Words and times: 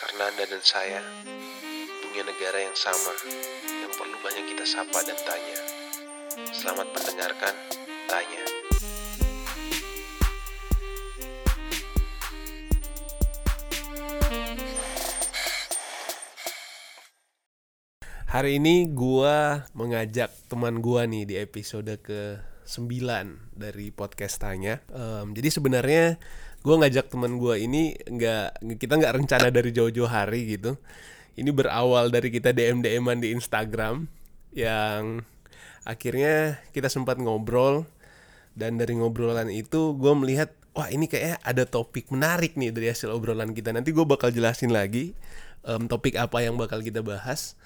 Karena 0.00 0.32
Anda 0.32 0.48
dan 0.48 0.64
saya 0.64 1.04
punya 2.00 2.24
negara 2.24 2.56
yang 2.56 2.72
sama 2.72 3.12
yang 3.68 3.92
perlu 3.92 4.16
banyak 4.24 4.48
kita 4.48 4.64
sapa 4.64 4.96
dan 5.04 5.20
tanya. 5.28 5.58
Selamat 6.56 6.88
mendengarkan, 6.88 7.52
tanya. 8.08 8.42
Hari 18.24 18.56
ini 18.56 18.88
gua 18.88 19.68
mengajak 19.76 20.32
teman 20.48 20.80
gua 20.80 21.04
nih 21.04 21.28
di 21.28 21.36
episode 21.36 22.00
ke 22.00 22.40
9 22.64 23.52
dari 23.52 23.90
podcast 23.90 24.40
Tanya. 24.40 24.80
Em, 24.94 25.36
jadi 25.36 25.50
sebenarnya 25.50 26.04
gua 26.60 26.80
ngajak 26.84 27.08
teman 27.12 27.40
gua 27.40 27.56
ini 27.56 27.96
nggak 27.96 28.64
kita 28.76 28.92
nggak 29.00 29.14
rencana 29.22 29.48
dari 29.48 29.70
jauh-jauh 29.72 30.10
hari 30.10 30.56
gitu. 30.58 30.76
Ini 31.38 31.50
berawal 31.54 32.12
dari 32.12 32.28
kita 32.28 32.52
DM 32.52 32.84
DM-an 32.84 33.22
di 33.22 33.32
Instagram 33.32 34.10
yang 34.52 35.24
akhirnya 35.86 36.60
kita 36.74 36.90
sempat 36.90 37.16
ngobrol. 37.16 37.86
Dan 38.50 38.76
dari 38.76 38.98
ngobrolan 38.98 39.46
itu 39.48 39.94
gue 39.94 40.12
melihat 40.12 40.50
wah 40.74 40.90
ini 40.90 41.06
kayaknya 41.06 41.38
ada 41.46 41.64
topik 41.64 42.10
menarik 42.10 42.58
nih 42.58 42.74
dari 42.74 42.90
hasil 42.90 43.08
obrolan 43.14 43.54
kita. 43.54 43.70
Nanti 43.70 43.94
gue 43.94 44.02
bakal 44.02 44.34
jelasin 44.34 44.74
lagi 44.74 45.14
em, 45.64 45.86
topik 45.86 46.18
apa 46.18 46.44
yang 46.44 46.58
bakal 46.58 46.82
kita 46.82 47.00
bahas 47.00 47.56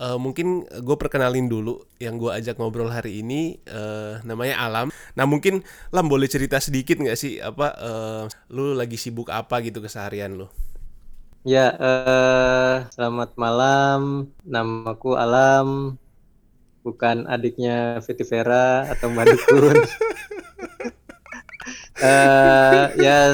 Eh, 0.00 0.16
mungkin 0.16 0.64
gue 0.64 0.96
perkenalin 0.96 1.52
dulu 1.52 1.84
yang 2.00 2.16
gue 2.16 2.32
ajak 2.32 2.56
ngobrol 2.56 2.88
hari 2.88 3.20
ini 3.20 3.60
eh, 3.68 4.24
namanya 4.24 4.64
Alam. 4.64 4.88
Nah 5.12 5.24
mungkin 5.28 5.60
Lam 5.92 6.08
boleh 6.08 6.28
cerita 6.32 6.56
sedikit 6.64 6.96
nggak 6.96 7.18
sih 7.18 7.44
apa 7.44 7.76
eh, 7.76 8.22
lu 8.48 8.72
lagi 8.72 8.96
sibuk 8.96 9.28
apa 9.28 9.60
gitu 9.60 9.84
keseharian 9.84 10.32
lu? 10.40 10.48
Ya, 11.44 11.74
eh, 11.74 12.74
selamat 12.94 13.34
malam. 13.34 14.30
Namaku 14.46 15.18
Alam, 15.18 15.98
bukan 16.86 17.26
adiknya 17.26 17.98
Fiti 18.00 18.22
Vera 18.22 18.86
atau 18.88 19.10
Mbak 19.12 19.26
Dukun. 19.28 19.76
Eh, 22.02 22.84
ya, 22.98 23.30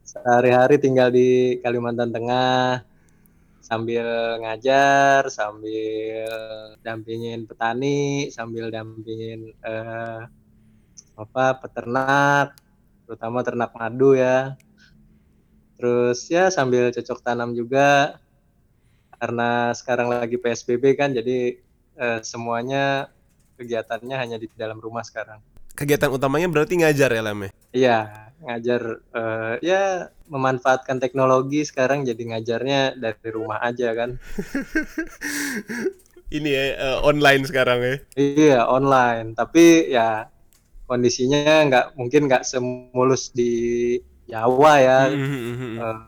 sehari-hari 0.00 0.80
tinggal 0.80 1.12
di 1.12 1.60
Kalimantan 1.60 2.08
Tengah, 2.08 2.87
sambil 3.68 4.06
ngajar, 4.40 5.28
sambil 5.28 6.24
dampingin 6.80 7.44
petani, 7.44 8.32
sambil 8.32 8.72
dampingin 8.72 9.52
eh, 9.60 10.20
apa 11.20 11.44
peternak, 11.60 12.56
terutama 13.04 13.44
ternak 13.44 13.76
madu 13.76 14.16
ya. 14.16 14.56
Terus 15.76 16.24
ya 16.32 16.48
sambil 16.48 16.88
cocok 16.88 17.20
tanam 17.20 17.52
juga 17.52 18.16
karena 19.20 19.76
sekarang 19.76 20.08
lagi 20.08 20.40
PSBB 20.40 20.96
kan 20.96 21.12
jadi 21.12 21.60
eh, 22.00 22.20
semuanya 22.24 23.12
kegiatannya 23.60 24.16
hanya 24.16 24.36
di 24.40 24.48
dalam 24.56 24.80
rumah 24.80 25.04
sekarang. 25.04 25.44
Kegiatan 25.76 26.08
utamanya 26.08 26.48
berarti 26.48 26.80
ngajar 26.80 27.12
ya 27.12 27.22
Lam 27.22 27.44
ya? 27.44 27.50
Iya, 27.70 27.98
ngajar 28.38 28.82
eh, 29.14 29.54
ya 29.66 29.82
memanfaatkan 30.30 31.02
teknologi 31.02 31.66
sekarang 31.66 32.06
jadi 32.06 32.22
ngajarnya 32.34 32.80
dari 33.00 33.28
rumah 33.34 33.58
aja 33.64 33.90
kan. 33.96 34.18
Ini 36.28 36.50
ya 36.52 36.64
eh, 36.76 36.98
online 37.02 37.42
sekarang 37.48 37.78
ya. 37.80 37.96
Iya, 38.14 38.60
online. 38.68 39.32
Tapi 39.32 39.88
ya 39.88 40.28
kondisinya 40.84 41.64
nggak 41.68 41.86
mungkin 41.96 42.28
nggak 42.28 42.44
semulus 42.44 43.32
di 43.32 43.96
Jawa 44.28 44.72
ya. 44.78 45.00
Eh, 45.08 45.98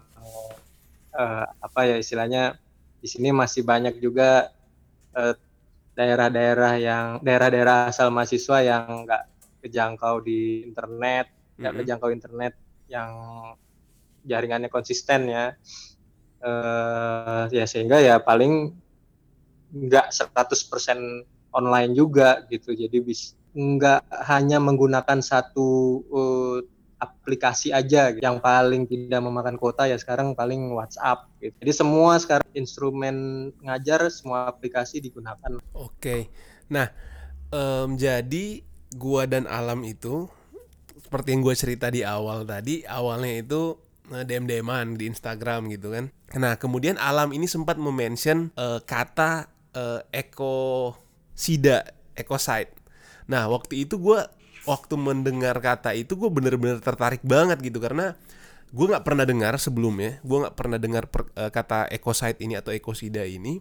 eh, 1.16 1.44
apa 1.48 1.80
ya 1.88 1.96
istilahnya 1.96 2.60
di 3.00 3.08
sini 3.08 3.32
masih 3.32 3.64
banyak 3.64 3.96
juga 3.96 4.52
eh, 5.16 5.34
daerah-daerah 5.96 6.72
yang 6.76 7.06
daerah-daerah 7.24 7.88
asal 7.88 8.12
mahasiswa 8.12 8.60
yang 8.60 9.08
nggak 9.08 9.24
kejangkau 9.64 10.24
di 10.24 10.68
internet, 10.68 11.28
nggak 11.60 11.72
Mhm. 11.76 11.80
kejangkau 11.84 12.10
internet 12.10 12.52
yang 12.88 13.10
jaringannya 14.24 14.68
konsisten 14.72 15.28
ya. 15.28 15.54
Eh, 16.40 17.42
ya 17.52 17.64
sehingga 17.68 18.00
ya 18.00 18.16
paling 18.16 18.72
nggak 19.70 20.06
100% 20.10 21.28
online 21.52 21.92
juga 21.92 22.42
gitu. 22.48 22.72
Jadi 22.72 22.96
bis 23.04 23.36
nggak 23.52 24.06
hanya 24.30 24.56
menggunakan 24.62 25.20
satu 25.20 25.68
eh, 26.08 26.58
aplikasi 27.00 27.72
aja 27.72 28.12
gitu. 28.12 28.20
yang 28.20 28.44
paling 28.44 28.84
tidak 28.84 29.20
memakan 29.24 29.56
kuota 29.56 29.88
ya 29.88 29.96
sekarang 29.96 30.36
paling 30.36 30.68
WhatsApp 30.76 31.32
gitu. 31.40 31.56
Jadi 31.64 31.72
semua 31.72 32.20
sekarang 32.20 32.44
instrumen 32.52 33.16
ngajar 33.64 34.12
semua 34.12 34.44
aplikasi 34.52 35.00
digunakan. 35.00 35.60
Oke. 35.72 36.28
Nah, 36.68 36.92
em, 37.50 37.96
jadi 37.96 38.60
gua 38.94 39.24
dan 39.24 39.48
Alam 39.48 39.80
itu 39.88 40.28
seperti 41.10 41.34
yang 41.34 41.42
gua 41.42 41.58
cerita 41.58 41.90
di 41.90 42.06
awal 42.06 42.46
tadi, 42.46 42.86
awalnya 42.86 43.42
itu 43.42 43.74
eh, 44.14 44.22
DM-DM-an 44.22 44.94
di 44.94 45.10
Instagram 45.10 45.66
gitu 45.74 45.90
kan. 45.90 46.14
Nah, 46.38 46.54
kemudian 46.54 46.94
Alam 47.02 47.34
ini 47.34 47.50
sempat 47.50 47.74
memention 47.82 48.54
eh, 48.54 48.78
kata 48.78 49.50
eh, 49.74 50.06
ekosida, 50.14 51.82
ecoside. 52.14 52.70
Nah, 53.26 53.50
waktu 53.50 53.90
itu 53.90 53.98
gua 53.98 54.30
waktu 54.70 54.94
mendengar 54.94 55.58
kata 55.58 55.96
itu 55.96 56.14
gue 56.14 56.28
bener-bener 56.28 56.78
tertarik 56.84 57.24
banget 57.24 57.58
gitu 57.64 57.80
karena 57.80 58.14
gue 58.70 58.86
nggak 58.86 59.02
pernah 59.02 59.26
dengar 59.26 59.58
sebelumnya, 59.58 60.22
gue 60.22 60.38
nggak 60.46 60.54
pernah 60.54 60.78
dengar 60.78 61.10
per- 61.10 61.32
eh, 61.34 61.50
kata 61.50 61.90
ecoside 61.90 62.38
ini 62.38 62.54
atau 62.54 62.70
ekosida 62.70 63.26
ini 63.26 63.58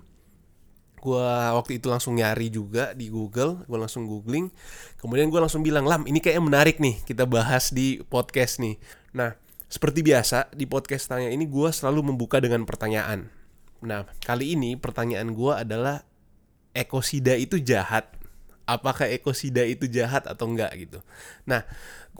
gua 0.99 1.55
waktu 1.55 1.79
itu 1.79 1.87
langsung 1.87 2.19
nyari 2.19 2.51
juga 2.51 2.93
di 2.93 3.09
Google, 3.09 3.63
gua 3.65 3.87
langsung 3.87 4.05
googling. 4.05 4.51
Kemudian 4.99 5.31
gua 5.31 5.47
langsung 5.47 5.63
bilang, 5.65 5.87
"Lam, 5.87 6.05
ini 6.05 6.19
kayaknya 6.19 6.43
menarik 6.43 6.77
nih 6.77 7.01
kita 7.07 7.23
bahas 7.25 7.71
di 7.71 8.03
podcast 8.05 8.59
nih." 8.59 8.77
Nah, 9.15 9.33
seperti 9.71 10.03
biasa 10.03 10.51
di 10.53 10.67
podcast 10.67 11.07
tanya 11.07 11.31
ini 11.31 11.47
gua 11.47 11.71
selalu 11.71 12.13
membuka 12.13 12.37
dengan 12.43 12.67
pertanyaan. 12.67 13.31
Nah, 13.79 14.03
kali 14.21 14.53
ini 14.59 14.75
pertanyaan 14.75 15.31
gua 15.31 15.63
adalah 15.63 16.03
ekosida 16.75 17.39
itu 17.39 17.57
jahat? 17.59 18.11
Apakah 18.69 19.09
ekosida 19.09 19.65
itu 19.65 19.89
jahat 19.89 20.29
atau 20.29 20.45
enggak 20.45 20.69
gitu? 20.77 21.01
Nah, 21.49 21.65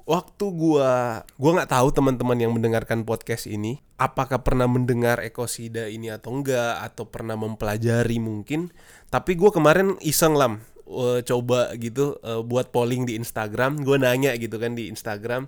waktu 0.09 0.45
gua 0.53 1.22
gua 1.38 1.51
nggak 1.61 1.72
tahu 1.72 1.88
teman-teman 1.94 2.38
yang 2.41 2.51
mendengarkan 2.55 3.05
podcast 3.05 3.45
ini 3.45 3.77
apakah 4.01 4.41
pernah 4.41 4.66
mendengar 4.66 5.22
ekosida 5.22 5.85
ini 5.85 6.09
atau 6.09 6.33
enggak 6.33 6.81
atau 6.81 7.05
pernah 7.05 7.38
mempelajari 7.38 8.17
mungkin. 8.17 8.73
Tapi 9.13 9.38
gua 9.38 9.53
kemarin 9.53 10.00
iseng 10.01 10.33
lam 10.33 10.63
eh, 10.89 11.22
coba 11.25 11.73
gitu 11.77 12.17
eh, 12.22 12.41
buat 12.41 12.73
polling 12.73 13.05
di 13.05 13.19
Instagram. 13.19 13.85
Gua 13.85 14.01
nanya 14.01 14.33
gitu 14.39 14.57
kan 14.57 14.73
di 14.73 14.89
Instagram 14.89 15.45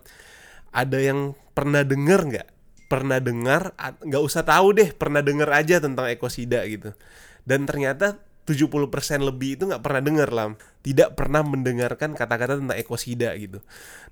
ada 0.72 0.97
yang 0.97 1.35
pernah 1.52 1.84
denger 1.84 2.22
nggak? 2.31 2.47
Pernah 2.88 3.19
dengar? 3.23 3.72
nggak 4.03 4.23
usah 4.23 4.44
tahu 4.44 4.75
deh, 4.75 4.90
pernah 4.91 5.23
denger 5.23 5.47
aja 5.52 5.79
tentang 5.79 6.12
ekosida 6.12 6.63
gitu. 6.68 6.91
Dan 7.47 7.68
ternyata 7.68 8.19
70% 8.41 9.22
lebih 9.22 9.56
itu 9.56 9.63
nggak 9.69 9.84
pernah 9.85 10.02
denger 10.02 10.29
lam. 10.34 10.52
Tidak 10.81 11.13
pernah 11.13 11.46
mendengarkan 11.46 12.18
kata-kata 12.18 12.57
tentang 12.57 12.78
ekosida 12.78 13.38
gitu. 13.38 13.62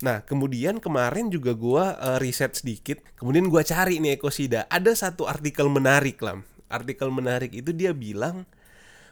Nah 0.05 0.21
kemudian 0.21 0.77
kemarin 0.77 1.33
juga 1.33 1.57
gua 1.57 1.97
eh, 1.97 2.17
riset 2.21 2.53
sedikit 2.53 3.01
kemudian 3.17 3.49
gua 3.49 3.65
cari 3.65 3.97
nih 3.97 4.21
ekosida. 4.21 4.69
Ada 4.69 5.09
satu 5.09 5.25
artikel 5.25 5.65
menarik 5.67 6.21
lam. 6.21 6.45
Artikel 6.69 7.09
menarik 7.09 7.49
itu 7.57 7.73
dia 7.73 7.89
bilang 7.91 8.45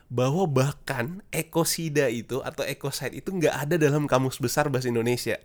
bahwa 0.08 0.48
bahkan 0.48 1.20
ekosida 1.34 2.08
itu 2.08 2.40
atau 2.40 2.64
ekoside 2.64 3.20
itu 3.20 3.34
nggak 3.34 3.68
ada 3.68 3.76
dalam 3.76 4.08
kamus 4.08 4.40
besar 4.40 4.70
bahasa 4.72 4.88
Indonesia. 4.88 5.42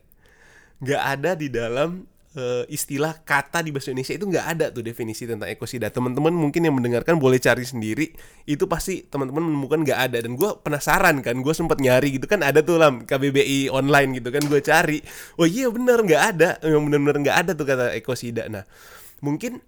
Nggak 0.78 1.02
ada 1.02 1.30
di 1.34 1.48
dalam 1.48 2.06
eh, 2.32 2.64
istilah 2.72 3.20
kata 3.24 3.60
di 3.60 3.70
bahasa 3.72 3.92
Indonesia 3.92 4.14
itu 4.16 4.26
nggak 4.28 4.46
ada 4.56 4.66
tuh 4.72 4.80
definisi 4.80 5.28
tentang 5.28 5.48
ekosida. 5.52 5.92
Teman-teman 5.92 6.32
mungkin 6.32 6.64
yang 6.64 6.76
mendengarkan 6.76 7.20
boleh 7.20 7.36
cari 7.36 7.64
sendiri. 7.64 8.12
Itu 8.48 8.64
pasti 8.68 9.04
teman-teman 9.04 9.52
menemukan 9.52 9.84
nggak 9.84 10.00
ada. 10.10 10.18
Dan 10.24 10.36
gue 10.36 10.50
penasaran 10.64 11.20
kan, 11.20 11.36
gue 11.40 11.54
sempat 11.54 11.78
nyari 11.78 12.16
gitu 12.16 12.24
kan 12.24 12.40
ada 12.40 12.64
tuh 12.64 12.80
lam 12.80 13.04
KBBI 13.04 13.68
online 13.68 14.20
gitu 14.20 14.28
kan 14.32 14.42
gue 14.48 14.60
cari. 14.64 14.98
Oh 15.36 15.46
iya 15.48 15.68
bener 15.68 16.00
nggak 16.00 16.22
ada, 16.36 16.50
yang 16.64 16.88
bener-bener 16.88 17.18
nggak 17.28 17.36
ada 17.46 17.52
tuh 17.52 17.66
kata 17.68 17.92
ekosida. 17.96 18.48
Nah 18.48 18.64
mungkin 19.22 19.60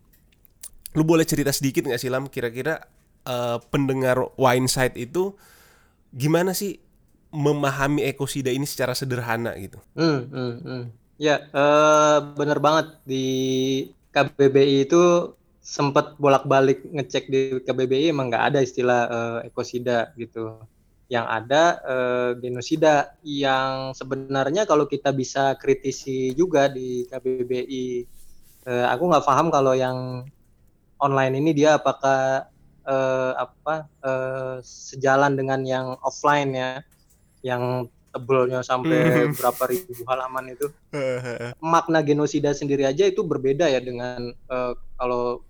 lu 0.94 1.02
boleh 1.02 1.26
cerita 1.26 1.50
sedikit 1.50 1.84
nggak 1.84 2.00
sih 2.00 2.10
lam 2.10 2.30
kira-kira 2.32 2.80
eh, 3.28 3.58
pendengar 3.68 4.34
Wineside 4.40 4.96
itu 4.96 5.36
gimana 6.14 6.54
sih 6.54 6.78
memahami 7.34 8.06
ekosida 8.06 8.54
ini 8.54 8.62
secara 8.62 8.94
sederhana 8.94 9.58
gitu? 9.58 9.82
Hmm, 9.98 10.30
hmm, 10.30 10.54
hmm. 10.62 11.03
Ya, 11.18 11.46
eh, 11.46 12.18
bener 12.34 12.58
banget. 12.58 12.86
Di 13.06 13.26
KBBI 14.10 14.86
itu 14.86 15.34
sempat 15.64 16.18
bolak-balik 16.20 16.84
ngecek 16.92 17.24
di 17.30 17.40
KBBI 17.64 18.12
emang 18.12 18.28
nggak 18.28 18.46
ada 18.54 18.60
istilah 18.60 19.00
eh, 19.08 19.38
ekosida 19.48 20.10
gitu. 20.18 20.58
Yang 21.06 21.26
ada 21.30 21.62
eh, 21.86 22.30
genosida. 22.42 23.14
Yang 23.22 24.02
sebenarnya 24.02 24.66
kalau 24.66 24.90
kita 24.90 25.14
bisa 25.14 25.54
kritisi 25.58 26.34
juga 26.34 26.66
di 26.66 27.06
KBBI, 27.06 27.86
eh, 28.66 28.86
aku 28.90 29.02
nggak 29.10 29.26
paham 29.26 29.48
kalau 29.54 29.74
yang 29.78 30.26
online 30.98 31.34
ini 31.38 31.50
dia 31.52 31.76
apakah 31.76 32.48
uh, 32.86 33.32
apa 33.36 33.88
uh, 34.04 34.56
sejalan 34.64 35.36
dengan 35.36 35.60
yang 35.64 35.86
offline 36.04 36.50
ya. 36.54 36.70
Yang 37.44 37.92
tebelnya 38.14 38.62
sampai 38.62 39.26
hmm. 39.26 39.34
berapa 39.34 39.62
ribu 39.66 40.02
halaman 40.06 40.54
itu 40.54 40.70
makna 41.58 41.98
genosida 42.06 42.54
sendiri 42.54 42.86
aja 42.86 43.02
itu 43.10 43.26
berbeda 43.26 43.66
ya 43.66 43.82
dengan 43.82 44.30
uh, 44.46 44.78
kalau 44.94 45.42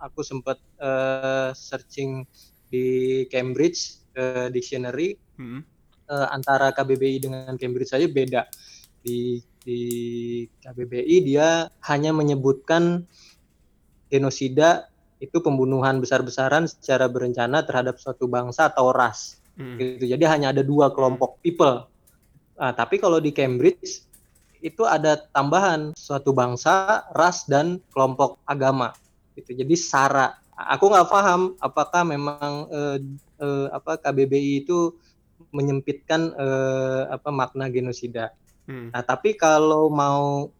aku 0.00 0.24
sempat 0.24 0.56
uh, 0.80 1.52
searching 1.52 2.24
di 2.72 3.28
Cambridge 3.28 4.00
uh, 4.16 4.48
Dictionary 4.48 5.20
hmm. 5.36 5.60
uh, 6.08 6.28
antara 6.32 6.72
KBBI 6.72 7.28
dengan 7.28 7.52
Cambridge 7.60 7.92
saja 7.92 8.08
beda 8.08 8.48
di 9.04 9.44
di 9.60 9.80
KBBI 10.64 11.16
dia 11.28 11.68
hanya 11.84 12.16
menyebutkan 12.16 13.04
genosida 14.08 14.88
itu 15.18 15.42
pembunuhan 15.42 15.98
besar-besaran 15.98 16.70
secara 16.70 17.10
berencana 17.10 17.66
terhadap 17.66 17.98
suatu 17.98 18.30
bangsa 18.30 18.70
atau 18.70 18.94
ras. 18.94 19.42
Hmm. 19.58 19.76
Gitu. 19.76 20.08
Jadi 20.08 20.24
hanya 20.24 20.54
ada 20.54 20.62
dua 20.62 20.94
kelompok 20.94 21.42
people. 21.42 21.90
Nah, 22.58 22.74
tapi 22.74 22.98
kalau 22.98 23.22
di 23.22 23.30
Cambridge 23.30 24.02
itu 24.58 24.82
ada 24.82 25.22
tambahan 25.30 25.94
suatu 25.94 26.34
bangsa, 26.34 27.06
ras 27.14 27.46
dan 27.46 27.78
kelompok 27.94 28.42
agama. 28.42 28.90
Gitu. 29.38 29.54
Jadi 29.54 29.74
sara. 29.78 30.34
Aku 30.58 30.90
nggak 30.90 31.06
paham 31.06 31.54
apakah 31.62 32.02
memang 32.02 32.66
eh, 32.66 32.98
eh, 33.38 33.66
apa 33.70 34.02
KBBI 34.02 34.66
itu 34.66 34.90
menyempitkan 35.54 36.34
eh, 36.34 37.02
apa 37.14 37.30
makna 37.30 37.70
genosida. 37.70 38.34
Hmm. 38.66 38.90
Nah, 38.90 39.06
tapi 39.06 39.38
kalau 39.38 39.86
mau 39.88 40.50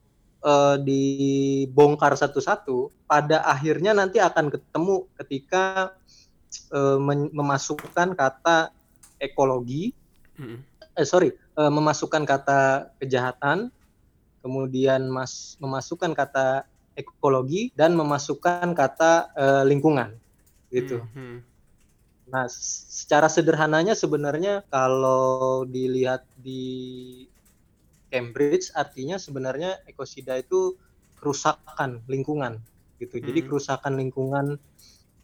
uh, 0.42 0.76
dibongkar 0.80 2.14
satu-satu, 2.14 2.88
pada 3.04 3.42
akhirnya 3.44 3.92
nanti 3.92 4.16
akan 4.16 4.48
ketemu 4.48 5.04
ketika 5.20 5.92
uh, 6.72 6.96
memasukkan 7.32 8.14
kata 8.14 8.72
ekologi, 9.18 9.92
hmm. 10.38 10.77
Eh 10.98 11.06
sorry, 11.06 11.30
uh, 11.54 11.70
memasukkan 11.70 12.26
kata 12.26 12.90
kejahatan, 12.98 13.70
kemudian 14.42 15.06
mas 15.06 15.54
memasukkan 15.62 16.10
kata 16.10 16.66
ekologi 16.98 17.70
dan 17.78 17.94
memasukkan 17.94 18.74
kata 18.74 19.30
uh, 19.38 19.62
lingkungan, 19.62 20.18
gitu. 20.74 21.06
Hmm. 21.14 21.46
Nah, 22.28 22.44
secara 22.50 23.30
sederhananya 23.30 23.94
sebenarnya 23.94 24.66
kalau 24.68 25.62
dilihat 25.64 26.26
di 26.36 27.24
Cambridge 28.10 28.74
artinya 28.74 29.16
sebenarnya 29.16 29.80
ekosida 29.88 30.36
itu 30.36 30.76
kerusakan 31.22 32.02
lingkungan 32.10 32.58
gitu. 32.98 33.18
Hmm. 33.18 33.24
Jadi 33.30 33.40
kerusakan 33.46 33.94
lingkungan 33.96 34.46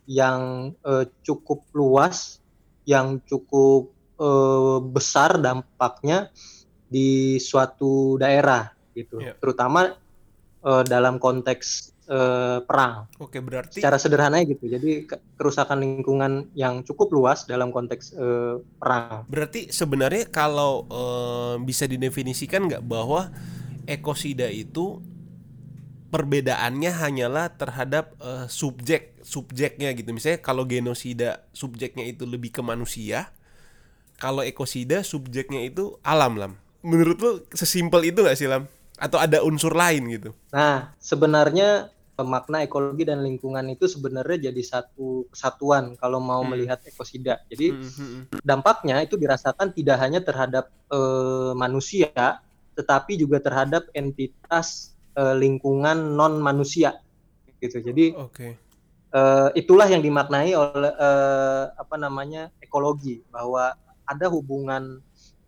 yang 0.04 0.72
uh, 0.84 1.08
cukup 1.24 1.64
luas, 1.72 2.38
yang 2.84 3.18
cukup 3.24 3.93
uh, 4.18 4.78
besar 4.82 5.38
dampaknya 5.40 6.30
di 6.88 7.38
suatu 7.42 8.14
daerah 8.20 8.70
gitu. 8.94 9.18
Yeah. 9.18 9.34
Terutama 9.42 9.98
uh, 10.62 10.84
dalam 10.86 11.18
konteks 11.18 11.94
uh, 12.08 12.62
perang. 12.64 13.10
Oke, 13.18 13.42
berarti 13.42 13.82
secara 13.82 13.98
sederhana 13.98 14.40
gitu. 14.46 14.70
Jadi 14.70 15.08
kerusakan 15.36 15.82
lingkungan 15.82 16.48
yang 16.54 16.86
cukup 16.86 17.10
luas 17.12 17.44
dalam 17.48 17.74
konteks 17.74 18.14
uh, 18.16 18.62
perang. 18.78 19.26
Berarti 19.26 19.74
sebenarnya 19.74 20.30
kalau 20.30 20.86
uh, 20.88 21.54
bisa 21.60 21.84
didefinisikan 21.90 22.70
nggak 22.70 22.84
bahwa 22.86 23.34
ekosida 23.84 24.48
itu 24.48 25.02
perbedaannya 26.14 26.94
hanyalah 26.94 27.50
terhadap 27.58 28.14
uh, 28.22 28.46
subjek 28.46 29.18
subjeknya 29.26 29.90
gitu. 29.98 30.14
Misalnya 30.14 30.38
kalau 30.38 30.62
genosida 30.62 31.42
subjeknya 31.50 32.06
itu 32.06 32.22
lebih 32.22 32.54
ke 32.54 32.62
manusia, 32.62 33.33
kalau 34.18 34.42
ekosida 34.46 35.02
subjeknya 35.02 35.66
itu 35.66 35.98
alam 36.06 36.38
lam. 36.38 36.52
Menurut 36.84 37.16
lu 37.18 37.30
sesimpel 37.52 38.12
itu 38.12 38.20
nggak 38.20 38.38
sih 38.38 38.48
lam? 38.48 38.68
Atau 38.94 39.18
ada 39.18 39.42
unsur 39.42 39.74
lain 39.74 40.06
gitu? 40.06 40.30
Nah, 40.54 40.94
sebenarnya 41.02 41.90
makna 42.22 42.62
ekologi 42.62 43.02
dan 43.02 43.26
lingkungan 43.26 43.66
itu 43.74 43.90
sebenarnya 43.90 44.54
jadi 44.54 44.62
satu 44.62 45.26
kesatuan 45.34 45.98
kalau 45.98 46.22
mau 46.22 46.46
hmm. 46.46 46.50
melihat 46.54 46.78
ekosida. 46.86 47.42
Jadi 47.50 47.74
hmm, 47.74 47.82
hmm, 47.82 48.06
hmm. 48.06 48.24
dampaknya 48.46 49.02
itu 49.02 49.18
dirasakan 49.18 49.74
tidak 49.74 49.98
hanya 49.98 50.22
terhadap 50.22 50.70
uh, 50.94 51.50
manusia, 51.58 52.38
tetapi 52.78 53.18
juga 53.18 53.42
terhadap 53.42 53.90
entitas 53.98 54.94
uh, 55.18 55.34
lingkungan 55.34 56.14
non 56.14 56.38
manusia. 56.38 57.02
Gitu. 57.58 57.80
Jadi 57.80 58.12
okay. 58.12 58.60
eh, 59.16 59.48
itulah 59.56 59.88
yang 59.88 60.04
dimaknai 60.04 60.52
oleh 60.52 60.92
uh, 61.00 61.72
apa 61.80 61.96
namanya 61.96 62.52
ekologi 62.60 63.24
bahwa 63.32 63.72
ada 64.04 64.26
hubungan 64.28 65.00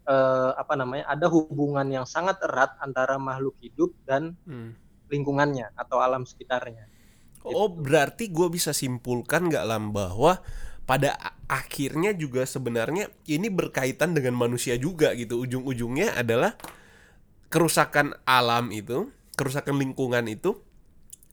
uh, 0.09 0.53
apa 0.57 0.75
namanya 0.77 1.05
ada 1.09 1.29
hubungan 1.29 1.87
yang 1.89 2.07
sangat 2.09 2.41
erat 2.43 2.75
antara 2.81 3.21
makhluk 3.21 3.57
hidup 3.61 3.93
dan 4.09 4.37
hmm 4.49 4.87
lingkungannya 5.11 5.73
atau 5.75 6.03
alam 6.03 6.27
sekitarnya. 6.27 6.87
Oh, 7.47 7.71
gitu. 7.71 7.87
berarti 7.87 8.25
gue 8.31 8.49
bisa 8.51 8.75
simpulkan 8.75 9.47
nggak 9.47 9.65
lam 9.67 9.95
bahwa 9.95 10.43
pada 10.87 11.15
akhirnya 11.47 12.15
juga 12.15 12.47
sebenarnya 12.47 13.11
ini 13.27 13.51
berkaitan 13.51 14.15
dengan 14.15 14.35
manusia 14.35 14.75
juga 14.75 15.15
gitu. 15.15 15.39
Ujung-ujungnya 15.47 16.19
adalah 16.19 16.59
kerusakan 17.51 18.19
alam 18.27 18.75
itu, 18.75 19.11
kerusakan 19.39 19.79
lingkungan 19.79 20.27
itu 20.27 20.59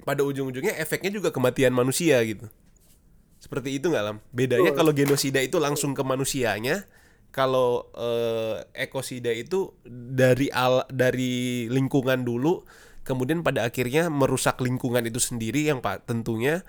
pada 0.05 0.21
ujung-ujungnya 0.21 0.77
efeknya 0.77 1.09
juga 1.09 1.33
kematian 1.33 1.73
manusia 1.73 2.21
gitu. 2.21 2.49
Seperti 3.41 3.81
itu 3.81 3.89
nggak 3.89 4.05
lam? 4.05 4.17
Bedanya 4.29 4.71
oh. 4.71 4.77
kalau 4.77 4.93
genosida 4.93 5.41
itu 5.41 5.57
langsung 5.57 5.97
ke 5.97 6.03
manusianya, 6.05 6.85
kalau 7.33 7.89
eh, 7.97 8.61
ekosida 8.77 9.33
itu 9.33 9.73
dari 9.89 10.53
al 10.53 10.85
dari 10.93 11.65
lingkungan 11.67 12.21
dulu 12.21 12.61
kemudian 13.03 13.41
pada 13.41 13.65
akhirnya 13.65 14.07
merusak 14.07 14.61
lingkungan 14.61 15.03
itu 15.03 15.17
sendiri 15.17 15.67
yang 15.67 15.81
pak 15.81 16.05
tentunya 16.05 16.61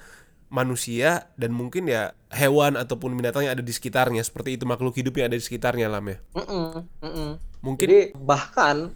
manusia 0.48 1.28
dan 1.36 1.52
mungkin 1.52 1.84
ya 1.90 2.16
hewan 2.32 2.80
ataupun 2.80 3.12
binatang 3.18 3.44
yang 3.44 3.54
ada 3.58 3.64
di 3.64 3.74
sekitarnya 3.74 4.22
seperti 4.24 4.56
itu 4.56 4.64
makhluk 4.64 4.96
hidup 4.96 5.18
yang 5.18 5.28
ada 5.30 5.38
di 5.38 5.44
sekitarnya 5.44 5.90
lam 5.90 6.06
ya. 6.14 6.18
Mm 6.38 6.44
-mm, 6.46 6.68
mm 7.02 7.10
-mm. 7.10 7.30
Mungkin 7.64 7.86
Jadi, 7.90 8.00
bahkan 8.14 8.94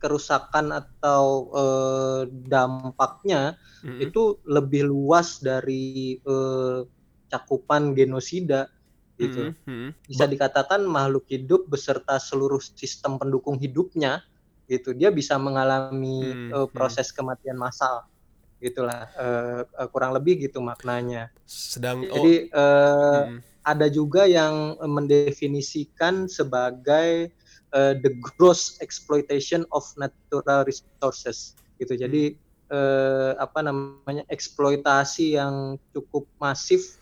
kerusakan 0.00 0.72
atau 0.72 1.52
eh, 1.52 2.22
dampaknya 2.48 3.60
mm 3.84 3.88
-mm. 3.92 4.00
itu 4.08 4.40
lebih 4.48 4.88
luas 4.88 5.44
dari 5.44 6.16
eh, 6.16 6.78
cakupan 7.28 7.92
genosida 7.92 8.72
gitu. 9.20 9.42
Mm 9.52 9.72
-hmm. 9.72 9.88
Bisa 10.08 10.24
dikatakan 10.24 10.80
makhluk 10.88 11.28
hidup 11.28 11.68
beserta 11.68 12.16
seluruh 12.16 12.60
sistem 12.62 13.20
pendukung 13.20 13.60
hidupnya 13.60 14.24
gitu 14.70 14.94
dia 14.94 15.10
bisa 15.10 15.34
mengalami 15.34 16.30
hmm, 16.30 16.50
uh, 16.54 16.68
proses 16.70 17.10
kematian 17.10 17.58
massal 17.58 18.06
gitulah 18.62 19.10
uh, 19.18 19.66
uh, 19.66 19.88
kurang 19.90 20.14
lebih 20.14 20.46
gitu 20.46 20.62
maknanya 20.62 21.34
sedang 21.42 22.06
jadi 22.06 22.46
oh, 22.54 22.60
uh, 22.62 23.22
hmm. 23.26 23.38
ada 23.66 23.90
juga 23.90 24.30
yang 24.30 24.78
mendefinisikan 24.78 26.30
sebagai 26.30 27.34
uh, 27.74 27.98
the 27.98 28.14
gross 28.22 28.78
exploitation 28.78 29.66
of 29.74 29.82
natural 29.98 30.62
resources 30.62 31.58
gitu 31.82 31.98
jadi 31.98 32.38
hmm. 32.38 32.70
uh, 32.70 33.32
apa 33.42 33.66
namanya 33.66 34.22
eksploitasi 34.30 35.34
yang 35.34 35.82
cukup 35.90 36.30
masif 36.38 36.99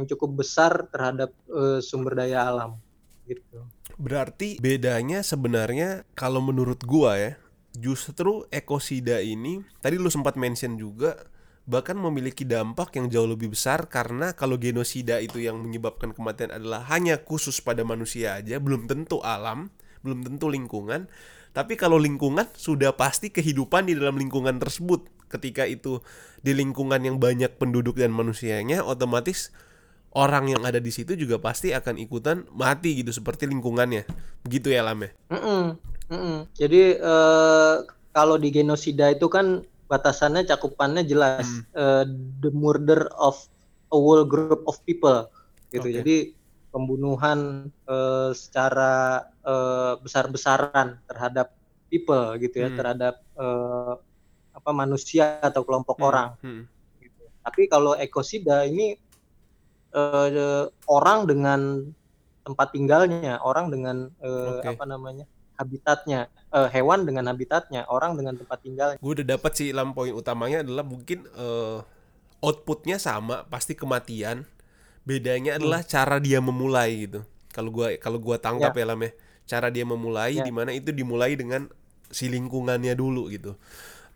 yang 0.00 0.08
cukup 0.08 0.40
besar 0.40 0.88
terhadap 0.88 1.30
uh, 1.52 1.78
sumber 1.84 2.16
daya 2.16 2.48
alam 2.48 2.80
gitu 3.28 3.62
Berarti 4.00 4.56
bedanya 4.64 5.20
sebenarnya 5.20 6.08
kalau 6.16 6.40
menurut 6.40 6.80
gua 6.88 7.20
ya, 7.20 7.32
justru 7.76 8.48
ekosida 8.48 9.20
ini 9.20 9.60
tadi 9.84 10.00
lu 10.00 10.08
sempat 10.08 10.40
mention 10.40 10.80
juga 10.80 11.28
bahkan 11.68 11.94
memiliki 11.94 12.48
dampak 12.48 12.96
yang 12.96 13.12
jauh 13.12 13.28
lebih 13.28 13.52
besar 13.52 13.86
karena 13.92 14.32
kalau 14.32 14.56
genosida 14.56 15.20
itu 15.20 15.38
yang 15.44 15.60
menyebabkan 15.60 16.16
kematian 16.16 16.50
adalah 16.50 16.82
hanya 16.88 17.20
khusus 17.20 17.60
pada 17.60 17.84
manusia 17.84 18.40
aja, 18.40 18.56
belum 18.58 18.88
tentu 18.88 19.20
alam, 19.20 19.68
belum 20.00 20.24
tentu 20.24 20.48
lingkungan. 20.48 21.06
Tapi 21.52 21.76
kalau 21.78 22.00
lingkungan 22.00 22.48
sudah 22.56 22.96
pasti 22.96 23.28
kehidupan 23.30 23.86
di 23.86 23.94
dalam 23.94 24.16
lingkungan 24.16 24.56
tersebut. 24.58 25.06
Ketika 25.30 25.62
itu 25.62 26.02
di 26.42 26.58
lingkungan 26.58 27.06
yang 27.06 27.22
banyak 27.22 27.54
penduduk 27.54 27.94
dan 28.00 28.10
manusianya, 28.10 28.82
otomatis 28.82 29.54
orang 30.14 30.50
yang 30.50 30.62
ada 30.66 30.82
di 30.82 30.90
situ 30.90 31.14
juga 31.14 31.38
pasti 31.38 31.70
akan 31.70 31.94
ikutan 32.02 32.42
mati 32.50 32.98
gitu 32.98 33.14
seperti 33.14 33.46
lingkungannya 33.46 34.02
begitu 34.42 34.74
ya 34.74 34.82
Lame 34.82 35.14
mm 35.30 35.38
-mm, 35.38 35.62
mm 36.10 36.18
-mm. 36.18 36.36
jadi 36.58 36.82
uh, 36.98 37.74
kalau 38.10 38.34
di 38.34 38.50
genosida 38.50 39.14
itu 39.14 39.30
kan 39.30 39.62
batasannya 39.86 40.46
cakupannya 40.46 41.06
jelas 41.06 41.46
mm. 41.46 41.62
uh, 41.74 42.04
the 42.42 42.50
murder 42.50 43.10
of 43.18 43.38
a 43.90 43.98
whole 43.98 44.26
group 44.26 44.62
of 44.66 44.78
people 44.86 45.26
gitu 45.70 45.86
okay. 45.86 45.96
jadi 46.02 46.16
pembunuhan 46.70 47.70
uh, 47.90 48.30
secara 48.30 49.26
uh, 49.42 49.98
besar-besaran 49.98 50.98
terhadap 51.10 51.54
people 51.90 52.38
gitu 52.38 52.66
ya 52.66 52.68
mm. 52.70 52.76
terhadap 52.78 53.14
uh, 53.34 53.98
apa 54.54 54.70
manusia 54.74 55.38
atau 55.42 55.62
kelompok 55.66 55.98
mm. 55.98 56.06
orang 56.06 56.30
mm 56.42 56.64
Tapi 57.40 57.72
kalau 57.72 57.96
ekosida 57.96 58.68
ini 58.68 59.00
uh, 59.94 60.68
orang 60.86 61.26
dengan 61.26 61.60
tempat 62.46 62.68
tinggalnya, 62.72 63.38
orang 63.44 63.70
dengan 63.70 64.10
uh, 64.22 64.58
okay. 64.58 64.74
apa 64.74 64.84
namanya 64.88 65.24
habitatnya, 65.60 66.32
uh, 66.56 66.72
hewan 66.72 67.04
dengan 67.04 67.28
habitatnya, 67.28 67.84
orang 67.92 68.16
dengan 68.16 68.34
tempat 68.40 68.58
tinggalnya. 68.64 68.96
Gue 68.96 69.12
udah 69.20 69.36
dapat 69.36 69.52
sih 69.60 69.76
lam 69.76 69.92
poin 69.92 70.16
utamanya 70.16 70.64
adalah 70.64 70.80
mungkin 70.80 71.28
uh, 71.36 71.84
outputnya 72.40 72.96
sama, 72.96 73.44
pasti 73.52 73.76
kematian. 73.76 74.48
Bedanya 75.04 75.56
hmm. 75.56 75.58
adalah 75.60 75.80
cara 75.84 76.16
dia 76.16 76.40
memulai 76.40 77.08
gitu. 77.08 77.20
Kalau 77.50 77.72
gua 77.72 77.92
kalau 77.98 78.16
gua 78.20 78.36
tangkap 78.40 78.72
ya, 78.72 78.84
ya 78.84 78.86
lam 78.88 79.00
ya, 79.00 79.10
cara 79.48 79.68
dia 79.72 79.84
memulai 79.84 80.38
ya. 80.38 80.44
di 80.44 80.52
mana 80.52 80.70
itu 80.70 80.92
dimulai 80.94 81.34
dengan 81.36 81.68
si 82.08 82.28
lingkungannya 82.28 82.92
dulu 82.94 83.28
gitu. 83.32 83.56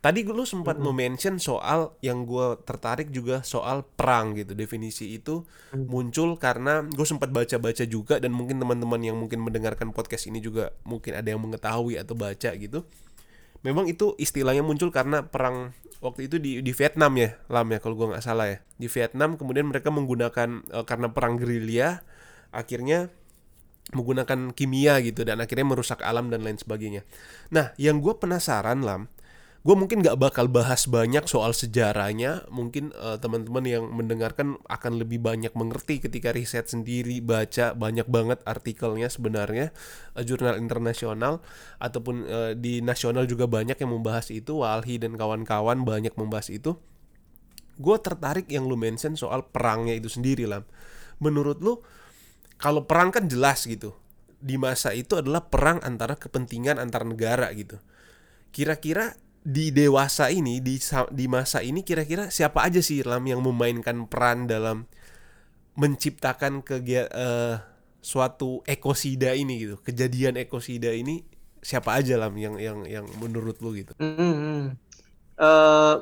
Tadi 0.05 0.21
lu 0.21 0.45
sempat 0.45 0.77
mm 0.77 0.85
-hmm. 0.85 0.93
mention 0.93 1.35
soal 1.41 1.97
yang 2.05 2.29
gue 2.29 2.61
tertarik 2.61 3.09
juga 3.09 3.41
soal 3.41 3.81
perang 3.81 4.37
gitu. 4.37 4.53
Definisi 4.53 5.17
itu 5.17 5.41
mm. 5.73 5.89
muncul 5.89 6.37
karena 6.37 6.85
gue 6.85 7.01
sempat 7.09 7.33
baca-baca 7.33 7.81
juga 7.89 8.21
dan 8.21 8.29
mungkin 8.29 8.61
teman-teman 8.61 9.01
yang 9.01 9.17
mungkin 9.17 9.41
mendengarkan 9.41 9.89
podcast 9.97 10.29
ini 10.29 10.45
juga 10.45 10.77
mungkin 10.85 11.17
ada 11.17 11.25
yang 11.25 11.41
mengetahui 11.41 11.97
atau 11.97 12.13
baca 12.13 12.53
gitu. 12.53 12.85
Memang 13.65 13.89
itu 13.89 14.13
istilahnya 14.21 14.61
muncul 14.61 14.93
karena 14.93 15.25
perang 15.25 15.73
waktu 16.05 16.29
itu 16.29 16.37
di 16.37 16.61
di 16.61 16.69
Vietnam 16.69 17.17
ya, 17.17 17.41
lam 17.49 17.65
ya 17.73 17.81
kalau 17.81 17.97
gue 17.97 18.13
nggak 18.13 18.21
salah 18.21 18.45
ya. 18.45 18.57
Di 18.77 18.85
Vietnam 18.85 19.41
kemudian 19.41 19.65
mereka 19.65 19.89
menggunakan 19.89 20.69
uh, 20.69 20.85
karena 20.85 21.09
perang 21.09 21.41
gerilya 21.41 22.05
akhirnya 22.53 23.09
menggunakan 23.89 24.53
kimia 24.53 25.01
gitu 25.01 25.25
dan 25.25 25.41
akhirnya 25.41 25.65
merusak 25.65 26.05
alam 26.05 26.29
dan 26.29 26.45
lain 26.45 26.61
sebagainya. 26.61 27.01
Nah, 27.49 27.73
yang 27.81 28.05
gue 28.05 28.13
penasaran 28.21 28.85
lam 28.85 29.09
gue 29.65 29.73
mungkin 29.75 30.05
gak 30.05 30.21
bakal 30.21 30.45
bahas 30.45 30.85
banyak 30.85 31.25
soal 31.25 31.49
sejarahnya. 31.49 32.45
Mungkin 32.53 32.93
uh, 32.93 33.17
teman-teman 33.17 33.65
yang 33.65 33.83
mendengarkan 33.89 34.61
akan 34.69 35.01
lebih 35.01 35.17
banyak 35.17 35.49
mengerti 35.57 36.05
ketika 36.05 36.29
riset 36.29 36.69
sendiri 36.69 37.17
baca 37.17 37.73
banyak 37.73 38.05
banget 38.05 38.45
artikelnya 38.45 39.09
sebenarnya 39.09 39.73
uh, 40.13 40.21
jurnal 40.21 40.61
internasional 40.61 41.41
ataupun 41.81 42.15
uh, 42.29 42.51
di 42.53 42.85
nasional 42.85 43.25
juga 43.25 43.49
banyak 43.49 43.81
yang 43.81 43.89
membahas 43.89 44.29
itu. 44.29 44.61
Walhi 44.61 45.01
dan 45.01 45.17
kawan-kawan 45.17 45.81
banyak 45.81 46.13
membahas 46.13 46.53
itu. 46.53 46.77
Gue 47.81 47.97
tertarik 47.97 48.45
yang 48.53 48.69
lu 48.69 48.77
mention 48.77 49.17
soal 49.17 49.49
perangnya 49.49 49.97
itu 49.97 50.07
sendiri 50.07 50.45
lah 50.45 50.61
menurut 51.19 51.59
lu 51.63 51.79
kalau 52.55 52.87
perang 52.87 53.11
kan 53.11 53.27
jelas 53.27 53.67
gitu 53.67 53.95
di 54.39 54.59
masa 54.59 54.91
itu 54.91 55.19
adalah 55.19 55.47
perang 55.47 55.81
antara 55.83 56.15
kepentingan 56.15 56.77
antar 56.77 57.07
negara 57.07 57.49
gitu. 57.55 57.79
Kira-kira 58.53 59.15
di 59.45 59.69
dewasa 59.69 60.33
ini 60.33 60.57
di 60.57 60.81
di 61.13 61.25
masa 61.29 61.61
ini 61.61 61.85
kira-kira 61.85 62.33
siapa 62.33 62.65
aja 62.65 62.81
sih 62.81 63.05
Lam 63.05 63.29
yang 63.29 63.45
memainkan 63.45 64.09
peran 64.09 64.49
dalam 64.49 64.89
menciptakan 65.77 66.65
kegiatan 66.65 67.13
uh, 67.13 67.21
eh, 67.21 67.55
suatu 68.01 68.65
ekosida 68.65 69.37
ini 69.37 69.61
gitu 69.61 69.77
kejadian 69.85 70.41
ekosida 70.41 70.89
ini 70.89 71.21
siapa 71.61 71.93
aja 71.93 72.17
Lam 72.17 72.33
yang 72.41 72.57
yang 72.57 72.89
yang 72.89 73.05
menurut 73.21 73.61
lu 73.61 73.77
gitu 73.77 73.93
mm 74.01 74.17
-hmm. 74.17 74.61
uh, 75.37 75.95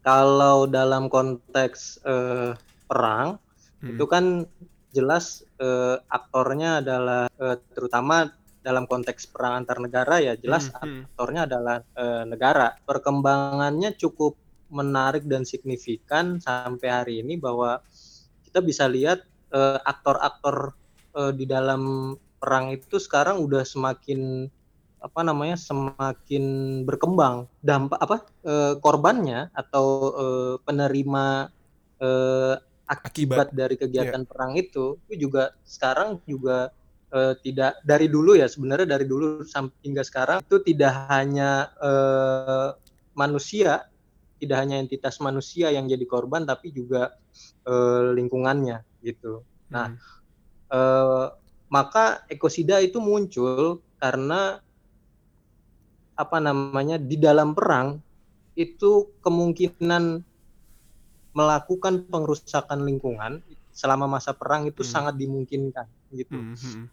kalau 0.00 0.64
dalam 0.64 1.12
konteks 1.12 2.00
uh, 2.08 2.56
perang 2.88 3.36
hmm. 3.84 3.96
itu 3.96 4.04
kan 4.08 4.48
jelas 4.96 5.44
uh, 5.60 6.00
aktornya 6.08 6.80
adalah 6.80 7.28
uh, 7.36 7.56
terutama 7.76 8.32
dalam 8.60 8.84
konteks 8.84 9.28
perang 9.32 9.64
antar 9.64 9.80
negara 9.80 10.20
ya 10.20 10.36
jelas 10.36 10.68
hmm, 10.68 10.80
hmm. 10.80 11.02
aktornya 11.12 11.42
adalah 11.48 11.76
e, 11.96 12.04
negara. 12.28 12.68
Perkembangannya 12.84 13.96
cukup 13.96 14.36
menarik 14.70 15.26
dan 15.26 15.42
signifikan 15.42 16.38
sampai 16.38 16.88
hari 16.88 17.14
ini 17.24 17.34
bahwa 17.34 17.82
kita 18.46 18.62
bisa 18.62 18.86
lihat 18.86 19.26
eh, 19.50 19.78
aktor-aktor 19.82 20.78
e, 21.10 21.34
di 21.34 21.42
dalam 21.42 22.14
perang 22.38 22.70
itu 22.70 23.02
sekarang 23.02 23.42
udah 23.42 23.66
semakin 23.66 24.46
apa 25.00 25.20
namanya 25.24 25.56
semakin 25.56 26.44
berkembang 26.84 27.48
dampak 27.64 27.98
apa 27.98 28.16
e, 28.44 28.54
korbannya 28.84 29.48
atau 29.56 29.86
e, 30.12 30.26
penerima 30.60 31.48
e, 31.96 32.08
akibat, 32.84 33.48
akibat 33.48 33.48
dari 33.56 33.74
kegiatan 33.80 34.22
yeah. 34.22 34.28
perang 34.28 34.52
itu 34.60 35.00
itu 35.08 35.28
juga 35.28 35.56
sekarang 35.64 36.20
juga 36.28 36.68
uh, 37.12 37.34
tidak 37.42 37.78
dari 37.86 38.06
dulu 38.10 38.38
ya 38.38 38.46
sebenarnya 38.50 38.98
dari 38.98 39.06
dulu 39.06 39.46
sampai 39.46 39.76
hingga 39.86 40.02
sekarang 40.02 40.38
itu 40.42 40.56
tidak 40.62 40.92
hanya 41.10 41.70
uh, 41.78 42.74
manusia 43.14 43.90
tidak 44.40 44.56
hanya 44.64 44.80
entitas 44.80 45.20
manusia 45.20 45.68
yang 45.68 45.84
jadi 45.84 46.02
korban 46.08 46.48
tapi 46.48 46.72
juga 46.72 47.12
uh, 47.68 48.16
lingkungannya 48.16 48.80
gitu. 49.04 49.44
Nah, 49.68 49.92
hmm. 49.92 50.00
uh, 50.72 51.26
maka 51.68 52.24
ekosida 52.32 52.80
itu 52.80 52.98
muncul 52.98 53.84
karena 54.00 54.64
apa 56.16 56.38
namanya 56.40 56.96
di 56.96 57.20
dalam 57.20 57.52
perang 57.52 58.00
itu 58.56 59.12
kemungkinan 59.20 60.24
melakukan 61.36 62.04
pengerusakan 62.10 62.82
lingkungan 62.82 63.44
selama 63.80 64.04
masa 64.04 64.36
perang 64.36 64.68
itu 64.68 64.84
hmm. 64.84 64.92
sangat 64.92 65.14
dimungkinkan 65.16 65.88
gitu. 66.12 66.36
Hmm. 66.36 66.84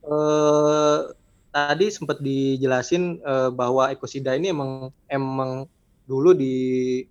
Uh, 0.00 1.12
tadi 1.52 1.92
sempat 1.92 2.24
dijelasin 2.24 3.20
uh, 3.20 3.52
bahwa 3.52 3.92
ekosida 3.92 4.32
ini 4.32 4.48
emang 4.48 4.88
emang 5.12 5.68
dulu 6.08 6.32
di 6.32 6.56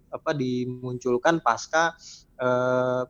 apa 0.09 0.33
dimunculkan 0.33 1.37
pasca 1.45 1.93
uh, 2.41 3.05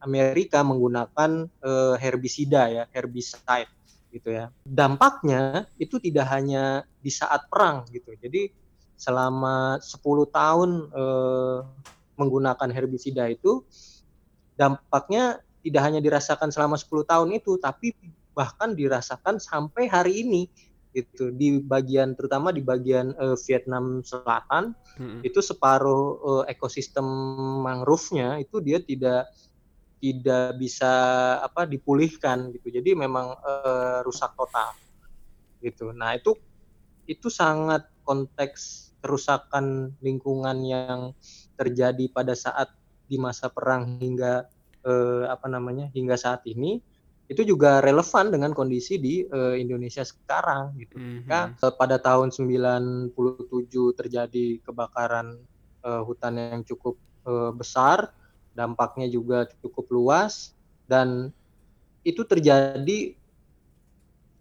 Amerika 0.00 0.64
menggunakan 0.64 1.44
uh, 1.60 1.94
herbisida 2.00 2.72
ya, 2.72 2.84
herbicide 2.88 3.68
gitu 4.08 4.32
ya. 4.32 4.48
Dampaknya 4.64 5.68
itu 5.76 6.00
tidak 6.00 6.24
hanya 6.32 6.88
di 7.04 7.12
saat 7.12 7.44
perang 7.52 7.84
gitu. 7.92 8.16
Jadi 8.16 8.48
selama 8.96 9.76
10 9.76 10.00
tahun 10.32 10.70
uh, 10.88 11.58
menggunakan 12.16 12.68
herbisida 12.72 13.28
itu 13.28 13.64
dampaknya 14.60 15.40
tidak 15.60 15.82
hanya 15.84 16.00
dirasakan 16.00 16.48
selama 16.48 16.76
10 16.80 17.04
tahun 17.04 17.28
itu 17.36 17.60
tapi 17.60 17.92
bahkan 18.32 18.72
dirasakan 18.72 19.36
sampai 19.36 19.90
hari 19.90 20.24
ini 20.24 20.48
itu 20.90 21.30
di 21.30 21.62
bagian 21.62 22.18
terutama 22.18 22.50
di 22.50 22.66
bagian 22.66 23.14
uh, 23.14 23.38
Vietnam 23.46 24.02
Selatan 24.02 24.74
hmm. 24.98 25.22
itu 25.22 25.38
separuh 25.38 26.04
uh, 26.18 26.44
ekosistem 26.50 27.06
mangrove-nya 27.62 28.42
itu 28.42 28.58
dia 28.58 28.82
tidak 28.82 29.30
tidak 30.00 30.56
bisa 30.56 30.92
apa 31.44 31.68
dipulihkan 31.68 32.50
gitu. 32.56 32.72
Jadi 32.72 32.96
memang 32.96 33.36
uh, 33.38 34.00
rusak 34.02 34.34
total 34.34 34.74
gitu. 35.60 35.92
Nah 35.94 36.16
itu 36.16 36.34
itu 37.06 37.28
sangat 37.28 37.86
konteks 38.02 38.90
kerusakan 38.98 39.94
lingkungan 40.00 40.58
yang 40.64 41.00
terjadi 41.54 42.08
pada 42.10 42.34
saat 42.34 42.72
di 43.06 43.20
masa 43.20 43.52
perang 43.52 44.00
hingga 44.00 44.48
eh, 44.84 45.24
apa 45.28 45.46
namanya 45.46 45.88
hingga 45.92 46.16
saat 46.16 46.44
ini 46.48 46.80
itu 47.30 47.46
juga 47.46 47.78
relevan 47.78 48.34
dengan 48.34 48.50
kondisi 48.50 48.98
di 48.98 49.22
uh, 49.22 49.54
Indonesia 49.54 50.02
sekarang 50.02 50.74
gitu. 50.82 50.98
Mm 50.98 51.30
-hmm. 51.30 51.62
uh, 51.62 51.72
pada 51.78 52.02
tahun 52.02 52.34
97 52.34 53.14
terjadi 53.94 54.58
kebakaran 54.66 55.38
uh, 55.86 56.02
hutan 56.02 56.34
yang 56.34 56.62
cukup 56.66 56.98
uh, 57.22 57.54
besar, 57.54 58.10
dampaknya 58.50 59.06
juga 59.06 59.46
cukup 59.62 59.86
luas 59.94 60.58
dan 60.90 61.30
itu 62.02 62.26
terjadi 62.26 63.14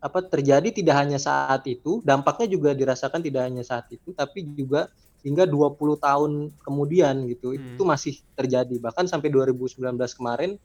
apa 0.02 0.26
terjadi 0.26 0.74
tidak 0.74 0.96
hanya 0.98 1.22
saat 1.22 1.62
itu, 1.70 2.02
dampaknya 2.02 2.50
juga 2.50 2.74
dirasakan 2.74 3.22
tidak 3.22 3.54
hanya 3.54 3.62
saat 3.62 3.86
itu 3.94 4.18
tapi 4.18 4.50
juga 4.58 4.90
hingga 5.24 5.44
20 5.44 6.00
tahun 6.00 6.32
kemudian 6.64 7.28
gitu 7.28 7.52
hmm. 7.52 7.76
itu 7.76 7.84
masih 7.84 8.14
terjadi 8.36 8.76
bahkan 8.80 9.04
sampai 9.04 9.28
2019 9.32 9.84
kemarin 10.16 10.56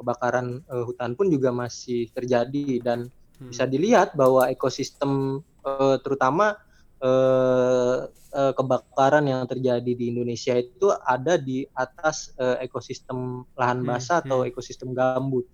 kebakaran 0.00 0.64
uh, 0.66 0.84
hutan 0.88 1.12
pun 1.12 1.28
juga 1.28 1.52
masih 1.52 2.08
terjadi 2.16 2.80
dan 2.80 3.12
hmm. 3.38 3.52
bisa 3.52 3.68
dilihat 3.68 4.16
bahwa 4.16 4.48
ekosistem 4.48 5.44
uh, 5.62 5.96
terutama 6.00 6.56
uh, 7.04 8.08
uh, 8.08 8.52
kebakaran 8.56 9.28
yang 9.28 9.44
terjadi 9.44 9.92
di 9.92 10.04
Indonesia 10.08 10.56
itu 10.56 10.88
ada 11.04 11.36
di 11.36 11.68
atas 11.76 12.32
uh, 12.40 12.56
ekosistem 12.64 13.44
lahan 13.54 13.84
hmm, 13.84 13.88
basah 13.88 14.18
hmm. 14.20 14.24
atau 14.26 14.38
ekosistem 14.48 14.96
gambut 14.96 15.44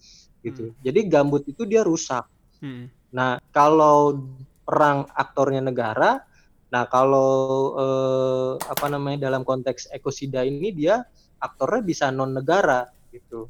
gitu 0.47 0.71
hmm. 0.71 0.78
jadi 0.87 1.00
gambut 1.11 1.42
itu 1.50 1.66
dia 1.66 1.83
rusak 1.83 2.25
hmm. 2.62 2.87
nah 3.11 3.42
kalau 3.50 4.23
perang 4.62 5.09
aktornya 5.16 5.64
negara 5.64 6.23
Nah, 6.69 6.85
kalau 6.89 7.73
eh, 7.81 8.53
apa 8.61 8.87
namanya 8.93 9.29
dalam 9.29 9.43
konteks 9.45 9.89
ekosida 9.89 10.45
ini 10.45 10.69
dia 10.73 11.05
aktornya 11.41 11.83
bisa 11.85 12.05
non 12.13 12.37
negara 12.37 12.89
gitu. 13.13 13.49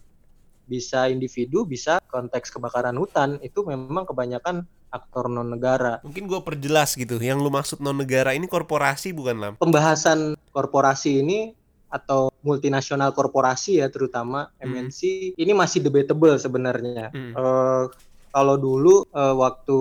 Bisa 0.69 1.09
individu, 1.09 1.65
bisa 1.65 1.99
konteks 2.13 2.53
kebakaran 2.53 2.95
hutan 3.01 3.41
itu 3.41 3.65
memang 3.65 4.05
kebanyakan 4.05 4.69
aktor 4.93 5.27
non 5.27 5.51
negara. 5.51 5.99
Mungkin 6.05 6.29
gue 6.29 6.41
perjelas 6.45 6.95
gitu. 6.95 7.19
Yang 7.19 7.39
lu 7.43 7.51
maksud 7.51 7.79
non 7.83 7.97
negara 7.97 8.37
ini 8.37 8.47
korporasi 8.47 9.11
bukan 9.11 9.37
lah? 9.41 9.51
Pembahasan 9.59 10.39
korporasi 10.53 11.25
ini 11.25 11.57
atau 11.89 12.29
multinasional 12.45 13.17
korporasi 13.17 13.81
ya 13.81 13.89
terutama 13.89 14.53
Hmm. 14.61 14.77
MNC 14.77 15.33
ini 15.41 15.53
masih 15.57 15.81
debatable 15.81 16.37
sebenarnya. 16.37 17.09
Hmm. 17.11 17.33
Eh, 17.33 17.85
kalau 18.29 18.61
dulu 18.61 19.09
eh, 19.09 19.35
waktu 19.35 19.79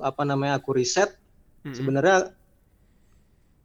apa 0.00 0.22
namanya 0.22 0.62
aku 0.62 0.78
riset 0.78 1.10
Mm-mm. 1.66 1.74
sebenarnya 1.74 2.30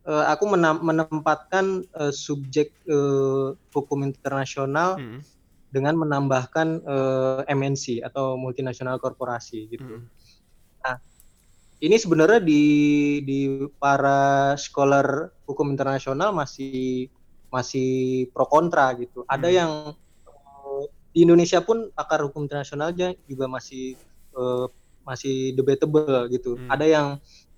eh, 0.08 0.25
aku 0.29 0.46
menempatkan 0.79 1.84
eh, 1.84 2.13
subjek 2.13 2.72
eh, 2.88 3.48
hukum 3.74 4.06
internasional 4.06 4.96
Mm-mm. 5.01 5.20
dengan 5.74 5.98
menambahkan 6.00 6.68
eh, 6.86 7.39
MNC 7.50 8.06
atau 8.06 8.39
multinasional 8.39 9.01
korporasi 9.01 9.68
gitu. 9.72 10.00
Mm-mm. 10.00 10.18
Ini 11.79 11.96
sebenarnya 11.96 12.44
di 12.44 12.63
di 13.24 13.39
para 13.79 14.51
scholar 14.60 15.32
hukum 15.48 15.72
internasional 15.72 16.36
masih 16.36 17.08
masih 17.48 18.27
pro 18.36 18.44
kontra 18.51 18.91
gitu. 19.00 19.24
Ada 19.32 19.48
Hmm. 19.48 19.56
yang 19.56 19.72
eh, 20.27 20.84
di 21.15 21.20
Indonesia 21.24 21.63
pun 21.63 21.88
pakar 21.96 22.20
hukum 22.27 22.44
internasionalnya 22.51 23.15
juga 23.32 23.48
masih 23.48 23.96
eh, 24.36 24.65
masih 25.08 25.56
debatable 25.56 26.27
gitu. 26.36 26.60
Hmm. 26.60 26.68
Ada 26.68 26.84
yang 26.84 27.08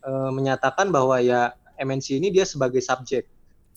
eh, 0.05 0.29
menyatakan 0.29 0.93
bahwa 0.93 1.17
ya 1.17 1.57
MNC 1.81 2.21
ini 2.21 2.29
dia 2.29 2.45
sebagai 2.45 2.79
subjek. 2.79 3.25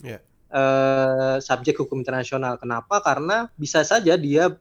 Iya. 0.04 0.20
Eh, 0.54 1.36
subjek 1.42 1.80
hukum 1.80 2.04
internasional. 2.04 2.60
Kenapa? 2.60 3.00
Karena 3.02 3.48
bisa 3.56 3.82
saja 3.82 4.14
dia 4.14 4.52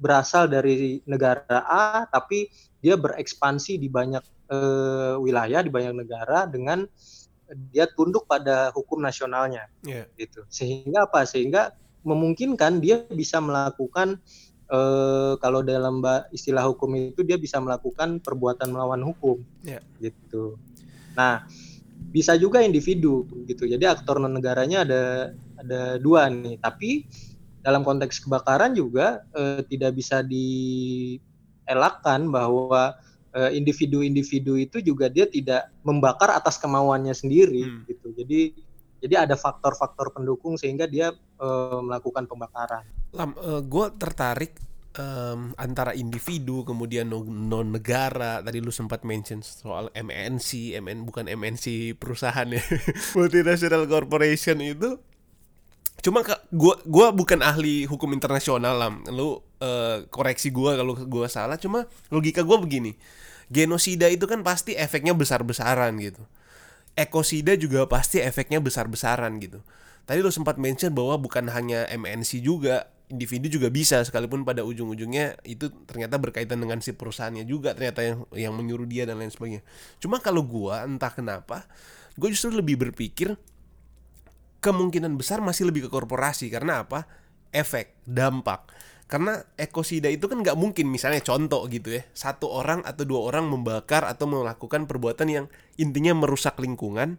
berasal 0.00 0.48
dari 0.48 1.02
negara 1.04 1.60
A 1.68 2.08
tapi 2.08 2.48
dia 2.80 2.94
berekspansi 2.96 3.76
di 3.76 3.88
banyak 3.90 4.22
eh, 4.52 5.14
wilayah 5.18 5.60
di 5.60 5.70
banyak 5.72 5.94
negara 6.06 6.46
dengan 6.46 6.86
dia 7.74 7.90
tunduk 7.90 8.30
pada 8.30 8.70
hukum 8.70 9.02
nasionalnya 9.02 9.66
Iya. 9.82 10.06
gitu. 10.14 10.46
Sehingga 10.46 11.10
apa? 11.10 11.26
Sehingga 11.26 11.74
memungkinkan 12.06 12.78
dia 12.78 13.02
bisa 13.10 13.42
melakukan 13.42 14.22
eh, 14.70 15.34
kalau 15.42 15.66
dalam 15.66 15.98
istilah 16.30 16.62
hukum 16.70 16.94
itu 16.94 17.26
dia 17.26 17.34
bisa 17.34 17.58
melakukan 17.58 18.22
perbuatan 18.22 18.70
melawan 18.70 19.02
hukum 19.02 19.42
Iya. 19.66 19.82
gitu. 19.98 20.54
Nah, 21.18 21.42
bisa 22.10 22.34
juga 22.34 22.58
individu 22.60 23.24
gitu. 23.46 23.70
Jadi 23.70 23.86
aktor 23.86 24.18
non 24.18 24.34
negaranya 24.34 24.82
ada 24.82 25.02
ada 25.62 25.80
dua 26.02 26.26
nih. 26.26 26.58
Tapi 26.58 27.06
dalam 27.62 27.86
konteks 27.86 28.26
kebakaran 28.26 28.74
juga 28.74 29.22
eh, 29.32 29.62
tidak 29.70 29.94
bisa 29.94 30.26
dielakkan 30.26 32.26
bahwa 32.28 32.98
eh, 33.30 33.54
individu-individu 33.54 34.58
itu 34.58 34.82
juga 34.82 35.06
dia 35.06 35.30
tidak 35.30 35.70
membakar 35.86 36.34
atas 36.34 36.58
kemauannya 36.58 37.14
sendiri 37.14 37.62
Hmm. 37.62 37.86
gitu. 37.86 38.10
Jadi 38.18 38.68
jadi 39.00 39.24
ada 39.24 39.32
faktor-faktor 39.32 40.12
pendukung 40.12 40.60
sehingga 40.60 40.84
dia 40.90 41.14
eh, 41.14 41.80
melakukan 41.80 42.26
pembakaran. 42.26 42.84
Lam, 43.10 43.34
gue 43.66 43.86
tertarik 43.98 44.69
em, 44.98 45.54
antara 45.54 45.94
individu 45.94 46.66
kemudian 46.66 47.06
non 47.10 47.66
negara. 47.70 48.42
Tadi 48.42 48.58
lu 48.58 48.74
sempat 48.74 49.06
mention 49.06 49.44
soal 49.44 49.92
MNC, 49.94 50.78
MN 50.82 51.06
bukan 51.06 51.30
MNC 51.30 51.94
perusahaan 52.00 52.46
ya, 52.48 52.62
multinational 53.18 53.86
corporation 53.86 54.58
itu. 54.58 54.98
Cuma 56.00 56.24
ke, 56.24 56.32
gua 56.50 56.80
gua 56.88 57.12
bukan 57.12 57.44
ahli 57.44 57.84
hukum 57.84 58.10
internasional 58.16 58.74
lam. 58.80 58.94
Lu 59.12 59.44
eh, 59.60 60.08
koreksi 60.08 60.48
gua 60.48 60.74
kalau 60.74 60.96
gua 60.96 61.28
salah. 61.28 61.60
Cuma 61.60 61.86
logika 62.08 62.40
gua 62.40 62.56
begini. 62.56 62.96
Genosida 63.50 64.06
itu 64.08 64.24
kan 64.30 64.40
pasti 64.46 64.78
efeknya 64.78 65.12
besar-besaran 65.12 65.98
gitu. 66.00 66.22
Ekosida 66.94 67.54
juga 67.58 67.86
pasti 67.86 68.22
efeknya 68.22 68.62
besar-besaran 68.62 69.36
gitu. 69.42 69.60
Tadi 70.06 70.22
lo 70.22 70.30
sempat 70.32 70.58
mention 70.58 70.90
bahwa 70.94 71.18
bukan 71.18 71.50
hanya 71.50 71.86
MNC 71.90 72.42
juga, 72.42 72.90
individu 73.10 73.50
juga 73.50 73.68
bisa 73.68 74.00
sekalipun 74.06 74.46
pada 74.46 74.62
ujung-ujungnya 74.62 75.42
itu 75.42 75.68
ternyata 75.84 76.16
berkaitan 76.16 76.62
dengan 76.62 76.78
si 76.78 76.94
perusahaannya 76.94 77.42
juga 77.42 77.74
ternyata 77.74 78.00
yang 78.06 78.18
yang 78.32 78.52
menyuruh 78.54 78.86
dia 78.86 79.04
dan 79.04 79.18
lain 79.18 79.34
sebagainya. 79.34 79.66
Cuma 79.98 80.22
kalau 80.22 80.46
gua 80.46 80.86
entah 80.86 81.10
kenapa, 81.10 81.66
gue 82.14 82.30
justru 82.30 82.54
lebih 82.54 82.78
berpikir 82.78 83.34
kemungkinan 84.62 85.18
besar 85.18 85.42
masih 85.42 85.68
lebih 85.68 85.86
ke 85.86 85.90
korporasi 85.90 86.46
karena 86.48 86.86
apa? 86.86 87.10
Efek, 87.50 88.06
dampak. 88.06 88.70
Karena 89.10 89.42
ekosida 89.58 90.06
itu 90.06 90.30
kan 90.30 90.38
nggak 90.38 90.54
mungkin 90.54 90.86
misalnya 90.86 91.18
contoh 91.18 91.66
gitu 91.66 91.98
ya 91.98 92.06
satu 92.14 92.46
orang 92.46 92.86
atau 92.86 93.02
dua 93.02 93.26
orang 93.26 93.50
membakar 93.50 94.06
atau 94.06 94.30
melakukan 94.30 94.86
perbuatan 94.86 95.26
yang 95.26 95.46
intinya 95.74 96.14
merusak 96.14 96.54
lingkungan 96.62 97.18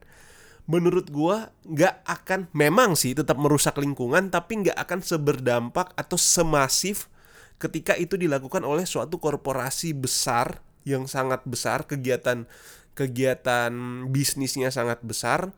menurut 0.72 1.12
gua 1.12 1.52
nggak 1.68 2.08
akan 2.08 2.48
memang 2.56 2.96
sih 2.96 3.12
tetap 3.12 3.36
merusak 3.36 3.76
lingkungan 3.76 4.32
tapi 4.32 4.64
nggak 4.64 4.78
akan 4.80 5.04
seberdampak 5.04 5.92
atau 6.00 6.16
semasif 6.16 7.12
ketika 7.60 8.00
itu 8.00 8.16
dilakukan 8.16 8.64
oleh 8.64 8.88
suatu 8.88 9.20
korporasi 9.20 9.92
besar 9.92 10.64
yang 10.88 11.06
sangat 11.06 11.44
besar 11.44 11.84
kegiatan 11.84 12.48
kegiatan 12.96 13.72
bisnisnya 14.10 14.72
sangat 14.72 15.04
besar 15.04 15.52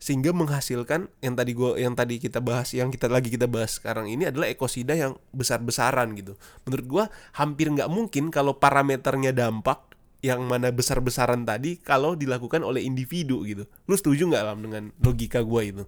sehingga 0.00 0.32
menghasilkan 0.32 1.12
yang 1.20 1.36
tadi 1.36 1.52
gua 1.52 1.76
yang 1.76 1.92
tadi 1.92 2.16
kita 2.16 2.40
bahas 2.40 2.72
yang 2.72 2.88
kita 2.88 3.04
lagi 3.08 3.28
kita 3.28 3.44
bahas 3.44 3.76
sekarang 3.76 4.08
ini 4.08 4.28
adalah 4.32 4.48
ekosida 4.48 4.96
yang 4.96 5.20
besar-besaran 5.36 6.16
gitu. 6.16 6.40
Menurut 6.64 6.86
gua 6.88 7.04
hampir 7.36 7.68
nggak 7.68 7.92
mungkin 7.92 8.32
kalau 8.32 8.56
parameternya 8.56 9.36
dampak 9.36 9.89
yang 10.20 10.44
mana 10.44 10.68
besar-besaran 10.72 11.42
tadi 11.48 11.80
kalau 11.80 12.12
dilakukan 12.18 12.60
oleh 12.64 12.84
individu 12.84 13.42
gitu. 13.48 13.64
Lu 13.88 13.94
setuju 13.96 14.22
nggak 14.30 14.44
Lam 14.48 14.58
dengan 14.66 14.84
logika 15.00 15.40
gua 15.44 15.62
itu? 15.64 15.84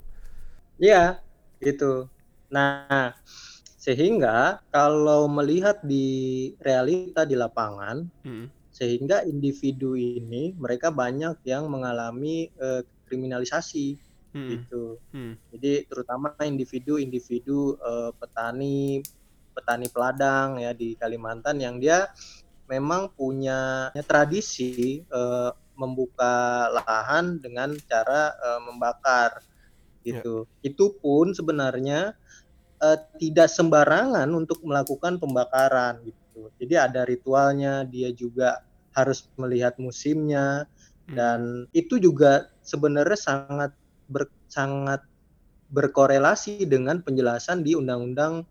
Iya, 0.81 1.23
gitu. 1.64 1.85
Nah, 2.55 3.14
sehingga 3.85 4.61
kalau 4.75 5.21
melihat 5.31 5.77
di 5.85 6.07
realita 6.62 7.23
di 7.31 7.37
lapangan, 7.38 7.97
Mm, 8.25 8.51
sehingga 8.73 9.25
individu 9.29 9.95
ini 9.99 10.55
mereka 10.57 10.88
banyak 10.95 11.37
yang 11.53 11.64
mengalami 11.75 12.49
eh, 12.66 12.83
kriminalisasi 13.09 13.87
mm, 14.35 14.40
gitu. 14.51 14.99
mm, 15.12 15.37
Jadi 15.53 15.73
terutama 15.90 16.35
individu-individu 16.42 17.59
eh, 17.81 18.11
petani 18.21 19.03
petani 19.57 19.87
peladang 19.92 20.49
ya 20.64 20.73
di 20.73 20.97
Kalimantan 21.01 21.57
yang 21.61 21.77
dia 21.83 22.09
memang 22.73 23.13
punya 23.13 23.93
tradisi 24.09 25.05
eh, 25.05 25.51
membuka 25.77 26.69
lahan 26.73 27.37
dengan 27.37 27.77
cara 27.85 28.33
eh, 28.33 28.61
membakar 28.65 29.45
gitu. 30.01 30.49
Itu 30.65 30.97
pun 30.97 31.37
sebenarnya 31.37 32.17
eh, 32.81 32.99
tidak 33.21 33.53
sembarangan 33.53 34.29
untuk 34.33 34.65
melakukan 34.65 35.21
pembakaran 35.21 36.01
gitu. 36.09 36.49
Jadi 36.57 36.75
ada 36.81 37.05
ritualnya, 37.05 37.85
dia 37.85 38.09
juga 38.17 38.65
harus 38.97 39.29
melihat 39.41 39.77
musimnya 39.81 40.69
mm. 41.09 41.15
dan 41.17 41.41
itu 41.73 41.97
juga 41.97 42.53
sebenarnya 42.65 43.17
sangat 43.21 43.73
ber, 44.09 44.29
sangat 44.49 45.01
berkorelasi 45.73 46.69
dengan 46.69 47.01
penjelasan 47.01 47.65
di 47.65 47.73
undang-undang 47.73 48.45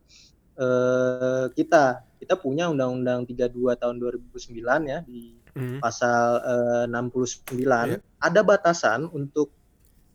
eh, 0.57 1.45
kita. 1.53 2.10
Kita 2.21 2.37
punya 2.37 2.69
undang-undang 2.69 3.25
32 3.25 3.81
tahun 3.81 3.97
2009 3.97 4.61
ya 4.85 5.01
di 5.01 5.41
Mm, 5.51 5.83
pasal 5.83 6.39
eh, 6.47 6.85
69 6.87 7.51
Iya. 7.59 7.97
ada 8.23 8.41
batasan 8.41 9.11
untuk 9.11 9.51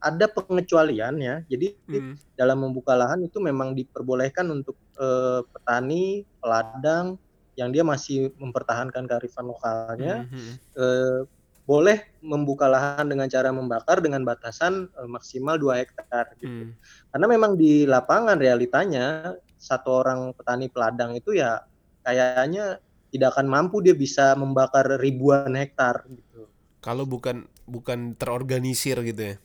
ada 0.01 0.29
pengecualian 0.33 1.21
ya. 1.21 1.45
Jadi 1.49 1.77
mm, 1.89 2.37
dalam 2.37 2.65
membuka 2.65 2.97
lahan 2.97 3.25
itu 3.25 3.37
memang 3.41 3.77
diperbolehkan 3.77 4.49
untuk 4.49 4.77
eh, 4.97 5.41
petani, 5.45 6.25
peladang 6.41 7.21
yang 7.57 7.73
dia 7.73 7.85
masih 7.85 8.33
mempertahankan 8.37 9.09
kearifan 9.09 9.49
lokalnya 9.49 10.29
mm, 10.29 10.33
mm. 10.33 10.55
eh, 10.77 11.21
boleh 11.67 11.99
membuka 12.23 12.71
lahan 12.71 13.11
dengan 13.11 13.27
cara 13.27 13.51
membakar 13.51 13.99
dengan 14.01 14.25
batasan 14.25 14.89
eh, 14.89 15.09
maksimal 15.09 15.61
2 15.61 15.81
hektar 15.85 16.33
gitu. 16.41 16.73
Mm. 16.73 16.73
Karena 17.13 17.27
memang 17.29 17.53
di 17.61 17.85
lapangan 17.85 18.41
realitanya 18.41 19.37
satu 19.57 20.05
orang 20.05 20.33
petani 20.33 20.69
peladang 20.73 21.17
itu 21.17 21.37
ya 21.37 21.61
kayaknya 22.07 22.79
tidak 23.11 23.35
akan 23.35 23.47
mampu 23.51 23.83
dia 23.83 23.99
bisa 23.99 24.39
membakar 24.39 24.87
ribuan 25.03 25.51
hektar 25.59 26.07
gitu. 26.07 26.47
Kalau 26.79 27.03
bukan 27.03 27.51
bukan 27.67 28.15
terorganisir 28.15 29.03
gitu 29.03 29.35
ya. 29.35 29.37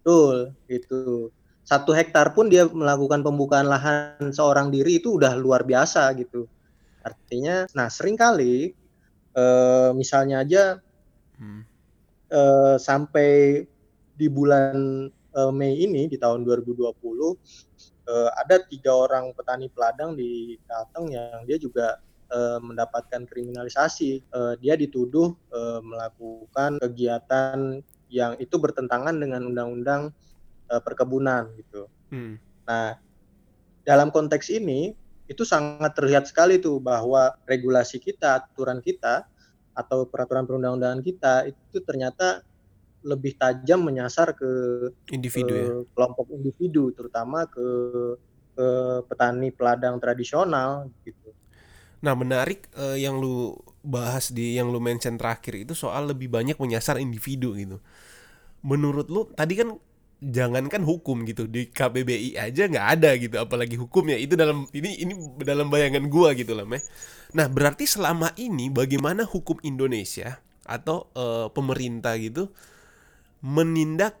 Betul, 0.00 0.52
gitu. 0.68 1.32
Satu 1.64 1.96
hektar 1.96 2.36
pun 2.36 2.52
dia 2.52 2.68
melakukan 2.68 3.24
pembukaan 3.24 3.64
lahan 3.64 4.28
seorang 4.36 4.68
diri 4.68 5.00
itu 5.00 5.16
udah 5.16 5.32
luar 5.40 5.64
biasa 5.64 6.12
gitu. 6.20 6.44
Artinya, 7.00 7.64
nah 7.72 7.88
sering 7.88 8.20
kali 8.20 8.76
eh, 9.32 9.90
misalnya 9.96 10.44
aja 10.44 10.64
Mm, 11.40 11.64
eh, 12.28 12.76
sampai 12.76 13.64
di 14.12 14.28
bulan 14.28 15.08
eh, 15.08 15.52
Mei 15.56 15.80
ini 15.80 16.04
di 16.04 16.20
tahun 16.20 16.44
2020 16.44 17.99
eh, 18.10 18.30
ada 18.34 18.58
tiga 18.66 18.90
orang 18.90 19.30
petani 19.38 19.70
peladang 19.70 20.18
di 20.18 20.58
Kalteng 20.66 21.14
yang 21.14 21.46
dia 21.46 21.56
juga 21.62 22.02
eh, 22.34 22.58
mendapatkan 22.58 23.22
kriminalisasi. 23.30 24.10
Eh, 24.26 24.54
dia 24.58 24.74
dituduh 24.74 25.30
eh, 25.54 25.80
melakukan 25.80 26.82
kegiatan 26.82 27.78
yang 28.10 28.34
itu 28.42 28.58
bertentangan 28.58 29.14
dengan 29.14 29.46
undang-undang 29.46 30.10
eh, 30.66 30.82
perkebunan 30.82 31.54
gitu. 31.54 31.86
mm, 32.10 32.34
Nah, 32.66 32.98
dalam 33.86 34.10
konteks 34.10 34.50
ini 34.50 34.94
itu 35.30 35.46
sangat 35.46 35.94
terlihat 35.94 36.26
sekali 36.26 36.58
tuh 36.58 36.82
bahwa 36.82 37.30
regulasi 37.46 38.02
kita, 38.02 38.42
aturan 38.42 38.82
kita 38.82 39.30
atau 39.78 40.02
peraturan 40.02 40.44
perundang-undangan 40.44 41.00
kita 41.06 41.46
itu 41.46 41.78
ternyata 41.86 42.42
lebih 43.00 43.36
tajam 43.40 43.80
menyasar 43.80 44.36
ke 44.36 44.50
individu 45.12 45.52
ya? 45.56 45.68
kelompok 45.96 46.28
individu 46.32 46.92
terutama 46.92 47.48
ke 47.48 47.66
ke 48.52 48.66
petani 49.08 49.48
peladang 49.54 49.96
tradisional 49.96 50.92
gitu. 51.06 51.32
Nah, 52.00 52.16
menarik 52.16 52.68
uh, 52.76 52.96
yang 52.96 53.20
lu 53.20 53.56
bahas 53.80 54.32
di 54.32 54.56
yang 54.56 54.72
lu 54.72 54.80
mention 54.80 55.16
terakhir 55.16 55.64
itu 55.64 55.72
soal 55.72 56.12
lebih 56.12 56.28
banyak 56.32 56.56
menyasar 56.56 57.00
individu 57.00 57.56
gitu. 57.56 57.80
Menurut 58.64 59.08
lu 59.08 59.28
tadi 59.32 59.56
kan 59.56 59.76
jangankan 60.20 60.84
hukum 60.84 61.24
gitu 61.24 61.48
di 61.48 61.72
KBBI 61.72 62.36
aja 62.36 62.68
nggak 62.68 62.88
ada 63.00 63.16
gitu 63.16 63.40
apalagi 63.40 63.80
hukumnya 63.80 64.20
itu 64.20 64.36
dalam 64.36 64.68
ini 64.76 65.00
ini 65.00 65.16
dalam 65.40 65.72
bayangan 65.72 66.04
gua 66.12 66.36
gitu 66.36 66.52
lah 66.52 66.68
meh. 66.68 66.84
Nah, 67.32 67.48
berarti 67.48 67.88
selama 67.88 68.32
ini 68.36 68.68
bagaimana 68.68 69.24
hukum 69.24 69.56
Indonesia 69.64 70.40
atau 70.68 71.08
uh, 71.16 71.48
pemerintah 71.52 72.16
gitu 72.20 72.52
menindak 73.40 74.16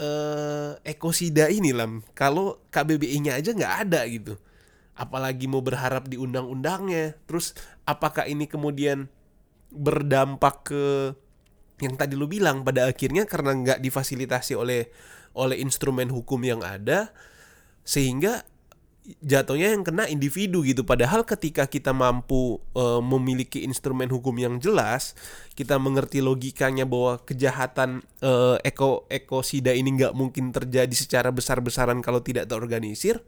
uh, 0.00 0.76
ekosida 0.84 1.48
ini 1.52 1.72
lam. 1.72 2.04
Kalau 2.16 2.60
KBBI-nya 2.72 3.36
aja 3.36 3.52
nggak 3.52 3.74
ada 3.88 4.00
gitu. 4.08 4.34
Apalagi 4.96 5.48
mau 5.48 5.64
berharap 5.64 6.08
di 6.08 6.20
undang-undangnya. 6.20 7.16
Terus 7.24 7.56
apakah 7.88 8.28
ini 8.28 8.44
kemudian 8.44 9.08
berdampak 9.70 10.72
ke 10.72 10.84
yang 11.80 11.96
tadi 11.96 12.12
lu 12.12 12.28
bilang 12.28 12.60
pada 12.60 12.92
akhirnya 12.92 13.24
karena 13.24 13.56
nggak 13.56 13.80
difasilitasi 13.80 14.52
oleh 14.52 14.92
oleh 15.32 15.56
instrumen 15.62 16.12
hukum 16.12 16.42
yang 16.44 16.60
ada 16.60 17.14
sehingga 17.86 18.44
jatuhnya 19.18 19.74
yang 19.74 19.82
kena 19.82 20.06
individu 20.06 20.62
gitu. 20.62 20.86
Padahal 20.86 21.26
ketika 21.26 21.66
kita 21.66 21.90
mampu 21.90 22.62
e, 22.70 22.84
memiliki 23.02 23.66
instrumen 23.66 24.06
hukum 24.06 24.34
yang 24.38 24.62
jelas 24.62 25.18
kita 25.58 25.76
mengerti 25.82 26.22
logikanya 26.22 26.86
bahwa 26.86 27.18
kejahatan 27.26 28.06
e, 28.22 28.32
eko 28.62 29.10
ekosida 29.10 29.74
ini 29.74 29.98
nggak 29.98 30.14
mungkin 30.14 30.54
terjadi 30.54 30.94
secara 30.94 31.34
besar-besaran 31.34 31.98
kalau 32.04 32.22
tidak 32.22 32.46
terorganisir 32.46 33.18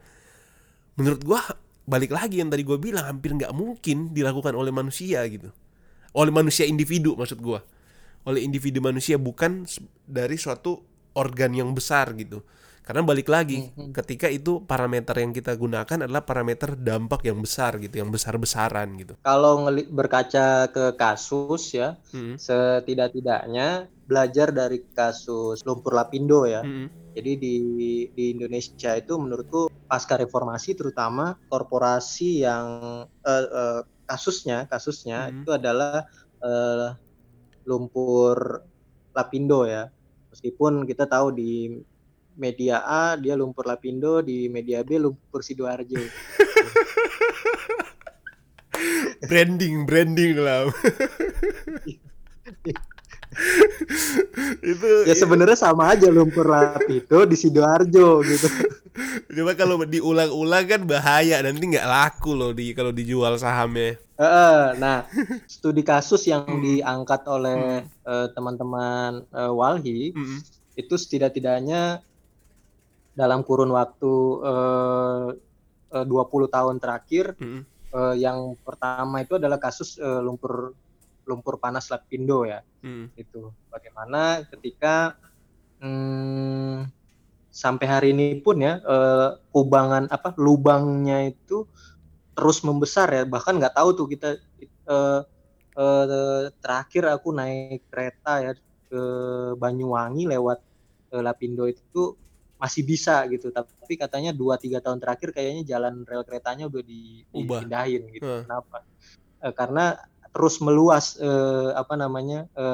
menurut 0.95 1.21
gua 1.27 1.41
balik 1.89 2.15
lagi 2.15 2.39
yang 2.39 2.53
tadi 2.53 2.63
gua 2.63 2.79
bilang 2.79 3.09
hampir 3.09 3.35
nggak 3.35 3.51
mungkin 3.51 4.15
dilakukan 4.15 4.55
oleh 4.55 4.71
manusia 4.71 5.25
gitu. 5.27 5.51
Oleh 6.13 6.31
manusia 6.31 6.69
individu 6.69 7.19
maksud 7.19 7.41
gua. 7.41 7.65
Oleh 8.23 8.47
individu 8.47 8.79
manusia 8.79 9.19
bukan 9.19 9.67
dari 10.07 10.39
suatu 10.39 10.79
organ 11.19 11.53
yang 11.53 11.75
besar 11.75 12.15
gitu 12.15 12.45
karena 12.83 13.03
balik 13.07 13.31
lagi 13.31 13.71
hmm. 13.71 13.95
ketika 13.95 14.27
itu 14.27 14.67
parameter 14.67 15.15
yang 15.23 15.31
kita 15.31 15.55
gunakan 15.55 16.03
adalah 16.03 16.27
parameter 16.27 16.75
dampak 16.75 17.23
yang 17.23 17.39
besar 17.39 17.79
gitu, 17.79 18.03
yang 18.03 18.11
besar-besaran 18.11 18.91
gitu. 18.99 19.15
Kalau 19.23 19.71
berkaca 19.71 20.67
ke 20.67 20.99
kasus 20.99 21.79
ya, 21.79 21.95
hmm. 22.11 22.43
setidak-tidaknya 22.43 23.87
belajar 24.11 24.51
dari 24.51 24.83
kasus 24.91 25.63
lumpur 25.63 25.95
lapindo 25.95 26.43
ya. 26.43 26.67
Hmm. 26.67 26.91
Jadi 27.15 27.33
di 27.39 27.55
di 28.11 28.25
Indonesia 28.35 28.99
itu 28.99 29.15
menurutku 29.15 29.71
pasca 29.87 30.19
reformasi 30.19 30.75
terutama 30.75 31.39
korporasi 31.47 32.43
yang 32.43 32.67
uh, 33.07 33.47
uh, 33.47 33.81
kasusnya 34.11 34.67
kasusnya 34.67 35.31
hmm. 35.31 35.47
itu 35.47 35.51
adalah 35.55 36.03
uh, 36.43 36.99
lumpur 37.63 38.67
lapindo 39.15 39.71
ya. 39.71 39.87
Meskipun 40.35 40.89
kita 40.89 41.07
tahu 41.07 41.31
di 41.31 41.79
media 42.37 42.83
A 42.85 43.17
dia 43.19 43.37
lumpur 43.37 43.67
lapindo 43.69 44.21
di 44.25 44.49
media 44.49 44.83
B 44.83 44.99
lumpur 44.99 45.45
sidoarjo 45.45 45.99
branding 49.29 49.87
branding 49.87 50.37
lah 50.41 50.67
itu 54.61 54.89
ya 55.09 55.15
sebenarnya 55.17 55.57
sama 55.57 55.97
aja 55.97 56.13
lumpur 56.13 56.45
lapindo 56.45 57.25
di 57.25 57.37
sidoarjo 57.37 58.21
gitu 58.25 58.49
cuma 59.33 59.57
kalau 59.57 59.81
diulang-ulang 59.89 60.65
kan 60.69 60.83
bahaya 60.85 61.41
nanti 61.41 61.65
nggak 61.65 61.89
laku 61.89 62.37
loh 62.37 62.53
di 62.53 62.77
kalau 62.77 62.93
dijual 62.93 63.41
sahamnya 63.41 63.97
uh, 64.21 64.77
nah 64.77 65.09
studi 65.49 65.81
kasus 65.81 66.29
yang 66.29 66.45
hmm. 66.45 66.61
diangkat 66.61 67.25
oleh 67.25 67.81
hmm. 67.81 68.05
uh, 68.05 68.27
teman-teman 68.37 69.25
uh, 69.33 69.53
Walhi 69.53 70.13
hmm. 70.13 70.39
itu 70.77 70.95
setidak-tidaknya 71.01 72.05
dalam 73.13 73.45
kurun 73.45 73.73
waktu 73.73 74.13
eh, 75.93 76.05
20 76.05 76.09
eh, 76.09 76.49
tahun 76.49 76.77
terakhir 76.81 77.37
mm 77.37 77.45
-hmm. 77.45 77.63
eh, 77.93 78.15
yang 78.21 78.57
pertama 78.65 79.21
itu 79.21 79.37
adalah 79.37 79.61
kasus 79.61 80.01
eh, 80.01 80.21
lumpur 80.21 80.73
lumpur 81.29 81.61
panas 81.63 81.87
Lapindo 81.93 82.43
ya 82.49 82.65
mm. 82.83 83.15
itu 83.15 83.53
bagaimana 83.71 84.43
ketika 84.51 85.15
hmm, 85.79 86.91
sampai 87.53 87.87
hari 87.87 88.09
ini 88.17 88.41
pun 88.41 88.59
ya 88.59 88.81
eh, 88.81 89.31
kubangan 89.53 90.09
apa 90.09 90.35
lubangnya 90.41 91.31
itu 91.31 91.69
terus 92.33 92.65
membesar 92.65 93.13
ya 93.13 93.23
bahkan 93.29 93.61
nggak 93.61 93.77
tahu 93.77 93.89
tuh 93.93 94.07
kita 94.09 94.41
eh, 94.65 95.21
eh, 95.77 96.43
terakhir 96.65 97.13
aku 97.13 97.29
naik 97.37 97.87
kereta 97.93 98.33
ya 98.41 98.53
ke 98.89 99.03
Banyuwangi 99.61 100.29
lewat 100.33 100.59
eh, 101.13 101.23
Lapindo 101.23 101.69
itu 101.69 102.17
masih 102.63 102.87
bisa 102.87 103.27
gitu 103.27 103.51
tapi 103.51 103.99
katanya 103.99 104.31
dua 104.31 104.55
tiga 104.55 104.79
tahun 104.79 105.03
terakhir 105.03 105.35
kayaknya 105.35 105.67
jalan 105.67 106.07
rel 106.07 106.23
keretanya 106.23 106.71
udah 106.71 106.79
di, 106.87 107.27
dipindahin 107.35 108.07
gitu 108.15 108.23
hmm. 108.23 108.47
kenapa 108.47 108.87
e, 109.43 109.47
karena 109.51 109.99
terus 110.31 110.63
meluas 110.63 111.19
e, 111.19 111.31
apa 111.75 111.99
namanya 111.99 112.47
e, 112.55 112.67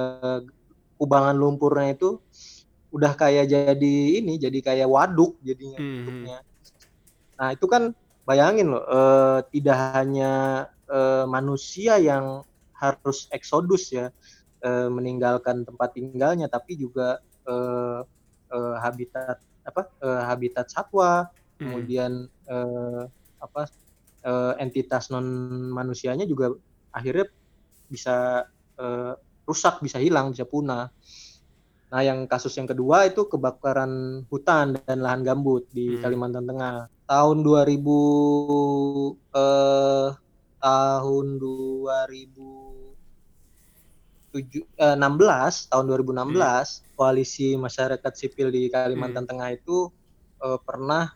kubangan 1.00 1.40
lumpurnya 1.40 1.96
itu 1.96 2.20
udah 2.92 3.16
kayak 3.16 3.48
jadi 3.48 3.96
ini 4.20 4.36
jadi 4.36 4.60
kayak 4.60 4.92
waduk 4.92 5.40
jadinya 5.40 5.80
hmm. 5.80 6.04
hmm. 6.04 6.24
nah 7.40 7.48
itu 7.56 7.64
kan 7.64 7.96
bayangin 8.28 8.76
loh 8.76 8.84
e, 8.84 9.00
tidak 9.56 9.78
hanya 9.96 10.32
e, 10.84 11.24
manusia 11.32 11.96
yang 11.96 12.44
harus 12.76 13.24
eksodus 13.32 13.88
ya 13.88 14.12
e, 14.60 14.68
meninggalkan 14.92 15.64
tempat 15.64 15.96
tinggalnya 15.96 16.44
tapi 16.44 16.76
juga 16.76 17.24
e, 17.48 17.54
e, 18.52 18.58
habitat 18.84 19.40
apa 19.68 19.92
uh, 20.00 20.24
habitat 20.24 20.72
satwa, 20.72 21.28
hmm. 21.28 21.60
kemudian 21.60 22.12
uh, 22.48 23.04
apa 23.38 23.68
uh, 24.24 24.56
entitas 24.56 25.12
non 25.12 25.24
manusianya 25.68 26.24
juga 26.24 26.56
akhirnya 26.90 27.28
bisa 27.92 28.48
uh, 28.80 29.12
rusak, 29.44 29.84
bisa 29.84 30.00
hilang, 30.00 30.32
bisa 30.32 30.48
punah. 30.48 30.88
Nah, 31.88 32.04
yang 32.04 32.28
kasus 32.28 32.52
yang 32.60 32.68
kedua 32.68 33.08
itu 33.08 33.24
kebakaran 33.24 34.24
hutan 34.28 34.76
dan 34.84 35.00
lahan 35.00 35.24
gambut 35.24 35.64
di 35.72 35.96
hmm. 35.96 36.04
Kalimantan 36.04 36.44
Tengah. 36.44 36.92
Tahun 37.08 37.36
2000 37.40 37.80
eh 39.32 40.08
tahun 40.58 41.26
2016 44.32 45.72
tahun 45.72 45.84
2016 45.88 46.36
hmm 46.36 46.86
koalisi 46.98 47.54
masyarakat 47.54 48.10
sipil 48.18 48.50
di 48.50 48.66
Kalimantan 48.66 49.22
hmm. 49.22 49.30
Tengah 49.30 49.48
itu 49.54 49.86
uh, 50.42 50.58
pernah 50.58 51.14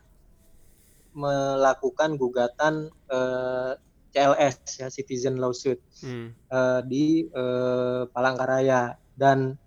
melakukan 1.13 2.17
gugatan 2.17 2.89
eh, 2.89 3.73
CLS 4.13 4.81
ya 4.81 4.87
Citizen 4.89 5.37
Lawsuit 5.37 5.77
hmm. 6.01 6.49
uh, 6.49 6.81
di 6.85 7.25
uh, 7.29 8.05
Palangkaraya 8.09 8.97
dan 9.13 9.57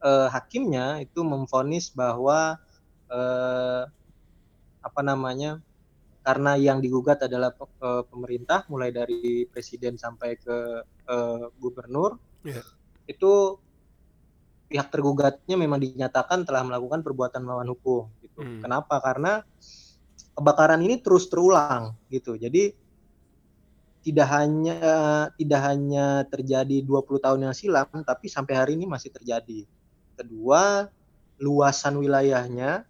uh, 0.00 0.28
hakimnya 0.28 1.00
itu 1.04 1.20
memvonis 1.24 1.92
bahwa 1.92 2.56
uh, 3.08 3.82
apa 4.80 5.00
namanya 5.04 5.60
karena 6.20 6.56
yang 6.60 6.84
digugat 6.84 7.24
adalah 7.24 7.52
uh, 7.80 8.04
pemerintah 8.04 8.68
mulai 8.68 8.92
dari 8.92 9.48
presiden 9.48 9.96
sampai 9.96 10.36
ke 10.36 10.56
uh, 11.08 11.44
gubernur 11.56 12.20
yeah. 12.44 12.64
itu 13.08 13.58
pihak 14.70 14.86
tergugatnya 14.94 15.58
memang 15.58 15.82
dinyatakan 15.82 16.46
telah 16.46 16.62
melakukan 16.62 17.02
perbuatan 17.02 17.42
melawan 17.42 17.74
hukum 17.74 18.06
gitu. 18.22 18.38
Hmm. 18.38 18.62
Kenapa? 18.62 19.02
Karena 19.02 19.42
kebakaran 20.38 20.78
ini 20.78 21.02
terus 21.02 21.26
terulang 21.26 21.98
gitu. 22.06 22.38
Jadi 22.38 22.70
tidak 24.00 24.28
hanya 24.32 24.78
tidak 25.34 25.60
hanya 25.60 26.24
terjadi 26.30 26.80
20 26.86 27.20
tahun 27.20 27.40
yang 27.50 27.54
silam 27.56 27.90
tapi 28.06 28.30
sampai 28.30 28.54
hari 28.54 28.72
ini 28.78 28.86
masih 28.86 29.10
terjadi. 29.10 29.66
Kedua, 30.14 30.86
luasan 31.42 31.98
wilayahnya 31.98 32.86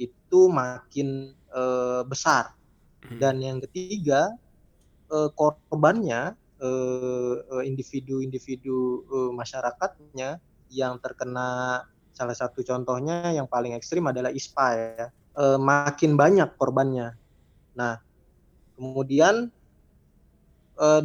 itu 0.00 0.40
makin 0.48 1.36
e, 1.50 1.62
besar. 2.08 2.56
Hmm. 3.04 3.18
Dan 3.18 3.42
yang 3.42 3.58
ketiga, 3.68 4.32
e, 5.10 5.16
korbannya 5.34 6.37
individu-individu 7.62 9.06
e, 9.06 9.16
masyarakatnya 9.30 10.42
yang 10.74 10.98
terkena 10.98 11.80
salah 12.10 12.34
satu 12.34 12.66
contohnya 12.66 13.30
yang 13.30 13.46
paling 13.46 13.78
ekstrim 13.78 14.10
adalah 14.10 14.34
ISPA 14.34 14.66
ya 14.74 15.06
uh, 15.38 15.58
makin 15.58 16.18
banyak 16.18 16.50
korbannya. 16.58 17.14
Nah, 17.78 18.02
kemudian 18.74 19.54
uh, 20.82 21.04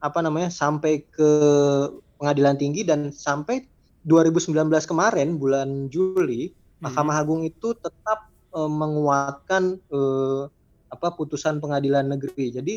apa 0.00 0.18
namanya 0.24 0.48
sampai 0.48 1.04
ke 1.04 1.30
pengadilan 2.16 2.56
tinggi 2.56 2.82
dan 2.88 3.12
sampai 3.12 3.68
2019 4.08 4.56
kemarin 4.88 5.36
bulan 5.36 5.92
Juli 5.92 6.48
hmm. 6.48 6.88
Mahkamah 6.88 7.20
Agung 7.20 7.44
itu 7.44 7.76
tetap 7.76 8.32
uh, 8.56 8.70
menguatkan 8.70 9.76
uh, 9.92 10.48
apa 10.88 11.12
putusan 11.12 11.60
pengadilan 11.60 12.08
negeri. 12.08 12.56
Jadi 12.56 12.74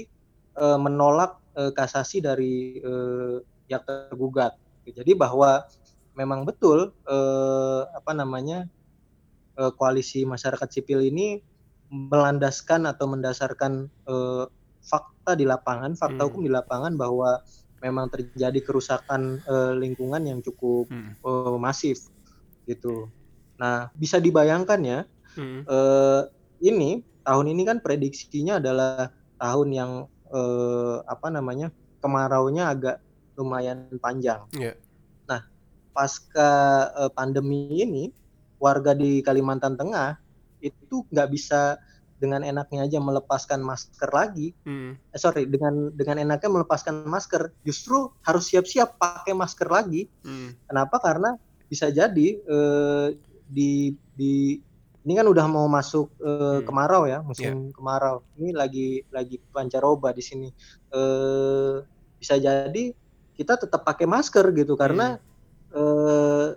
uh, 0.58 0.80
menolak 0.80 1.40
uh, 1.58 1.72
kasasi 1.74 2.22
dari 2.24 2.80
uh, 2.82 3.40
yang 3.70 3.84
tergugat. 3.86 4.58
Jadi 4.84 5.16
bahwa 5.16 5.64
memang 6.14 6.46
betul 6.46 6.92
uh, 7.08 7.82
apa 7.96 8.12
namanya 8.14 8.68
uh, 9.58 9.72
koalisi 9.74 10.28
masyarakat 10.28 10.70
sipil 10.70 11.02
ini 11.02 11.42
melandaskan 11.94 12.90
atau 12.90 13.06
mendasarkan 13.06 13.88
uh, 14.10 14.50
fakta 14.84 15.38
di 15.40 15.46
lapangan, 15.48 15.96
fakta 15.96 16.26
hmm. 16.26 16.28
hukum 16.28 16.42
di 16.44 16.52
lapangan 16.52 16.94
bahwa 16.98 17.40
memang 17.84 18.10
terjadi 18.10 18.60
kerusakan 18.64 19.44
uh, 19.46 19.76
lingkungan 19.76 20.24
yang 20.24 20.40
cukup 20.42 20.90
hmm. 20.90 21.20
uh, 21.24 21.56
masif 21.60 22.10
gitu. 22.66 23.12
Nah, 23.60 23.92
bisa 23.94 24.18
dibayangkan 24.18 24.80
ya, 24.82 25.00
hmm. 25.38 25.68
uh, 25.68 26.28
ini 26.64 27.04
tahun 27.24 27.46
ini 27.52 27.62
kan 27.68 27.78
prediksinya 27.80 28.60
adalah 28.60 29.12
tahun 29.40 29.70
yang 29.72 29.92
uh, 30.34 31.06
apa 31.06 31.30
namanya 31.30 31.70
kemaraunya 32.02 32.74
agak 32.74 32.98
lumayan 33.38 33.88
panjang. 34.02 34.44
Yeah. 34.58 34.76
Nah, 35.30 35.46
pasca 35.94 36.50
uh, 36.94 37.12
pandemi 37.14 37.70
ini, 37.80 38.10
warga 38.58 38.98
di 38.98 39.22
Kalimantan 39.22 39.78
Tengah 39.78 40.18
itu 40.60 41.06
nggak 41.12 41.30
bisa 41.32 41.78
dengan 42.24 42.40
enaknya 42.40 42.88
aja 42.88 43.04
melepaskan 43.04 43.60
masker 43.60 44.08
lagi. 44.08 44.56
Hmm. 44.64 44.96
Eh, 45.12 45.20
sorry, 45.20 45.44
dengan 45.44 45.92
dengan 45.92 46.24
enaknya 46.24 46.50
melepaskan 46.62 47.04
masker, 47.04 47.52
justru 47.68 48.16
harus 48.24 48.48
siap-siap 48.48 48.96
pakai 48.96 49.36
masker 49.36 49.68
lagi. 49.68 50.08
Hmm. 50.24 50.56
Kenapa? 50.64 51.04
Karena 51.04 51.36
bisa 51.68 51.92
jadi 51.92 52.28
eh, 52.40 53.08
di 53.44 53.92
di 54.16 54.56
ini 55.04 55.14
kan 55.20 55.28
udah 55.28 55.46
mau 55.52 55.68
masuk 55.68 56.08
eh, 56.24 56.32
hmm. 56.32 56.64
kemarau 56.64 57.04
ya, 57.04 57.20
musim 57.20 57.70
yeah. 57.70 57.76
kemarau. 57.76 58.24
Ini 58.40 58.50
lagi 58.56 58.88
lagi 59.12 59.36
pancaroba 59.52 60.16
di 60.16 60.24
sini. 60.24 60.50
Eh, 60.96 61.84
bisa 62.18 62.40
jadi 62.40 62.96
kita 63.36 63.60
tetap 63.60 63.84
pakai 63.84 64.08
masker 64.08 64.56
gitu 64.56 64.80
karena 64.80 65.20
hmm. 65.20 65.76
eh, 65.76 66.50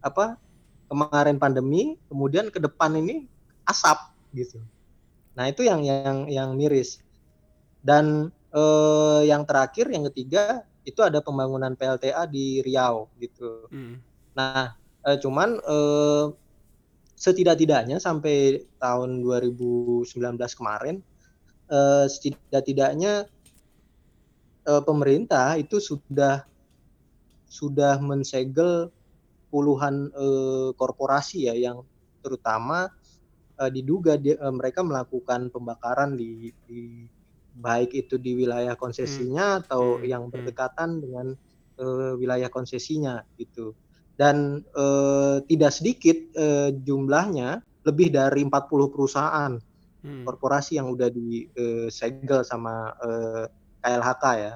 apa 0.00 0.40
kemarin 0.88 1.36
pandemi, 1.36 2.00
kemudian 2.08 2.48
ke 2.48 2.56
depan 2.56 2.96
ini 2.96 3.28
asap 3.68 4.08
gitu. 4.32 4.64
Nah 5.36 5.52
itu 5.52 5.68
yang 5.68 5.84
yang 5.84 6.24
yang 6.32 6.56
miris. 6.56 7.04
Dan 7.84 8.32
eh, 8.56 9.20
yang 9.28 9.44
terakhir 9.44 9.92
yang 9.92 10.08
ketiga 10.08 10.64
itu 10.88 11.04
ada 11.04 11.20
pembangunan 11.20 11.76
PLTA 11.76 12.24
di 12.24 12.64
Riau 12.64 13.12
gitu. 13.20 13.68
Hmm. 13.68 14.00
Nah 14.32 14.72
eh, 15.04 15.20
cuman 15.20 15.60
eh, 15.60 16.24
setidak-tidaknya 17.18 17.98
sampai 17.98 18.62
tahun 18.78 19.26
2019 19.26 20.06
kemarin 20.54 21.02
eh, 21.66 22.06
setidak-tidaknya 22.06 23.26
eh, 24.70 24.82
pemerintah 24.86 25.58
itu 25.58 25.82
sudah 25.82 26.46
sudah 27.50 27.98
mensegel 27.98 28.94
puluhan 29.50 30.14
eh, 30.14 30.70
korporasi 30.78 31.50
ya 31.50 31.54
yang 31.58 31.82
terutama 32.22 32.92
uh, 33.58 33.70
diduga 33.70 34.16
dia, 34.16 34.38
uh, 34.38 34.54
mereka 34.54 34.86
melakukan 34.86 35.50
pembakaran 35.50 36.14
di, 36.14 36.54
di 36.64 37.06
baik 37.58 37.90
itu 37.94 38.16
di 38.16 38.38
wilayah 38.38 38.78
konsesinya 38.78 39.58
hmm. 39.58 39.60
atau 39.66 39.82
hmm. 39.98 40.04
yang 40.06 40.22
hmm. 40.26 40.32
berdekatan 40.32 41.02
dengan 41.02 41.26
uh, 41.82 42.14
wilayah 42.14 42.48
konsesinya 42.48 43.26
gitu. 43.36 43.74
Dan 44.18 44.66
uh, 44.74 45.38
tidak 45.46 45.70
sedikit 45.70 46.18
uh, 46.34 46.74
jumlahnya 46.74 47.62
lebih 47.86 48.10
dari 48.10 48.42
40 48.42 48.50
perusahaan 48.90 49.52
hmm. 50.02 50.26
korporasi 50.26 50.82
yang 50.82 50.90
udah 50.90 51.06
disegel 51.06 52.42
sama 52.42 52.92
uh, 52.98 53.46
KLHK 53.80 54.24
ya. 54.34 54.54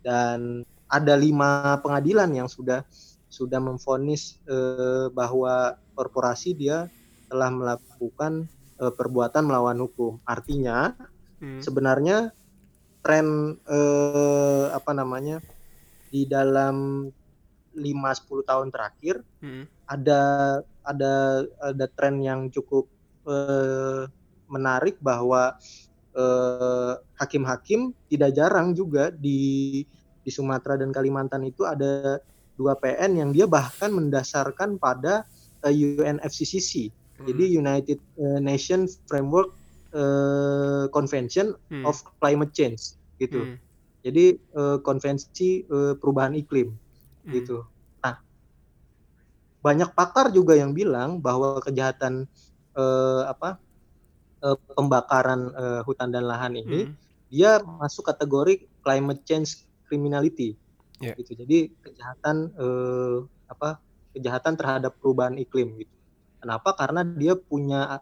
Dan 0.00 0.64
ada 0.88 1.14
lima 1.20 1.76
pengadilan 1.84 2.32
yang 2.32 2.48
sudah 2.48 2.80
sudah 3.28 3.60
memfonis 3.60 4.40
uh, 4.48 5.12
bahwa 5.12 5.76
korporasi 5.92 6.56
dia 6.56 6.88
telah 7.28 7.52
melakukan 7.52 8.48
uh, 8.80 8.92
perbuatan 8.92 9.44
melawan 9.44 9.78
hukum. 9.84 10.16
Artinya 10.24 10.96
hmm. 11.44 11.60
sebenarnya 11.60 12.32
tren 13.04 13.56
uh, 13.68 14.72
apa 14.72 14.92
namanya 14.96 15.44
di 16.08 16.24
dalam 16.24 17.06
5-10 17.78 18.50
tahun 18.50 18.68
terakhir 18.74 19.22
hmm. 19.40 19.64
ada 19.86 20.20
ada 20.82 21.12
ada 21.62 21.86
tren 21.94 22.18
yang 22.18 22.50
cukup 22.50 22.90
uh, 23.24 24.10
menarik 24.50 24.98
bahwa 24.98 25.54
hakim-hakim 27.14 27.94
uh, 27.94 27.94
tidak 28.10 28.34
jarang 28.34 28.74
juga 28.74 29.14
di 29.14 29.80
di 30.26 30.30
Sumatera 30.34 30.74
dan 30.74 30.90
Kalimantan 30.90 31.46
itu 31.46 31.62
ada 31.62 32.18
dua 32.58 32.74
PN 32.74 33.22
yang 33.22 33.30
dia 33.30 33.46
bahkan 33.46 33.94
mendasarkan 33.94 34.82
pada 34.82 35.22
uh, 35.62 35.70
UNFCCC 35.70 36.90
jadi 37.26 37.44
hmm. 37.50 37.54
United 37.62 37.98
uh, 38.18 38.38
Nation 38.38 38.86
Framework 39.10 39.50
uh, 39.94 40.86
Convention 40.94 41.54
hmm. 41.70 41.82
of 41.82 41.98
Climate 42.22 42.54
Change 42.54 42.94
gitu. 43.18 43.54
Hmm. 43.54 43.56
Jadi 44.06 44.38
uh, 44.54 44.78
konvensi 44.78 45.66
uh, 45.66 45.98
perubahan 45.98 46.38
iklim 46.38 46.70
hmm. 47.28 47.34
gitu. 47.36 47.68
Nah, 48.00 48.24
banyak 49.60 49.92
pakar 49.92 50.32
juga 50.32 50.56
yang 50.56 50.72
bilang 50.72 51.20
bahwa 51.20 51.60
kejahatan 51.60 52.24
uh, 52.72 53.28
apa 53.28 53.60
uh, 54.40 54.56
pembakaran 54.72 55.52
uh, 55.52 55.80
hutan 55.84 56.08
dan 56.08 56.24
lahan 56.24 56.56
ini 56.56 56.88
hmm. 56.88 56.94
dia 57.28 57.60
masuk 57.60 58.08
kategori 58.08 58.64
climate 58.80 59.22
change 59.28 59.68
criminality. 59.84 60.56
Yeah. 61.04 61.14
Gitu. 61.20 61.36
Jadi 61.36 61.58
kejahatan 61.84 62.56
uh, 62.56 63.28
apa 63.46 63.78
kejahatan 64.16 64.56
terhadap 64.56 64.96
perubahan 64.98 65.36
iklim 65.36 65.76
gitu. 65.78 65.94
Kenapa? 66.38 66.72
Karena 66.74 67.02
dia 67.04 67.34
punya 67.34 68.00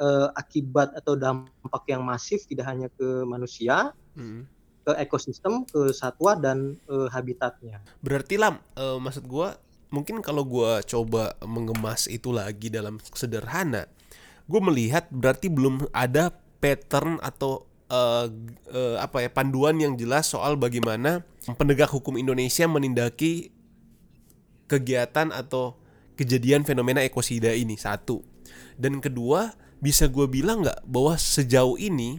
uh, 0.00 0.28
akibat 0.32 0.96
atau 0.96 1.16
dampak 1.16 1.84
yang 1.88 2.04
masif 2.04 2.44
tidak 2.48 2.68
hanya 2.68 2.88
ke 2.92 3.24
manusia, 3.24 3.92
hmm. 4.16 4.48
Ke 4.86 4.94
ekosistem, 5.02 5.66
ke 5.66 5.90
satwa 5.90 6.38
dan 6.38 6.78
uh, 6.86 7.10
habitatnya. 7.10 7.82
Berarti 7.98 8.38
lam, 8.38 8.62
uh, 8.78 9.02
maksud 9.02 9.26
gue 9.26 9.48
mungkin 9.90 10.22
kalau 10.22 10.46
gue 10.46 10.78
coba 10.86 11.34
mengemas 11.42 12.06
itu 12.06 12.30
lagi 12.30 12.70
dalam 12.70 13.02
sederhana, 13.10 13.90
gue 14.46 14.60
melihat 14.62 15.10
berarti 15.10 15.50
belum 15.50 15.90
ada 15.90 16.30
pattern 16.62 17.18
atau 17.18 17.66
uh, 17.90 18.30
uh, 18.70 18.96
apa 19.02 19.26
ya 19.26 19.30
panduan 19.34 19.74
yang 19.82 19.98
jelas 19.98 20.30
soal 20.30 20.54
bagaimana 20.54 21.26
penegak 21.58 21.90
hukum 21.90 22.14
Indonesia 22.14 22.70
menindaki 22.70 23.50
kegiatan 24.70 25.34
atau 25.34 25.78
kejadian 26.14 26.62
fenomena 26.62 27.02
ekosida 27.02 27.54
ini 27.54 27.74
satu 27.78 28.22
dan 28.78 28.98
kedua 28.98 29.54
bisa 29.78 30.08
gue 30.08 30.26
bilang 30.26 30.64
nggak 30.64 30.88
bahwa 30.88 31.14
sejauh 31.14 31.76
ini 31.76 32.18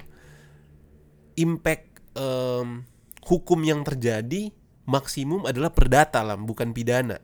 impact 1.36 1.97
um, 2.17 2.82
hukum 3.23 3.62
yang 3.62 3.86
terjadi 3.86 4.49
maksimum 4.89 5.45
adalah 5.45 5.69
perdata 5.69 6.25
lah 6.25 6.36
bukan 6.36 6.73
pidana. 6.73 7.21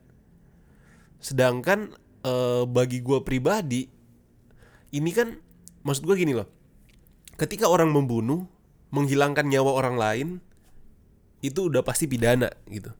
Sedangkan 1.17 1.95
uh, 2.21 2.69
bagi 2.69 3.01
gue 3.01 3.19
pribadi 3.25 3.89
ini 4.93 5.09
kan 5.09 5.33
maksud 5.81 6.05
gue 6.05 6.15
gini 6.15 6.37
loh. 6.37 6.47
Ketika 7.33 7.65
orang 7.65 7.89
membunuh 7.89 8.45
menghilangkan 8.93 9.49
nyawa 9.49 9.71
orang 9.73 9.95
lain 9.97 10.27
itu 11.41 11.67
udah 11.67 11.81
pasti 11.81 12.05
pidana 12.05 12.51
gitu. 12.69 12.93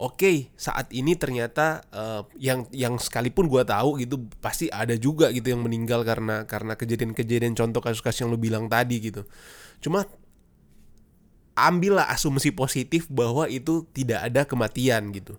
Oke 0.00 0.48
saat 0.56 0.88
ini 0.96 1.12
ternyata 1.12 1.84
uh, 1.92 2.24
yang 2.40 2.64
yang 2.72 2.96
sekalipun 2.96 3.52
gue 3.52 3.60
tahu 3.68 4.00
gitu 4.00 4.16
pasti 4.40 4.72
ada 4.72 4.96
juga 4.96 5.28
gitu 5.28 5.52
yang 5.52 5.60
meninggal 5.60 6.08
karena 6.08 6.48
karena 6.48 6.72
kejadian-kejadian 6.72 7.52
contoh 7.52 7.84
kasus-kasus 7.84 8.24
yang 8.24 8.32
lu 8.32 8.40
bilang 8.40 8.64
tadi 8.70 8.96
gitu. 8.96 9.28
Cuma 9.80 10.08
ambillah 11.54 12.08
asumsi 12.10 12.54
positif 12.54 13.06
bahwa 13.10 13.46
itu 13.50 13.86
tidak 13.94 14.26
ada 14.26 14.42
kematian 14.46 15.10
gitu. 15.14 15.36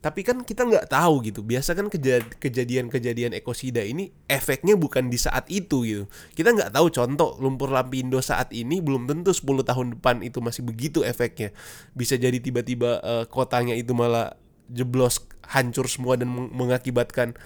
Tapi 0.00 0.24
kan 0.24 0.40
kita 0.40 0.64
nggak 0.64 0.88
tahu 0.88 1.20
gitu. 1.28 1.44
Biasa 1.44 1.76
kan 1.76 1.92
kejadian-kejadian 2.40 3.36
ekosida 3.36 3.84
ini 3.84 4.08
efeknya 4.32 4.72
bukan 4.72 5.12
di 5.12 5.20
saat 5.20 5.44
itu 5.52 5.84
gitu. 5.84 6.04
Kita 6.32 6.56
nggak 6.56 6.72
tahu 6.72 6.88
contoh 6.88 7.36
lumpur 7.36 7.68
lampindo 7.68 8.16
saat 8.24 8.48
ini 8.56 8.80
belum 8.80 9.04
tentu 9.04 9.36
10 9.36 9.60
tahun 9.60 9.86
depan 10.00 10.24
itu 10.24 10.40
masih 10.40 10.64
begitu 10.64 11.04
efeknya. 11.04 11.52
Bisa 11.92 12.16
jadi 12.16 12.40
tiba-tiba 12.40 13.04
uh, 13.04 13.24
kotanya 13.28 13.76
itu 13.76 13.92
malah 13.92 14.40
jeblos 14.72 15.20
hancur 15.44 15.84
semua 15.84 16.16
dan 16.16 16.32
mengakibatkan 16.32 17.36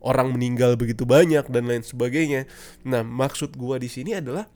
orang 0.00 0.32
meninggal 0.32 0.80
begitu 0.80 1.04
banyak 1.04 1.44
dan 1.52 1.68
lain 1.68 1.84
sebagainya. 1.84 2.48
Nah, 2.88 3.04
maksud 3.04 3.52
gua 3.58 3.76
di 3.76 3.92
sini 3.92 4.16
adalah 4.16 4.48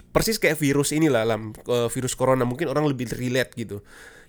persis 0.00 0.38
kayak 0.38 0.58
virus 0.58 0.94
inilah 0.94 1.24
lam. 1.24 1.54
Eh, 1.54 1.88
virus 1.92 2.14
corona 2.14 2.46
mungkin 2.46 2.70
orang 2.70 2.86
lebih 2.86 3.10
relate 3.14 3.54
gitu. 3.58 3.82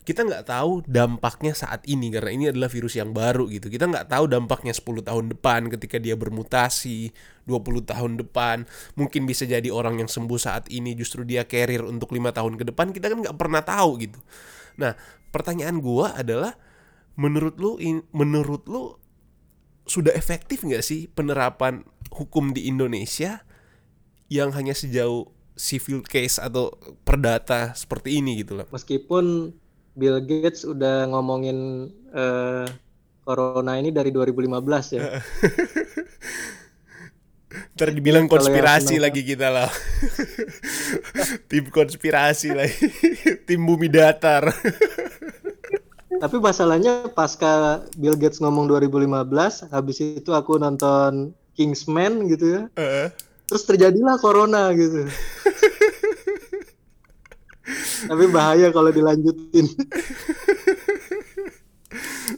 Kita 0.03 0.25
nggak 0.25 0.49
tahu 0.49 0.82
dampaknya 0.89 1.53
saat 1.53 1.86
ini 1.86 2.10
karena 2.10 2.32
ini 2.34 2.45
adalah 2.49 2.71
virus 2.71 2.97
yang 2.97 3.13
baru 3.13 3.45
gitu. 3.51 3.69
Kita 3.69 3.86
nggak 3.86 4.10
tahu 4.10 4.25
dampaknya 4.32 4.73
10 4.73 5.05
tahun 5.05 5.25
depan 5.38 5.69
ketika 5.69 6.01
dia 6.01 6.17
bermutasi 6.17 7.13
20 7.45 7.86
tahun 7.86 8.12
depan. 8.17 8.65
Mungkin 8.97 9.29
bisa 9.29 9.45
jadi 9.45 9.69
orang 9.69 10.01
yang 10.01 10.10
sembuh 10.10 10.39
saat 10.39 10.65
ini 10.73 10.97
justru 10.97 11.21
dia 11.27 11.45
carrier 11.45 11.86
untuk 11.86 12.10
lima 12.15 12.34
tahun 12.34 12.58
ke 12.58 12.73
depan. 12.73 12.89
Kita 12.89 13.12
kan 13.12 13.21
nggak 13.21 13.38
pernah 13.38 13.62
tahu 13.62 14.01
gitu. 14.01 14.17
Nah 14.82 14.97
pertanyaan 15.29 15.77
gua 15.77 16.17
adalah 16.17 16.58
menurut 17.19 17.60
lu 17.60 17.77
menurut 18.15 18.65
lu 18.65 18.95
sudah 19.89 20.15
efektif 20.15 20.63
nggak 20.63 20.86
sih 20.86 21.10
penerapan 21.12 21.82
hukum 22.13 22.53
di 22.53 22.69
Indonesia 22.69 23.43
yang 24.29 24.53
hanya 24.53 24.77
sejauh 24.77 25.27
civil 25.59 25.99
case 26.07 26.39
atau 26.39 26.71
perdata 27.03 27.75
seperti 27.75 28.23
ini 28.23 28.39
gitu 28.39 28.63
loh. 28.63 28.67
Meskipun 28.71 29.51
Bill 29.99 30.23
Gates 30.23 30.63
udah 30.63 31.11
ngomongin 31.11 31.91
eh, 32.15 32.65
corona 33.27 33.75
ini 33.75 33.91
dari 33.91 34.15
2015 34.15 34.95
ya. 34.95 35.01
Ntar 37.75 37.91
dibilang 37.91 38.31
konspirasi 38.31 39.01
lagi 39.01 39.27
kita 39.27 39.51
lah. 39.51 39.67
Tim 41.51 41.67
konspirasi 41.67 42.55
lagi. 42.55 42.87
Tim 43.47 43.67
bumi 43.67 43.91
datar. 43.91 44.47
Tapi 46.19 46.35
masalahnya 46.39 47.07
pasca 47.11 47.83
Bill 47.95 48.19
Gates 48.19 48.43
ngomong 48.43 48.67
2015, 48.67 49.71
habis 49.71 49.97
itu 50.03 50.31
aku 50.35 50.59
nonton 50.59 51.31
Kingsman 51.55 52.27
gitu 52.27 52.45
ya. 52.59 52.61
Heeh. 52.75 53.28
Terus 53.49 53.63
terjadilah 53.65 54.21
corona 54.21 54.69
gitu. 54.77 55.09
Tapi 58.05 58.25
bahaya 58.29 58.69
kalau 58.69 58.93
dilanjutin. 58.93 59.65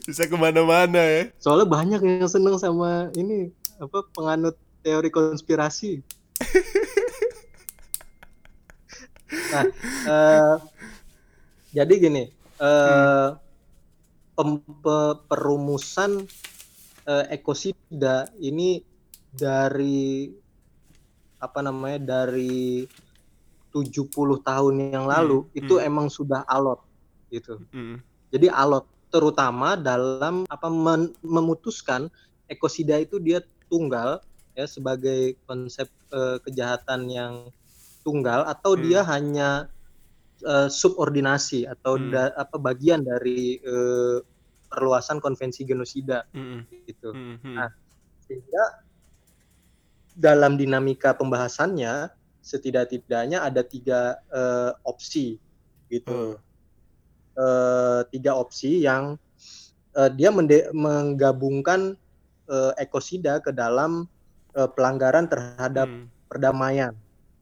Bisa 0.08 0.24
ke 0.24 0.36
mana-mana 0.36 0.98
ya. 0.98 1.28
Soalnya 1.36 1.68
banyak 1.68 2.00
yang 2.00 2.28
seneng 2.28 2.56
sama 2.56 3.12
ini 3.12 3.52
apa 3.76 4.08
penganut 4.16 4.56
teori 4.80 5.12
konspirasi. 5.12 6.00
nah, 9.52 9.64
eh, 10.08 10.54
jadi 11.76 11.92
gini, 11.96 12.24
pem- 14.34 14.64
pe- 14.82 15.16
perumusan 15.28 16.24
eh, 17.06 17.24
ekosida 17.36 18.32
ini 18.40 18.82
dari 19.32 20.28
apa 21.42 21.58
namanya 21.58 21.98
dari 22.22 22.86
70 23.74 24.14
tahun 24.40 24.74
yang 24.94 25.10
lalu 25.10 25.42
Hmm, 25.42 25.58
itu 25.58 25.74
hmm. 25.76 25.88
emang 25.90 26.06
sudah 26.06 26.46
alot 26.46 26.78
gitu. 27.34 27.58
Mm. 27.74 27.98
Jadi 28.30 28.46
alot 28.46 28.84
terutama 29.08 29.74
dalam 29.74 30.44
apa 30.46 30.68
men- 30.68 31.12
memutuskan 31.20 32.06
ekosida 32.46 33.00
itu 33.00 33.16
dia 33.18 33.40
tunggal 33.66 34.20
ya 34.52 34.68
sebagai 34.68 35.34
konsep 35.48 35.88
eh, 36.12 36.36
kejahatan 36.44 37.08
yang 37.08 37.34
tunggal 38.04 38.44
atau 38.44 38.76
Hmm. 38.76 38.82
dia 38.84 39.00
hanya 39.02 39.66
eh, 40.42 40.68
subordinasi 40.68 41.64
atau 41.64 41.96
Hmm. 41.96 42.12
da- 42.12 42.34
apa 42.36 42.60
bagian 42.60 43.00
dari 43.00 43.56
eh, 43.56 44.18
perluasan 44.68 45.18
konvensi 45.18 45.64
genosida 45.64 46.28
Mm. 46.30 46.60
gitu. 46.86 47.10
Mm. 47.10 47.36
Mm. 47.40 47.54
Nah, 47.56 47.70
Sehingga 48.22 48.81
dalam 50.12 50.60
dinamika 50.60 51.16
pembahasannya 51.16 52.08
setidak-tidaknya 52.42 53.40
ada 53.42 53.62
tiga 53.64 54.18
eh, 54.32 54.72
opsi 54.84 55.38
gitu. 55.88 56.36
Oh. 56.36 56.36
eh, 57.38 58.00
tiga 58.12 58.36
opsi 58.36 58.84
yang 58.84 59.16
eh, 59.96 60.10
dia 60.12 60.28
menggabungkan 60.72 61.96
eh, 62.50 62.72
ekosida 62.80 63.40
ke 63.40 63.54
dalam 63.54 64.08
eh, 64.56 64.68
pelanggaran 64.68 65.28
terhadap 65.30 65.88
Mm. 65.88 66.06
perdamaian 66.28 66.92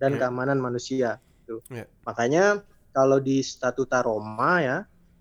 dan 0.02 0.14
Ya. 0.14 0.26
keamanan 0.26 0.58
manusia. 0.62 1.18
Gitu. 1.42 1.62
Ya. 1.70 1.86
Makanya 2.06 2.62
kalau 2.94 3.18
di 3.22 3.38
Statuta 3.42 4.02
Roma 4.02 4.62
ya 4.62 4.78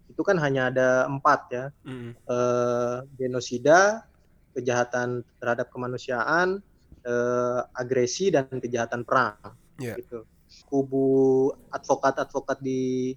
itu 0.09 0.21
kan 0.25 0.37
hanya 0.41 0.69
ada 0.73 0.89
empat 1.09 1.39
ya 1.53 1.65
Mm. 1.85 2.13
eh, 2.29 2.97
genosida, 3.17 4.05
kejahatan 4.53 5.21
terhadap 5.41 5.69
kemanusiaan, 5.73 6.61
eh, 7.03 7.61
agresi 7.77 8.31
dan 8.33 8.49
kejahatan 8.49 9.03
perang. 9.07 9.55
Ya. 9.79 9.95
Gitu. 9.95 10.25
Kubu 10.67 11.49
advokat-advokat 11.71 12.57
di 12.59 13.13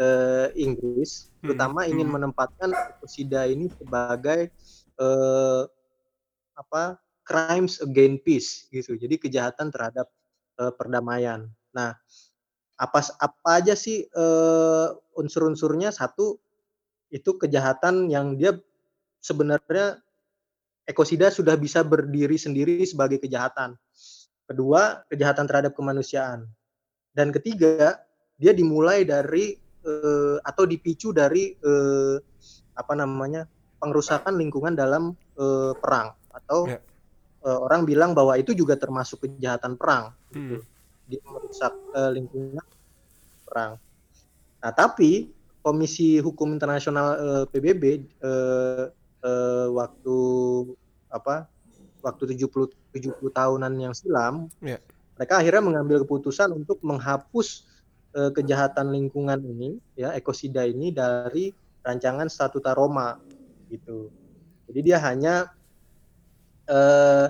eh, 0.00 0.48
Inggris, 0.56 1.34
Hmm, 1.44 1.52
terutama 1.52 1.84
ingin 1.84 2.08
hmm. 2.08 2.16
menempatkan 2.16 2.72
ekosida 2.72 3.44
ini 3.44 3.68
sebagai 3.68 4.48
eh, 4.96 5.62
apa 6.56 6.96
crimes 7.20 7.84
against 7.84 8.24
peace 8.24 8.50
gitu. 8.72 8.96
Jadi 8.96 9.20
kejahatan 9.20 9.68
terhadap 9.68 10.08
eh, 10.56 10.72
perdamaian. 10.72 11.44
Nah, 11.76 11.92
apa 12.80 13.00
apa 13.20 13.50
aja 13.60 13.76
sih 13.76 14.08
eh, 14.08 14.88
unsur-unsurnya? 15.20 15.92
Satu 15.92 16.40
itu 17.12 17.36
kejahatan 17.36 18.08
yang 18.08 18.40
dia 18.40 18.56
sebenarnya 19.20 20.00
ekosida 20.84 21.32
sudah 21.32 21.56
bisa 21.56 21.80
berdiri 21.80 22.36
sendiri 22.36 22.84
sebagai 22.84 23.20
kejahatan. 23.20 23.76
Kedua, 24.44 25.04
kejahatan 25.08 25.48
terhadap 25.48 25.72
kemanusiaan. 25.72 26.44
Dan 27.14 27.32
ketiga, 27.32 28.04
dia 28.36 28.52
dimulai 28.52 29.06
dari 29.08 29.56
eh, 29.84 30.36
atau 30.44 30.64
dipicu 30.68 31.12
dari 31.12 31.54
eh, 31.56 32.16
apa 32.76 32.94
namanya? 32.96 33.48
pengrusakan 33.74 34.40
lingkungan 34.40 34.72
dalam 34.72 35.12
eh, 35.36 35.72
perang 35.76 36.16
atau 36.32 36.64
Ya. 36.64 36.80
eh, 37.44 37.58
orang 37.68 37.84
bilang 37.84 38.16
bahwa 38.16 38.32
itu 38.40 38.56
juga 38.56 38.80
termasuk 38.80 39.28
kejahatan 39.28 39.76
perang 39.76 40.16
gitu. 40.32 40.56
Mm. 40.56 40.60
Dia 41.12 41.20
merusak 41.28 41.72
eh, 41.92 42.10
lingkungan 42.16 42.64
perang. 43.44 43.76
Nah, 44.64 44.72
tapi 44.72 45.28
Komisi 45.60 46.16
Hukum 46.20 46.56
Internasional 46.56 47.08
eh, 47.16 47.44
PBB 47.52 47.84
eh, 48.24 48.84
eh, 49.24 49.68
waktu 49.72 50.16
apa? 51.08 51.48
Waktu 52.04 52.36
70 52.36 52.68
70 52.92 53.32
tahunan 53.32 53.72
yang 53.80 53.96
silam, 53.96 54.52
Ya. 54.60 54.76
mereka 55.16 55.40
akhirnya 55.40 55.64
mengambil 55.64 56.04
keputusan 56.04 56.52
untuk 56.52 56.78
menghapus 56.84 57.64
eh, 58.14 58.30
kejahatan 58.30 58.94
lingkungan 58.94 59.40
ini, 59.42 59.80
ya 59.98 60.14
ekosida 60.14 60.62
ini 60.68 60.94
dari 60.94 61.50
rancangan 61.82 62.30
Statuta 62.30 62.70
Roma, 62.76 63.18
gitu. 63.66 64.12
Jadi 64.70 64.80
dia 64.86 65.02
hanya 65.02 65.50
eh, 66.68 67.26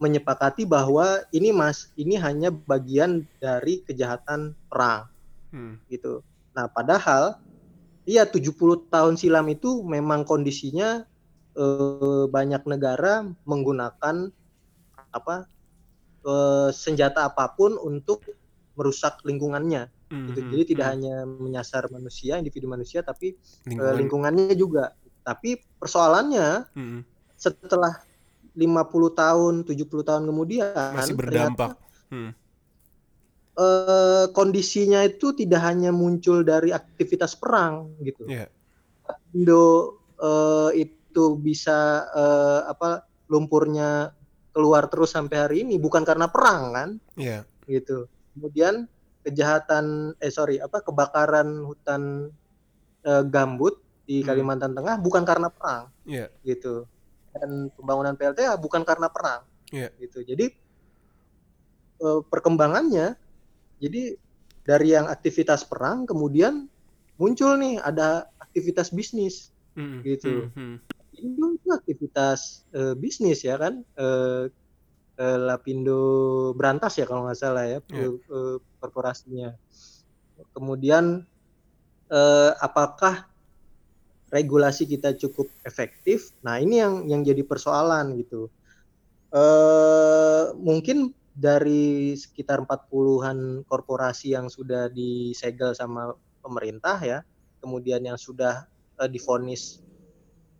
menyepakati 0.00 0.64
bahwa 0.64 1.20
ini 1.30 1.52
mas, 1.52 1.92
ini 1.94 2.16
hanya 2.16 2.48
bagian 2.48 3.28
dari 3.36 3.84
kejahatan 3.84 4.56
perang 4.68 5.06
Mm. 5.50 5.82
gitu. 5.90 6.22
Nah, 6.54 6.70
padahal 6.70 7.34
iya 8.06 8.22
70 8.22 8.86
tahun 8.86 9.18
silam 9.18 9.50
itu 9.50 9.82
memang 9.82 10.22
kondisinya 10.22 11.02
eh, 11.54 12.24
banyak 12.28 12.62
negara 12.66 13.26
menggunakan 13.44 14.30
apa 15.10 15.46
eh, 16.22 16.68
senjata 16.70 17.26
apa 17.26 17.50
pun 17.54 17.74
untuk 17.76 18.22
merusak 18.78 19.20
lingkungannya. 19.26 19.90
Mm. 20.10 20.26
Gitu. 20.32 20.38
Jadi 20.50 20.64
tidak 20.74 20.86
hanya 20.96 21.14
menyasar 21.26 21.86
manusia, 21.92 22.38
individu 22.40 22.66
manusia, 22.66 23.04
tapi 23.04 23.34
eh, 23.34 23.68
Lingkungan. 23.68 23.94
lingkungannya 23.98 24.54
juga. 24.56 24.94
Tapi 25.20 25.60
persoalannya 25.78 26.64
Mm. 26.74 27.00
setelah 27.36 28.00
50 28.56 29.14
tahun, 29.14 29.62
70 29.62 30.02
tahun 30.02 30.26
kemudian 30.26 30.74
Masih 30.74 31.14
ternyata 31.14 31.20
berdampak. 31.22 31.70
Mm. 32.10 32.30
eh, 33.60 34.26
kondisinya 34.32 35.00
itu 35.04 35.36
tidak 35.36 35.60
hanya 35.62 35.90
muncul 35.92 36.42
dari 36.42 36.72
aktivitas 36.72 37.36
perang 37.36 37.94
gitu. 38.02 38.24
Ya. 38.26 38.48
Indo 39.34 39.98
eh, 40.18 40.86
itu 40.86 40.99
bisa 41.36 41.78
eh, 42.10 42.60
apa 42.66 43.02
lumpurnya 43.26 44.14
keluar 44.50 44.90
terus 44.90 45.14
sampai 45.14 45.36
hari 45.38 45.56
ini 45.62 45.78
bukan 45.78 46.02
karena 46.02 46.26
perang 46.26 46.74
kan 46.74 46.90
Ya. 47.14 47.46
gitu. 47.64 48.06
Kemudian 48.34 48.86
kejahatan 49.22 50.16
eh 50.18 50.32
sorry 50.32 50.58
apa 50.58 50.80
kebakaran 50.80 51.62
hutan 51.64 52.30
eh, 53.00 53.24
gambut 53.24 53.78
di 54.04 54.20
Hmm. 54.20 54.26
Kalimantan 54.26 54.74
Tengah 54.74 54.98
bukan 54.98 55.22
karena 55.22 55.48
perang 55.48 55.88
Ya. 56.02 56.26
gitu. 56.42 56.84
Dan 57.30 57.70
pembangunan 57.72 58.14
PLTA 58.14 58.58
bukan 58.58 58.82
karena 58.82 59.06
perang 59.06 59.46
Iya. 59.70 59.88
gitu. 59.96 60.20
Jadi 60.20 60.46
eh, 62.00 62.20
perkembangannya 62.26 63.14
jadi 63.78 64.02
dari 64.60 64.88
yang 64.92 65.06
aktivitas 65.06 65.64
perang 65.64 66.04
kemudian 66.04 66.66
muncul 67.16 67.54
nih 67.54 67.78
ada 67.78 68.26
aktivitas 68.38 68.90
bisnis 68.90 69.52
Mm. 69.70 70.02
Gitu. 70.02 70.50
Mm. 70.50 70.58
Mm. 70.58 70.76
Lapindo 71.20 71.52
itu 71.52 71.68
aktivitas 71.68 72.64
uh, 72.72 72.96
bisnis 72.96 73.44
ya 73.44 73.60
kan? 73.60 73.84
Uh, 73.92 74.48
uh, 75.20 75.38
Lapindo 75.44 76.00
Berantas 76.56 76.96
ya 76.96 77.04
kalau 77.04 77.28
nggak 77.28 77.36
salah 77.36 77.68
ya 77.68 77.84
yeah. 77.92 78.08
uh, 78.32 78.56
korporasinya. 78.80 79.52
Kemudian 80.56 81.28
uh, 82.08 82.50
apakah 82.56 83.28
regulasi 84.32 84.88
kita 84.88 85.12
cukup 85.12 85.52
efektif? 85.68 86.32
Nah 86.40 86.56
ini 86.56 86.80
yang 86.80 87.04
yang 87.04 87.20
jadi 87.20 87.44
persoalan 87.44 88.16
gitu. 88.16 88.48
Uh, 89.28 90.56
mungkin 90.56 91.12
dari 91.36 92.16
sekitar 92.16 92.64
40-an 92.64 93.68
korporasi 93.68 94.32
yang 94.32 94.48
sudah 94.48 94.88
disegel 94.88 95.76
sama 95.76 96.16
pemerintah 96.40 96.98
ya 96.98 97.18
kemudian 97.60 98.02
yang 98.02 98.18
sudah 98.18 98.66
uh, 98.98 99.06
difonis 99.06 99.84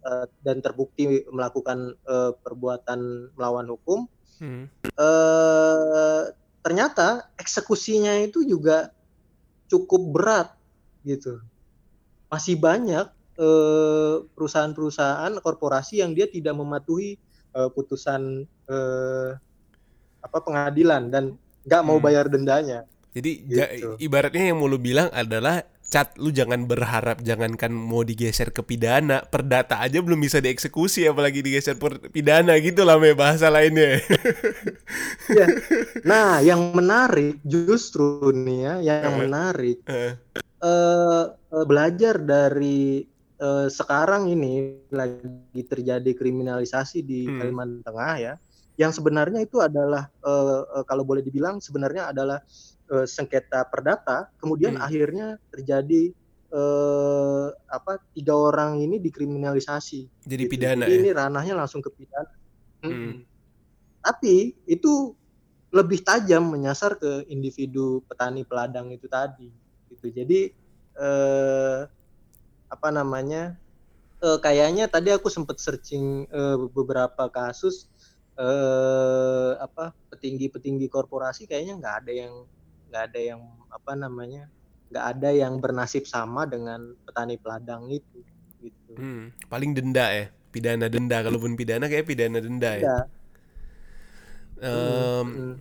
uh, 0.04 0.26
dan 0.44 0.60
terbukti 0.64 1.24
melakukan 1.30 1.96
uh, 2.06 2.32
perbuatan 2.40 3.32
melawan 3.34 3.66
hukum, 3.70 4.06
hmm. 4.40 4.68
uh, 4.98 6.30
ternyata 6.60 7.30
eksekusinya 7.40 8.20
itu 8.20 8.44
juga 8.44 8.92
cukup 9.70 10.02
berat 10.12 10.48
gitu. 11.06 11.40
Masih 12.30 12.60
banyak 12.60 13.08
perusahaan-perusahaan 14.36 15.32
korporasi 15.40 16.04
yang 16.04 16.12
dia 16.12 16.28
tidak 16.28 16.52
mematuhi 16.52 17.16
uh, 17.56 17.72
putusan 17.72 18.44
uh, 18.68 19.32
apa 20.20 20.38
pengadilan 20.44 21.08
dan 21.08 21.24
nggak 21.64 21.82
mau 21.84 21.96
hmm. 21.96 22.04
bayar 22.04 22.26
dendanya. 22.28 22.84
Jadi 23.10 23.42
gitu. 23.48 23.98
ibaratnya 23.98 24.54
yang 24.54 24.62
mau 24.62 24.70
lu 24.70 24.78
bilang 24.78 25.10
adalah 25.10 25.66
cat 25.90 26.14
lu 26.22 26.30
jangan 26.30 26.70
berharap 26.70 27.18
jangankan 27.26 27.74
mau 27.74 28.06
digeser 28.06 28.54
ke 28.54 28.62
pidana 28.62 29.26
perdata 29.26 29.82
aja 29.82 29.98
belum 29.98 30.22
bisa 30.22 30.38
dieksekusi 30.38 31.10
apalagi 31.10 31.42
digeser 31.42 31.74
per 31.82 31.98
pidana 32.14 32.54
gitu 32.62 32.86
lah 32.86 32.94
me 33.02 33.10
bahasa 33.18 33.50
lainnya 33.50 33.98
ya. 35.38 35.46
nah 36.06 36.38
yang 36.38 36.70
menarik 36.70 37.42
justru 37.42 38.30
nih 38.30 38.58
ya 38.62 39.02
yang 39.02 39.18
uh, 39.18 39.18
menarik 39.18 39.78
uh. 39.90 40.14
Uh, 40.62 41.34
uh, 41.34 41.64
belajar 41.66 42.22
dari 42.22 43.02
uh, 43.42 43.66
sekarang 43.66 44.30
ini 44.30 44.78
lagi 44.94 45.60
terjadi 45.66 46.14
kriminalisasi 46.14 47.02
di 47.02 47.26
hmm. 47.26 47.38
Kalimantan 47.42 47.82
Tengah 47.82 48.14
ya 48.22 48.34
yang 48.78 48.94
sebenarnya 48.94 49.42
itu 49.42 49.58
adalah 49.58 50.06
uh, 50.22 50.62
uh, 50.70 50.84
kalau 50.86 51.02
boleh 51.02 51.20
dibilang 51.20 51.58
sebenarnya 51.58 52.14
adalah 52.14 52.38
uh, 52.90 53.06
sengketa 53.06 53.64
perdata, 53.70 54.28
kemudian 54.42 54.76
hmm. 54.76 54.84
akhirnya 54.84 55.26
terjadi 55.54 56.12
uh, 56.50 57.54
apa 57.70 58.02
tiga 58.12 58.34
orang 58.34 58.82
ini 58.82 58.98
dikriminalisasi. 58.98 60.26
Jadi 60.26 60.44
gitu. 60.46 60.52
pidana. 60.58 60.84
Jadi 60.84 60.94
ya? 60.94 61.00
Ini 61.00 61.10
ranahnya 61.14 61.54
langsung 61.56 61.80
ke 61.80 61.90
pidana. 61.94 62.34
Hmm. 62.82 62.90
Hmm. 62.90 63.14
Tapi 64.02 64.58
itu 64.66 65.14
lebih 65.70 66.02
tajam 66.02 66.50
menyasar 66.50 66.98
ke 66.98 67.30
individu 67.30 68.02
petani 68.10 68.42
peladang 68.42 68.90
itu 68.90 69.06
tadi. 69.06 69.48
Gitu. 69.88 70.06
Jadi 70.10 70.40
uh, 70.98 71.86
apa 72.70 72.88
namanya? 72.90 73.54
Uh, 74.20 74.36
kayaknya 74.36 74.84
tadi 74.84 75.08
aku 75.16 75.32
sempat 75.32 75.56
searching 75.56 76.28
uh, 76.28 76.68
beberapa 76.76 77.32
kasus 77.32 77.88
eh, 78.40 79.52
apa 79.60 79.92
petinggi-petinggi 80.12 80.88
korporasi 80.88 81.44
kayaknya 81.44 81.76
nggak 81.76 81.96
ada 82.04 82.12
yang 82.12 82.34
nggak 82.90 83.02
ada 83.14 83.20
yang 83.22 83.40
apa 83.70 83.92
namanya 83.94 84.50
nggak 84.90 85.06
ada 85.16 85.30
yang 85.30 85.62
bernasib 85.62 86.02
sama 86.04 86.44
dengan 86.50 86.98
petani 87.06 87.38
peladang 87.38 87.86
itu 87.86 88.18
gitu. 88.60 88.92
Hmm, 88.98 89.30
paling 89.46 89.72
denda 89.72 90.10
ya 90.10 90.26
pidana 90.50 90.90
denda. 90.90 91.22
Kalaupun 91.22 91.54
pidana 91.54 91.86
kayak 91.86 92.10
pidana 92.10 92.42
denda 92.42 92.70
ya. 92.76 93.06
Um, 94.60 95.24
hmm. 95.24 95.54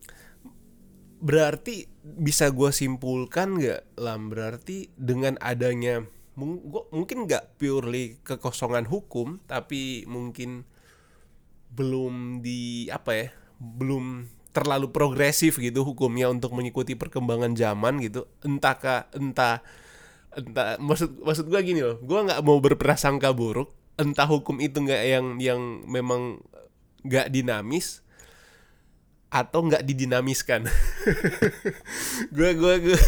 berarti 1.24 1.88
bisa 2.04 2.52
gue 2.52 2.74
simpulkan 2.74 3.56
nggak 3.62 3.96
lam? 4.02 4.28
Berarti 4.28 4.92
dengan 4.98 5.40
adanya 5.40 6.04
mungkin 6.40 7.28
nggak 7.28 7.60
purely 7.60 8.16
kekosongan 8.24 8.88
hukum 8.88 9.44
tapi 9.44 10.08
mungkin 10.08 10.64
belum 11.76 12.40
di 12.40 12.88
apa 12.88 13.12
ya 13.12 13.28
belum 13.60 14.24
terlalu 14.50 14.89
progresif 14.89 15.62
gitu 15.62 15.86
hukumnya 15.86 16.30
untuk 16.30 16.58
mengikuti 16.58 16.97
perkembangan 16.97 17.54
zaman 17.54 18.02
gitu 18.02 18.26
entah 18.41 18.76
kah 18.76 19.02
entah 19.14 19.62
entah 20.34 20.78
maksud 20.82 21.22
maksud 21.22 21.45
gue 21.50 21.62
gini 21.62 21.82
loh 21.86 22.02
gue 22.02 22.20
nggak 22.26 22.41
mau 22.41 22.58
berprasangka 22.58 23.30
buruk 23.34 23.70
entah 24.00 24.26
hukum 24.26 24.58
itu 24.64 24.80
nggak 24.80 25.04
yang 25.06 25.26
yang 25.38 25.62
memang 25.86 26.39
nggak 27.04 27.28
dinamis 27.32 28.04
atau 29.30 29.62
nggak 29.62 29.86
didinamiskan. 29.86 30.66
Gue 32.36 32.58
gue 32.58 32.74
gue 32.82 33.00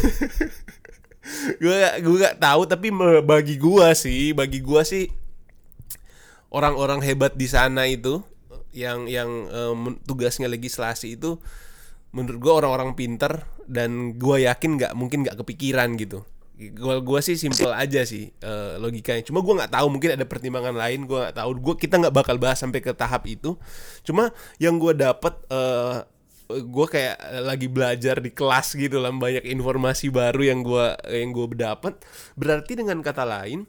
gue 1.58 1.76
gue 2.02 2.16
nggak 2.18 2.38
tahu 2.38 2.62
tapi 2.66 2.90
bagi 3.22 3.58
gue 3.58 3.88
sih 3.94 4.34
bagi 4.34 4.58
gue 4.58 4.82
sih 4.82 5.06
orang-orang 6.50 6.98
hebat 7.02 7.34
di 7.38 7.46
sana 7.46 7.86
itu 7.86 8.22
yang 8.72 9.04
yang 9.06 9.28
um, 9.52 10.00
tugasnya 10.04 10.48
legislasi 10.48 11.20
itu 11.20 11.36
menurut 12.12 12.38
gue 12.40 12.52
orang-orang 12.52 12.92
pinter 12.92 13.44
dan 13.64 14.16
gue 14.20 14.44
yakin 14.44 14.76
nggak 14.76 14.92
mungkin 14.92 15.24
nggak 15.24 15.40
kepikiran 15.44 15.96
gitu. 15.96 16.24
Gue 16.56 17.00
gue 17.00 17.20
sih 17.24 17.40
simple 17.40 17.72
aja 17.72 18.04
sih 18.04 18.28
uh, 18.44 18.76
logikanya. 18.76 19.24
Cuma 19.24 19.40
gue 19.40 19.54
nggak 19.56 19.72
tahu 19.72 19.86
mungkin 19.88 20.16
ada 20.16 20.24
pertimbangan 20.28 20.76
lain 20.76 21.08
gue 21.08 21.18
nggak 21.18 21.36
tahu. 21.36 21.50
Gue 21.60 21.74
kita 21.80 21.96
nggak 22.00 22.14
bakal 22.14 22.36
bahas 22.36 22.60
sampai 22.60 22.84
ke 22.84 22.92
tahap 22.92 23.24
itu. 23.24 23.56
Cuma 24.04 24.32
yang 24.60 24.76
gue 24.76 24.92
dapet 24.92 25.32
uh, 25.48 26.04
gue 26.52 26.86
kayak 26.86 27.16
lagi 27.48 27.68
belajar 27.72 28.20
di 28.20 28.28
kelas 28.28 28.76
gitu 28.76 29.00
lah 29.00 29.08
banyak 29.08 29.48
informasi 29.48 30.12
baru 30.12 30.42
yang 30.52 30.60
gue 30.60 30.86
yang 31.08 31.32
gue 31.32 31.46
dapat 31.56 31.96
berarti 32.36 32.76
dengan 32.76 33.00
kata 33.00 33.24
lain 33.24 33.64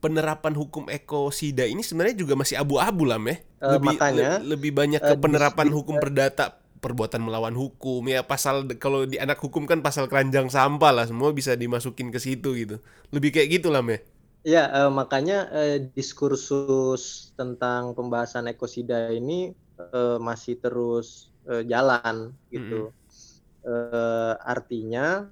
penerapan 0.00 0.56
hukum 0.56 0.88
ekosida 0.88 1.68
ini 1.68 1.84
sebenarnya 1.84 2.16
juga 2.24 2.34
masih 2.34 2.56
abu-abu 2.56 3.04
lah 3.04 3.20
meh. 3.20 3.44
Uh, 3.60 3.76
lebih 3.76 3.96
makanya, 3.96 4.40
le 4.40 4.56
lebih 4.56 4.72
banyak 4.72 5.00
ke 5.00 5.14
uh, 5.14 5.20
penerapan 5.20 5.68
di, 5.68 5.74
hukum 5.76 5.96
perdata 6.00 6.60
perbuatan 6.80 7.20
melawan 7.20 7.52
hukum 7.52 8.00
ya 8.08 8.24
pasal 8.24 8.64
kalau 8.80 9.04
di 9.04 9.20
anak 9.20 9.36
hukum 9.36 9.68
kan 9.68 9.84
pasal 9.84 10.08
keranjang 10.08 10.48
sampah 10.48 10.90
lah 10.96 11.04
semua 11.04 11.28
bisa 11.36 11.52
dimasukin 11.52 12.08
ke 12.08 12.16
situ 12.16 12.56
gitu 12.56 12.80
lebih 13.12 13.36
kayak 13.36 13.60
gitu 13.60 13.68
lah 13.68 13.84
meh 13.84 14.00
ya 14.42 14.64
uh, 14.72 14.88
makanya 14.88 15.52
uh, 15.52 15.76
diskursus 15.92 17.36
tentang 17.36 17.92
pembahasan 17.92 18.48
ekosida 18.48 19.12
ini 19.12 19.52
uh, 19.76 20.16
masih 20.16 20.56
terus 20.56 21.28
uh, 21.44 21.60
jalan 21.60 22.32
gitu 22.48 22.88
mm 22.88 22.92
-hmm. 22.96 23.68
uh, 23.68 24.34
artinya 24.40 25.28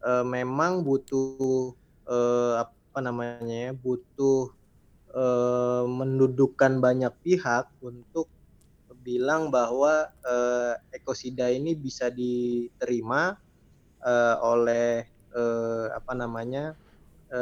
uh, 0.00 0.24
memang 0.24 0.80
butuh 0.80 1.76
uh, 2.08 2.64
apa 2.88 2.98
namanya 3.04 3.70
ya 3.70 3.72
butuh 3.76 4.50
e, 5.12 5.24
mendudukkan 5.86 6.80
banyak 6.80 7.12
pihak 7.22 7.68
untuk 7.84 8.26
bilang 9.08 9.48
bahwa 9.48 10.12
e, 10.20 10.34
ekosida 10.92 11.48
ini 11.48 11.72
bisa 11.72 12.12
diterima 12.12 13.36
e, 14.00 14.12
oleh 14.44 15.08
e, 15.32 15.42
apa 15.94 16.12
namanya 16.12 16.76
e, 17.32 17.40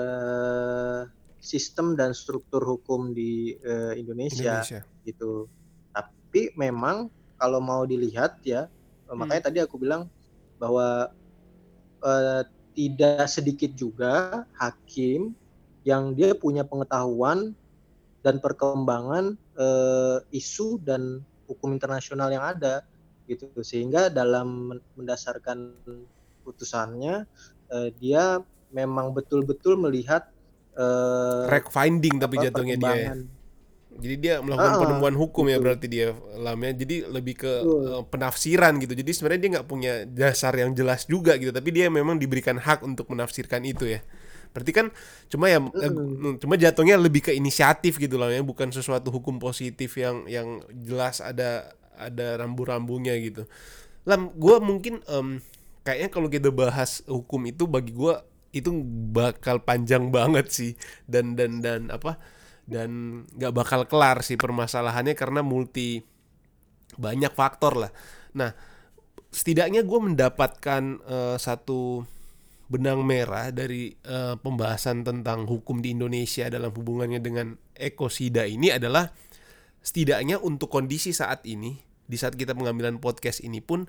sistem 1.42 1.94
dan 1.94 2.14
struktur 2.14 2.62
hukum 2.62 3.14
di 3.14 3.54
e, 3.58 3.98
Indonesia, 3.98 4.62
Indonesia 4.62 4.80
gitu. 5.02 5.50
Tapi 5.94 6.54
memang 6.58 7.10
kalau 7.38 7.58
mau 7.62 7.86
dilihat 7.86 8.42
ya 8.42 8.66
hmm. 9.08 9.16
makanya 9.18 9.42
tadi 9.50 9.58
aku 9.62 9.78
bilang 9.78 10.10
bahwa 10.58 11.10
e, 12.02 12.12
tidak 12.76 13.24
sedikit 13.32 13.72
juga 13.72 14.44
hakim 14.60 15.32
yang 15.82 16.12
dia 16.12 16.36
punya 16.36 16.62
pengetahuan 16.62 17.56
dan 18.20 18.36
perkembangan 18.42 19.38
uh, 19.56 20.20
isu 20.28 20.76
dan 20.84 21.24
hukum 21.48 21.72
internasional 21.72 22.28
yang 22.28 22.44
ada 22.44 22.84
gitu 23.24 23.48
sehingga 23.64 24.12
dalam 24.12 24.76
mendasarkan 24.94 25.72
putusannya 26.44 27.24
uh, 27.72 27.88
dia 27.96 28.38
memang 28.70 29.16
betul-betul 29.16 29.80
melihat 29.80 30.28
rek 31.48 31.72
finding 31.72 32.20
tapi 32.20 32.36
jatuhnya 32.36 32.76
dia. 32.76 33.16
Jadi 33.96 34.16
dia 34.16 34.34
melakukan 34.44 34.72
ah, 34.76 34.80
penemuan 34.80 35.14
hukum 35.16 35.44
ya 35.48 35.56
berarti 35.56 35.86
dia 35.88 36.12
lamanya 36.36 36.84
jadi 36.84 37.08
lebih 37.08 37.34
ke 37.40 37.52
uh, 37.64 38.02
penafsiran 38.06 38.76
gitu. 38.80 38.92
Jadi 38.92 39.10
sebenarnya 39.12 39.40
dia 39.40 39.50
nggak 39.58 39.68
punya 39.68 39.92
dasar 40.04 40.52
yang 40.54 40.76
jelas 40.76 41.08
juga 41.08 41.34
gitu 41.40 41.50
tapi 41.50 41.72
dia 41.72 41.88
memang 41.88 42.20
diberikan 42.20 42.60
hak 42.60 42.84
untuk 42.84 43.08
menafsirkan 43.10 43.64
itu 43.64 43.88
ya. 43.88 44.00
Berarti 44.56 44.72
kan 44.72 44.86
cuma 45.28 45.52
ya 45.52 45.60
mm. 45.60 46.40
cuma 46.40 46.56
jatuhnya 46.56 46.96
lebih 46.96 47.28
ke 47.28 47.32
inisiatif 47.36 48.00
gitu 48.00 48.16
loh 48.16 48.32
ya, 48.32 48.40
bukan 48.40 48.72
sesuatu 48.72 49.12
hukum 49.12 49.36
positif 49.36 49.92
yang 50.00 50.24
yang 50.24 50.64
jelas 50.72 51.20
ada 51.20 51.76
ada 51.96 52.40
rambu-rambunya 52.40 53.12
gitu. 53.20 53.44
Lam, 54.08 54.32
gue 54.32 54.56
mungkin 54.64 55.04
um, 55.12 55.44
kayaknya 55.84 56.08
kalau 56.08 56.28
kita 56.32 56.48
bahas 56.48 57.04
hukum 57.04 57.44
itu 57.48 57.68
bagi 57.68 57.92
gue 57.92 58.16
itu 58.56 58.72
bakal 59.12 59.60
panjang 59.60 60.08
banget 60.08 60.48
sih. 60.48 60.72
Dan 61.04 61.36
dan 61.36 61.60
dan 61.60 61.92
apa 61.92 62.16
dan 62.66 63.22
nggak 63.30 63.54
bakal 63.54 63.80
kelar 63.86 64.20
sih 64.26 64.34
permasalahannya 64.34 65.14
karena 65.14 65.40
multi 65.40 66.02
banyak 66.98 67.32
faktor 67.32 67.86
lah. 67.86 67.92
Nah, 68.34 68.50
setidaknya 69.30 69.86
gue 69.86 70.00
mendapatkan 70.02 70.82
uh, 71.06 71.36
satu 71.38 72.02
benang 72.66 73.06
merah 73.06 73.54
dari 73.54 73.94
uh, 74.10 74.34
pembahasan 74.34 75.06
tentang 75.06 75.46
hukum 75.46 75.78
di 75.78 75.94
Indonesia 75.94 76.50
dalam 76.50 76.74
hubungannya 76.74 77.22
dengan 77.22 77.54
ekosida 77.78 78.42
ini 78.42 78.74
adalah 78.74 79.06
setidaknya 79.78 80.42
untuk 80.42 80.66
kondisi 80.66 81.14
saat 81.14 81.46
ini 81.46 81.78
di 82.06 82.18
saat 82.18 82.34
kita 82.34 82.58
pengambilan 82.58 82.98
podcast 82.98 83.38
ini 83.46 83.62
pun 83.62 83.86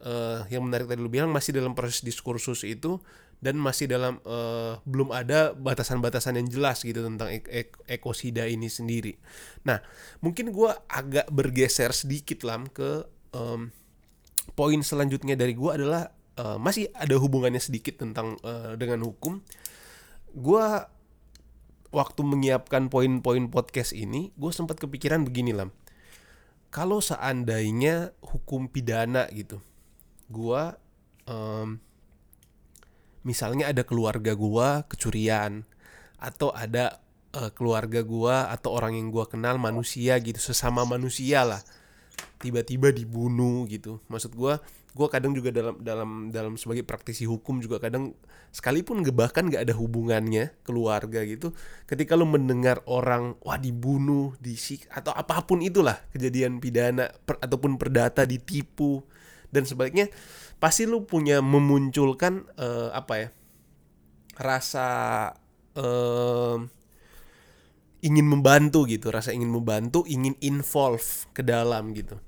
uh, 0.00 0.48
yang 0.48 0.64
menarik 0.64 0.88
tadi 0.88 1.00
lu 1.00 1.12
bilang 1.12 1.28
masih 1.28 1.52
dalam 1.52 1.76
proses 1.76 2.00
diskursus 2.00 2.64
itu 2.64 2.96
dan 3.40 3.60
masih 3.60 3.86
dalam 3.86 4.18
uh, 4.24 4.80
belum 4.88 5.12
ada 5.12 5.52
batasan-batasan 5.52 6.40
yang 6.40 6.48
jelas 6.48 6.80
gitu 6.80 7.04
tentang 7.04 7.28
ek 7.28 7.44
ek 7.46 7.68
ekosida 8.00 8.48
ini 8.48 8.66
sendiri. 8.72 9.20
Nah, 9.68 9.84
mungkin 10.24 10.50
gue 10.50 10.70
agak 10.88 11.28
bergeser 11.28 11.92
sedikit 11.92 12.42
lah 12.48 12.64
ke 12.72 13.04
um, 13.36 13.68
poin 14.56 14.80
selanjutnya 14.80 15.36
dari 15.36 15.52
gue 15.52 15.70
adalah 15.70 16.16
uh, 16.40 16.56
masih 16.56 16.88
ada 16.96 17.16
hubungannya 17.20 17.60
sedikit 17.60 18.00
tentang 18.00 18.40
uh, 18.44 18.76
dengan 18.78 19.04
hukum. 19.04 19.44
Gua 20.36 20.88
waktu 21.94 22.20
menyiapkan 22.20 22.92
poin-poin 22.92 23.48
podcast 23.48 23.96
ini, 23.96 24.28
gue 24.36 24.52
sempat 24.52 24.76
kepikiran 24.76 25.24
begini 25.24 25.56
lah. 25.56 25.72
Kalau 26.68 27.00
seandainya 27.00 28.12
hukum 28.20 28.68
pidana 28.68 29.24
gitu, 29.32 29.64
gue 30.28 30.62
um, 31.24 31.80
misalnya 33.26 33.66
ada 33.74 33.82
keluarga 33.82 34.38
gue 34.38 34.68
kecurian 34.86 35.66
atau 36.22 36.54
ada 36.54 37.02
uh, 37.34 37.50
keluarga 37.50 38.06
gue 38.06 38.36
atau 38.54 38.70
orang 38.70 38.94
yang 38.94 39.10
gue 39.10 39.26
kenal 39.26 39.58
manusia 39.58 40.14
gitu 40.22 40.38
sesama 40.38 40.86
manusia 40.86 41.42
lah 41.42 41.60
tiba-tiba 42.38 42.94
dibunuh 42.94 43.66
gitu. 43.66 43.98
Maksud 44.06 44.32
gue 44.38 44.54
gue 44.96 45.08
kadang 45.12 45.36
juga 45.36 45.52
dalam 45.52 45.76
dalam 45.84 46.10
dalam 46.32 46.54
sebagai 46.56 46.80
praktisi 46.80 47.28
hukum 47.28 47.60
juga 47.60 47.76
kadang 47.76 48.16
sekalipun 48.48 49.04
bahkan 49.12 49.44
nggak 49.44 49.68
ada 49.68 49.74
hubungannya 49.76 50.56
keluarga 50.64 51.20
gitu 51.28 51.52
ketika 51.84 52.16
lo 52.16 52.24
mendengar 52.24 52.80
orang 52.88 53.36
wah 53.44 53.60
dibunuh 53.60 54.32
disik 54.40 54.88
atau 54.88 55.12
apa 55.12 55.44
pun 55.44 55.60
itulah 55.60 56.00
kejadian 56.16 56.64
pidana 56.64 57.12
per, 57.12 57.36
ataupun 57.44 57.76
perdata 57.76 58.24
ditipu 58.24 59.04
dan 59.52 59.68
sebaliknya 59.68 60.08
pasti 60.56 60.88
lo 60.88 61.04
punya 61.04 61.44
memunculkan 61.44 62.48
uh, 62.56 62.88
apa 62.96 63.14
ya 63.20 63.28
rasa 64.36 64.88
uh, 65.76 66.56
ingin 68.04 68.26
membantu 68.28 68.84
gitu 68.84 69.08
rasa 69.08 69.32
ingin 69.32 69.48
membantu 69.52 70.04
ingin 70.08 70.36
involve 70.44 71.28
ke 71.32 71.40
dalam 71.44 71.92
gitu. 71.96 72.20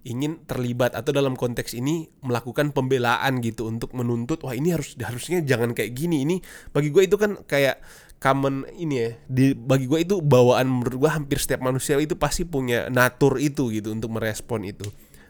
Ingin 0.00 0.48
terlibat 0.48 0.96
atau 0.96 1.12
dalam 1.12 1.36
konteks 1.36 1.76
ini 1.76 2.08
melakukan 2.24 2.72
pembelaan 2.72 3.44
gitu 3.44 3.68
untuk 3.68 3.92
menuntut 3.92 4.40
wah 4.40 4.56
ini 4.56 4.72
harus 4.72 4.96
harusnya 4.96 5.44
jangan 5.44 5.76
kayak 5.76 5.92
gini 5.92 6.24
ini 6.24 6.40
bagi 6.72 6.88
gue 6.88 7.04
itu 7.04 7.20
kan 7.20 7.36
kayak 7.44 7.84
common 8.16 8.64
ini 8.80 8.94
ya 8.96 9.10
di 9.28 9.52
bagi 9.52 9.84
gue 9.84 10.00
itu 10.00 10.24
bawaan 10.24 10.72
menurut 10.72 11.04
gue 11.04 11.10
hampir 11.12 11.36
setiap 11.36 11.60
manusia 11.60 12.00
itu 12.00 12.16
pasti 12.16 12.48
punya 12.48 12.88
natur 12.88 13.36
itu 13.36 13.68
gitu 13.68 13.92
untuk 13.92 14.16
merespon 14.16 14.64
itu 14.64 14.88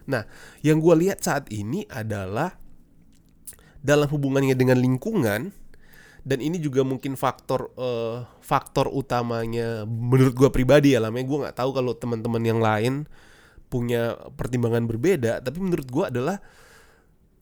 nah 0.08 0.24
yang 0.64 0.78
gue 0.78 0.94
lihat 1.06 1.24
saat 1.24 1.48
ini 1.52 1.84
adalah 1.90 2.56
dalam 3.80 4.08
hubungannya 4.08 4.56
dengan 4.56 4.76
lingkungan 4.76 5.52
dan 6.20 6.38
ini 6.44 6.60
juga 6.60 6.84
mungkin 6.84 7.16
faktor 7.16 7.72
uh, 7.80 8.28
faktor 8.44 8.92
utamanya 8.92 9.88
menurut 9.88 10.36
gue 10.36 10.50
pribadi 10.52 10.92
ya 10.92 11.00
lamanya 11.00 11.26
gue 11.26 11.38
nggak 11.48 11.56
tahu 11.56 11.70
kalau 11.72 11.92
teman-teman 11.96 12.42
yang 12.44 12.60
lain 12.60 13.08
punya 13.70 14.18
pertimbangan 14.34 14.84
berbeda, 14.90 15.38
tapi 15.40 15.62
menurut 15.62 15.86
gue 15.86 16.04
adalah 16.10 16.42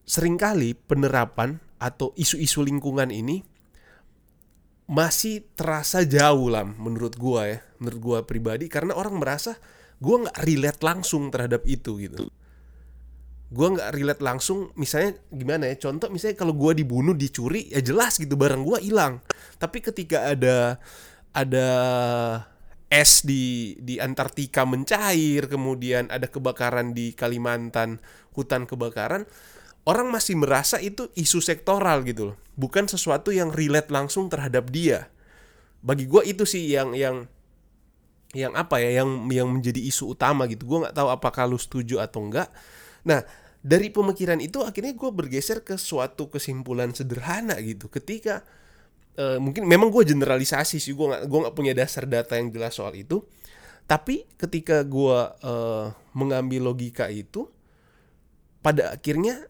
sering 0.05 0.37
kali 0.37 0.77
penerapan 0.77 1.57
atau 1.81 2.13
isu-isu 2.13 2.61
lingkungan 2.61 3.09
ini 3.09 3.41
masih 4.89 5.45
terasa 5.57 6.05
jauh 6.05 6.49
lah 6.53 6.65
menurut 6.65 7.17
gue 7.17 7.41
ya, 7.41 7.59
menurut 7.81 7.99
gue 7.99 8.17
pribadi 8.29 8.69
karena 8.69 8.93
orang 8.93 9.17
merasa 9.17 9.57
gue 9.97 10.15
nggak 10.15 10.37
relate 10.45 10.81
langsung 10.85 11.33
terhadap 11.33 11.65
itu 11.65 11.97
gitu. 11.97 12.29
Gue 13.49 13.67
nggak 13.73 13.97
relate 13.97 14.21
langsung, 14.21 14.69
misalnya 14.77 15.17
gimana 15.33 15.65
ya? 15.65 15.75
Contoh 15.89 16.13
misalnya 16.13 16.37
kalau 16.37 16.53
gue 16.53 16.77
dibunuh, 16.77 17.17
dicuri, 17.17 17.65
ya 17.73 17.81
jelas 17.81 18.21
gitu 18.21 18.37
barang 18.37 18.61
gue 18.61 18.77
hilang. 18.85 19.25
Tapi 19.57 19.81
ketika 19.81 20.29
ada 20.29 20.77
ada 21.33 21.67
es 22.93 23.25
di 23.25 23.73
di 23.81 23.97
Antartika 23.97 24.69
mencair, 24.69 25.49
kemudian 25.49 26.13
ada 26.13 26.29
kebakaran 26.29 26.93
di 26.93 27.17
Kalimantan, 27.17 27.97
hutan 28.37 28.69
kebakaran, 28.69 29.25
orang 29.89 30.13
masih 30.13 30.37
merasa 30.37 30.77
itu 30.77 31.09
isu 31.17 31.41
sektoral 31.41 32.05
gitu 32.05 32.33
loh, 32.33 32.37
bukan 32.53 32.85
sesuatu 32.85 33.33
yang 33.33 33.49
relate 33.49 33.89
langsung 33.89 34.29
terhadap 34.29 34.69
dia. 34.69 35.09
Bagi 35.81 36.05
gue 36.05 36.21
itu 36.21 36.45
sih 36.45 36.69
yang 36.69 36.93
yang 36.93 37.25
yang 38.37 38.53
apa 38.53 38.77
ya, 38.77 39.01
yang 39.01 39.25
yang 39.33 39.49
menjadi 39.49 39.81
isu 39.81 40.13
utama 40.13 40.45
gitu. 40.45 40.69
Gue 40.69 40.85
nggak 40.85 40.93
tahu 40.93 41.09
apakah 41.09 41.49
lu 41.49 41.57
setuju 41.57 41.97
atau 41.97 42.21
enggak. 42.21 42.53
Nah 43.05 43.23
dari 43.59 43.91
pemikiran 43.91 44.39
itu 44.39 44.63
akhirnya 44.63 44.95
gue 44.95 45.11
bergeser 45.11 45.67
ke 45.67 45.75
suatu 45.75 46.31
kesimpulan 46.31 46.95
sederhana 46.95 47.59
gitu. 47.59 47.91
Ketika 47.91 48.41
uh, 49.19 49.37
mungkin 49.37 49.67
memang 49.67 49.91
gue 49.91 50.07
generalisasi 50.07 50.79
sih 50.79 50.95
gue 50.95 51.07
gak 51.11 51.23
gue 51.27 51.39
nggak 51.43 51.55
punya 51.55 51.73
dasar 51.75 52.07
data 52.07 52.39
yang 52.39 52.49
jelas 52.49 52.75
soal 52.75 52.95
itu. 52.95 53.23
Tapi 53.89 54.29
ketika 54.37 54.85
gue 54.85 55.19
uh, 55.43 55.85
mengambil 56.13 56.71
logika 56.71 57.09
itu 57.09 57.49
pada 58.61 58.95
akhirnya 58.95 59.49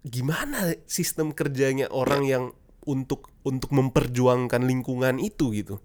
gimana 0.00 0.72
sistem 0.88 1.36
kerjanya 1.36 1.92
orang 1.92 2.22
yang 2.24 2.44
untuk 2.88 3.28
untuk 3.44 3.72
memperjuangkan 3.76 4.64
lingkungan 4.64 5.20
itu 5.20 5.52
gitu 5.52 5.76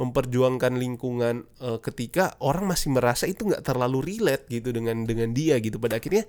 memperjuangkan 0.00 0.80
lingkungan 0.80 1.44
uh, 1.60 1.76
ketika 1.84 2.40
orang 2.40 2.72
masih 2.72 2.96
merasa 2.96 3.28
itu 3.28 3.44
nggak 3.44 3.60
terlalu 3.60 4.16
relate 4.16 4.48
gitu 4.48 4.72
dengan 4.72 5.04
dengan 5.04 5.36
dia 5.36 5.60
gitu. 5.60 5.76
Pada 5.76 6.00
akhirnya 6.00 6.24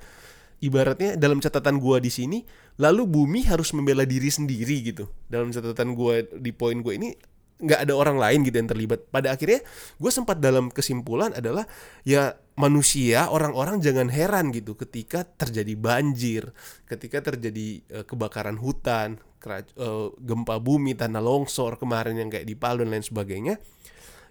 ibaratnya 0.59 1.15
dalam 1.15 1.39
catatan 1.39 1.79
gua 1.79 2.03
di 2.03 2.11
sini 2.11 2.43
lalu 2.75 3.07
bumi 3.07 3.47
harus 3.47 3.71
membela 3.71 4.03
diri 4.03 4.27
sendiri 4.27 4.91
gitu. 4.91 5.07
Dalam 5.31 5.55
catatan 5.55 5.95
gua 5.95 6.19
di 6.19 6.51
poin 6.51 6.83
gua 6.83 6.99
ini 6.99 7.15
nggak 7.61 7.87
ada 7.87 7.93
orang 7.93 8.17
lain 8.17 8.41
gitu 8.41 8.57
yang 8.57 8.69
terlibat. 8.69 9.05
Pada 9.13 9.31
akhirnya 9.31 9.61
gue 10.01 10.11
sempat 10.11 10.41
dalam 10.41 10.73
kesimpulan 10.73 11.31
adalah 11.37 11.69
ya 12.01 12.33
manusia 12.57 13.29
orang-orang 13.31 13.79
jangan 13.79 14.11
heran 14.11 14.51
gitu 14.51 14.75
ketika 14.75 15.23
terjadi 15.23 15.73
banjir 15.79 16.51
ketika 16.85 17.31
terjadi 17.31 17.81
uh, 17.95 18.05
kebakaran 18.05 18.59
hutan 18.59 19.21
uh, 19.47 20.11
gempa 20.19 20.59
bumi 20.59 20.93
tanah 20.93 21.23
longsor 21.23 21.79
kemarin 21.79 22.19
yang 22.19 22.29
kayak 22.29 22.45
di 22.45 22.57
Palu 22.57 22.83
dan 22.83 22.91
lain 22.93 23.05
sebagainya. 23.05 23.55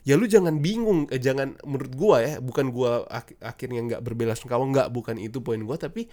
Ya 0.00 0.16
lu 0.16 0.24
jangan 0.24 0.64
bingung 0.64 1.12
eh, 1.12 1.20
jangan 1.20 1.60
menurut 1.60 1.92
gua 1.92 2.16
ya 2.24 2.34
bukan 2.40 2.72
gua 2.72 3.04
ak 3.04 3.36
akhirnya 3.40 3.84
nggak 3.84 4.02
berbelasungkawa 4.04 4.64
nggak 4.72 4.88
bukan 4.96 5.20
itu 5.20 5.44
poin 5.44 5.60
gua 5.60 5.76
tapi 5.76 6.08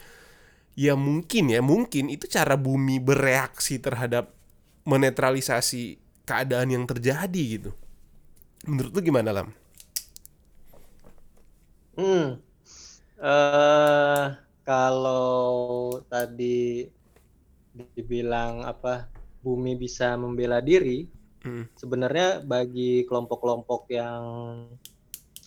ya 0.76 0.94
mungkin 0.94 1.50
ya 1.50 1.64
mungkin 1.64 2.12
itu 2.12 2.28
cara 2.28 2.60
bumi 2.60 3.00
bereaksi 3.00 3.80
terhadap 3.80 4.36
menetralisasi 4.84 6.07
keadaan 6.28 6.68
yang 6.68 6.84
terjadi 6.84 7.44
gitu 7.58 7.72
menurut 8.68 8.92
lu 8.92 9.00
gimana 9.00 9.32
lam? 9.32 9.50
Hmm 11.96 12.38
uh, 13.24 14.36
kalau 14.68 15.98
tadi 16.12 16.86
dibilang 17.96 18.68
apa 18.68 19.08
bumi 19.40 19.80
bisa 19.80 20.14
membela 20.20 20.60
diri 20.60 21.08
Hmm. 21.48 21.64
Sebenarnya 21.80 22.44
bagi 22.44 23.08
kelompok-kelompok 23.08 23.88
yang 23.94 24.24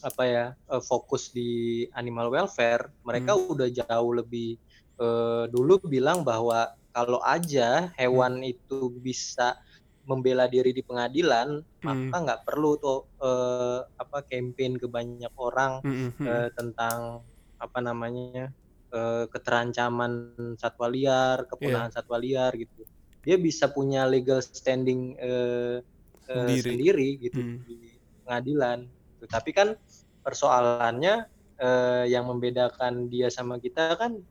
apa 0.01 0.23
ya 0.25 0.45
uh, 0.73 0.81
fokus 0.81 1.29
di 1.29 1.85
animal 1.93 2.33
welfare, 2.33 2.89
mereka 3.05 3.37
hmm. 3.37 3.53
udah 3.53 3.69
jauh 3.69 4.13
lebih 4.17 4.57
uh, 4.97 5.45
dulu 5.53 5.77
bilang 5.85 6.25
bahwa 6.25 6.73
kalau 6.97 7.21
aja 7.21 7.93
hewan 8.01 8.41
hmm. 8.41 8.53
itu 8.57 8.89
bisa 9.05 9.61
membela 10.11 10.51
diri 10.51 10.75
di 10.75 10.83
pengadilan, 10.83 11.63
hmm. 11.63 11.87
maka 11.87 12.17
nggak 12.19 12.43
perlu 12.43 12.75
tuh 12.83 13.07
uh, 13.23 13.87
apa 13.95 14.27
campaign 14.27 14.75
ke 14.75 14.91
banyak 14.91 15.31
orang 15.39 15.79
hmm. 15.87 16.11
uh, 16.27 16.49
tentang 16.59 17.23
apa 17.63 17.79
namanya 17.79 18.51
uh, 18.91 19.31
keterancaman 19.31 20.35
satwa 20.59 20.91
liar, 20.91 21.47
kepunahan 21.47 21.89
yeah. 21.89 21.95
satwa 21.95 22.19
liar 22.19 22.51
gitu 22.59 22.83
dia 23.25 23.37
bisa 23.37 23.69
punya 23.69 24.09
legal 24.09 24.41
standing 24.41 25.17
uh, 25.21 25.85
sendiri. 26.25 26.61
sendiri 26.65 27.09
gitu 27.21 27.41
hmm. 27.41 27.59
di 27.69 27.77
pengadilan. 28.25 28.89
Tapi 29.29 29.51
kan 29.53 29.69
persoalannya 30.25 31.29
uh, 31.61 32.05
yang 32.09 32.29
membedakan 32.29 33.13
dia 33.13 33.29
sama 33.29 33.61
kita 33.61 33.97
kan 34.01 34.25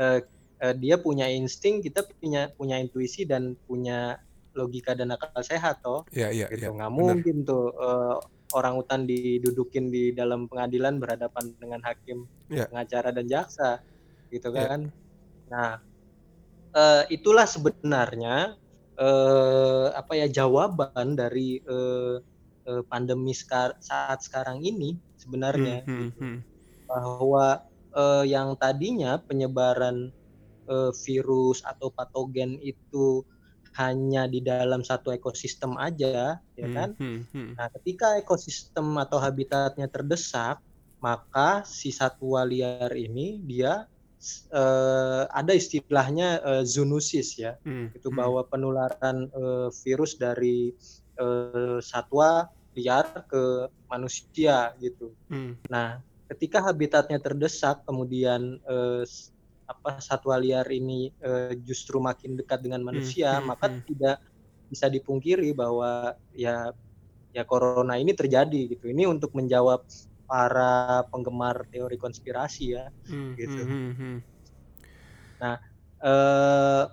uh, 0.00 0.20
uh, 0.64 0.74
dia 0.76 0.96
punya 0.96 1.28
insting, 1.28 1.84
kita 1.84 2.08
punya 2.20 2.48
punya 2.56 2.80
intuisi 2.80 3.28
dan 3.28 3.56
punya 3.68 4.16
logika 4.54 4.92
dan 4.98 5.14
akal 5.14 5.42
sehat 5.42 5.82
toh. 5.82 6.02
Iya 6.10 6.28
iya. 6.34 6.46
Gitu. 6.50 6.66
Ya, 6.66 6.70
Nggak 6.74 6.92
mungkin 6.92 7.36
tuh 7.46 7.70
uh, 7.74 8.18
orang 8.54 8.74
hutan 8.82 9.06
didudukin 9.06 9.94
di 9.94 10.10
dalam 10.10 10.50
pengadilan 10.50 10.98
berhadapan 10.98 11.54
dengan 11.58 11.80
hakim, 11.86 12.26
Ya. 12.50 12.66
pengacara 12.66 13.14
dan 13.14 13.26
jaksa, 13.30 13.78
gitu 14.30 14.50
Ya. 14.50 14.74
kan. 14.74 14.80
Nah, 15.50 15.78
eh, 16.74 17.02
itulah 17.14 17.46
sebenarnya 17.46 18.54
eh, 19.00 19.86
apa 19.96 20.12
ya 20.12 20.26
jawaban 20.28 21.16
dari 21.16 21.56
eh, 21.62 22.16
eh, 22.68 22.82
pandemi 22.90 23.32
sekar- 23.32 23.78
saat 23.80 24.20
sekarang 24.20 24.60
ini 24.60 24.98
sebenarnya 25.16 25.86
Hmm, 25.88 26.10
hmm, 26.10 26.10
hmm. 26.20 26.36
bahwa 26.90 27.64
eh, 27.96 28.24
yang 28.28 28.58
tadinya 28.60 29.16
penyebaran 29.24 30.10
eh, 30.68 30.92
virus 31.06 31.62
atau 31.64 31.88
patogen 31.94 32.58
itu 32.60 33.24
hanya 33.78 34.26
di 34.30 34.40
dalam 34.42 34.82
satu 34.82 35.10
ekosistem 35.14 35.76
aja, 35.78 36.38
ya 36.56 36.68
Hmm, 36.68 36.72
kan? 36.72 36.96
hmm, 36.98 37.26
hmm. 37.32 37.54
Nah, 37.58 37.68
ketika 37.80 38.16
ekosistem 38.20 38.86
atau 38.98 39.18
habitatnya 39.22 39.86
terdesak, 39.90 40.58
maka 41.02 41.62
si 41.68 41.90
satwa 41.94 42.42
liar 42.46 42.92
ini 42.96 43.40
dia 43.44 43.86
eh, 44.52 45.24
ada 45.30 45.52
istilahnya 45.56 46.28
eh, 46.44 46.62
zoonosis 46.66 47.38
ya, 47.40 47.52
Hmm, 47.64 47.94
itu 47.96 48.08
hmm. 48.10 48.18
bahwa 48.18 48.44
penularan 48.48 49.28
eh, 49.30 49.68
virus 49.84 50.16
dari 50.20 50.72
eh, 51.20 51.78
satwa 51.82 52.46
liar 52.76 53.06
ke 53.26 53.68
manusia 53.90 54.72
gitu. 54.78 55.14
Hmm, 55.30 55.52
Nah, 55.72 56.02
ketika 56.30 56.62
habitatnya 56.66 57.18
terdesak, 57.22 57.82
kemudian 57.88 58.58
eh, 58.66 59.02
s- 59.06 59.32
apa 59.70 60.02
satwa 60.02 60.34
liar 60.34 60.66
ini 60.74 61.14
eh, 61.22 61.54
justru 61.62 62.02
makin 62.02 62.34
dekat 62.34 62.66
dengan 62.66 62.82
manusia, 62.82 63.38
hmm, 63.38 63.46
maka 63.46 63.70
hmm. 63.70 63.86
tidak 63.86 64.16
bisa 64.66 64.90
dipungkiri 64.90 65.54
bahwa 65.54 66.18
ya 66.34 66.74
ya 67.30 67.42
corona 67.46 67.94
ini 67.94 68.10
terjadi 68.10 68.74
gitu. 68.74 68.90
Ini 68.90 69.06
untuk 69.06 69.30
menjawab 69.38 69.86
para 70.26 71.06
penggemar 71.10 71.70
teori 71.70 71.94
konspirasi 71.94 72.64
ya. 72.74 72.90
Hmm, 73.06 73.38
gitu. 73.38 73.62
hmm, 73.62 73.70
hmm, 73.70 73.94
hmm. 73.94 74.18
Eh, 76.00 76.84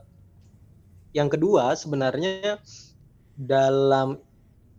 yang 1.15 1.32
kedua 1.32 1.80
sebenarnya 1.80 2.59
dalam 3.34 4.19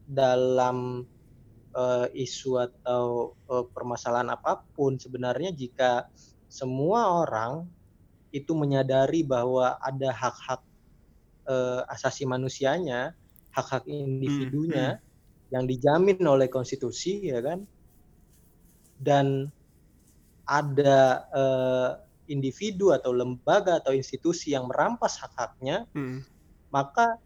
dalam 0.05 1.09
eh, 1.72 2.07
isu 2.12 2.61
atau 2.61 3.32
eh, 3.49 3.64
permasalahan 3.72 4.36
apa 4.36 4.61
pun 4.76 5.01
sebenarnya 5.01 5.57
jika 5.57 6.12
semua 6.49 7.24
orang 7.24 7.64
itu 8.33 8.53
menyadari 8.57 9.24
bahwa 9.24 9.76
ada 9.81 10.11
hak-hak 10.12 10.61
eh, 11.49 11.83
asasi 11.95 12.24
manusianya, 12.29 13.14
hak-hak 13.55 13.89
individunya 13.89 15.01
yang 15.53 15.64
dijamin 15.64 16.20
oleh 16.24 16.49
konstitusi 16.53 17.31
ya 17.33 17.41
kan. 17.41 17.64
Dan 18.99 19.49
ada 20.49 21.29
eh, 21.33 21.91
individu 22.29 22.93
atau 22.93 23.12
lembaga 23.16 23.81
atau 23.81 23.93
institusi 23.97 24.53
yang 24.53 24.68
merampas 24.68 25.16
hak-haknya, 25.20 25.89
Hmm, 25.97 26.24
maka 26.72 27.16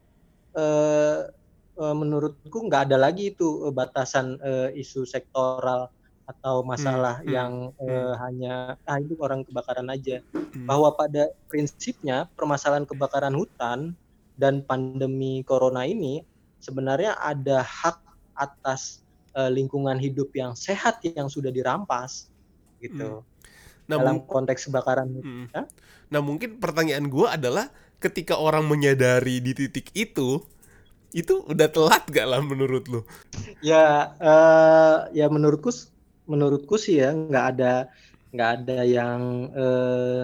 eh, 0.54 1.20
eh, 1.82 1.94
menurutku 1.96 2.58
nggak 2.68 2.90
ada 2.90 2.96
lagi 3.00 3.34
itu 3.34 3.70
batasan 3.74 4.38
eh, 4.42 4.70
isu 4.78 5.02
sektoral 5.08 5.90
atau 6.32 6.64
masalah 6.64 7.20
Hmm, 7.20 7.26
hmm, 7.28 7.32
yang 7.36 7.52
eh, 7.80 8.14
hanya 8.24 8.54
ah 8.88 8.98
itu 9.00 9.14
orang 9.20 9.44
kebakaran 9.46 9.88
aja. 9.92 10.20
hmm. 10.34 10.66
Bahwa 10.68 10.94
pada 10.96 11.28
prinsipnya 11.50 12.28
permasalahan 12.34 12.88
kebakaran 12.88 13.34
hutan 13.36 13.94
dan 14.40 14.64
pandemi 14.64 15.44
corona 15.44 15.84
ini 15.84 16.24
sebenarnya 16.58 17.18
ada 17.20 17.62
hak 17.62 17.98
atas 18.36 19.04
eh, 19.36 19.50
lingkungan 19.52 19.98
hidup 20.00 20.32
yang 20.34 20.52
sehat 20.56 21.00
yang 21.04 21.28
sudah 21.28 21.50
dirampas 21.52 22.28
gitu. 22.82 23.22
Nah, 23.90 23.98
Dalam 24.00 24.24
konteks 24.26 24.68
kebakaran 24.70 25.08
Hmm. 25.22 25.46
Hah? 25.54 25.66
Nah 26.12 26.20
mungkin 26.24 26.60
pertanyaan 26.62 27.06
gue 27.08 27.26
adalah 27.28 27.70
ketika 28.02 28.34
orang 28.38 28.66
menyadari 28.66 29.38
di 29.42 29.52
titik 29.54 29.90
itu, 29.94 30.42
itu 31.12 31.34
udah 31.46 31.68
telat 31.72 32.04
gak 32.10 32.26
lah 32.28 32.40
menurut 32.44 32.84
lu? 32.88 33.00
Ya, 33.62 34.12
eh, 34.18 34.96
ya 35.18 35.26
menurutku, 35.30 35.70
menurutku 36.30 36.74
sih 36.84 36.94
ya 37.02 37.08
nggak 37.14 37.44
ada 37.56 37.66
nggak 38.34 38.50
ada 38.56 38.76
yang 38.96 39.20
eh, 39.58 40.22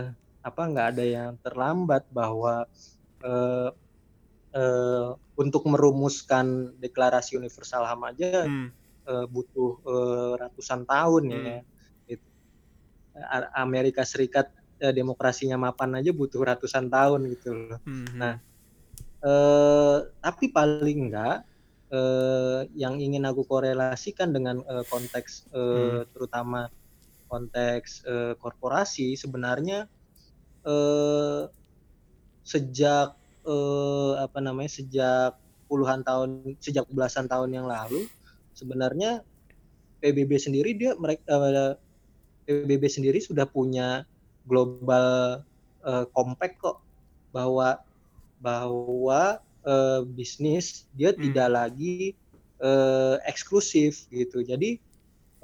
apa 0.49 0.61
nggak 0.70 0.86
ada 0.96 1.05
yang 1.16 1.30
terlambat 1.44 2.03
bahwa 2.18 2.64
eh, 3.24 3.68
eh, 4.57 5.09
untuk 5.42 5.62
merumuskan 5.72 6.46
deklarasi 6.82 7.38
universal 7.40 7.82
HAM 7.88 8.03
aja 8.11 8.26
Hmm, 8.44 8.68
eh, 9.11 9.26
butuh 9.34 9.70
eh, 9.92 10.32
ratusan 10.42 10.82
tahun 10.88 11.24
ya. 11.34 11.57
Hmm. 11.57 11.61
Gitu. 12.09 12.26
A- 13.18 13.51
Amerika 13.64 14.03
Serikat 14.07 14.46
eh, 14.84 14.94
demokrasinya 14.94 15.57
mapan 15.59 15.99
aja 16.01 16.11
butuh 16.14 16.40
ratusan 16.44 16.86
tahun 16.92 17.20
gitu 17.34 17.49
loh. 17.55 17.80
hmm, 17.86 18.05
hmm. 18.14 18.18
Nah, 18.20 18.34
Eh, 19.18 19.99
tapi 20.22 20.46
paling 20.55 21.11
enggak 21.11 21.42
eh, 21.89 22.61
yang 22.76 23.01
ingin 23.01 23.24
aku 23.24 23.45
korelasikan 23.49 24.32
dengan 24.32 24.61
eh, 24.64 24.84
konteks 24.89 25.53
eh, 25.53 26.05
terutama 26.12 26.68
konteks 27.28 28.05
eh, 28.09 28.32
korporasi 28.41 29.16
sebenarnya 29.16 29.89
eh, 30.64 31.43
sejak 32.45 33.16
eh, 33.45 34.12
apa 34.20 34.39
namanya 34.41 34.70
sejak 34.72 35.36
puluhan 35.68 36.01
tahun 36.01 36.57
sejak 36.64 36.89
belasan 36.89 37.28
tahun 37.28 37.53
yang 37.53 37.66
lalu 37.68 38.09
sebenarnya 38.57 39.20
PBB 40.01 40.41
sendiri 40.41 40.72
dia 40.72 40.97
mereka 40.97 41.28
PBB 42.49 42.89
sendiri 42.89 43.20
sudah 43.20 43.45
punya 43.45 44.09
global 44.49 45.41
eh, 45.84 46.07
compact 46.16 46.57
kok 46.61 46.80
bahwa 47.28 47.76
bahwa 48.41 49.43
eh, 49.68 50.00
bisnis 50.08 50.88
dia 50.96 51.12
Hmm. 51.14 51.20
tidak 51.20 51.48
lagi 51.52 52.16
eh, 52.58 53.16
eksklusif 53.28 54.08
gitu. 54.10 54.40
Jadi 54.42 54.80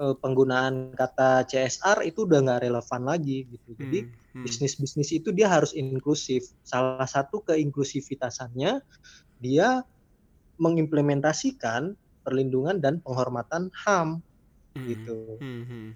eh, 0.01 0.15
penggunaan 0.23 0.97
kata 0.97 1.45
CSR 1.47 2.03
itu 2.09 2.25
udah 2.27 2.41
nggak 2.45 2.63
relevan 2.67 3.03
lagi 3.07 3.47
gitu. 3.53 3.71
Jadi 3.79 4.09
Hmm, 4.09 4.43
hmm. 4.43 4.45
bisnis-bisnis 4.45 5.11
itu 5.15 5.31
dia 5.37 5.49
harus 5.53 5.73
inklusif. 5.77 6.49
Salah 6.67 7.07
satu 7.09 7.45
keinklusivitasannya 7.47 8.83
dia 9.41 9.85
mengimplementasikan 10.59 11.95
perlindungan 12.25 12.81
dan 12.81 13.01
penghormatan 13.05 13.71
HAM 13.85 14.23
Hmm, 14.75 14.87
gitu. 14.91 15.39
hmm, 15.41 15.63
hmm. 15.71 15.89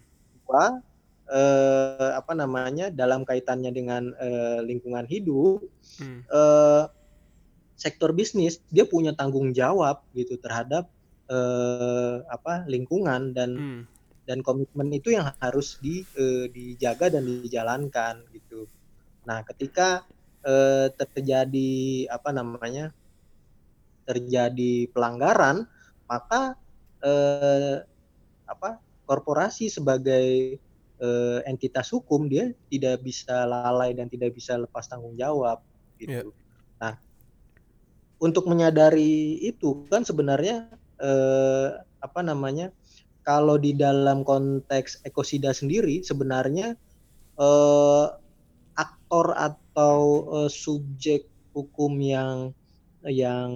Bahwa 0.46 0.80
eh, 1.28 2.10
apa 2.16 2.32
namanya 2.34 2.88
dalam 2.94 3.22
kaitannya 3.26 3.70
dengan 3.74 4.12
eh, 4.18 4.60
lingkungan 4.64 5.04
hidup 5.08 5.62
Hmm, 5.98 6.24
eh, 6.30 6.84
sektor 7.78 8.10
bisnis 8.10 8.58
dia 8.74 8.82
punya 8.82 9.14
tanggung 9.14 9.54
jawab 9.54 10.02
gitu 10.18 10.34
terhadap 10.42 10.90
eh, 11.30 12.16
apa 12.26 12.66
lingkungan 12.66 13.30
dan 13.30 13.50
hmm. 13.54 13.82
dan 14.26 14.42
komitmen 14.42 14.90
itu 14.90 15.14
yang 15.14 15.30
harus 15.38 15.78
di, 15.78 16.02
eh, 16.18 16.50
dijaga 16.50 17.14
dan 17.14 17.24
dijalankan 17.24 18.26
gitu. 18.34 18.66
Nah, 19.24 19.46
ketika 19.46 20.02
eh, 20.42 20.90
terjadi 20.90 21.70
apa 22.10 22.34
namanya 22.34 22.90
terjadi 24.02 24.90
pelanggaran, 24.90 25.70
maka 26.10 26.58
eh, 27.06 27.86
apa 28.48 28.82
korporasi 29.06 29.70
sebagai 29.70 30.58
eh, 30.98 31.38
entitas 31.46 31.94
hukum 31.94 32.26
dia 32.26 32.50
tidak 32.66 33.06
bisa 33.06 33.46
lalai 33.46 33.94
dan 33.94 34.10
tidak 34.10 34.34
bisa 34.34 34.58
lepas 34.58 34.90
tanggung 34.90 35.14
jawab 35.14 35.62
gitu. 36.02 36.34
Nah, 36.34 36.47
untuk 38.18 38.44
menyadari 38.50 39.38
itu 39.42 39.86
kan 39.90 40.02
sebenarnya 40.02 40.70
eh, 41.02 41.68
apa 42.02 42.20
namanya 42.22 42.74
kalau 43.22 43.56
di 43.60 43.74
dalam 43.76 44.22
konteks 44.26 45.04
ekosida 45.06 45.50
sendiri 45.54 46.02
sebenarnya 46.02 46.74
eh, 47.40 48.06
aktor 48.76 49.26
atau 49.36 49.98
eh, 50.46 50.50
subjek 50.50 51.30
hukum 51.54 51.92
yang 52.02 52.54
yang 53.06 53.50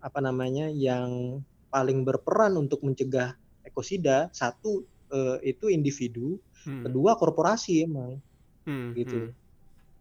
apa 0.00 0.20
namanya 0.24 0.72
yang 0.72 1.40
paling 1.72 2.02
berperan 2.08 2.56
untuk 2.56 2.80
mencegah 2.86 3.36
ekosida 3.68 4.32
satu 4.32 4.84
eh, 5.12 5.38
itu 5.52 5.68
individu, 5.72 6.40
Hmm, 6.66 6.82
kedua 6.82 7.14
korporasi 7.14 7.86
emang 7.86 8.18
hmm, 8.66 8.88
gitu. 8.96 9.18
hmm. 9.22 9.28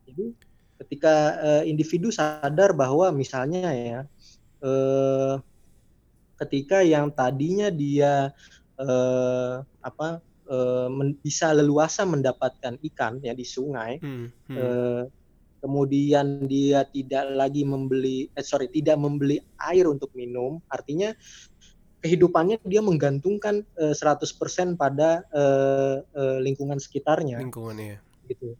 Jadi 0.07 0.25
ketika 0.83 1.39
eh, 1.39 1.63
individu 1.71 2.11
sadar 2.11 2.75
bahwa 2.75 3.11
misalnya 3.15 3.71
ya 3.71 3.99
eh, 4.63 5.35
ketika 6.41 6.83
yang 6.83 7.11
tadinya 7.15 7.71
dia 7.71 8.31
eh, 8.75 9.55
apa 9.63 10.19
eh, 10.51 10.87
men- 10.91 11.17
bisa 11.23 11.55
leluasa 11.55 12.03
mendapatkan 12.03 12.75
ikan 12.91 13.23
ya 13.23 13.31
di 13.31 13.45
sungai, 13.47 14.03
Hmm, 14.03 14.27
hmm. 14.51 14.55
eh, 14.55 15.03
kemudian 15.63 16.45
dia 16.45 16.85
tidak 16.85 17.25
lagi 17.33 17.65
membeli, 17.65 18.29
eh, 18.35 18.45
sorry 18.45 18.69
tidak 18.69 18.99
membeli 18.99 19.41
air 19.57 19.89
untuk 19.89 20.11
minum, 20.13 20.61
artinya 20.69 21.15
kehidupannya 22.05 22.61
dia 22.69 22.85
menggantungkan 22.85 23.65
uh, 23.81 23.89
100% 23.97 24.77
pada 24.77 25.25
uh, 25.33 26.05
uh, 26.05 26.37
lingkungan 26.37 26.77
sekitarnya. 26.77 27.41
Lingkungannya. 27.41 27.97
Gitu. 28.29 28.53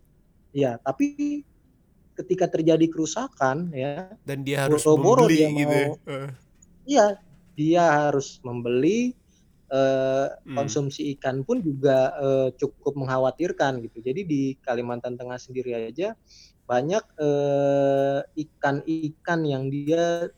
Ya, 0.49 0.82
tapi 0.82 1.45
ketika 2.16 2.47
terjadi 2.47 2.88
kerusakan 2.88 3.76
ya 3.76 4.09
dan 4.24 4.47
dia 4.47 4.66
harus 4.66 4.88
membeli 4.88 5.36
dia 5.36 5.49
gitu. 5.51 5.76
Ya? 5.76 5.88
Iya, 6.86 7.05
dia 7.57 7.84
harus 7.84 8.39
membeli 8.45 9.18
uh, 9.72 10.32
hmm. 10.32 10.55
konsumsi 10.55 11.16
ikan 11.18 11.41
pun 11.43 11.59
juga 11.59 12.13
uh, 12.16 12.49
cukup 12.55 12.95
mengkhawatirkan 12.95 13.84
gitu. 13.84 13.99
Jadi 13.99 14.22
di 14.24 14.41
Kalimantan 14.61 15.20
Tengah 15.20 15.39
sendiri 15.41 15.76
aja 15.76 16.13
banyak 16.66 17.05
ikan-ikan 18.34 19.39
uh, 19.45 19.49
yang 19.49 19.70
dia 19.70 20.34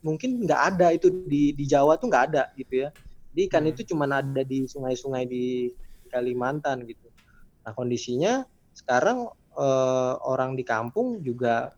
mungkin 0.00 0.40
nggak 0.46 0.62
ada 0.72 0.96
itu 0.96 1.12
di 1.28 1.52
di 1.52 1.64
Jawa 1.68 2.00
tuh 2.00 2.08
nggak 2.08 2.24
ada 2.32 2.48
gitu 2.56 2.86
ya. 2.86 2.88
Jadi 3.32 3.40
ikan 3.52 3.64
hmm. 3.66 3.72
itu 3.74 3.82
cuma 3.92 4.08
ada 4.08 4.42
di 4.46 4.64
sungai-sungai 4.64 5.24
di 5.28 5.68
Kalimantan 6.08 6.86
gitu. 6.88 7.12
Nah 7.66 7.72
kondisinya 7.74 8.46
sekarang 8.76 9.32
uh, 9.56 10.20
orang 10.22 10.54
di 10.54 10.62
kampung 10.62 11.24
juga 11.24 11.72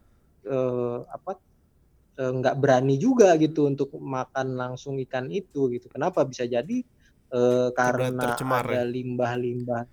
uh, 0.45 0.99
apa 1.09 1.39
eh, 2.19 2.33
nggak 2.35 2.57
uh, 2.57 2.61
berani 2.61 2.99
juga 2.99 3.39
gitu 3.39 3.71
untuk 3.71 3.95
makan 3.95 4.59
langsung 4.59 4.99
ikan 5.07 5.31
itu 5.31 5.71
gitu. 5.71 5.87
Kenapa 5.87 6.27
bisa 6.27 6.45
jadi 6.45 6.83
uh, 7.31 7.71
karena 7.73 8.35
tercemar, 8.35 8.67
ada 8.67 8.83
ya? 8.83 8.91
limbah-limbah 8.91 9.85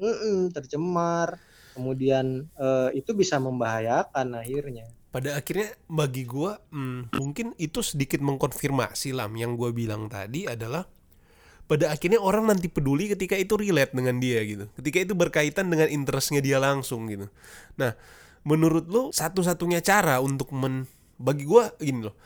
mm 0.00 0.14
-mm, 0.16 0.38
tercemar, 0.56 1.36
kemudian 1.76 2.48
uh, 2.56 2.88
itu 2.96 3.12
bisa 3.12 3.36
membahayakan 3.36 4.40
akhirnya 4.40 4.88
pada 5.12 5.36
akhirnya 5.36 5.76
bagi 5.92 6.24
gue 6.24 6.56
hmm, 6.72 7.12
mungkin 7.20 7.52
itu 7.60 7.84
sedikit 7.84 8.24
mengkonfirmasi 8.24 9.12
lam 9.12 9.36
yang 9.36 9.60
gue 9.60 9.68
bilang 9.68 10.08
tadi 10.08 10.48
adalah 10.48 10.88
pada 11.70 11.88
akhirnya 11.88 12.20
orang 12.20 12.50
nanti 12.50 12.66
peduli 12.68 13.08
ketika 13.10 13.38
itu 13.38 13.54
relate 13.56 13.94
dengan 13.94 14.18
dia 14.18 14.42
gitu. 14.44 14.68
Ketika 14.76 14.98
itu 15.08 15.14
berkaitan 15.16 15.70
dengan 15.70 15.88
interestnya 15.88 16.42
dia 16.42 16.58
langsung 16.58 17.08
gitu. 17.08 17.26
Nah 17.78 17.94
menurut 18.42 18.90
lo 18.90 19.02
satu-satunya 19.14 19.80
cara 19.80 20.18
untuk 20.18 20.50
men 20.50 20.90
bagi 21.16 21.46
gue 21.46 21.64
gini 21.78 22.10
loh. 22.10 22.16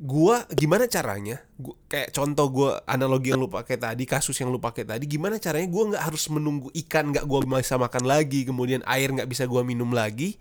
Gue 0.00 0.32
gimana 0.56 0.88
caranya 0.88 1.44
gua, 1.60 1.76
kayak 1.84 2.16
contoh 2.16 2.46
gue 2.48 2.70
analogi 2.88 3.36
yang 3.36 3.40
lu 3.44 3.52
pakai 3.52 3.76
tadi 3.76 4.08
kasus 4.08 4.32
yang 4.40 4.48
lu 4.48 4.56
pakai 4.56 4.88
tadi 4.88 5.04
gimana 5.04 5.36
caranya 5.36 5.68
gue 5.68 5.84
nggak 5.92 6.04
harus 6.08 6.24
menunggu 6.32 6.72
ikan 6.84 7.12
nggak 7.12 7.28
gue 7.28 7.38
bisa 7.44 7.76
makan 7.76 8.08
lagi 8.08 8.48
kemudian 8.48 8.80
air 8.88 9.12
nggak 9.12 9.28
bisa 9.28 9.44
gue 9.44 9.60
minum 9.60 9.92
lagi 9.92 10.40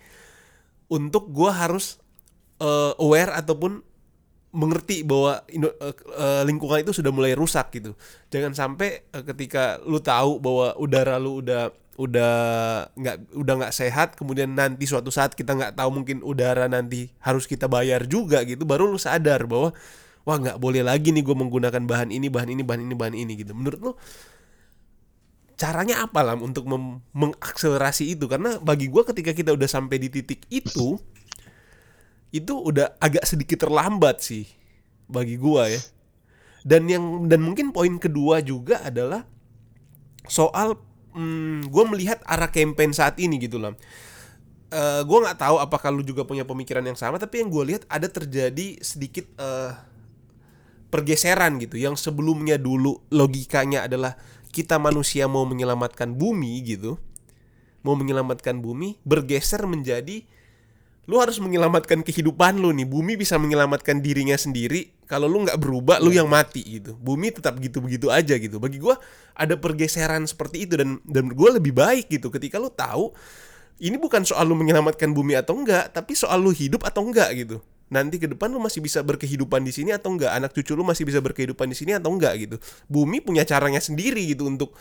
untuk 0.87 1.27
gue 1.27 1.51
harus 1.51 1.99
uh, 2.63 2.95
aware 3.03 3.35
ataupun 3.35 3.83
mengerti 4.49 5.05
bahwa 5.05 5.45
uh, 5.45 5.95
uh, 6.17 6.41
lingkungan 6.45 6.81
itu 6.81 6.93
sudah 6.93 7.13
mulai 7.13 7.37
rusak 7.37 7.69
gitu. 7.75 7.93
Jangan 8.33 8.57
sampai 8.57 9.05
uh, 9.13 9.21
ketika 9.21 9.77
lu 9.85 10.01
tahu 10.01 10.41
bahwa 10.41 10.73
udara 10.81 11.21
lu 11.21 11.45
udah 11.45 11.69
udah 11.99 12.35
nggak 12.95 13.35
udah 13.35 13.53
nggak 13.59 13.75
sehat 13.75 14.15
kemudian 14.15 14.55
nanti 14.55 14.87
suatu 14.87 15.11
saat 15.11 15.35
kita 15.35 15.51
nggak 15.51 15.75
tahu 15.75 15.99
mungkin 15.99 16.23
udara 16.23 16.71
nanti 16.71 17.11
harus 17.19 17.43
kita 17.43 17.67
bayar 17.67 18.07
juga 18.07 18.47
gitu 18.47 18.63
baru 18.63 18.87
lu 18.87 18.95
sadar 18.95 19.43
bahwa 19.43 19.75
wah 20.23 20.37
nggak 20.39 20.63
boleh 20.63 20.79
lagi 20.79 21.11
nih 21.11 21.19
gue 21.19 21.35
menggunakan 21.35 21.83
bahan 21.83 22.15
ini 22.15 22.31
bahan 22.31 22.55
ini 22.55 22.63
bahan 22.63 22.81
ini 22.87 22.95
bahan 22.95 23.15
ini 23.19 23.33
gitu 23.43 23.51
menurut 23.51 23.79
lu 23.83 23.91
caranya 25.59 26.07
apa 26.07 26.23
lah 26.23 26.39
untuk 26.39 26.63
mengakselerasi 27.11 28.15
itu 28.15 28.31
karena 28.31 28.55
bagi 28.63 28.87
gue 28.87 29.03
ketika 29.03 29.35
kita 29.35 29.51
udah 29.51 29.67
sampai 29.67 29.99
di 29.99 30.07
titik 30.07 30.47
itu 30.47 30.95
itu 32.29 32.53
udah 32.53 32.97
agak 33.01 33.25
sedikit 33.25 33.65
terlambat 33.65 34.21
sih 34.21 34.45
bagi 35.09 35.35
gue 35.37 35.63
ya. 35.75 35.81
Dan 36.61 36.91
yang 36.91 37.25
dan 37.31 37.39
mungkin 37.39 37.71
poin 37.71 37.95
kedua 37.97 38.43
juga 38.43 38.83
adalah 38.83 39.23
soal 40.27 40.77
hmm, 41.15 41.71
gue 41.71 41.83
melihat 41.89 42.19
arah 42.27 42.51
campaign 42.51 42.91
saat 42.91 43.17
ini 43.17 43.39
gitu 43.41 43.57
lah 43.57 43.73
uh, 44.73 45.01
gue 45.01 45.17
nggak 45.25 45.39
tahu 45.39 45.57
apakah 45.57 45.89
lu 45.89 46.05
juga 46.05 46.25
punya 46.25 46.45
pemikiran 46.45 46.85
yang 46.85 46.97
sama 46.97 47.17
tapi 47.17 47.41
yang 47.41 47.49
gue 47.49 47.63
lihat 47.73 47.83
ada 47.89 48.05
terjadi 48.05 48.77
sedikit 48.81 49.25
uh, 49.41 49.73
pergeseran 50.89 51.61
gitu. 51.61 51.77
Yang 51.77 52.01
sebelumnya 52.01 52.57
dulu 52.57 52.97
logikanya 53.13 53.85
adalah 53.85 54.17
kita 54.49 54.81
manusia 54.81 55.29
mau 55.29 55.45
menyelamatkan 55.45 56.09
bumi 56.17 56.65
gitu 56.65 56.97
mau 57.85 57.95
menyelamatkan 57.95 58.59
bumi 58.59 58.99
bergeser 59.07 59.63
menjadi 59.63 60.25
lu 61.09 61.17
harus 61.17 61.41
menyelamatkan 61.41 62.05
kehidupan 62.05 62.61
lu 62.61 62.69
nih. 62.69 62.85
Bumi 62.85 63.17
bisa 63.17 63.41
menyelamatkan 63.41 63.97
dirinya 63.97 64.37
sendiri. 64.37 64.93
Kalau 65.09 65.25
lu 65.25 65.41
nggak 65.41 65.57
berubah 65.57 65.97
lu 65.97 66.13
yang 66.13 66.29
mati 66.29 66.61
gitu. 66.61 66.93
Bumi 67.01 67.33
tetap 67.33 67.57
gitu 67.57 67.81
begitu 67.81 68.13
aja 68.13 68.37
gitu. 68.37 68.61
Bagi 68.61 68.77
gue 68.77 68.93
ada 69.33 69.57
pergeseran 69.57 70.29
seperti 70.29 70.69
itu 70.69 70.77
dan 70.77 71.01
dan 71.09 71.33
gue 71.33 71.49
lebih 71.49 71.73
baik 71.73 72.13
gitu. 72.13 72.29
Ketika 72.29 72.61
lu 72.61 72.69
tahu 72.69 73.09
ini 73.81 73.97
bukan 73.97 74.21
soal 74.21 74.45
lu 74.45 74.53
menyelamatkan 74.53 75.09
bumi 75.09 75.33
atau 75.33 75.57
enggak 75.57 75.89
tapi 75.97 76.13
soal 76.13 76.37
lu 76.45 76.53
hidup 76.53 76.85
atau 76.85 77.01
enggak 77.01 77.33
gitu. 77.33 77.57
Nanti 77.89 78.21
ke 78.21 78.29
depan 78.29 78.53
lu 78.53 78.61
masih 78.61 78.85
bisa 78.85 79.01
berkehidupan 79.01 79.65
di 79.65 79.73
sini 79.73 79.89
atau 79.89 80.13
enggak 80.13 80.29
anak 80.29 80.53
cucu 80.53 80.77
lu 80.77 80.85
masih 80.85 81.09
bisa 81.09 81.17
berkehidupan 81.25 81.73
di 81.73 81.73
sini 81.73 81.97
atau 81.97 82.13
enggak 82.13 82.37
gitu? 82.37 82.61
Bumi 82.85 83.17
punya 83.25 83.41
caranya 83.49 83.81
sendiri 83.81 84.29
gitu 84.29 84.45
untuk 84.45 84.77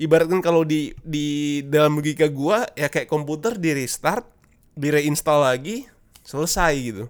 ibaratkan 0.00 0.40
kalau 0.40 0.64
di 0.64 0.96
di 1.04 1.60
dalam 1.68 2.00
logika 2.00 2.24
gua 2.32 2.64
ya 2.72 2.88
kayak 2.88 3.04
komputer 3.04 3.60
di 3.60 3.76
restart 3.76 4.41
di 4.72 4.88
reinstall 4.88 5.44
lagi 5.44 5.84
selesai 6.22 6.74
gitu 6.80 7.04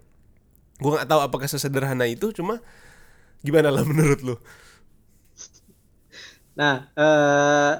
gua 0.82 1.00
nggak 1.00 1.08
tahu 1.08 1.20
apakah 1.22 1.48
sesederhana 1.48 2.08
itu 2.08 2.34
cuma 2.34 2.58
gimana 3.42 3.70
lah 3.70 3.84
menurut 3.90 4.20
lu 4.22 4.36
nah 6.52 6.90
uh, 6.98 7.74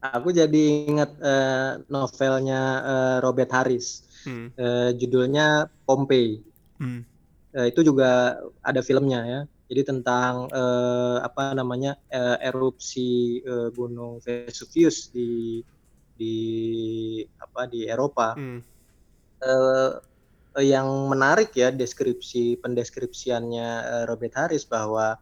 aku 0.00 0.32
jadi 0.32 0.88
ingat 0.88 1.10
uh, 1.20 1.84
novelnya 1.92 2.62
uh, 2.80 3.16
Robert 3.20 3.52
Harris 3.52 4.06
hmm. 4.24 4.56
uh, 4.56 4.90
judulnya 4.96 5.68
Pompei 5.84 6.50
Hmm. 6.80 7.04
Uh, 7.52 7.68
itu 7.68 7.84
juga 7.84 8.40
ada 8.64 8.80
filmnya 8.80 9.20
ya. 9.28 9.40
Jadi 9.70 9.82
tentang 9.86 10.50
uh, 10.50 11.22
apa 11.22 11.54
namanya 11.54 11.94
uh, 12.10 12.40
erupsi 12.42 13.38
uh, 13.46 13.70
Gunung 13.70 14.18
Vesuvius 14.24 15.12
di 15.14 15.62
di 16.16 16.36
apa 17.38 17.68
di 17.70 17.86
Eropa. 17.86 18.34
Hmm. 18.34 18.64
Uh, 19.40 19.96
yang 20.58 21.08
menarik 21.08 21.54
ya 21.54 21.70
deskripsi 21.70 22.58
pendeskripsiannya 22.58 23.68
uh, 23.86 24.04
Robert 24.10 24.34
Harris 24.34 24.66
bahwa 24.66 25.16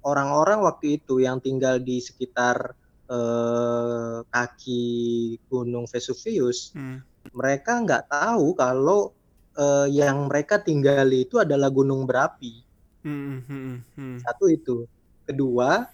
orang-orang 0.00 0.64
uh, 0.64 0.66
waktu 0.70 0.96
itu 1.02 1.20
yang 1.20 1.42
tinggal 1.44 1.76
di 1.76 2.00
sekitar 2.00 2.72
uh, 3.10 4.24
kaki 4.30 5.36
Gunung 5.50 5.84
Vesuvius, 5.90 6.72
hmm. 6.72 7.02
mereka 7.34 7.82
nggak 7.82 8.08
tahu 8.08 8.54
kalau 8.56 9.12
uh, 9.58 9.90
yang 9.90 10.30
mereka 10.30 10.62
tinggali 10.62 11.26
itu 11.26 11.42
adalah 11.42 11.68
gunung 11.68 12.06
berapi. 12.06 12.62
Hmm, 13.04 13.42
hmm, 13.44 13.74
hmm. 13.96 14.16
Satu 14.22 14.46
itu. 14.48 14.86
Kedua, 15.26 15.84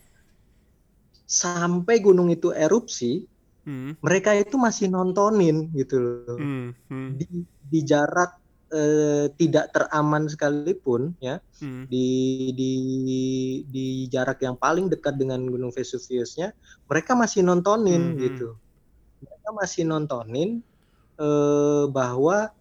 sampai 1.27 1.99
gunung 1.99 2.31
itu 2.31 2.55
erupsi, 2.55 3.27
hmm. 3.67 4.01
mereka 4.01 4.33
itu 4.33 4.57
masih 4.57 4.89
nontonin 4.89 5.69
gitu 5.75 5.99
loh. 5.99 6.39
Hmm, 6.39 6.67
hmm. 6.89 7.09
Di, 7.19 7.27
di 7.67 7.81
jarak 7.83 8.39
uh, 8.71 9.27
tidak 9.35 9.75
teraman 9.75 10.31
sekalipun 10.31 11.13
ya, 11.19 11.43
hmm. 11.61 11.91
di 11.91 12.07
di 12.55 12.73
di 13.67 13.87
jarak 14.07 14.41
yang 14.41 14.55
paling 14.57 14.87
dekat 14.87 15.19
dengan 15.19 15.43
gunung 15.45 15.75
Vesuviusnya, 15.75 16.55
mereka 16.87 17.19
masih 17.19 17.43
nontonin 17.43 18.01
hmm. 18.01 18.15
hmm. 18.15 18.23
gitu. 18.23 18.49
Mereka 19.21 19.49
masih 19.53 19.83
nontonin 19.85 20.63
uh, 21.19 21.91
bahwa 21.91 22.55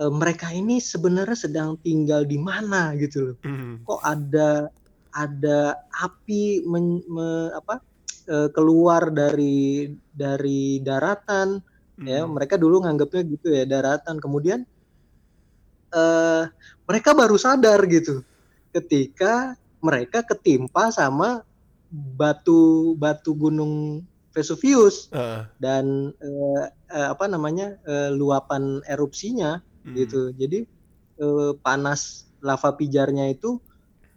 e, 0.00 0.04
mereka 0.08 0.50
ini 0.50 0.80
sebenarnya 0.80 1.36
sedang 1.36 1.78
tinggal 1.80 2.24
di 2.26 2.40
mana 2.40 2.96
gitu 2.98 3.32
loh. 3.32 3.36
Mm. 3.44 3.84
Kok 3.84 4.00
ada 4.02 4.72
ada 5.12 5.76
api 6.00 6.64
men, 6.64 7.04
me, 7.04 7.52
apa 7.52 7.84
e, 8.26 8.36
keluar 8.54 9.10
dari 9.10 9.90
dari 10.12 10.78
daratan 10.82 11.60
ya 12.02 12.24
hmm. 12.24 12.30
mereka 12.32 12.58
dulu 12.58 12.82
nganggapnya 12.82 13.22
gitu 13.26 13.46
ya 13.52 13.64
daratan 13.68 14.18
kemudian 14.18 14.66
e, 15.90 16.02
mereka 16.86 17.10
baru 17.14 17.36
sadar 17.38 17.82
gitu 17.86 18.22
ketika 18.72 19.54
mereka 19.82 20.22
ketimpa 20.24 20.88
sama 20.94 21.44
batu 21.92 22.94
batu 22.96 23.36
gunung 23.36 24.04
Vesuvius 24.32 25.12
uh. 25.12 25.44
dan 25.60 26.16
uh, 26.16 26.64
uh, 26.88 27.08
apa 27.12 27.28
namanya 27.28 27.76
uh, 27.84 28.08
luapan 28.08 28.80
erupsinya 28.88 29.60
hmm. 29.84 29.94
gitu 30.00 30.32
jadi 30.32 30.64
eh, 31.20 31.52
panas 31.60 32.26
lava 32.40 32.74
pijarnya 32.74 33.28
itu 33.30 33.60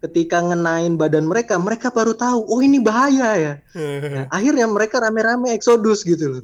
ketika 0.04 0.44
ngenain 0.44 1.00
badan 1.00 1.24
mereka 1.24 1.56
mereka 1.56 1.88
baru 1.88 2.12
tahu 2.12 2.44
oh 2.46 2.60
ini 2.60 2.78
bahaya 2.82 3.30
ya. 3.36 3.54
Nah, 3.76 4.26
akhirnya 4.32 4.66
mereka 4.68 5.00
rame-rame 5.00 5.52
eksodus 5.56 6.04
gitu 6.04 6.38
loh. 6.38 6.42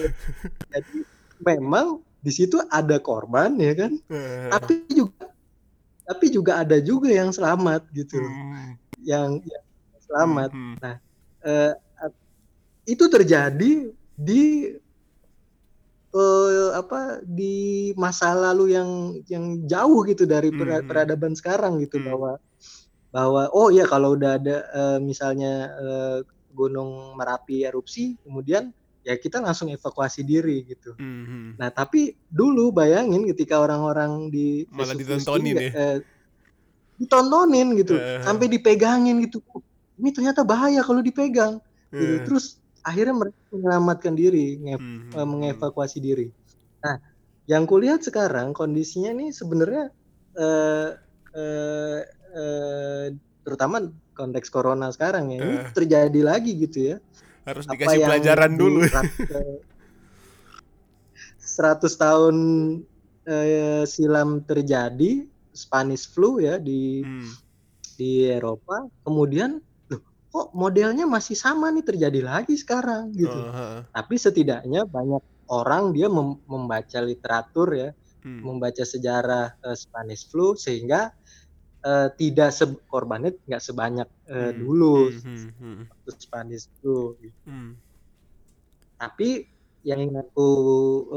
Jadi 0.72 0.98
memang 1.42 2.00
di 2.22 2.30
situ 2.30 2.60
ada 2.70 3.00
korban 3.02 3.56
ya 3.58 3.72
kan? 3.74 3.92
Tapi 4.54 4.74
juga 4.92 5.32
tapi 6.02 6.34
juga 6.34 6.60
ada 6.60 6.76
juga 6.82 7.08
yang 7.08 7.30
selamat 7.30 7.86
gitu 7.94 8.18
Hmm. 8.20 8.74
yang, 9.06 9.38
yang 9.38 9.64
selamat. 10.02 10.50
Hmm. 10.50 10.74
nah 10.82 10.96
eh, 11.46 11.72
itu 12.84 13.06
terjadi 13.06 13.94
di 14.18 14.42
eh, 16.12 16.70
apa 16.72 17.00
di 17.24 17.54
masa 17.94 18.32
lalu 18.32 18.76
yang 18.76 18.90
yang 19.26 19.44
jauh 19.64 20.04
gitu 20.04 20.24
dari 20.24 20.48
per- 20.48 20.80
Mhm. 20.80 20.86
peradaban 20.86 21.32
sekarang 21.32 21.80
gitu 21.80 21.98
Hmm. 21.98 22.06
bahwa 22.06 22.32
bahwa 23.08 23.42
oh 23.50 23.68
ya 23.68 23.84
kalau 23.84 24.14
udah 24.14 24.36
ada 24.36 24.56
eh, 24.64 24.98
misalnya 24.98 25.52
eh, 25.74 26.18
gunung 26.52 27.16
merapi 27.16 27.64
erupsi 27.64 28.16
kemudian 28.20 28.70
ya 29.02 29.16
kita 29.16 29.40
langsung 29.40 29.66
evakuasi 29.66 30.22
diri 30.22 30.62
gitu 30.64 30.94
Hmm. 30.94 31.56
nah 31.56 31.68
tapi 31.68 32.14
dulu 32.24 32.70
bayangin 32.70 33.26
ketika 33.26 33.58
orang-orang 33.58 34.28
di 34.28 34.62
Malah 34.68 34.94
Vesuvius 34.94 35.00
ditontonin 35.26 35.44
ini, 35.50 35.64
ya? 35.64 35.70
eh, 35.74 35.96
ditontonin 36.96 37.68
gitu 37.74 37.96
Eh. 37.96 38.22
sampai 38.22 38.46
dipegangin 38.46 39.18
gitu 39.24 39.42
Oh, 39.50 39.60
ini 39.98 40.08
ternyata 40.08 40.40
bahaya 40.42 40.80
kalau 40.80 41.02
dipegang 41.02 41.58
gitu. 41.90 42.14
Eh. 42.14 42.22
terus 42.22 42.61
akhirnya 42.82 43.14
mereka 43.14 43.38
menyelamatkan 43.50 44.14
diri 44.14 44.58
nge- 44.58 44.78
Hmm. 44.78 45.26
mengevakuasi 45.26 45.98
diri. 45.98 46.26
Nah, 46.82 46.98
yang 47.46 47.64
kulihat 47.64 48.02
sekarang 48.02 48.50
kondisinya 48.52 49.10
nih 49.12 49.30
sebenarnya 49.30 49.90
eh, 50.32 50.88
eh, 51.32 52.00
eh, 52.32 53.06
terutama 53.42 53.82
konteks 54.12 54.48
corona 54.48 54.88
sekarang 54.88 55.28
ya 55.30 55.38
ini 55.40 55.56
Eh. 55.60 55.72
terjadi 55.72 56.20
lagi 56.22 56.52
gitu 56.56 56.78
ya. 56.94 56.96
harus 57.42 57.66
Apa 57.66 57.74
dikasih 57.74 58.00
pelajaran 58.06 58.52
dulu. 58.54 58.80
rat- 58.86 59.18
eh, 59.26 59.58
100 61.38 61.94
tahun 61.98 62.36
eh, 63.22 63.82
silam 63.84 64.42
terjadi 64.42 65.26
Spanish 65.50 66.06
flu 66.08 66.38
ya 66.38 66.58
di 66.58 67.02
Hmm. 67.02 67.30
di 67.92 68.24
Eropa, 68.24 68.82
kemudian 69.04 69.58
kok 70.32 70.56
modelnya 70.56 71.04
masih 71.04 71.36
sama 71.36 71.68
nih 71.68 71.84
terjadi 71.84 72.20
lagi 72.24 72.56
sekarang 72.56 73.12
gitu. 73.12 73.36
Ha. 73.52 73.84
Tapi 73.92 74.14
setidaknya 74.16 74.88
banyak 74.88 75.20
orang 75.52 75.92
dia 75.92 76.08
mem- 76.08 76.40
membaca 76.48 76.98
literatur 77.04 77.68
ya, 77.76 77.90
Hmm. 78.24 78.38
membaca 78.40 78.80
sejarah 78.86 79.52
eh, 79.60 79.76
Spanish 79.76 80.30
flu 80.32 80.56
sehingga 80.56 81.12
eh, 81.82 82.08
tidak 82.14 82.54
se- 82.54 82.80
korbannya 82.88 83.34
nggak 83.44 83.60
sebanyak 83.62 84.08
eh, 84.30 84.50
Hmm. 84.54 84.58
dulu 84.62 85.10
Hmm. 85.12 85.50
Hmm. 85.60 85.82
waktu 85.90 86.10
Spanish 86.16 86.66
flu. 86.80 87.18
Hmm. 87.44 87.76
Tapi 88.96 89.42
yang 89.82 89.98
ingin 89.98 90.22
aku 90.22 90.48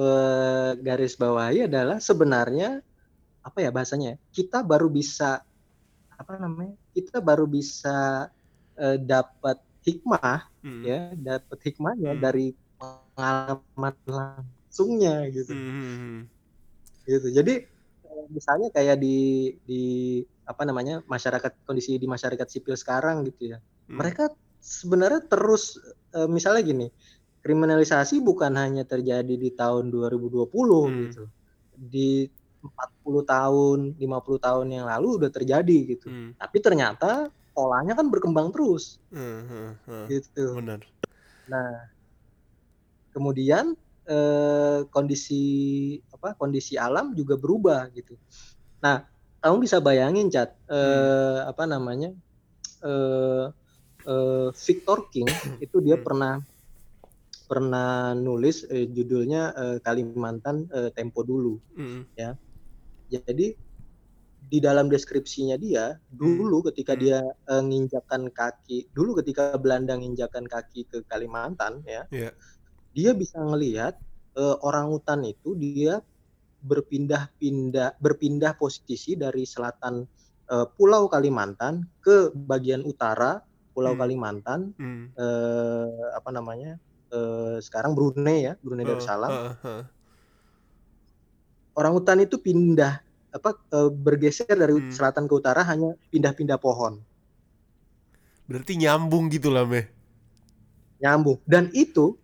eh, 0.01 0.71
garis 0.81 1.13
bawahi 1.15 1.69
adalah 1.69 2.01
sebenarnya 2.01 2.81
apa 3.45 3.57
ya 3.61 3.69
bahasanya? 3.69 4.17
ya, 4.17 4.17
Kita 4.33 4.65
baru 4.65 4.89
bisa 4.89 5.37
apa 6.17 6.33
namanya? 6.41 6.73
Kita 6.89 7.21
baru 7.21 7.45
bisa 7.45 8.25
eh, 8.77 8.97
dapat 8.99 9.57
hikmah 9.85 10.49
Hmm. 10.65 10.81
ya, 10.81 11.13
dapat 11.13 11.59
hikmahnya 11.61 12.17
Hmm. 12.17 12.21
dari 12.21 12.47
pengalaman 12.75 13.95
langsungnya 14.05 15.29
gitu. 15.29 15.53
Hmm. 15.53 16.25
Gitu. 17.05 17.27
Jadi 17.31 17.53
eh, 18.05 18.25
misalnya 18.33 18.73
kayak 18.73 18.97
di 18.97 19.17
di 19.63 19.83
apa 20.45 20.61
namanya? 20.65 21.01
masyarakat 21.05 21.65
kondisi 21.65 21.97
di 21.97 22.05
masyarakat 22.05 22.45
sipil 22.49 22.73
sekarang 22.73 23.25
gitu 23.25 23.55
ya. 23.55 23.57
Hmm. 23.87 24.01
Mereka 24.01 24.33
sebenarnya 24.59 25.21
terus 25.29 25.77
eh, 26.13 26.29
misalnya 26.29 26.61
gini, 26.65 26.87
kriminalisasi 27.45 28.25
bukan 28.25 28.57
hanya 28.57 28.81
terjadi 28.83 29.35
di 29.37 29.49
tahun 29.53 29.93
2020 29.93 30.89
Hmm. 30.89 30.97
gitu. 31.05 31.23
Di 31.77 32.25
40 32.65 33.21
tahun, 33.21 33.93
50 34.01 34.41
tahun 34.41 34.65
yang 34.73 34.89
lalu 34.89 35.21
udah 35.21 35.29
terjadi 35.29 35.77
gitu. 35.93 36.09
Hmm. 36.09 36.33
Tapi 36.33 36.57
ternyata 36.57 37.29
polanya 37.55 37.95
kan 37.95 38.11
berkembang 38.11 38.51
terus 38.51 38.99
Hmm. 39.09 39.47
Hmm. 39.47 39.71
Hmm. 39.87 40.05
gitu. 40.11 40.59
Benar. 40.59 40.83
Nah, 41.47 41.71
kemudian 43.15 43.73
eh, 44.05 44.79
kondisi 44.91 45.43
apa? 46.13 46.35
Kondisi 46.37 46.75
alam 46.77 47.15
juga 47.15 47.39
berubah 47.39 47.89
gitu. 47.95 48.19
Nah, 48.83 49.07
kamu 49.41 49.65
bisa 49.65 49.79
bayangin, 49.81 50.27
Cat, 50.29 50.53
eh, 50.69 51.39
apa 51.47 51.63
namanya? 51.65 52.11
Eh, 52.85 53.45
eh, 54.05 54.49
Victor 54.53 55.09
King 55.09 55.25
itu 55.65 55.77
dia 55.81 55.95
Hmm. 55.97 56.05
pernah 56.05 56.33
pernah 57.45 58.13
nulis 58.17 58.65
eh, 58.69 58.89
judulnya 58.89 59.53
eh, 59.53 59.77
Kalimantan 59.81 60.65
eh, 60.69 60.89
Tempo 60.93 61.21
dulu. 61.21 61.57
Hmm. 61.77 62.05
Jadi 63.05 63.53
di 64.45 64.61
dalam 64.61 64.87
deskripsinya 64.93 65.57
dia 65.57 65.97
dulu 66.05 66.61
ketika 66.69 66.93
Hmm. 66.93 67.01
dia 67.01 67.19
eh, 67.23 67.63
nginjakan 67.65 68.29
kaki, 68.29 68.89
dulu 68.93 69.17
ketika 69.21 69.57
Belanda 69.57 69.97
nginjakan 69.97 70.45
kaki 70.45 70.85
ke 70.85 71.01
Kalimantan 71.09 71.81
ya, 71.85 72.05
Iya. 72.13 72.31
dia 72.93 73.11
bisa 73.17 73.41
ngelihat 73.41 73.97
eh, 74.37 74.57
orang 74.61 74.91
hutan 74.93 75.25
itu 75.25 75.55
dia 75.57 76.01
berpindah-pindah 76.65 78.01
berpindah 78.01 78.57
posisi 78.57 79.13
dari 79.15 79.45
selatan 79.45 80.03
eh, 80.49 80.67
Pulau 80.77 81.05
Kalimantan 81.09 81.85
ke 82.01 82.33
bagian 82.33 82.81
utara 82.85 83.37
Pulau 83.75 83.93
Hmm. 83.93 84.01
Kalimantan 84.01 84.59
Hmm. 84.77 85.13
eh, 85.13 86.05
apa 86.17 86.29
namanya 86.33 86.75
eh, 87.13 87.57
sekarang 87.61 87.93
Brunei 87.93 88.49
ya 88.49 88.53
Brunei 88.61 88.85
Oh, 88.85 88.89
Darussalam 88.93 89.31
ha, 89.31 89.51
ha. 89.61 89.75
orang 91.75 91.91
hutan 91.95 92.19
itu 92.23 92.39
pindah 92.39 93.04
apa 93.35 93.49
eh, 93.75 93.89
bergeser 93.91 94.47
dari 94.55 94.79
Hmm. 94.79 94.89
selatan 94.89 95.27
ke 95.27 95.33
utara 95.35 95.61
hanya 95.67 95.91
pindah-pindah 96.09 96.55
pohon 96.57 97.03
Berarti 98.45 98.77
nyambung 98.77 99.25
gitu 99.33 99.49
lah, 99.49 99.65
Meh. 99.65 99.89
nyambung 100.95 101.43
dan 101.43 101.67
itu 101.75 102.15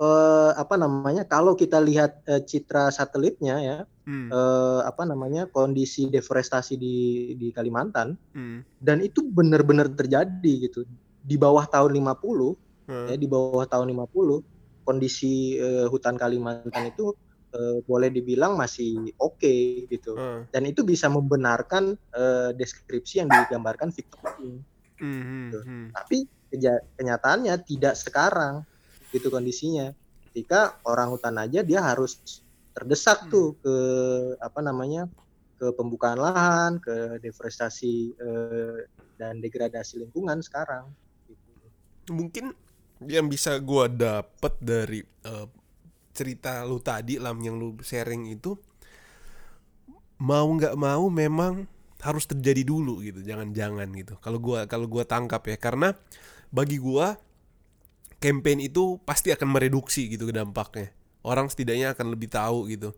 eh, 0.00 0.52
apa 0.56 0.74
namanya 0.80 1.28
kalau 1.28 1.52
kita 1.52 1.78
lihat 1.80 2.24
eh, 2.26 2.42
citra 2.42 2.88
satelitnya 2.88 3.56
ya 3.60 3.78
Hmm. 4.06 4.30
eh, 4.30 4.80
apa 4.86 5.02
namanya 5.02 5.50
kondisi 5.50 6.06
deforestasi 6.08 6.78
di 6.78 6.96
di 7.36 7.48
Kalimantan 7.50 8.16
Hmm. 8.32 8.62
dan 8.80 9.02
itu 9.02 9.20
benar-benar 9.26 9.92
terjadi 9.92 10.52
gitu 10.70 10.86
di 11.20 11.36
bawah 11.36 11.66
tahun 11.68 11.92
50 11.92 12.56
Ha. 12.88 13.10
ya 13.12 13.16
di 13.18 13.26
bawah 13.26 13.66
tahun 13.66 13.90
50 13.92 14.40
kondisi 14.86 15.58
eh, 15.58 15.86
hutan 15.90 16.14
Kalimantan 16.16 16.88
itu 16.88 17.12
eh, 17.52 17.78
boleh 17.84 18.10
dibilang 18.10 18.54
masih 18.54 19.12
oke 19.16 19.54
gitu 19.86 20.16
Ha. 20.16 20.46
dan 20.50 20.62
itu 20.64 20.82
bisa 20.82 21.06
membenarkan 21.06 21.94
eh, 21.94 22.50
deskripsi 22.52 23.22
yang 23.22 23.30
digambarkan 23.30 23.90
Victor 23.90 24.22
King 24.36 24.64
Hmm. 24.96 25.52
Hmm. 25.52 25.60
Hmm. 25.60 25.86
tapi 25.92 26.24
kenyataannya 26.96 27.52
tidak 27.68 28.00
sekarang 28.00 28.64
gitu 29.12 29.28
kondisinya 29.28 29.92
ketika 30.30 30.80
orang 30.82 31.12
hutan 31.12 31.36
aja 31.36 31.60
dia 31.60 31.84
harus 31.84 32.40
terdesak 32.72 33.24
Hmm. 33.24 33.30
tuh 33.30 33.48
ke 33.60 33.76
apa 34.40 34.60
namanya 34.60 35.04
ke 35.56 35.72
pembukaan 35.72 36.16
lahan 36.16 36.76
ke 36.80 37.20
deforestasi 37.20 37.94
eh, 38.16 38.78
dan 39.16 39.40
degradasi 39.40 40.00
lingkungan 40.00 40.40
sekarang 40.40 40.88
gitu. 41.28 42.12
mungkin 42.12 42.52
yang 43.04 43.28
bisa 43.28 43.56
gua 43.60 43.88
dapet 43.88 44.52
dari 44.56 45.00
eh, 45.00 45.46
cerita 46.16 46.64
lu 46.64 46.80
tadi 46.80 47.20
lam 47.20 47.36
yang 47.44 47.60
lu 47.60 47.76
sharing 47.84 48.32
itu 48.32 48.56
mau 50.16 50.48
nggak 50.48 50.72
mau 50.80 51.12
memang 51.12 51.68
harus 52.00 52.24
terjadi 52.24 52.64
dulu 52.64 53.04
gitu 53.04 53.20
jangan-jangan 53.20 53.88
gitu. 53.92 54.16
Kalau 54.24 54.40
gua 54.40 54.64
kalau 54.64 54.88
gua 54.88 55.04
tangkap 55.04 55.44
ya 55.44 55.60
karena 55.60 55.92
bagi 56.48 56.80
gua 56.80 57.20
campaign 58.16 58.64
itu 58.64 58.96
pasti 59.04 59.28
akan 59.32 59.48
mereduksi 59.52 60.08
gitu 60.08 60.32
dampaknya. 60.32 60.92
Orang 61.20 61.52
setidaknya 61.52 61.92
akan 61.92 62.16
lebih 62.16 62.32
tahu 62.32 62.70
gitu. 62.72 62.96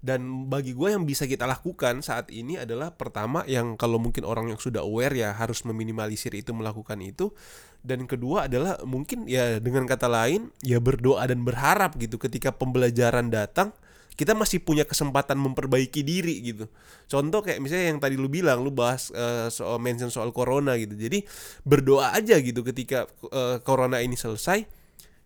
Dan 0.00 0.48
bagi 0.48 0.72
gue 0.72 0.96
yang 0.96 1.04
bisa 1.04 1.28
kita 1.28 1.44
lakukan 1.44 2.00
saat 2.00 2.32
ini 2.32 2.56
adalah 2.56 2.96
pertama 2.96 3.44
yang 3.44 3.76
kalau 3.76 4.00
mungkin 4.00 4.24
orang 4.24 4.48
yang 4.48 4.56
sudah 4.56 4.80
aware 4.80 5.12
ya 5.12 5.36
harus 5.36 5.60
meminimalisir 5.68 6.32
itu 6.32 6.56
melakukan 6.56 6.96
itu 7.04 7.36
dan 7.80 8.04
kedua 8.04 8.44
adalah 8.48 8.80
mungkin 8.84 9.24
ya 9.24 9.56
dengan 9.56 9.88
kata 9.88 10.04
lain 10.04 10.52
ya 10.60 10.76
berdoa 10.80 11.24
dan 11.24 11.44
berharap 11.44 11.96
gitu. 11.96 12.20
Ketika 12.20 12.52
pembelajaran 12.52 13.32
datang 13.32 13.72
kita 14.20 14.36
masih 14.36 14.60
punya 14.60 14.84
kesempatan 14.84 15.40
memperbaiki 15.40 16.04
diri 16.04 16.44
gitu. 16.44 16.68
Contoh 17.08 17.40
kayak 17.40 17.56
misalnya 17.64 17.96
yang 17.96 18.00
tadi 18.04 18.20
lu 18.20 18.28
bilang 18.28 18.60
lu 18.60 18.68
bahas 18.68 19.08
eh, 19.16 19.48
soal 19.48 19.80
mention 19.80 20.12
soal 20.12 20.28
corona 20.36 20.76
gitu. 20.76 20.92
Jadi 20.92 21.24
berdoa 21.64 22.12
aja 22.12 22.36
gitu 22.36 22.60
ketika 22.60 23.08
eh, 23.32 23.56
corona 23.64 24.04
ini 24.04 24.20
selesai 24.20 24.68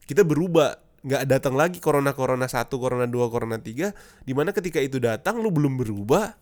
kita 0.07 0.23
berubah. 0.23 0.79
Nggak 1.05 1.23
datang 1.29 1.53
lagi 1.53 1.85
corona 1.85 2.17
corona 2.17 2.49
satu 2.49 2.79
corona 2.79 3.11
dua 3.11 3.27
corona 3.29 3.59
tiga. 3.59 3.91
Di 4.23 4.31
mana 4.31 4.55
ketika 4.55 4.79
itu 4.79 5.03
datang 5.03 5.43
lu 5.43 5.51
belum 5.51 5.75
berubah 5.75 6.33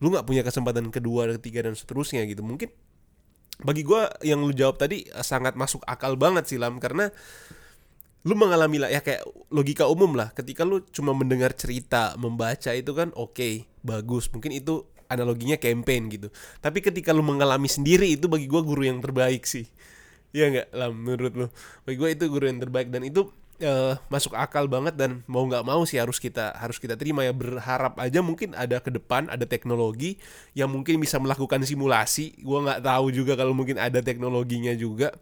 lu 0.00 0.08
nggak 0.08 0.24
punya 0.24 0.40
kesempatan 0.40 0.88
kedua 0.88 1.28
ketiga 1.36 1.68
dan 1.68 1.76
seterusnya 1.76 2.24
gitu. 2.24 2.40
Mungkin 2.40 2.72
bagi 3.62 3.82
gua 3.84 4.08
yang 4.24 4.40
lu 4.44 4.52
jawab 4.52 4.80
tadi 4.80 5.04
eh, 5.04 5.24
sangat 5.24 5.56
masuk 5.56 5.84
akal 5.84 6.16
banget 6.16 6.48
sih 6.48 6.58
lam. 6.60 6.80
Karena 6.80 7.08
lu 8.20 8.36
mengalami 8.36 8.76
lah 8.76 8.92
ya 8.92 9.00
kayak 9.00 9.24
logika 9.52 9.88
umum 9.88 10.16
lah. 10.16 10.32
Ketika 10.32 10.64
lu 10.64 10.84
cuma 10.92 11.16
mendengar 11.16 11.56
cerita 11.56 12.16
membaca 12.20 12.72
itu 12.72 12.92
kan 12.92 13.12
oke 13.16 13.68
bagus. 13.80 14.28
Mungkin 14.32 14.52
itu 14.56 14.84
analoginya 15.10 15.58
campaign 15.58 16.12
gitu. 16.12 16.28
Tapi 16.62 16.78
ketika 16.84 17.10
lu 17.10 17.26
mengalami 17.26 17.66
sendiri 17.66 18.14
itu 18.14 18.30
bagi 18.30 18.46
gue 18.46 18.62
guru 18.62 18.86
yang 18.86 19.02
terbaik 19.02 19.42
sih. 19.44 19.66
Iya 20.30 20.46
nggak 20.54 20.68
lah 20.70 20.88
menurut 20.94 21.32
lu? 21.34 21.46
Bagi 21.82 21.96
gue 21.98 22.10
itu 22.14 22.24
guru 22.30 22.46
yang 22.46 22.62
terbaik. 22.62 22.88
Dan 22.94 23.02
itu 23.02 23.26
uh, 23.62 23.94
masuk 24.12 24.36
akal 24.36 24.66
banget 24.66 24.96
dan 24.96 25.22
mau 25.28 25.44
nggak 25.44 25.64
mau 25.64 25.84
sih 25.84 26.00
harus 26.00 26.16
kita 26.16 26.56
harus 26.56 26.80
kita 26.80 26.96
terima 26.96 27.24
ya. 27.24 27.32
Berharap 27.32 27.96
aja 28.00 28.20
mungkin 28.24 28.56
ada 28.56 28.80
ke 28.80 28.90
depan 28.92 29.28
ada 29.28 29.44
teknologi 29.44 30.18
yang 30.56 30.72
mungkin 30.72 30.98
bisa 31.00 31.20
melakukan 31.20 31.62
simulasi. 31.64 32.36
Gue 32.40 32.58
nggak 32.64 32.82
tahu 32.84 33.12
juga 33.14 33.36
kalau 33.36 33.52
mungkin 33.56 33.76
ada 33.76 34.00
teknologinya 34.00 34.72
juga. 34.74 35.12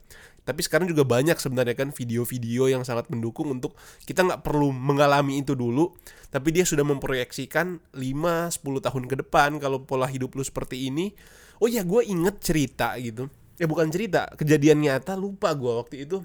Tapi 0.49 0.65
sekarang 0.65 0.89
juga 0.89 1.05
banyak 1.05 1.37
sebenarnya 1.37 1.77
kan 1.77 1.93
video-video 1.93 2.73
yang 2.73 2.81
sangat 2.81 3.13
mendukung 3.13 3.53
untuk 3.53 3.77
kita 4.09 4.25
nggak 4.25 4.41
perlu 4.41 4.73
mengalami 4.73 5.45
itu 5.45 5.53
dulu 5.53 5.93
tapi 6.33 6.57
dia 6.57 6.65
sudah 6.65 6.89
memproyeksikan 6.89 7.93
5-10 7.93 8.57
tahun 8.81 9.05
ke 9.13 9.15
depan 9.29 9.61
kalau 9.61 9.85
pola 9.85 10.09
hidup 10.09 10.33
lu 10.33 10.41
seperti 10.41 10.89
ini. 10.89 11.13
Oh 11.61 11.69
ya 11.69 11.85
gue 11.85 12.01
inget 12.01 12.41
cerita 12.41 12.97
gitu. 12.97 13.29
Ya 13.61 13.69
bukan 13.69 13.93
cerita 13.93 14.33
kejadian 14.41 14.81
nyata 14.81 15.21
lupa 15.21 15.53
gue 15.53 15.69
waktu 15.69 16.09
itu 16.09 16.25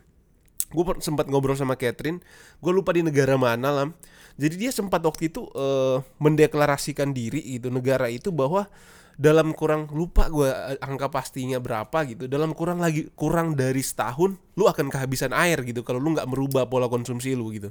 gue 0.74 0.84
sempat 1.00 1.30
ngobrol 1.30 1.56
sama 1.56 1.78
Catherine 1.78 2.20
gue 2.60 2.72
lupa 2.74 2.92
di 2.92 3.06
negara 3.06 3.38
mana 3.38 3.70
lah 3.70 3.88
jadi 4.34 4.56
dia 4.58 4.72
sempat 4.74 5.06
waktu 5.06 5.30
itu 5.30 5.46
uh, 5.54 6.02
mendeklarasikan 6.18 7.14
diri 7.14 7.40
itu 7.40 7.70
negara 7.70 8.10
itu 8.10 8.34
bahwa 8.34 8.66
dalam 9.14 9.54
kurang 9.54 9.86
lupa 9.94 10.26
gue 10.26 10.50
eh, 10.50 10.78
angka 10.82 11.06
pastinya 11.14 11.62
berapa 11.62 12.02
gitu 12.10 12.26
dalam 12.26 12.58
kurang 12.58 12.82
lagi 12.82 13.14
kurang 13.14 13.54
dari 13.54 13.86
setahun 13.86 14.34
lu 14.58 14.66
akan 14.66 14.90
kehabisan 14.90 15.38
air 15.38 15.62
gitu 15.62 15.86
kalau 15.86 16.02
lu 16.02 16.18
nggak 16.18 16.26
merubah 16.26 16.66
pola 16.66 16.90
konsumsi 16.90 17.38
lu 17.38 17.54
gitu. 17.54 17.70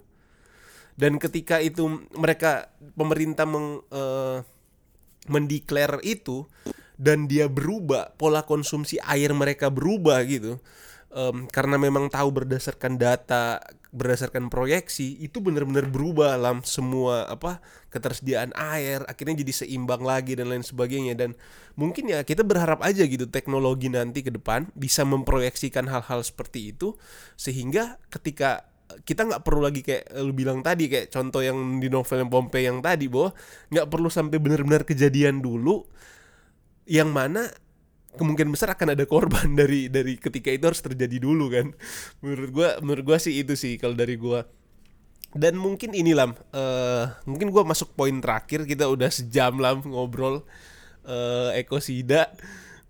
Dan 0.92 1.16
ketika 1.16 1.56
itu 1.58 2.04
mereka 2.14 2.68
pemerintah 2.94 3.48
meng 3.48 3.80
uh, 3.90 4.44
mendeklar 5.26 5.98
itu 6.04 6.44
dan 7.00 7.26
dia 7.26 7.48
berubah 7.48 8.14
pola 8.14 8.44
konsumsi 8.44 9.00
air 9.02 9.32
mereka 9.32 9.72
berubah 9.72 10.22
gitu 10.28 10.60
um, 11.12 11.46
karena 11.46 11.76
memang 11.78 12.08
tahu 12.08 12.42
berdasarkan 12.42 12.96
data 12.98 13.60
berdasarkan 13.92 14.48
proyeksi 14.48 15.20
itu 15.20 15.44
benar-benar 15.44 15.84
berubah 15.92 16.32
dalam 16.40 16.64
semua 16.64 17.28
apa 17.28 17.60
ketersediaan 17.92 18.56
air 18.56 19.04
akhirnya 19.04 19.44
jadi 19.44 19.52
seimbang 19.64 20.00
lagi 20.00 20.32
dan 20.32 20.48
lain 20.48 20.64
sebagainya. 20.64 21.12
Dan 21.14 21.36
mungkin 21.76 22.08
ya 22.08 22.24
kita 22.24 22.42
berharap 22.42 22.80
aja 22.80 23.04
gitu 23.04 23.28
teknologi 23.28 23.92
nanti 23.92 24.24
ke 24.24 24.32
depan 24.32 24.72
bisa 24.72 25.04
memproyeksikan 25.04 25.86
hal-hal 25.92 26.24
seperti 26.24 26.72
itu 26.72 26.96
sehingga 27.36 28.00
ketika 28.08 28.64
kita 29.04 29.24
nggak 29.24 29.42
perlu 29.44 29.64
lagi 29.64 29.80
kayak 29.80 30.04
lu 30.20 30.36
bilang 30.36 30.60
tadi 30.60 30.88
kayak 30.88 31.08
contoh 31.08 31.40
yang 31.40 31.80
di 31.80 31.88
novel 31.88 32.24
yang 32.24 32.30
Pompei 32.32 32.68
yang 32.68 32.84
tadi 32.84 33.08
bahwa 33.08 33.32
nggak 33.72 33.86
perlu 33.88 34.08
sampai 34.12 34.36
benar-benar 34.36 34.84
kejadian 34.84 35.40
dulu 35.40 35.84
yang 36.84 37.08
mana 37.08 37.48
kemungkinan 38.16 38.52
besar 38.52 38.74
akan 38.76 38.94
ada 38.94 39.04
korban 39.08 39.52
dari 39.60 39.88
dari 39.88 40.16
ketika 40.16 40.52
itu 40.52 40.64
harus 40.68 40.82
terjadi 40.84 41.16
dulu 41.20 41.52
kan. 41.52 41.72
Menurut 42.24 42.50
gua 42.52 42.68
menurut 42.80 43.04
gua 43.04 43.18
sih 43.18 43.40
itu 43.40 43.56
sih 43.56 43.76
kalau 43.80 43.96
dari 43.96 44.16
gua. 44.16 44.44
Dan 45.32 45.56
mungkin 45.56 45.96
ini 45.96 46.12
lam 46.12 46.36
uh, 46.52 47.04
mungkin 47.24 47.48
gua 47.48 47.64
masuk 47.64 47.96
poin 47.96 48.12
terakhir 48.20 48.68
kita 48.68 48.84
udah 48.84 49.08
sejam 49.08 49.56
lam 49.56 49.80
ngobrol 49.80 50.44
uh, 51.08 51.50
ekosida 51.56 52.28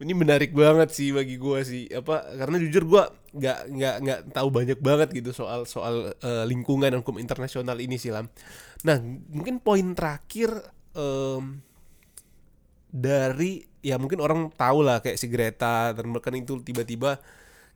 ini 0.03 0.13
menarik 0.19 0.51
banget 0.51 0.91
sih 0.91 1.15
bagi 1.15 1.39
gua 1.39 1.63
sih 1.63 1.87
apa 1.95 2.35
karena 2.35 2.59
jujur 2.59 2.83
gua 2.91 3.15
nggak 3.33 3.59
nggak 3.71 3.97
nggak 4.03 4.21
tahu 4.35 4.49
banyak 4.51 4.79
banget 4.83 5.09
gitu 5.15 5.31
soal 5.31 5.63
soal 5.65 6.11
uh, 6.19 6.45
lingkungan 6.45 6.91
hukum 6.99 7.23
internasional 7.23 7.79
ini 7.79 7.97
sih 7.97 8.11
lam. 8.11 8.27
Nah 8.83 8.99
mungkin 9.31 9.63
poin 9.63 9.95
terakhir 9.95 10.51
um, 10.99 11.63
dari 12.93 13.65
ya 13.81 13.97
mungkin 13.97 14.21
orang 14.21 14.53
tahu 14.53 14.85
lah 14.85 15.01
kayak 15.01 15.17
si 15.17 15.27
Greta 15.27 15.97
Thunberg 15.97 16.21
kan 16.23 16.37
itu 16.37 16.61
tiba-tiba 16.61 17.19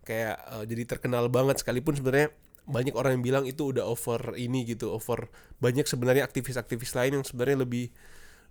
kayak 0.04 0.36
uh, 0.52 0.64
jadi 0.68 0.84
terkenal 0.86 1.26
banget 1.32 1.64
sekalipun 1.64 1.96
sebenarnya 1.96 2.30
banyak 2.68 2.94
orang 2.94 3.18
yang 3.18 3.24
bilang 3.24 3.44
itu 3.48 3.72
udah 3.72 3.88
over 3.88 4.36
ini 4.36 4.68
gitu 4.68 4.92
over 4.92 5.32
banyak 5.58 5.88
sebenarnya 5.88 6.22
aktivis-aktivis 6.28 6.94
lain 6.94 7.18
yang 7.18 7.24
sebenarnya 7.24 7.64
lebih 7.64 7.90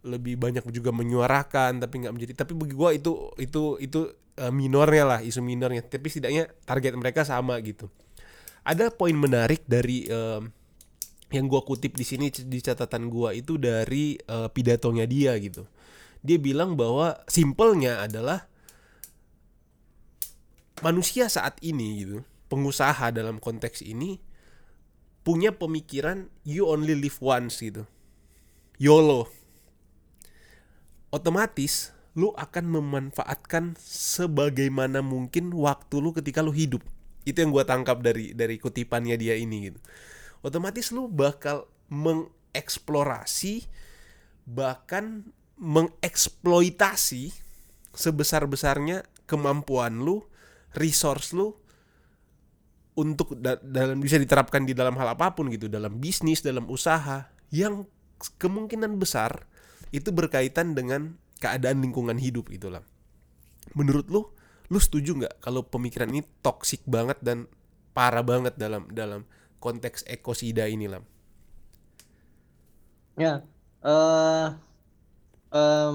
lebih 0.04 0.36
banyak 0.42 0.66
juga 0.74 0.90
menyuarakan 0.92 1.80
tapi 1.80 2.04
nggak 2.04 2.14
menjadi 2.14 2.34
tapi 2.34 2.58
bagi 2.58 2.74
gua 2.74 2.92
itu 2.92 3.30
itu 3.38 3.78
itu 3.80 4.12
uh, 4.42 4.52
minornya 4.52 5.04
lah 5.06 5.20
isu 5.22 5.40
minornya 5.46 5.86
tapi 5.86 6.10
setidaknya 6.10 6.50
target 6.66 6.98
mereka 6.98 7.22
sama 7.24 7.62
gitu. 7.62 7.88
Ada 8.66 8.90
poin 8.90 9.14
menarik 9.14 9.62
dari 9.70 10.10
uh, 10.10 10.42
yang 11.30 11.46
gua 11.46 11.62
kutip 11.62 11.94
di 11.94 12.06
sini 12.06 12.34
di 12.34 12.60
catatan 12.60 13.08
gua 13.08 13.34
itu 13.34 13.62
dari 13.62 14.18
uh, 14.28 14.50
pidatonya 14.50 15.06
dia 15.06 15.38
gitu 15.38 15.70
dia 16.26 16.42
bilang 16.42 16.74
bahwa 16.74 17.22
simpelnya 17.30 18.02
adalah 18.02 18.50
manusia 20.82 21.30
saat 21.30 21.62
ini 21.62 22.04
gitu 22.04 22.26
pengusaha 22.50 23.14
dalam 23.14 23.38
konteks 23.38 23.86
ini 23.86 24.20
punya 25.26 25.54
pemikiran 25.54 26.30
you 26.46 26.70
only 26.70 26.94
live 26.94 27.18
once 27.22 27.62
gitu. 27.62 27.90
YOLO. 28.78 29.26
Otomatis 31.10 31.96
lu 32.14 32.32
akan 32.36 32.70
memanfaatkan 32.70 33.76
sebagaimana 33.82 35.02
mungkin 35.02 35.50
waktu 35.52 35.96
lu 35.98 36.14
ketika 36.14 36.46
lu 36.46 36.54
hidup. 36.54 36.86
Itu 37.26 37.42
yang 37.42 37.50
gue 37.50 37.66
tangkap 37.66 38.06
dari 38.06 38.38
dari 38.38 38.62
kutipannya 38.62 39.18
dia 39.18 39.34
ini 39.34 39.74
gitu. 39.74 39.80
Otomatis 40.46 40.94
lu 40.94 41.10
bakal 41.10 41.66
mengeksplorasi 41.90 43.66
bahkan 44.46 45.26
mengeksploitasi 45.56 47.32
sebesar-besarnya 47.96 49.08
kemampuan 49.24 50.04
lu, 50.04 50.24
resource 50.76 51.32
lu 51.32 51.56
untuk 52.96 53.36
da 53.40 53.60
dalam 53.60 54.00
bisa 54.00 54.16
diterapkan 54.16 54.64
di 54.64 54.72
dalam 54.72 54.96
hal 54.96 55.16
apa 55.16 55.36
pun 55.36 55.52
gitu, 55.52 55.68
dalam 55.68 56.00
bisnis, 56.00 56.44
dalam 56.44 56.68
usaha 56.72 57.28
yang 57.52 57.88
kemungkinan 58.40 58.96
besar 59.00 59.48
itu 59.92 60.12
berkaitan 60.12 60.76
dengan 60.76 61.16
keadaan 61.40 61.84
lingkungan 61.84 62.16
hidup 62.20 62.52
itulah. 62.52 62.84
Menurut 63.76 64.08
lu, 64.08 64.22
lu 64.72 64.80
setuju 64.80 65.16
nggak 65.24 65.44
kalau 65.44 65.64
pemikiran 65.68 66.12
ini 66.12 66.24
toksik 66.40 66.84
banget 66.88 67.20
dan 67.20 67.48
parah 67.96 68.24
banget 68.24 68.56
dalam 68.60 68.88
dalam 68.92 69.28
konteks 69.60 70.08
ekosida 70.08 70.68
ini 70.68 70.88
lah? 70.92 71.04
Ya, 73.16 73.48
uh, 73.84 74.60
um, 75.56 75.94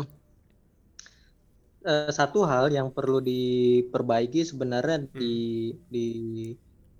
uh, 1.84 2.10
satu 2.10 2.48
hal 2.48 2.72
yang 2.72 2.88
perlu 2.88 3.20
diperbaiki 3.20 4.42
sebenarnya 4.48 5.04
hmm. 5.04 5.12
di 5.12 5.36
di 5.92 6.08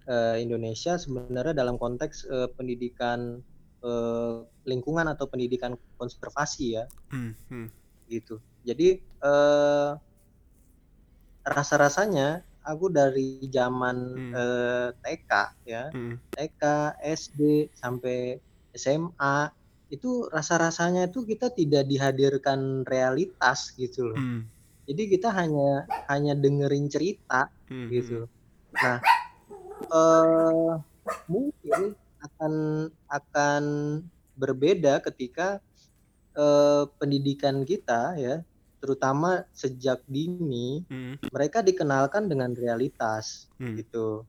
uh, 0.06 0.36
Indonesia 0.36 1.00
sebenarnya 1.00 1.56
dalam 1.56 1.80
konteks 1.80 2.28
uh, 2.28 2.48
pendidikan 2.52 3.40
uh, 3.80 4.44
lingkungan 4.68 5.08
atau 5.08 5.24
pendidikan 5.26 5.74
konservasi 5.96 6.76
ya, 6.76 6.84
hmm. 7.11 7.32
Hmm. 7.48 7.68
gitu. 8.12 8.38
Jadi 8.61 9.00
uh, 9.24 9.96
rasa-rasanya 11.48 12.44
aku 12.61 12.92
dari 12.92 13.40
zaman 13.48 13.96
hmm. 13.96 14.32
uh, 14.36 14.88
TK 15.00 15.32
ya, 15.64 15.88
hmm. 15.88 16.20
TK, 16.36 16.62
SD 17.00 17.72
sampai 17.72 18.36
SMA 18.76 19.59
itu 19.91 20.30
rasa-rasanya 20.30 21.11
itu 21.11 21.26
kita 21.26 21.51
tidak 21.51 21.84
dihadirkan 21.91 22.86
realitas 22.86 23.74
gitu 23.74 24.14
loh. 24.14 24.18
Hmm. 24.18 24.47
Jadi 24.86 25.03
kita 25.11 25.34
hanya 25.34 25.86
hanya 26.07 26.34
dengerin 26.38 26.86
cerita 26.86 27.51
hmm. 27.66 27.88
gitu. 27.91 28.18
Nah, 28.74 28.99
uh, 29.91 30.78
mungkin 31.26 31.99
akan 32.22 32.55
akan 33.11 33.64
berbeda 34.38 35.03
ketika 35.11 35.59
uh, 36.38 36.86
pendidikan 37.03 37.66
kita 37.66 38.14
ya, 38.14 38.47
terutama 38.78 39.43
sejak 39.51 40.07
dini 40.07 40.86
hmm. 40.86 41.34
mereka 41.34 41.66
dikenalkan 41.66 42.30
dengan 42.30 42.55
realitas 42.55 43.51
hmm. 43.59 43.74
gitu. 43.74 44.22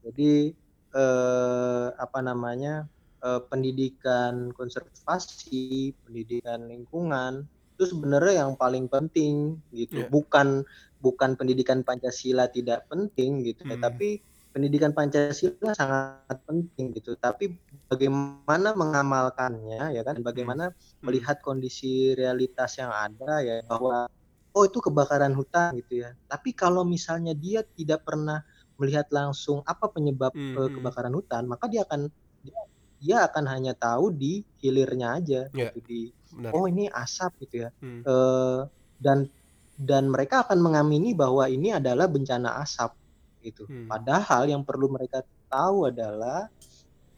Jadi 0.00 0.56
uh, 0.96 1.92
apa 1.96 2.24
namanya? 2.24 2.88
Uh, 3.24 3.40
pendidikan 3.48 4.52
konservasi, 4.52 5.96
pendidikan 6.04 6.68
lingkungan 6.68 7.48
itu 7.74 7.90
sebenarnya 7.90 8.46
yang 8.46 8.52
paling 8.54 8.86
penting 8.86 9.58
gitu. 9.74 10.06
Yeah. 10.06 10.12
Bukan 10.12 10.62
bukan 11.02 11.34
pendidikan 11.34 11.82
Pancasila 11.82 12.46
tidak 12.48 12.86
penting 12.86 13.42
gitu 13.44 13.66
ya, 13.66 13.74
hmm. 13.74 13.82
ya, 13.82 13.86
tapi 13.90 14.08
pendidikan 14.54 14.94
Pancasila 14.94 15.74
sangat 15.74 16.38
penting 16.46 16.94
gitu. 16.94 17.18
Tapi 17.18 17.58
bagaimana 17.90 18.72
mengamalkannya 18.78 19.90
ya 19.90 20.02
kan, 20.06 20.22
bagaimana 20.22 20.70
hmm. 20.70 21.02
melihat 21.02 21.42
kondisi 21.42 22.14
realitas 22.14 22.78
yang 22.78 22.94
ada 22.94 23.42
ya 23.42 23.66
bahwa 23.66 24.06
oh 24.54 24.64
itu 24.64 24.78
kebakaran 24.78 25.34
hutan 25.34 25.74
gitu 25.82 26.06
ya. 26.06 26.14
Tapi 26.30 26.54
kalau 26.54 26.86
misalnya 26.86 27.34
dia 27.34 27.66
tidak 27.74 28.06
pernah 28.06 28.46
melihat 28.78 29.10
langsung 29.10 29.66
apa 29.66 29.90
penyebab 29.90 30.30
hmm. 30.30 30.54
Eh, 30.54 30.62
hmm. 30.62 30.74
kebakaran 30.78 31.14
hutan, 31.14 31.42
maka 31.50 31.66
dia 31.66 31.82
akan 31.82 32.06
dia 32.46 32.58
dia 33.04 33.28
akan 33.28 33.44
hanya 33.52 33.76
tahu 33.76 34.08
di 34.16 34.40
hilirnya 34.64 35.20
aja 35.20 35.40
yeah. 35.52 35.68
gitu 35.68 35.78
di 35.84 36.00
Benar. 36.32 36.50
oh 36.56 36.64
ini 36.64 36.88
asap 36.88 37.44
gitu 37.44 37.68
ya 37.68 37.70
hmm. 37.84 38.00
uh, 38.08 38.64
dan 38.96 39.28
dan 39.76 40.06
mereka 40.06 40.46
akan 40.46 40.62
mengamini 40.62 41.12
bahwa 41.12 41.50
ini 41.50 41.74
adalah 41.74 42.06
bencana 42.06 42.62
asap 42.62 42.94
gitu. 43.42 43.66
Hmm. 43.66 43.90
Padahal 43.90 44.46
yang 44.48 44.62
perlu 44.62 44.88
mereka 44.88 45.26
tahu 45.50 45.90
adalah 45.90 46.48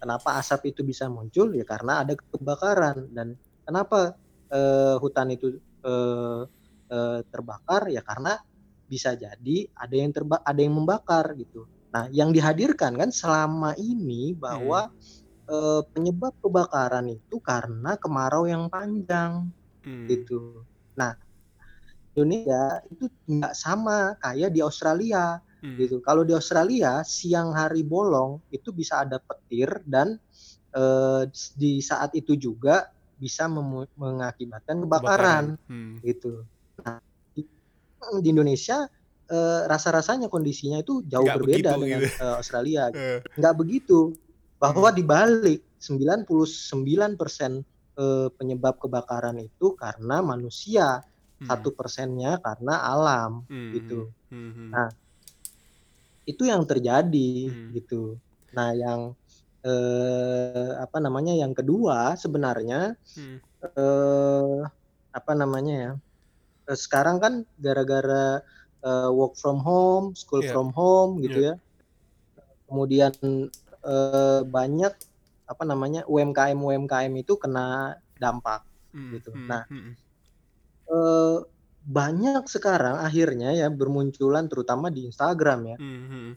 kenapa 0.00 0.40
asap 0.40 0.74
itu 0.74 0.80
bisa 0.82 1.06
muncul 1.06 1.52
ya 1.52 1.64
karena 1.68 2.02
ada 2.02 2.16
kebakaran 2.16 3.12
dan 3.12 3.36
kenapa 3.62 4.16
uh, 4.50 4.96
hutan 4.98 5.36
itu 5.36 5.60
uh, 5.84 6.48
uh, 6.90 7.20
terbakar 7.28 7.92
ya 7.92 8.00
karena 8.00 8.40
bisa 8.86 9.14
jadi 9.18 9.66
ada 9.76 9.94
yang 9.94 10.10
terba 10.10 10.40
ada 10.42 10.60
yang 10.60 10.74
membakar 10.74 11.36
gitu. 11.36 11.68
Nah, 11.92 12.12
yang 12.12 12.28
dihadirkan 12.32 12.92
kan 12.98 13.08
selama 13.08 13.72
ini 13.80 14.36
bahwa 14.36 14.90
hmm. 14.90 15.24
Uh, 15.50 15.82
penyebab 15.90 16.34
kebakaran 16.42 17.06
itu 17.10 17.36
karena 17.42 17.94
kemarau 17.98 18.46
yang 18.46 18.66
panjang 18.70 19.50
hmm. 19.82 20.06
gitu. 20.10 20.66
Nah, 20.98 21.14
Indonesia 22.16 22.80
itu 22.88 23.06
nggak 23.28 23.54
sama 23.54 24.16
kayak 24.20 24.50
di 24.52 24.60
Australia 24.64 25.38
hmm. 25.62 25.76
gitu. 25.76 25.96
Kalau 26.02 26.22
di 26.24 26.32
Australia 26.32 27.04
siang 27.06 27.52
hari 27.52 27.84
bolong 27.84 28.40
itu 28.50 28.72
bisa 28.72 29.04
ada 29.04 29.20
petir 29.20 29.82
dan 29.86 30.16
uh, 30.74 31.28
di 31.54 31.78
saat 31.84 32.12
itu 32.16 32.34
juga 32.34 32.90
bisa 33.16 33.48
mengakibatkan 33.48 34.84
kebakaran, 34.84 35.44
kebakaran. 35.56 35.72
Hmm. 35.72 35.94
gitu. 36.04 36.44
Nah, 36.84 37.00
di, 37.32 37.42
di 38.20 38.28
Indonesia 38.28 38.84
uh, 39.32 39.60
rasa-rasanya 39.66 40.28
kondisinya 40.28 40.80
itu 40.80 41.00
jauh 41.08 41.24
Nggak 41.24 41.38
berbeda 41.40 41.70
begitu, 41.72 41.82
dengan 41.82 42.00
gitu. 42.04 42.20
uh, 42.20 42.34
Australia. 42.40 42.82
Nggak 43.38 43.54
begitu. 43.56 43.98
Bahwa 44.56 44.88
hmm. 44.88 44.96
dibalik 44.96 45.60
99% 45.78 46.28
uh, 47.96 48.28
penyebab 48.34 48.80
kebakaran 48.80 49.36
itu 49.40 49.76
karena 49.76 50.24
manusia, 50.24 51.04
hmm. 51.40 51.46
satu 51.48 51.72
hmm. 51.72 51.78
persennya 51.78 52.32
karena 52.40 52.74
alam, 52.80 53.44
hmm. 53.46 53.70
gitu. 53.76 54.00
Hmm. 54.32 54.52
hmm. 54.52 54.68
Nah, 54.72 54.88
itu 56.24 56.42
yang 56.48 56.64
terjadi, 56.64 57.30
hmm. 57.52 57.68
gitu. 57.76 58.16
Nah, 58.56 58.72
yang 58.72 59.12
eh, 59.66 60.70
apa 60.78 60.98
namanya 61.02 61.34
yang 61.34 61.50
kedua 61.50 62.14
sebenarnya 62.14 62.94
hmm. 63.18 63.36
eh, 63.74 64.58
apa 65.10 65.32
namanya 65.34 65.74
ya 65.74 65.92
eh, 66.70 66.78
sekarang 66.78 67.18
kan 67.18 67.42
gara-gara 67.58 68.40
eh, 68.86 69.10
work 69.10 69.34
from 69.34 69.58
home, 69.58 70.14
school 70.14 70.42
yeah. 70.42 70.54
from 70.54 70.70
home 70.70 71.18
gitu 71.18 71.50
yeah. 71.50 71.56
ya, 71.58 71.62
kemudian 72.70 73.12
eh, 73.86 74.40
banyak 74.42 74.94
apa 75.46 75.62
namanya 75.62 76.02
UMKM 76.10 76.58
UMKM 76.58 77.12
itu 77.22 77.38
kena 77.38 77.96
dampak 78.18 78.66
hmm. 78.90 79.10
gitu. 79.14 79.30
Hmm. 79.30 79.46
Nah 79.46 79.62
hmm. 79.70 79.92
Eh, 80.86 81.38
banyak 81.86 82.46
sekarang 82.50 82.98
akhirnya 83.02 83.54
ya 83.54 83.70
bermunculan 83.70 84.50
terutama 84.50 84.90
di 84.90 85.06
Instagram 85.06 85.74
ya. 85.74 85.76
Hmm. 85.78 86.02
hmm. 86.10 86.30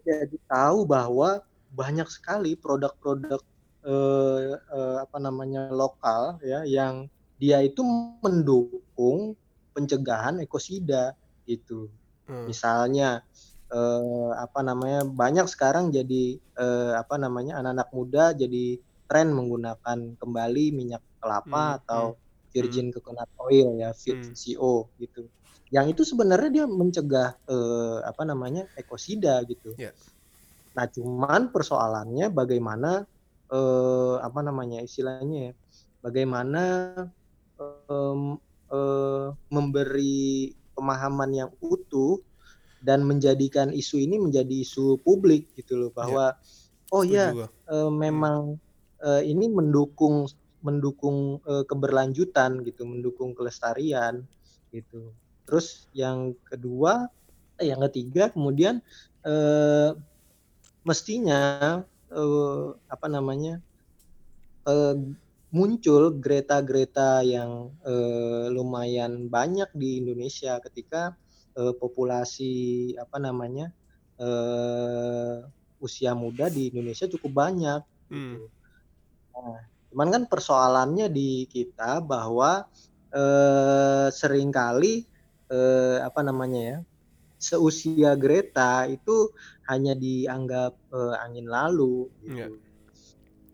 Jadi 0.00 0.36
tahu 0.48 0.86
bahwa 0.86 1.42
banyak 1.70 2.06
sekali 2.10 2.58
produk-produk 2.58 3.42
eh, 3.86 4.58
eh, 4.58 4.96
apa 5.02 5.18
namanya 5.22 5.70
lokal 5.70 6.42
ya 6.42 6.66
yang 6.66 7.06
dia 7.38 7.62
itu 7.62 7.82
mendukung 8.22 9.38
pencegahan 9.74 10.42
ekosida 10.42 11.14
itu. 11.46 11.86
Hmm. 12.26 12.46
Misalnya 12.50 13.22
eh, 13.70 14.30
apa 14.34 14.60
namanya 14.66 15.06
banyak 15.06 15.46
sekarang 15.46 15.94
jadi 15.94 16.36
eh, 16.36 16.92
apa 16.98 17.16
namanya 17.16 17.62
anak-anak 17.62 17.88
muda 17.94 18.24
jadi 18.34 18.78
tren 19.10 19.34
menggunakan 19.34 20.14
kembali 20.22 20.64
minyak 20.70 21.02
kelapa 21.18 21.64
hmm. 21.64 21.78
atau 21.82 22.04
hmm. 22.14 22.20
virgin 22.54 22.86
hmm. 22.90 22.94
coconut 22.98 23.30
oil 23.42 23.68
ya 23.78 23.90
VCO 23.90 24.86
hmm. 24.86 24.90
gitu. 25.02 25.22
Yang 25.70 25.86
itu 25.94 26.02
sebenarnya 26.14 26.50
dia 26.50 26.66
mencegah 26.66 27.38
eh, 27.46 27.98
apa 28.02 28.22
namanya 28.26 28.66
ekosida 28.74 29.38
gitu. 29.46 29.74
Yeah. 29.78 29.94
Nah, 30.74 30.86
cuman 30.86 31.50
persoalannya 31.50 32.30
bagaimana 32.30 33.06
eh, 33.50 34.16
apa 34.18 34.40
namanya 34.42 34.82
istilahnya 34.82 35.50
ya, 35.50 35.52
bagaimana 36.02 36.62
eh, 37.58 38.16
eh, 38.70 39.26
memberi 39.50 40.54
pemahaman 40.74 41.30
yang 41.34 41.50
utuh 41.62 42.22
dan 42.80 43.04
menjadikan 43.04 43.70
isu 43.70 44.00
ini 44.00 44.16
menjadi 44.16 44.64
isu 44.64 45.00
publik 45.04 45.52
gitu 45.56 45.76
loh 45.76 45.90
bahwa 45.92 46.32
ya. 46.32 46.92
oh 46.96 47.04
ya 47.04 47.26
eh, 47.46 47.90
memang 47.92 48.56
eh, 49.04 49.22
ini 49.28 49.46
mendukung 49.52 50.28
mendukung 50.60 51.40
eh, 51.44 51.64
keberlanjutan 51.64 52.60
gitu, 52.64 52.84
mendukung 52.84 53.32
kelestarian 53.32 54.24
gitu. 54.72 55.12
Terus 55.48 55.88
yang 55.96 56.36
kedua, 56.44 57.08
eh, 57.60 57.72
yang 57.72 57.80
ketiga 57.88 58.28
kemudian 58.32 58.84
eh, 59.24 59.92
mestinya 60.84 61.80
uh, 62.12 62.74
apa 62.88 63.06
namanya 63.06 63.60
uh, 64.66 64.96
muncul 65.50 66.14
Greta-Greta 66.14 67.26
yang 67.26 67.74
uh, 67.82 68.46
lumayan 68.48 69.26
banyak 69.26 69.68
di 69.74 69.98
Indonesia 70.00 70.62
ketika 70.62 71.14
uh, 71.60 71.74
populasi 71.76 72.96
apa 72.96 73.20
namanya 73.20 73.68
uh, 74.16 75.44
usia 75.80 76.16
muda 76.16 76.48
di 76.48 76.72
Indonesia 76.72 77.04
cukup 77.04 77.32
banyak. 77.36 77.80
Gitu. 78.08 78.16
Hmm. 78.16 78.36
Gitu. 78.40 78.46
Nah, 79.36 79.60
cuman 79.92 80.08
kan 80.08 80.22
persoalannya 80.24 81.06
di 81.12 81.44
kita 81.44 82.00
bahwa 82.00 82.64
uh, 83.12 84.08
sering 84.08 84.48
kali 84.48 85.04
uh, 85.52 86.00
apa 86.00 86.20
namanya 86.24 86.60
ya 86.60 86.78
seusia 87.40 88.12
Greta 88.20 88.84
itu 88.84 89.32
hanya 89.64 89.96
dianggap 89.96 90.76
uh, 90.92 91.16
angin 91.24 91.48
lalu 91.48 92.12
gitu. 92.20 92.36
Yeah. 92.36 92.68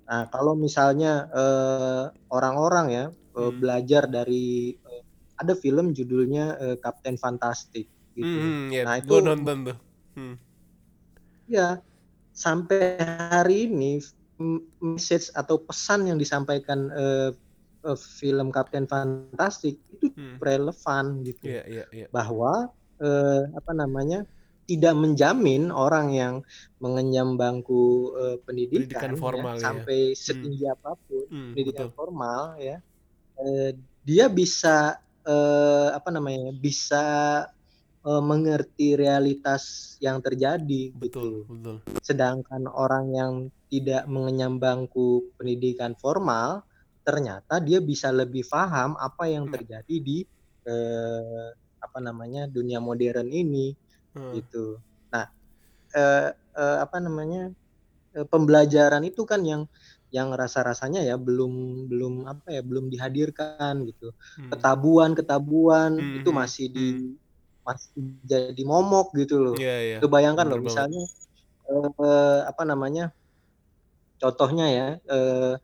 Nah, 0.06 0.30
kalau 0.30 0.54
misalnya 0.54 1.26
eh, 1.34 2.04
orang-orang 2.30 2.86
ya 2.94 3.04
uh, 3.10 3.50
hmm. 3.50 3.58
belajar 3.58 4.06
dari 4.06 4.70
uh, 4.86 5.02
ada 5.34 5.58
film 5.58 5.90
judulnya 5.90 6.54
uh, 6.62 6.76
Captain 6.78 7.18
Fantastic 7.18 7.90
gitu. 8.16 8.26
Hmm, 8.26 8.72
yeah, 8.72 8.84
nah, 8.88 8.96
itu 8.98 9.14
nonton 9.20 9.56
tuh. 9.72 9.78
Hmm. 10.16 10.36
Ya, 11.46 11.84
sampai 12.32 12.96
hari 13.30 13.68
ini 13.70 14.00
message 14.80 15.28
atau 15.36 15.60
pesan 15.60 16.08
yang 16.08 16.18
disampaikan 16.18 16.90
uh, 16.92 17.30
uh, 17.84 17.98
film 17.98 18.48
Captain 18.50 18.88
Fantastic 18.88 19.76
itu 19.92 20.10
hmm. 20.16 20.40
relevan 20.40 21.22
gitu. 21.22 21.44
Yeah, 21.44 21.64
yeah, 21.68 21.86
yeah. 21.92 22.08
Bahwa 22.10 22.72
eh, 23.00 23.42
apa 23.52 23.72
namanya 23.76 24.24
tidak 24.66 24.98
menjamin 24.98 25.70
orang 25.70 26.10
yang 26.10 26.34
mengenyam 26.82 27.38
bangku 27.38 28.12
eh, 28.18 28.36
pendidikan, 28.42 28.82
pendidikan 28.90 29.12
ya, 29.14 29.20
formal 29.20 29.54
ya, 29.56 29.62
sampai 29.62 29.98
hmm. 30.10 30.18
setinggi 30.18 30.64
hmm. 30.66 30.74
apa 30.74 30.90
pun 31.06 31.24
hmm, 31.30 31.50
pendidikan 31.54 31.88
betul. 31.88 31.96
formal 31.96 32.42
ya 32.58 32.76
eh, 33.38 33.70
dia 34.02 34.26
bisa 34.26 34.98
eh, 35.22 35.88
apa 35.94 36.08
namanya 36.10 36.50
bisa 36.50 37.04
eh, 38.06 38.22
mengerti 38.22 38.94
realitas 38.94 39.94
yang 39.98 40.22
terjadi 40.22 40.94
betul, 40.94 41.42
gitu. 41.42 41.50
betul. 41.50 41.76
Sedangkan 42.00 42.70
orang 42.70 43.10
yang 43.10 43.32
tidak 43.66 44.06
mengenyam 44.06 44.62
bangku 44.62 45.34
pendidikan 45.34 45.98
formal 45.98 46.62
ternyata 47.06 47.62
dia 47.62 47.78
bisa 47.78 48.10
lebih 48.10 48.46
paham 48.50 48.98
apa 48.98 49.30
yang 49.30 49.46
hmm. 49.46 49.54
terjadi 49.54 49.96
di 50.02 50.26
eh, 50.66 51.48
apa 51.78 51.98
namanya 52.02 52.50
dunia 52.50 52.82
modern 52.82 53.30
ini 53.30 53.74
hmm. 54.14 54.32
gitu. 54.42 54.82
Nah, 55.14 55.30
eh, 55.94 56.34
eh, 56.34 56.76
apa 56.82 56.98
namanya 56.98 57.54
eh, 58.18 58.26
pembelajaran 58.26 59.06
itu 59.06 59.22
kan 59.22 59.46
yang 59.46 59.70
yang 60.14 60.30
rasa-rasanya 60.34 61.02
ya 61.02 61.18
belum 61.18 61.86
belum 61.90 62.14
apa 62.30 62.58
ya 62.58 62.62
belum 62.62 62.90
dihadirkan 62.90 63.86
gitu. 63.86 64.10
Hmm. 64.38 64.50
Ketabuan 64.50 65.10
ketabuan 65.14 65.98
hmm. 65.98 66.16
itu 66.22 66.30
masih 66.34 66.66
di 66.70 66.86
hmm. 66.94 67.25
Masih 67.66 67.90
jadi 68.22 68.62
momok 68.62 69.10
gitu 69.18 69.42
loh. 69.42 69.54
Yeah, 69.58 69.98
yeah. 69.98 70.00
Kebayangkan 70.00 70.46
loh 70.46 70.62
misalnya 70.62 71.02
eh, 71.66 72.40
apa 72.46 72.62
namanya 72.62 73.10
contohnya 74.22 74.66
ya 74.70 74.88
eh, 75.02 75.54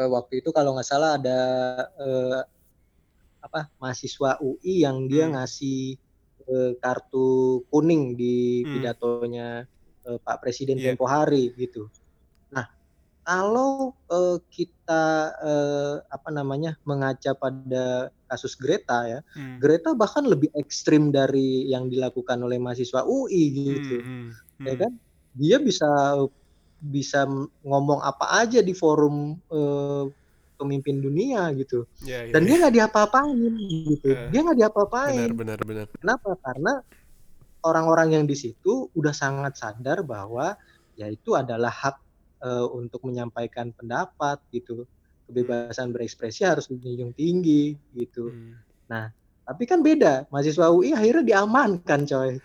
eh, 0.00 0.08
waktu 0.08 0.40
itu 0.40 0.50
kalau 0.56 0.72
nggak 0.72 0.88
salah 0.88 1.20
ada 1.20 1.38
eh, 2.00 2.40
apa 3.40 3.68
mahasiswa 3.80 4.40
UI 4.40 4.84
yang 4.84 5.08
dia 5.08 5.28
hmm. 5.28 5.32
ngasih 5.36 5.96
uh, 6.50 6.72
kartu 6.78 7.64
kuning 7.72 8.14
di 8.14 8.62
hmm. 8.62 8.70
pidatonya 8.76 9.48
uh, 10.06 10.18
Pak 10.20 10.44
Presiden 10.44 10.76
yeah. 10.76 10.92
tempo 10.92 11.08
hari 11.08 11.52
gitu. 11.56 11.88
Kalau 13.30 13.94
uh, 14.10 14.42
kita 14.50 15.04
uh, 15.38 15.94
apa 16.10 16.28
namanya 16.34 16.74
mengaca 16.82 17.30
pada 17.38 18.10
kasus 18.26 18.58
Greta 18.58 19.06
ya, 19.06 19.20
hmm. 19.38 19.62
Greta 19.62 19.94
bahkan 19.94 20.26
lebih 20.26 20.50
ekstrim 20.58 21.14
dari 21.14 21.70
yang 21.70 21.86
dilakukan 21.86 22.42
oleh 22.42 22.58
mahasiswa 22.58 23.06
UI 23.06 23.42
gitu, 23.54 24.02
hmm. 24.02 24.10
Hmm. 24.10 24.30
hmm. 24.34 24.66
ya 24.66 24.74
kan? 24.82 24.92
Dia 25.38 25.56
bisa 25.62 25.86
bisa 26.82 27.28
ngomong 27.62 28.02
apa 28.02 28.42
aja 28.42 28.58
di 28.64 28.74
forum 28.74 29.38
uh, 29.52 30.10
pemimpin 30.56 31.00
dunia 31.00 31.48
gitu 31.56 31.88
Ya, 32.04 32.24
ya, 32.28 32.32
dan 32.36 32.44
dia 32.44 32.56
ya. 32.56 32.60
nggak 32.66 32.74
diapa-apain 32.76 33.52
gitu 33.60 34.08
Eh, 34.12 34.28
dia 34.32 34.40
nggak 34.44 34.58
diapa-apain 34.60 35.28
benar 35.32 35.60
benar 35.60 35.60
benar. 35.64 35.86
kenapa 36.00 36.36
karena 36.40 36.72
orang-orang 37.64 38.08
yang 38.20 38.24
di 38.24 38.36
situ 38.36 38.88
udah 38.96 39.12
sangat 39.12 39.56
sadar 39.60 40.00
bahwa 40.04 40.56
ya 40.96 41.08
itu 41.08 41.36
adalah 41.36 41.72
hak 41.72 41.96
eh, 42.40 42.66
untuk 42.72 43.04
menyampaikan 43.04 43.70
pendapat 43.72 44.40
gitu 44.50 44.84
kebebasan 45.28 45.94
berekspresi 45.94 46.42
harus 46.42 46.66
dijunjung 46.66 47.14
tinggi 47.14 47.76
gitu 47.94 48.28
Hmm. 48.32 48.58
nah 48.90 49.04
tapi 49.46 49.66
kan 49.66 49.82
beda 49.82 50.26
mahasiswa 50.30 50.70
UI 50.70 50.94
akhirnya 50.94 51.24
diamankan 51.26 52.00
coy 52.06 52.30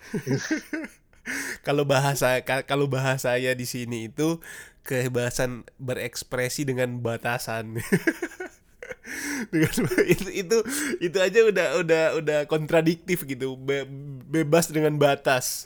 Kalau 1.66 1.82
bahasa 1.82 2.38
ka- 2.46 2.62
kalau 2.70 2.86
bahasanya 2.86 3.58
di 3.58 3.66
sini 3.66 4.14
itu 4.14 4.38
kebebasan 4.86 5.66
berekspresi 5.82 6.62
dengan 6.62 7.02
batasan. 7.02 7.74
Dengan- 9.50 9.90
itu 10.14 10.30
itu 10.30 10.58
itu 11.02 11.18
aja 11.18 11.40
udah 11.50 11.68
udah 11.82 12.04
udah 12.22 12.40
kontradiktif 12.46 13.26
gitu. 13.26 13.58
Be- 13.58 13.90
bebas 14.30 14.70
dengan 14.70 15.02
batas. 15.02 15.66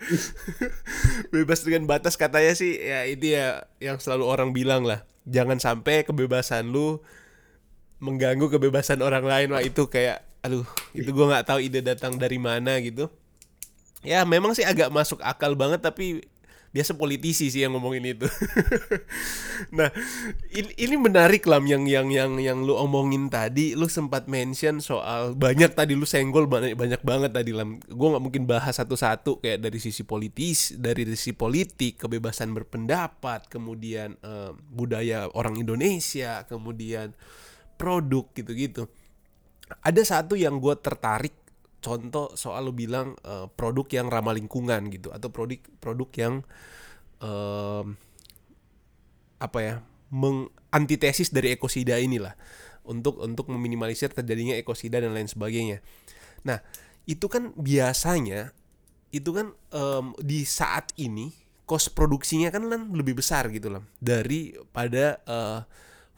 bebas 1.34 1.62
dengan 1.62 1.84
batas 1.84 2.16
katanya 2.16 2.56
sih 2.56 2.76
ya 2.76 3.04
itu 3.04 3.36
ya 3.36 3.68
yang 3.78 4.00
selalu 4.00 4.24
orang 4.26 4.50
bilang 4.56 4.82
lah. 4.84 5.04
Jangan 5.28 5.60
sampai 5.60 6.02
kebebasan 6.08 6.72
lu 6.72 7.04
mengganggu 8.00 8.48
kebebasan 8.48 9.04
orang 9.04 9.28
lain 9.28 9.52
wah 9.52 9.60
itu 9.60 9.86
kayak 9.86 10.24
aduh 10.40 10.64
itu 10.96 11.12
gua 11.12 11.36
nggak 11.36 11.46
tahu 11.52 11.60
ide 11.60 11.84
datang 11.84 12.16
dari 12.16 12.40
mana 12.40 12.80
gitu 12.80 13.12
ya 14.00 14.24
memang 14.24 14.56
sih 14.56 14.64
agak 14.64 14.88
masuk 14.88 15.20
akal 15.20 15.52
banget 15.52 15.84
tapi 15.84 16.24
biasa 16.70 16.94
politisi 16.94 17.50
sih 17.50 17.66
yang 17.66 17.74
ngomongin 17.74 18.14
itu. 18.16 18.26
Nah 19.76 19.92
ini, 20.56 20.72
ini 20.80 20.96
menarik 20.96 21.44
lam 21.44 21.68
yang 21.68 21.84
yang 21.84 22.08
yang 22.08 22.40
yang 22.40 22.64
lu 22.64 22.72
omongin 22.72 23.28
tadi. 23.28 23.76
Lu 23.76 23.92
sempat 23.92 24.24
mention 24.24 24.80
soal 24.80 25.36
banyak 25.36 25.76
tadi 25.76 25.92
lu 25.92 26.08
senggol 26.08 26.48
banyak 26.48 26.72
banyak 26.80 27.04
banget 27.04 27.30
tadi 27.36 27.52
lam. 27.52 27.76
Gue 27.84 28.08
nggak 28.08 28.24
mungkin 28.24 28.48
bahas 28.48 28.80
satu-satu 28.80 29.44
kayak 29.44 29.60
dari 29.60 29.76
sisi 29.76 30.00
politis 30.00 30.72
dari 30.80 31.04
sisi 31.12 31.36
politik 31.36 32.08
kebebasan 32.08 32.56
berpendapat 32.56 33.52
kemudian 33.52 34.16
eh, 34.16 34.50
budaya 34.72 35.28
orang 35.36 35.60
Indonesia 35.60 36.48
kemudian 36.48 37.12
produk 37.76 38.32
gitu-gitu. 38.32 38.88
Ada 39.84 40.02
satu 40.02 40.40
yang 40.40 40.56
gue 40.56 40.72
tertarik 40.80 41.36
contoh 41.80 42.32
soal 42.36 42.68
lu 42.68 42.72
bilang 42.76 43.16
eh, 43.24 43.48
produk 43.56 43.86
yang 43.90 44.06
ramah 44.12 44.36
lingkungan 44.36 44.92
gitu 44.92 45.10
atau 45.10 45.32
produk 45.32 45.60
produk 45.80 46.10
yang 46.16 46.34
em, 47.20 47.96
apa 49.40 49.58
ya 49.60 49.74
mengantitesis 50.12 51.32
dari 51.32 51.56
ekosida 51.56 51.96
inilah 51.96 52.36
untuk 52.84 53.20
untuk 53.20 53.48
meminimalisir 53.48 54.12
terjadinya 54.12 54.56
ekosida 54.56 55.00
dan 55.00 55.16
lain 55.16 55.28
sebagainya. 55.28 55.80
Nah 56.44 56.60
itu 57.08 57.26
kan 57.28 57.56
biasanya 57.56 58.52
itu 59.10 59.30
kan 59.32 59.56
em, 59.72 60.06
di 60.20 60.44
saat 60.44 60.92
ini 61.00 61.32
cost 61.64 61.94
produksinya 61.94 62.50
kan 62.50 62.66
kan 62.66 62.90
lebih 62.90 63.22
besar 63.22 63.46
gitu 63.54 63.70
loh 63.70 63.86
daripada 64.02 65.22
eh, 65.24 65.60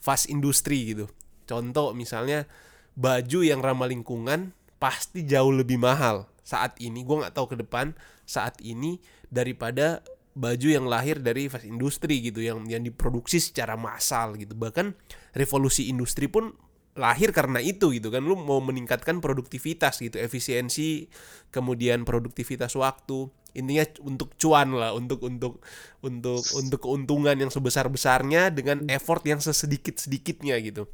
fast 0.01 0.26
industri 0.32 0.97
gitu. 0.97 1.06
Contoh 1.44 1.93
misalnya 1.93 2.48
baju 2.97 3.44
yang 3.44 3.60
ramah 3.60 3.89
lingkungan 3.89 4.56
pasti 4.82 5.22
jauh 5.22 5.54
lebih 5.54 5.78
mahal 5.78 6.26
saat 6.42 6.74
ini. 6.82 7.06
Gue 7.06 7.22
nggak 7.22 7.38
tahu 7.38 7.54
ke 7.54 7.56
depan 7.62 7.94
saat 8.26 8.59
ini 8.59 8.98
daripada 9.30 10.02
baju 10.34 10.66
yang 10.66 10.90
lahir 10.90 11.22
dari 11.22 11.46
fast 11.46 11.68
industri 11.68 12.18
gitu 12.18 12.42
yang 12.42 12.66
yang 12.66 12.82
diproduksi 12.82 13.38
secara 13.38 13.78
massal 13.78 14.34
gitu. 14.34 14.59
Bahkan 14.59 14.98
revolusi 15.38 15.86
industri 15.86 16.26
pun 16.26 16.50
lahir 16.92 17.32
karena 17.32 17.56
itu 17.56 17.88
gitu 17.96 18.12
kan 18.12 18.20
lu 18.20 18.36
mau 18.36 18.60
meningkatkan 18.60 19.24
produktivitas 19.24 19.96
gitu 20.04 20.20
efisiensi 20.20 21.09
kemudian 21.48 22.04
produktivitas 22.04 22.76
waktu 22.76 23.32
intinya 23.56 23.84
untuk 24.04 24.36
cuan 24.36 24.76
lah 24.76 24.92
untuk 24.92 25.24
untuk 25.24 25.64
untuk 26.04 26.44
untuk 26.52 26.80
keuntungan 26.84 27.32
yang 27.32 27.48
sebesar 27.48 27.88
besarnya 27.88 28.52
dengan 28.52 28.84
effort 28.92 29.24
yang 29.24 29.40
sesedikit 29.40 30.04
sedikitnya 30.04 30.60
gitu 30.60 30.84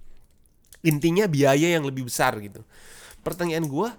intinya 0.86 1.26
biaya 1.26 1.74
yang 1.74 1.82
lebih 1.82 2.06
besar 2.06 2.38
gitu 2.38 2.62
pertanyaan 3.22 3.66
gua 3.66 3.94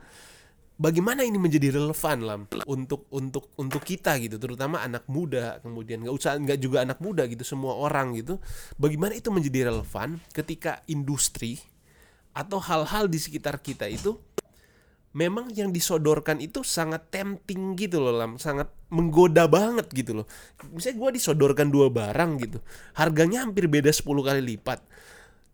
bagaimana 0.79 1.27
ini 1.27 1.35
menjadi 1.35 1.75
relevan 1.75 2.17
lam 2.23 2.41
untuk 2.63 3.03
untuk 3.11 3.51
untuk 3.59 3.83
kita 3.83 4.15
gitu 4.23 4.39
terutama 4.39 4.79
anak 4.79 5.03
muda 5.11 5.59
kemudian 5.59 6.07
nggak 6.07 6.15
usah 6.15 6.39
nggak 6.39 6.59
juga 6.63 6.87
anak 6.87 7.03
muda 7.03 7.27
gitu 7.27 7.43
semua 7.43 7.75
orang 7.75 8.15
gitu. 8.15 8.39
Bagaimana 8.79 9.13
itu 9.19 9.27
menjadi 9.29 9.69
relevan 9.69 10.23
ketika 10.31 10.79
industri 10.87 11.59
atau 12.31 12.63
hal-hal 12.63 13.11
di 13.11 13.19
sekitar 13.19 13.59
kita 13.59 13.91
itu 13.91 14.15
memang 15.11 15.49
yang 15.51 15.73
disodorkan 15.73 16.37
itu 16.39 16.61
sangat 16.61 17.09
tempting 17.09 17.73
gitu 17.75 17.97
loh 17.99 18.13
lam 18.13 18.37
sangat 18.39 18.71
menggoda 18.87 19.49
banget 19.51 19.91
gitu 19.91 20.23
loh. 20.23 20.25
Misalnya 20.71 20.97
gue 21.03 21.09
disodorkan 21.19 21.67
dua 21.67 21.91
barang 21.91 22.31
gitu 22.39 22.63
harganya 22.95 23.43
hampir 23.43 23.67
beda 23.67 23.91
10 23.91 24.05
kali 24.05 24.41
lipat 24.55 24.79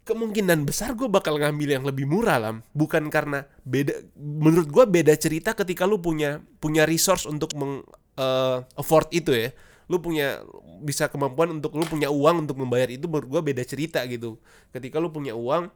kemungkinan 0.06 0.70
besar 0.70 0.94
gue 0.94 1.10
bakal 1.10 1.42
ngambil 1.42 1.82
yang 1.82 1.84
lebih 1.84 2.06
murah 2.06 2.38
lam. 2.38 2.58
Bukan 2.78 3.10
karena 3.10 3.50
beda 3.66 4.06
menurut 4.16 4.70
gue 4.70 4.86
beda 4.86 5.18
cerita 5.18 5.58
ketika 5.58 5.90
lu 5.90 5.98
punya 5.98 6.46
punya 6.62 6.86
resource 6.86 7.26
untuk 7.26 7.52
meng 7.58 7.82
eh, 8.16 8.58
afford 8.78 9.10
itu 9.12 9.34
ya. 9.34 9.50
Lu 9.90 10.02
punya 10.02 10.42
bisa 10.82 11.10
kemampuan 11.10 11.58
untuk 11.58 11.74
lu 11.74 11.86
punya 11.86 12.10
uang 12.14 12.46
untuk 12.46 12.58
membayar 12.62 12.90
itu 12.90 13.10
menurut 13.10 13.30
gue 13.30 13.42
beda 13.54 13.64
cerita 13.66 14.06
gitu. 14.06 14.38
Ketika 14.70 15.02
lu 15.02 15.10
punya 15.10 15.34
uang 15.34 15.74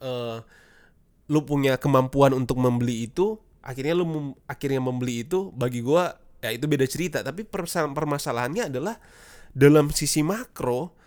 eh 0.00 0.38
lu 1.30 1.46
punya 1.46 1.78
kemampuan 1.78 2.34
untuk 2.34 2.58
membeli 2.58 3.06
itu 3.06 3.38
akhirnya 3.62 3.94
lu 3.94 4.06
mem- 4.08 4.36
akhirnya 4.50 4.82
membeli 4.82 5.22
itu 5.22 5.54
bagi 5.54 5.78
gua 5.78 6.18
ya 6.42 6.50
itu 6.50 6.66
beda 6.66 6.86
cerita. 6.90 7.22
Tapi 7.22 7.46
permasalahannya 7.46 8.66
adalah 8.66 8.98
dalam 9.54 9.94
sisi 9.94 10.26
makro 10.26 10.98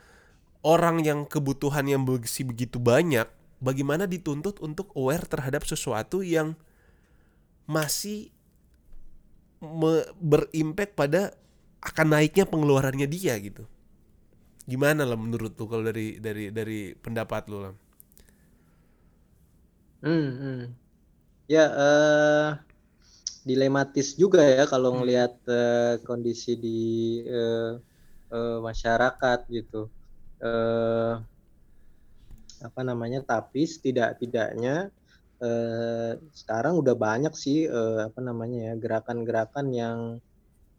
orang 0.63 1.03
yang 1.03 1.19
kebutuhan 1.27 1.85
yang 1.87 2.03
begitu 2.07 2.77
banyak 2.79 3.27
bagaimana 3.63 4.05
dituntut 4.09 4.59
untuk 4.63 4.91
aware 4.95 5.23
terhadap 5.27 5.63
sesuatu 5.67 6.23
yang 6.23 6.55
masih 7.67 8.31
me- 9.63 10.09
berimpact 10.19 10.93
pada 10.99 11.21
akan 11.83 12.07
naiknya 12.15 12.45
pengeluarannya 12.47 13.07
dia 13.09 13.35
gitu 13.39 13.63
gimana 14.63 15.03
lah 15.03 15.19
menurut 15.19 15.53
lu 15.59 15.65
kalau 15.67 15.83
dari 15.83 16.07
dari 16.25 16.47
dari 16.57 16.79
pendapat 16.95 17.43
lu 17.51 17.57
lah 17.67 17.73
Hmm, 20.03 20.27
hmm. 20.39 20.59
Ya, 21.53 21.61
eh, 21.85 22.47
dilematis 23.49 24.07
juga 24.21 24.39
ya 24.55 24.63
kalau 24.73 24.89
ngelihat 24.97 25.31
eh, 25.57 25.93
kondisi 26.07 26.49
di 26.63 26.69
eh, 27.37 27.69
eh, 28.35 28.57
masyarakat 28.67 29.39
gitu. 29.57 29.77
Eh, 30.43 31.13
apa 32.67 32.81
namanya? 32.89 33.19
Tapi 33.25 33.61
setidak-tidaknya 33.67 34.75
eh, 35.43 36.11
sekarang 36.39 36.73
udah 36.81 36.95
banyak 36.97 37.33
sih 37.35 37.67
eh, 37.67 37.99
apa 38.07 38.19
namanya 38.23 38.59
ya 38.71 38.75
gerakan-gerakan 38.83 39.67
yang 39.75 39.99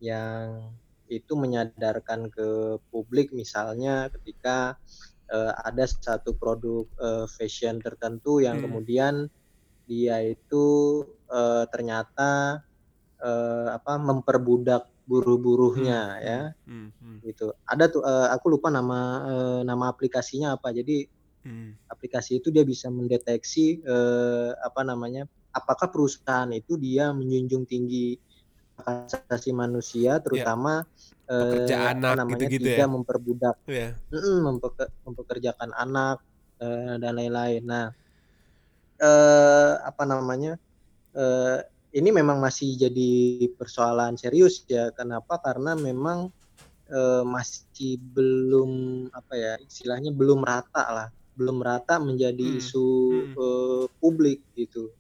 yang 0.03 0.73
itu 1.09 1.33
menyadarkan 1.37 2.33
ke 2.33 2.49
publik 2.93 3.33
misalnya 3.37 4.09
ketika 4.15 4.77
eh, 5.33 5.53
ada 5.69 5.85
satu 5.89 6.37
produk 6.41 6.85
eh, 7.01 7.27
fashion 7.37 7.81
tertentu 7.85 8.41
yang 8.45 8.59
Hmm. 8.61 8.65
kemudian 8.69 9.15
dia 9.89 10.17
itu 10.25 10.67
eh, 11.33 11.65
ternyata 11.73 12.61
eh, 13.23 13.69
apa 13.79 13.95
memperbudak 14.01 14.85
buruh-buruhnya 15.09 15.99
ya 16.25 16.41
Hmm, 16.67 16.89
hmm, 17.01 17.19
gitu. 17.25 17.53
Ada 17.69 17.85
tuh 17.93 18.03
eh, 18.05 18.29
aku 18.35 18.47
lupa 18.55 18.69
nama 18.73 19.01
eh, 19.31 19.61
nama 19.69 19.85
aplikasinya 19.93 20.57
apa. 20.57 20.69
Jadi 20.77 21.05
hmm. 21.45 21.77
aplikasi 21.93 22.41
itu 22.43 22.49
dia 22.55 22.65
bisa 22.67 22.89
mendeteksi 22.93 23.81
eh, 23.85 24.51
apa 24.69 24.81
namanya 24.87 25.29
apakah 25.55 25.89
perusahaan 25.93 26.51
itu 26.53 26.75
dia 26.81 27.13
menjunjung 27.15 27.65
tinggi 27.69 28.19
hak 28.81 29.09
asasi 29.31 29.51
manusia 29.55 30.19
terutama 30.25 30.83
eh, 31.31 31.37
Pekerja 31.41 31.75
apa 31.95 32.13
anak 32.13 32.17
namanya 32.19 32.49
gitu-gitu 32.49 32.69
tidak 32.69 32.87
ya? 32.87 32.87
memperbudak 32.91 33.57
ya 33.69 33.89
mm, 34.13 34.39
mempeker- 34.47 34.93
mempekerjakan 35.07 35.71
anak 35.77 36.19
eh, 36.63 36.97
dan 37.03 37.13
lain-lain. 37.19 37.63
Nah, 37.67 37.87
eh, 39.03 39.73
apa 39.89 40.03
namanya? 40.11 40.59
Ini 41.95 42.11
memang 42.11 42.39
masih 42.43 42.75
jadi 42.75 43.11
persoalan 43.59 44.19
serius 44.19 44.67
ya. 44.67 44.91
Kenapa? 44.99 45.39
Karena 45.39 45.79
memang 45.79 46.29
eh, 46.91 47.23
masih 47.27 47.99
belum 48.15 48.71
apa 49.15 49.33
ya 49.39 49.53
istilahnya 49.63 50.11
belum 50.15 50.41
rata 50.43 50.85
lah, 50.97 51.09
belum 51.39 51.59
rata 51.63 51.95
menjadi 52.03 52.45
Hmm, 52.45 52.59
isu 52.61 52.87
hmm. 53.31 53.35
eh, 53.45 53.85
publik 54.03 54.39
gitu. 54.59 54.91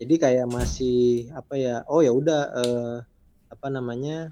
Jadi 0.00 0.14
kayak 0.22 0.46
masih 0.48 1.30
apa 1.34 1.54
ya? 1.58 1.74
Oh 1.90 2.00
ya 2.06 2.12
udah 2.14 2.42
eh, 2.62 2.96
apa 3.54 3.66
namanya? 3.72 4.30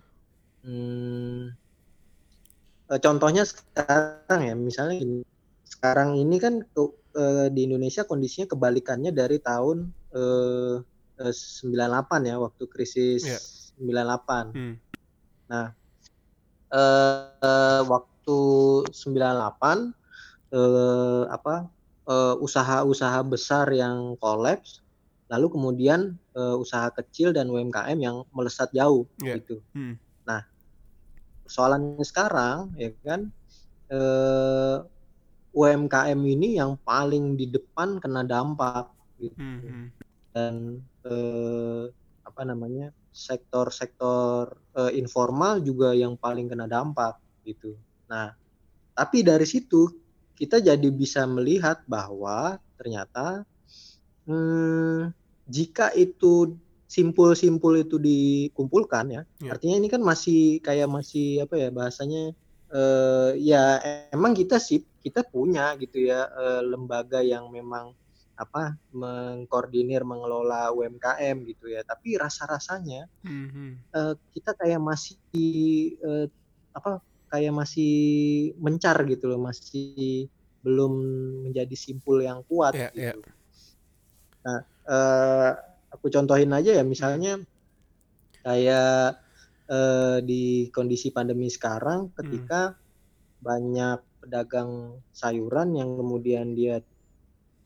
Hmm, 0.64 1.52
eh, 2.90 3.00
contohnya 3.04 3.42
sekarang 3.44 4.40
ya 4.48 4.54
misalnya 4.56 4.94
gini, 5.02 5.18
sekarang 5.66 6.16
ini 6.16 6.36
kan 6.40 6.54
uh, 6.78 7.48
di 7.50 7.60
Indonesia 7.68 8.02
kondisinya 8.06 8.46
kebalikannya 8.52 9.10
dari 9.14 9.38
tahun 9.40 9.92
uh, 10.14 10.76
98 11.18 12.30
ya 12.30 12.36
waktu 12.42 12.64
krisis 12.66 13.22
yeah. 13.22 13.42
98. 13.78 14.54
Hmm. 14.54 14.74
Nah, 15.50 15.74
uh, 16.74 17.82
waktu 17.86 18.38
98 18.90 19.94
uh, 20.54 21.24
apa 21.30 21.70
usaha-usaha 22.38 23.20
uh, 23.24 23.26
besar 23.26 23.66
yang 23.72 24.20
kolaps 24.20 24.84
lalu 25.32 25.48
kemudian 25.48 26.20
uh, 26.36 26.54
usaha 26.60 26.92
kecil 26.92 27.32
dan 27.32 27.48
UMKM 27.48 27.96
yang 27.96 28.22
melesat 28.30 28.68
jauh 28.76 29.08
yeah. 29.24 29.40
gitu. 29.40 29.58
Hmm. 29.72 29.96
Nah, 30.28 30.44
persoalannya 31.48 32.04
sekarang 32.04 32.76
ya 32.76 32.92
kan 33.00 33.32
uh, 33.88 34.84
UMKM 35.54 36.20
ini 36.22 36.60
yang 36.60 36.76
paling 36.82 37.40
di 37.40 37.48
depan 37.48 37.98
kena 38.02 38.22
dampak 38.26 38.92
gitu. 39.18 39.34
Hmm. 39.40 39.58
hmm. 39.64 39.86
Dan 40.34 40.54
uh, 41.06 41.88
apa 42.24 42.42
namanya? 42.44 42.92
sektor-sektor 43.14 44.58
uh, 44.74 44.90
informal 44.90 45.62
juga 45.62 45.94
yang 45.94 46.18
paling 46.18 46.50
kena 46.50 46.66
dampak 46.66 47.14
gitu. 47.46 47.78
Nah, 48.10 48.34
tapi 48.90 49.22
dari 49.22 49.46
situ 49.46 49.86
kita 50.34 50.58
jadi 50.58 50.88
bisa 50.90 51.22
melihat 51.22 51.86
bahwa 51.86 52.58
ternyata 52.74 53.46
hmm, 54.26 55.14
jika 55.46 55.94
itu 55.94 56.58
simpul-simpul 56.90 57.86
itu 57.86 58.02
dikumpulkan 58.02 59.14
ya, 59.14 59.22
ya, 59.38 59.54
artinya 59.54 59.78
ini 59.78 59.88
kan 59.90 60.02
masih 60.02 60.58
kayak 60.58 60.90
masih 60.90 61.46
apa 61.46 61.54
ya 61.54 61.68
bahasanya 61.70 62.34
uh, 62.74 63.30
ya 63.38 63.78
emang 64.10 64.34
kita 64.34 64.58
sih 64.58 64.82
kita 65.02 65.22
punya 65.22 65.78
gitu 65.78 66.06
ya 66.06 66.26
uh, 66.34 66.62
lembaga 66.66 67.22
yang 67.22 67.50
memang 67.50 67.94
apa 68.34 68.74
mengkoordinir 68.90 70.02
mengelola 70.02 70.74
UMKM 70.74 71.46
gitu 71.46 71.70
ya 71.70 71.86
tapi 71.86 72.18
rasa-rasanya 72.18 73.06
mm-hmm. 73.22 73.94
uh, 73.94 74.14
kita 74.34 74.58
kayak 74.58 74.82
masih 74.82 75.18
uh, 76.02 76.26
apa 76.74 76.98
kayak 77.30 77.54
masih 77.54 77.94
mencar 78.58 78.98
gitu 79.06 79.30
loh 79.30 79.38
masih 79.38 80.26
belum 80.66 80.92
menjadi 81.46 81.76
simpul 81.78 82.24
yang 82.24 82.42
kuat 82.46 82.74
yeah, 82.74 82.90
gitu. 82.90 83.22
Yeah 83.22 83.34
Nah, 84.44 84.60
eh, 84.84 85.50
aku 85.88 86.06
contohin 86.12 86.52
aja 86.52 86.76
ya 86.76 86.84
misalnya 86.84 87.40
kayak 88.44 89.16
eh, 89.64 90.18
di 90.20 90.68
kondisi 90.68 91.08
pandemi 91.08 91.48
sekarang 91.48 92.12
ketika 92.12 92.76
hmm. 92.76 92.78
banyak 93.40 93.98
pedagang 94.20 95.00
sayuran 95.12 95.76
yang 95.76 95.96
kemudian 95.96 96.52
dia 96.52 96.84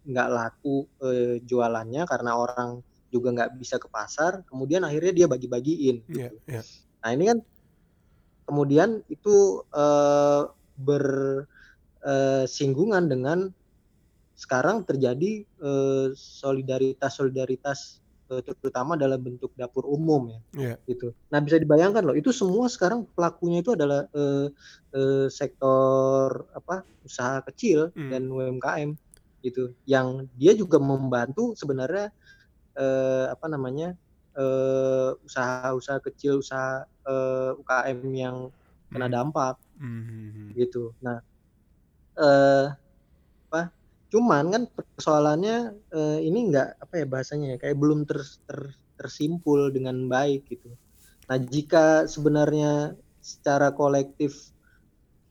nggak 0.09 0.29
laku 0.33 0.89
eh, 1.05 1.45
jualannya 1.45 2.09
karena 2.09 2.33
orang 2.33 2.81
juga 3.13 3.29
nggak 3.33 3.57
bisa 3.61 3.77
ke 3.81 3.89
pasar, 3.89 4.43
kemudian 4.49 4.85
akhirnya 4.85 5.13
dia 5.25 5.29
bagi-bagiin. 5.29 6.03
Gitu. 6.09 6.29
Yeah, 6.29 6.33
yeah. 6.49 6.63
Nah 7.05 7.13
ini 7.13 7.25
kan 7.29 7.43
kemudian 8.49 9.03
itu 9.13 9.63
eh, 9.73 10.43
bersinggungan 10.81 13.05
eh, 13.05 13.11
dengan 13.13 13.53
sekarang 14.39 14.87
terjadi 14.87 15.43
uh, 15.59 16.15
solidaritas 16.15 17.11
solidaritas 17.11 17.99
uh, 18.31 18.39
terutama 18.39 18.95
dalam 18.95 19.19
bentuk 19.19 19.51
dapur 19.59 19.83
umum 19.83 20.31
ya 20.31 20.41
yeah. 20.55 20.77
gitu 20.87 21.11
nah 21.27 21.43
bisa 21.43 21.59
dibayangkan 21.59 22.07
loh 22.07 22.15
itu 22.15 22.31
semua 22.31 22.71
sekarang 22.71 23.03
pelakunya 23.19 23.67
itu 23.67 23.75
adalah 23.75 24.07
uh, 24.15 24.47
uh, 24.95 25.27
sektor 25.27 26.47
apa 26.55 26.87
usaha 27.03 27.43
kecil 27.51 27.91
mm. 27.99 28.11
dan 28.15 28.31
UMKM 28.31 28.95
gitu 29.43 29.75
yang 29.87 30.27
dia 30.35 30.53
juga 30.55 30.83
membantu 30.83 31.55
sebenarnya 31.55 32.11
uh, 32.75 33.31
apa 33.33 33.47
namanya 33.51 33.95
usaha-usaha 35.27 35.99
kecil 35.99 36.39
usaha 36.39 36.87
uh, 37.11 37.59
UKM 37.59 38.07
yang 38.15 38.55
kena 38.87 39.11
hmm. 39.11 39.15
dampak 39.19 39.59
mm. 39.83 40.55
gitu 40.55 40.95
nah 41.03 41.19
uh, 42.15 42.71
apa 43.51 43.75
Cuman 44.09 44.49
kan 44.49 44.63
persoalannya 44.97 45.77
uh, 45.93 46.19
ini 46.21 46.49
enggak 46.49 46.81
apa 46.81 47.05
ya 47.05 47.07
bahasanya 47.07 47.47
ya 47.55 47.57
kayak 47.61 47.77
belum 47.77 48.09
ter, 48.09 48.25
ter, 48.49 48.73
tersimpul 48.97 49.69
dengan 49.69 50.09
baik 50.09 50.49
gitu. 50.49 50.73
Nah 51.29 51.37
jika 51.37 52.09
sebenarnya 52.09 52.97
secara 53.21 53.69
kolektif 53.77 54.49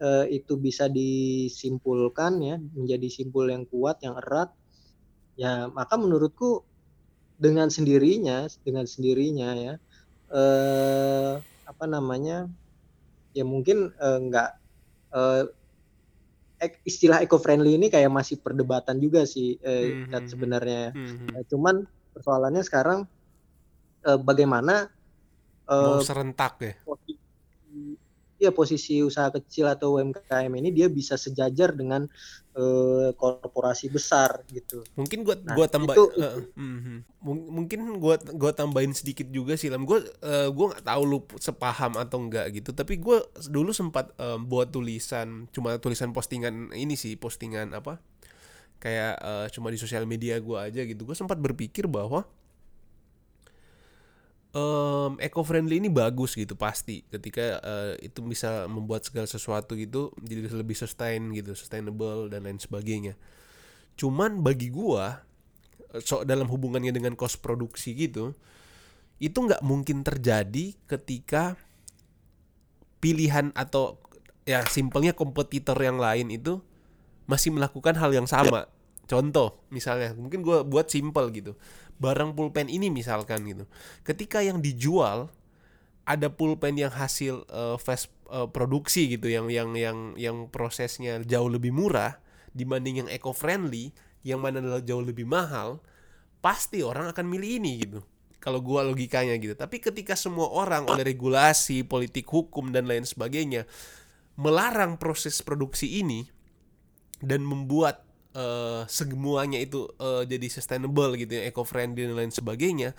uh, 0.01 0.25
itu 0.27 0.57
bisa 0.57 0.89
disimpulkan 0.89 2.41
ya 2.41 2.55
menjadi 2.57 3.07
simpul 3.09 3.49
yang 3.49 3.67
kuat 3.69 4.01
yang 4.01 4.17
erat, 4.17 4.51
ya 5.37 5.69
maka 5.69 5.95
menurutku 5.97 6.65
dengan 7.37 7.69
sendirinya 7.69 8.49
dengan 8.65 8.89
sendirinya 8.89 9.49
ya 9.53 9.73
uh, 10.33 11.37
apa 11.69 11.85
namanya 11.85 12.49
ya 13.37 13.45
mungkin 13.45 13.93
uh, 14.01 14.17
enggak 14.17 14.57
uh, 15.13 15.45
istilah 16.83 17.21
eco 17.21 17.37
friendly 17.37 17.77
ini 17.77 17.87
kayak 17.93 18.09
masih 18.09 18.41
perdebatan 18.41 18.97
juga 18.97 19.29
sih 19.29 19.61
eh, 19.61 20.09
mm-hmm. 20.09 20.25
sebenarnya. 20.25 20.83
Mm-hmm. 20.93 21.45
Cuman 21.53 21.85
persoalannya 22.17 22.63
sekarang 22.65 22.99
eh, 24.01 24.19
bagaimana 24.19 24.89
eh, 25.69 25.85
mau 25.93 26.01
serentak 26.01 26.53
ya. 26.65 26.73
Ya 28.37 28.53
posisi 28.53 29.01
usaha 29.01 29.33
kecil 29.33 29.65
atau 29.65 29.97
UMKM 29.97 30.53
ini 30.61 30.69
dia 30.69 30.85
bisa 30.85 31.17
sejajar 31.17 31.73
dengan 31.73 32.05
uh, 32.53 33.09
korporasi 33.17 33.89
besar 33.89 34.45
gitu. 34.53 34.85
Mungkin 34.93 35.25
gua 35.25 35.41
nah, 35.41 35.57
gua 35.57 35.65
tambah 35.65 35.97
uh, 35.97 36.09
uh, 36.13 36.37
mungkin 37.25 37.97
gua 37.97 38.21
gua 38.37 38.53
tambahin 38.53 38.93
sedikit 38.93 39.25
juga 39.33 39.57
sih 39.57 39.73
lam. 39.73 39.89
Gua 39.89 40.05
uh, 40.21 40.49
gua 40.53 40.77
nggak 40.77 40.85
tahu 40.85 41.01
lu 41.05 41.19
sepaham 41.41 41.97
atau 41.97 42.17
enggak 42.21 42.45
gitu, 42.53 42.73
tapi 42.77 43.01
gua 43.01 43.25
dulu 43.49 43.73
sempat 43.73 44.13
uh, 44.21 44.37
buat 44.37 44.69
tulisan 44.69 45.49
cuma 45.49 45.77
tulisan 45.81 46.13
postingan 46.13 46.73
ini 46.77 46.93
sih, 46.93 47.17
postingan 47.17 47.73
apa? 47.73 47.97
Kayak 48.77 49.17
uh, 49.21 49.45
cuma 49.49 49.73
di 49.73 49.81
sosial 49.81 50.05
media 50.05 50.37
gua 50.37 50.69
aja 50.69 50.85
gitu. 50.85 51.09
Gua 51.09 51.17
sempat 51.17 51.41
berpikir 51.41 51.89
bahwa 51.89 52.29
um, 54.57 55.11
eco 55.21 55.45
friendly 55.45 55.77
ini 55.77 55.89
bagus 55.93 56.33
gitu 56.33 56.57
pasti. 56.57 57.05
Ketika 57.05 57.61
uh, 57.61 57.93
itu 58.01 58.25
bisa 58.25 58.65
membuat 58.65 59.05
segala 59.05 59.29
sesuatu 59.29 59.77
gitu 59.77 60.09
jadi 60.17 60.49
lebih 60.49 60.73
sustain 60.73 61.29
gitu 61.37 61.53
sustainable 61.53 62.33
dan 62.33 62.49
lain 62.49 62.57
sebagainya. 62.57 63.13
Cuman 63.93 64.41
bagi 64.41 64.73
gua 64.73 65.21
so 66.03 66.25
dalam 66.25 66.49
hubungannya 66.49 66.91
dengan 66.91 67.15
cost 67.15 67.39
produksi 67.39 67.95
gitu 67.95 68.35
itu 69.17 69.33
nggak 69.33 69.63
mungkin 69.65 70.05
terjadi 70.05 70.77
ketika 70.85 71.57
pilihan 73.01 73.49
atau 73.57 73.97
ya 74.45 74.61
simpelnya 74.67 75.15
kompetitor 75.15 75.77
yang 75.79 75.97
lain 75.97 76.29
itu 76.29 76.61
masih 77.25 77.53
melakukan 77.53 77.97
hal 77.97 78.13
yang 78.13 78.29
sama. 78.29 78.69
Contoh 79.07 79.63
misalnya 79.71 80.11
mungkin 80.13 80.43
gue 80.43 80.67
buat 80.67 80.91
simpel 80.91 81.31
gitu 81.31 81.55
barang 81.97 82.37
pulpen 82.37 82.69
ini 82.69 82.89
misalkan 82.93 83.45
gitu. 83.45 83.65
Ketika 84.05 84.41
yang 84.45 84.61
dijual 84.61 85.29
ada 86.07 86.31
pulpen 86.31 86.79
yang 86.79 86.93
hasil 86.93 87.43
uh, 87.51 87.75
fast 87.75 88.07
uh, 88.31 88.47
produksi 88.47 89.11
gitu 89.11 89.27
yang 89.27 89.51
yang 89.51 89.75
yang 89.75 89.97
yang 90.15 90.37
prosesnya 90.47 91.19
jauh 91.25 91.51
lebih 91.51 91.75
murah 91.75 92.15
dibanding 92.55 93.05
yang 93.05 93.09
eco 93.11 93.35
friendly 93.35 93.91
yang 94.23 94.39
mana 94.39 94.63
adalah 94.63 94.81
jauh 94.81 95.03
lebih 95.03 95.27
mahal, 95.27 95.83
pasti 96.39 96.81
orang 96.81 97.11
akan 97.11 97.25
milih 97.27 97.59
ini 97.59 97.71
gitu. 97.83 97.99
Kalau 98.39 98.63
gua 98.63 98.87
logikanya 98.87 99.35
gitu. 99.35 99.57
Tapi 99.57 99.83
ketika 99.83 100.15
semua 100.15 100.47
orang 100.47 100.87
oleh 100.87 101.03
regulasi, 101.03 101.83
politik 101.83 102.27
hukum 102.31 102.71
dan 102.71 102.87
lain 102.87 103.03
sebagainya 103.03 103.67
melarang 104.37 104.95
proses 104.95 105.41
produksi 105.41 105.99
ini 105.99 106.29
dan 107.19 107.43
membuat 107.43 108.06
uh, 108.37 108.85
semuanya 108.85 109.57
itu 109.57 109.89
uh, 109.97 110.21
jadi 110.21 110.45
sustainable 110.47 111.17
gitu 111.17 111.41
ya, 111.41 111.49
eco 111.49 111.65
friendly 111.65 112.05
dan 112.05 112.13
lain 112.13 112.29
sebagainya 112.29 112.93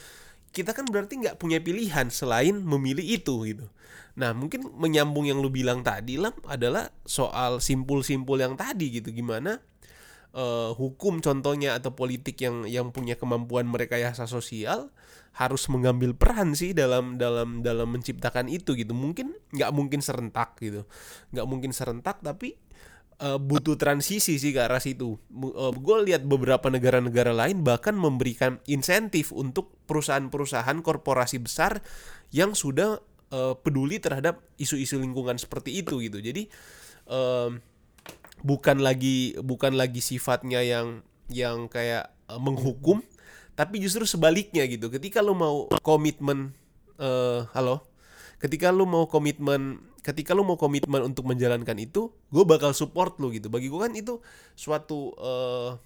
kita 0.52 0.72
kan 0.72 0.88
berarti 0.88 1.20
nggak 1.20 1.36
punya 1.36 1.60
pilihan 1.60 2.08
selain 2.08 2.56
memilih 2.64 3.04
itu 3.04 3.34
gitu. 3.46 3.66
Nah 4.18 4.32
mungkin 4.34 4.66
menyambung 4.74 5.28
yang 5.28 5.38
lu 5.38 5.52
bilang 5.52 5.84
tadi 5.84 6.16
lah 6.16 6.32
adalah 6.48 6.90
soal 7.04 7.60
simpul-simpul 7.60 8.40
yang 8.40 8.56
tadi 8.56 8.98
gitu. 8.98 9.12
Gimana 9.12 9.60
uh, 10.32 10.72
hukum 10.74 11.20
contohnya 11.20 11.76
atau 11.76 11.92
politik 11.92 12.40
yang 12.40 12.64
yang 12.64 12.90
punya 12.90 13.14
kemampuan 13.14 13.68
mereka 13.68 13.96
merekayasa 14.00 14.26
sosial 14.26 14.90
harus 15.36 15.70
mengambil 15.70 16.18
peran 16.18 16.56
sih 16.58 16.74
dalam 16.74 17.14
dalam 17.14 17.62
dalam 17.62 17.92
menciptakan 17.92 18.48
itu 18.50 18.74
gitu. 18.74 18.96
Mungkin 18.96 19.36
nggak 19.54 19.70
mungkin 19.70 20.00
serentak 20.02 20.58
gitu. 20.58 20.88
Nggak 21.30 21.46
mungkin 21.46 21.70
serentak 21.70 22.18
tapi 22.24 22.58
uh, 23.22 23.38
butuh 23.38 23.74
transisi 23.74 24.38
sih 24.38 24.52
ke 24.54 24.60
arah 24.62 24.82
situ. 24.82 25.18
Uh, 25.30 25.70
eh, 25.70 25.72
gue 25.74 25.96
lihat 26.10 26.22
beberapa 26.24 26.70
negara-negara 26.70 27.34
lain 27.34 27.62
bahkan 27.66 27.94
memberikan 27.94 28.62
insentif 28.70 29.34
untuk 29.34 29.74
perusahaan-perusahaan 29.86 30.78
korporasi 30.82 31.42
besar 31.42 31.82
yang 32.30 32.54
sudah 32.54 33.02
uh, 33.34 33.54
peduli 33.58 33.98
terhadap 33.98 34.42
isu-isu 34.56 34.98
lingkungan 35.02 35.36
seperti 35.36 35.82
itu 35.82 35.98
gitu. 36.02 36.22
Jadi 36.22 36.46
uh, 37.10 37.50
bukan 38.42 38.78
lagi 38.82 39.34
bukan 39.42 39.74
lagi 39.74 39.98
sifatnya 39.98 40.62
yang 40.62 41.02
yang 41.28 41.66
kayak 41.66 42.14
uh, 42.30 42.38
menghukum 42.38 43.02
tapi 43.58 43.82
justru 43.82 44.06
sebaliknya 44.06 44.62
gitu 44.70 44.86
ketika 44.86 45.18
lu 45.18 45.34
mau 45.34 45.66
komitmen 45.82 46.54
uh, 47.02 47.42
halo 47.50 47.87
ketika 48.38 48.70
lu 48.70 48.86
mau 48.86 49.10
komitmen 49.10 49.82
ketika 50.02 50.32
lu 50.32 50.46
mau 50.46 50.56
komitmen 50.56 51.04
untuk 51.04 51.28
menjalankan 51.28 51.76
itu 51.76 52.08
gue 52.32 52.44
bakal 52.46 52.72
support 52.72 53.18
lu 53.20 53.34
gitu. 53.34 53.52
Bagi 53.52 53.68
gue 53.68 53.80
kan 53.82 53.92
itu 53.92 54.22
suatu 54.56 55.12
uh, 55.18 55.76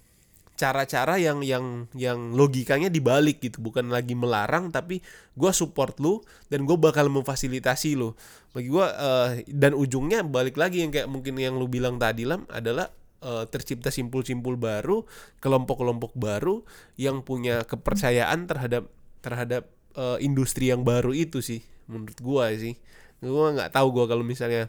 cara-cara 0.53 1.17
yang 1.17 1.41
yang 1.41 1.89
yang 1.97 2.31
logikanya 2.31 2.87
dibalik 2.87 3.41
gitu. 3.41 3.59
Bukan 3.59 3.89
lagi 3.89 4.15
melarang 4.15 4.69
tapi 4.69 5.03
gue 5.35 5.51
support 5.51 5.97
lu 5.99 6.21
dan 6.47 6.63
gue 6.63 6.77
bakal 6.79 7.09
memfasilitasi 7.11 7.99
lu. 7.99 8.15
Bagi 8.55 8.69
gue 8.69 8.85
uh, 8.85 9.43
dan 9.49 9.73
ujungnya 9.75 10.23
balik 10.23 10.55
lagi 10.55 10.85
yang 10.85 10.93
kayak 10.93 11.09
mungkin 11.09 11.35
yang 11.35 11.57
lu 11.57 11.67
bilang 11.67 11.97
tadi 11.99 12.23
lam 12.23 12.45
adalah 12.53 12.93
uh, 13.25 13.43
tercipta 13.49 13.89
simpul-simpul 13.89 14.55
baru 14.55 15.03
kelompok-kelompok 15.41 16.13
baru 16.15 16.61
yang 16.95 17.25
punya 17.25 17.65
kepercayaan 17.65 18.45
terhadap 18.45 18.87
terhadap 19.19 19.67
uh, 19.97 20.15
industri 20.21 20.69
yang 20.69 20.85
baru 20.85 21.11
itu 21.11 21.41
sih 21.41 21.72
menurut 21.89 22.19
gue 22.19 22.45
sih 22.59 22.75
gue 23.23 23.47
nggak 23.55 23.71
tahu 23.71 23.87
gue 23.95 24.05
kalau 24.07 24.23
misalnya 24.25 24.67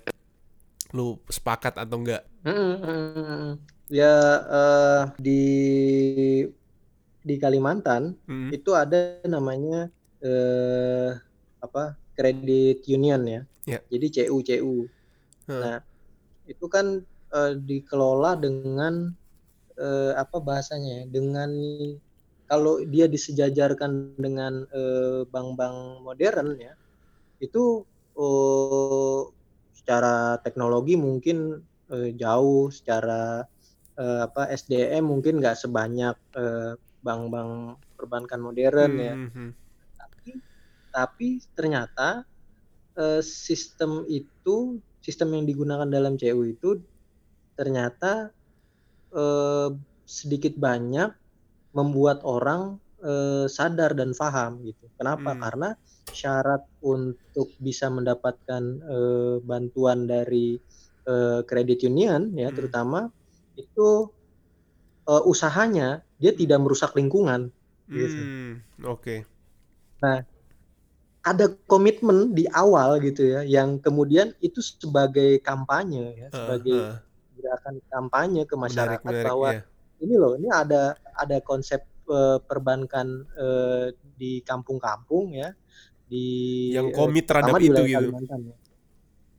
lu 0.94 1.18
sepakat 1.26 1.74
atau 1.74 1.98
enggak 1.98 2.22
ya 3.92 4.12
uh, 4.44 5.02
di 5.20 5.42
di 7.24 7.34
Kalimantan 7.40 8.16
hmm. 8.28 8.52
itu 8.52 8.76
ada 8.76 9.20
namanya 9.24 9.88
uh, 10.20 11.16
apa 11.64 11.96
kredit 12.14 12.84
union 12.84 13.24
ya. 13.24 13.42
Yeah. 13.64 13.82
Jadi 13.88 14.06
CU 14.22 14.36
CU. 14.44 14.76
Hmm. 15.48 15.60
Nah 15.60 15.76
itu 16.44 16.66
kan 16.68 17.00
uh, 17.32 17.52
dikelola 17.56 18.36
dengan 18.36 19.16
uh, 19.80 20.12
apa 20.20 20.36
bahasanya? 20.40 21.04
Ya, 21.04 21.04
dengan 21.08 21.50
kalau 22.44 22.84
dia 22.84 23.08
disejajarkan 23.08 24.20
dengan 24.20 24.68
bank-bank 25.32 25.76
uh, 25.80 26.00
modern 26.04 26.60
ya, 26.60 26.76
itu 27.44 27.84
uh, 28.16 29.28
secara 29.74 30.40
teknologi 30.40 30.96
mungkin 30.96 31.60
uh, 31.92 32.10
jauh, 32.16 32.72
secara 32.72 33.44
uh, 33.98 34.20
apa 34.26 34.48
SDM 34.50 35.04
mungkin 35.06 35.38
nggak 35.42 35.58
sebanyak 35.58 36.16
uh, 36.34 36.74
bank-bank 37.04 37.76
perbankan 38.00 38.40
modern 38.40 38.92
hmm. 38.96 39.04
ya. 39.04 39.14
Hmm. 39.14 39.50
Tapi 39.98 40.30
tapi 40.94 41.28
ternyata 41.52 42.24
uh, 42.96 43.20
sistem 43.20 44.08
itu 44.08 44.80
sistem 45.04 45.36
yang 45.36 45.44
digunakan 45.44 45.88
dalam 45.88 46.16
CU 46.16 46.48
itu 46.48 46.80
ternyata 47.54 48.32
uh, 49.12 49.68
sedikit 50.04 50.56
banyak 50.56 51.12
membuat 51.74 52.22
orang 52.24 52.80
uh, 53.04 53.46
sadar 53.46 53.92
dan 53.92 54.16
paham 54.16 54.64
gitu. 54.64 54.88
Kenapa? 54.96 55.36
Hmm. 55.36 55.40
Karena 55.44 55.68
syarat 56.10 56.64
untuk 56.80 57.52
bisa 57.60 57.92
mendapatkan 57.92 58.62
uh, 58.84 59.36
bantuan 59.44 60.08
dari 60.08 60.56
kredit 61.44 61.84
uh, 61.84 61.86
union 61.92 62.32
ya 62.32 62.48
hmm. 62.48 62.56
terutama 62.56 63.12
itu 63.60 64.08
uh, 65.04 65.22
usahanya 65.28 66.02
dia 66.18 66.32
tidak 66.32 66.64
merusak 66.64 66.96
lingkungan. 66.96 67.52
Gitu. 67.84 68.16
Hmm, 68.16 68.52
Oke. 68.88 68.88
Okay. 68.88 69.18
Nah, 70.00 70.24
ada 71.24 71.46
komitmen 71.68 72.32
di 72.36 72.44
awal 72.52 73.00
gitu 73.00 73.24
ya, 73.24 73.40
yang 73.44 73.80
kemudian 73.80 74.36
itu 74.44 74.60
sebagai 74.60 75.40
kampanye 75.40 76.16
ya, 76.16 76.28
sebagai 76.32 76.76
uh, 76.76 76.92
uh. 76.96 76.98
gerakan 77.36 77.74
kampanye 77.88 78.42
ke 78.44 78.54
masyarakat 78.56 79.00
menarik, 79.04 79.24
menarik, 79.24 79.28
bahwa 79.28 79.48
ya. 79.52 79.62
ini 80.04 80.14
loh, 80.16 80.32
ini 80.36 80.48
ada 80.52 80.96
ada 81.16 81.36
konsep 81.40 81.84
uh, 82.08 82.38
perbankan 82.42 83.26
uh, 83.36 83.88
di 84.16 84.40
kampung-kampung 84.44 85.34
ya, 85.34 85.52
di 86.08 86.26
yang 86.72 86.92
komit 86.92 87.26
terhadap 87.26 87.58
itu 87.58 87.82
gitu. 87.84 88.10
Ya. 88.12 88.30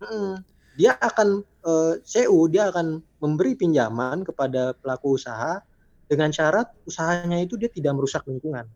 Hmm, 0.01 0.43
dia 0.75 0.91
akan 0.99 1.41
uh, 1.63 1.93
CU 2.03 2.39
dia 2.51 2.69
akan 2.69 2.99
memberi 3.23 3.55
pinjaman 3.55 4.27
kepada 4.27 4.75
pelaku 4.75 5.15
usaha 5.15 5.63
dengan 6.05 6.29
syarat 6.29 6.69
usahanya 6.85 7.41
itu 7.41 7.57
dia 7.57 7.71
tidak 7.71 7.97
merusak 7.97 8.21
lingkungan. 8.27 8.67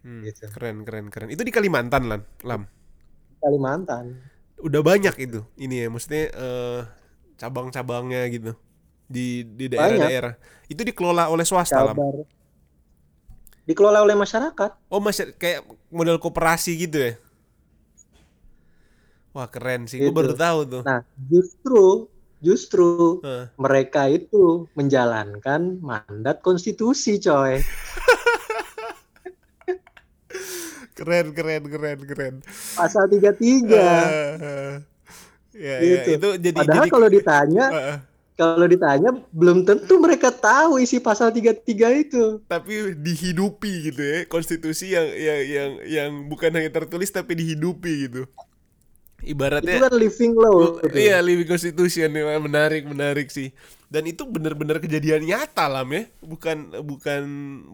Hmm, 0.00 0.24
gitu. 0.24 0.48
Keren 0.48 0.86
keren 0.86 1.12
keren. 1.12 1.28
Itu 1.28 1.44
di 1.44 1.52
Kalimantan 1.52 2.08
lan, 2.08 2.20
Lam. 2.46 2.64
Kalimantan. 3.40 4.16
Udah 4.60 4.80
banyak 4.80 5.12
itu. 5.20 5.44
Ini 5.60 5.84
ya 5.84 5.86
maksudnya 5.92 6.24
uh, 6.36 6.80
cabang-cabangnya 7.36 8.24
gitu 8.32 8.52
di 9.10 9.44
di 9.44 9.66
daerah-daerah. 9.68 10.38
Itu 10.70 10.86
dikelola 10.86 11.28
oleh 11.28 11.44
swasta, 11.44 11.82
Kabar. 11.82 11.96
Lam. 11.98 12.39
Dikelola 13.70 14.02
oleh 14.02 14.18
masyarakat. 14.18 14.90
Oh, 14.90 14.98
masih 14.98 15.30
kayak 15.38 15.62
model 15.94 16.18
koperasi 16.18 16.74
gitu 16.74 16.98
ya? 16.98 17.14
Wah 19.30 19.46
keren 19.46 19.86
sih, 19.86 20.02
gue 20.02 20.10
baru 20.10 20.34
tahu 20.34 20.66
tuh. 20.66 20.82
Nah 20.82 21.06
justru 21.30 22.10
justru 22.42 23.22
uh. 23.22 23.46
mereka 23.54 24.10
itu 24.10 24.66
menjalankan 24.74 25.78
mandat 25.78 26.42
konstitusi, 26.42 27.22
coy. 27.22 27.62
keren 30.98 31.30
keren 31.30 31.62
keren 31.70 31.98
keren. 32.02 32.34
Pasal 32.74 33.06
33 33.06 33.22
uh, 33.22 33.78
uh. 33.78 34.74
Ya, 35.54 35.76
gitu. 35.78 36.10
ya, 36.10 36.16
itu 36.18 36.28
jadi 36.42 36.58
Padahal 36.58 36.86
jadi, 36.86 36.90
kalau 36.90 37.08
ditanya 37.10 37.66
uh, 37.70 37.96
kalau 38.40 38.64
ditanya 38.64 39.12
belum 39.36 39.68
tentu 39.68 40.00
mereka 40.00 40.32
tahu 40.32 40.80
isi 40.80 40.96
pasal 40.96 41.28
33 41.28 41.60
itu. 42.08 42.40
Tapi 42.48 42.96
dihidupi 42.96 43.92
gitu 43.92 44.00
ya, 44.00 44.24
konstitusi 44.24 44.96
yang 44.96 45.04
yang 45.12 45.40
yang 45.44 45.70
yang 45.84 46.10
bukan 46.24 46.48
hanya 46.56 46.72
tertulis 46.72 47.12
tapi 47.12 47.36
dihidupi 47.36 48.08
gitu. 48.08 48.24
Ibaratnya 49.20 49.76
itu 49.76 49.84
kan 49.84 49.94
living 50.00 50.32
law 50.32 50.80
gitu. 50.80 50.96
iya 50.96 51.20
living 51.20 51.44
constitution. 51.44 52.08
Menarik 52.40 52.88
menarik 52.88 53.28
sih. 53.28 53.52
Dan 53.92 54.08
itu 54.08 54.24
benar-benar 54.24 54.80
kejadian 54.80 55.28
nyata 55.28 55.68
lah 55.68 55.84
ya. 55.84 56.08
Bukan 56.24 56.80
bukan 56.80 57.22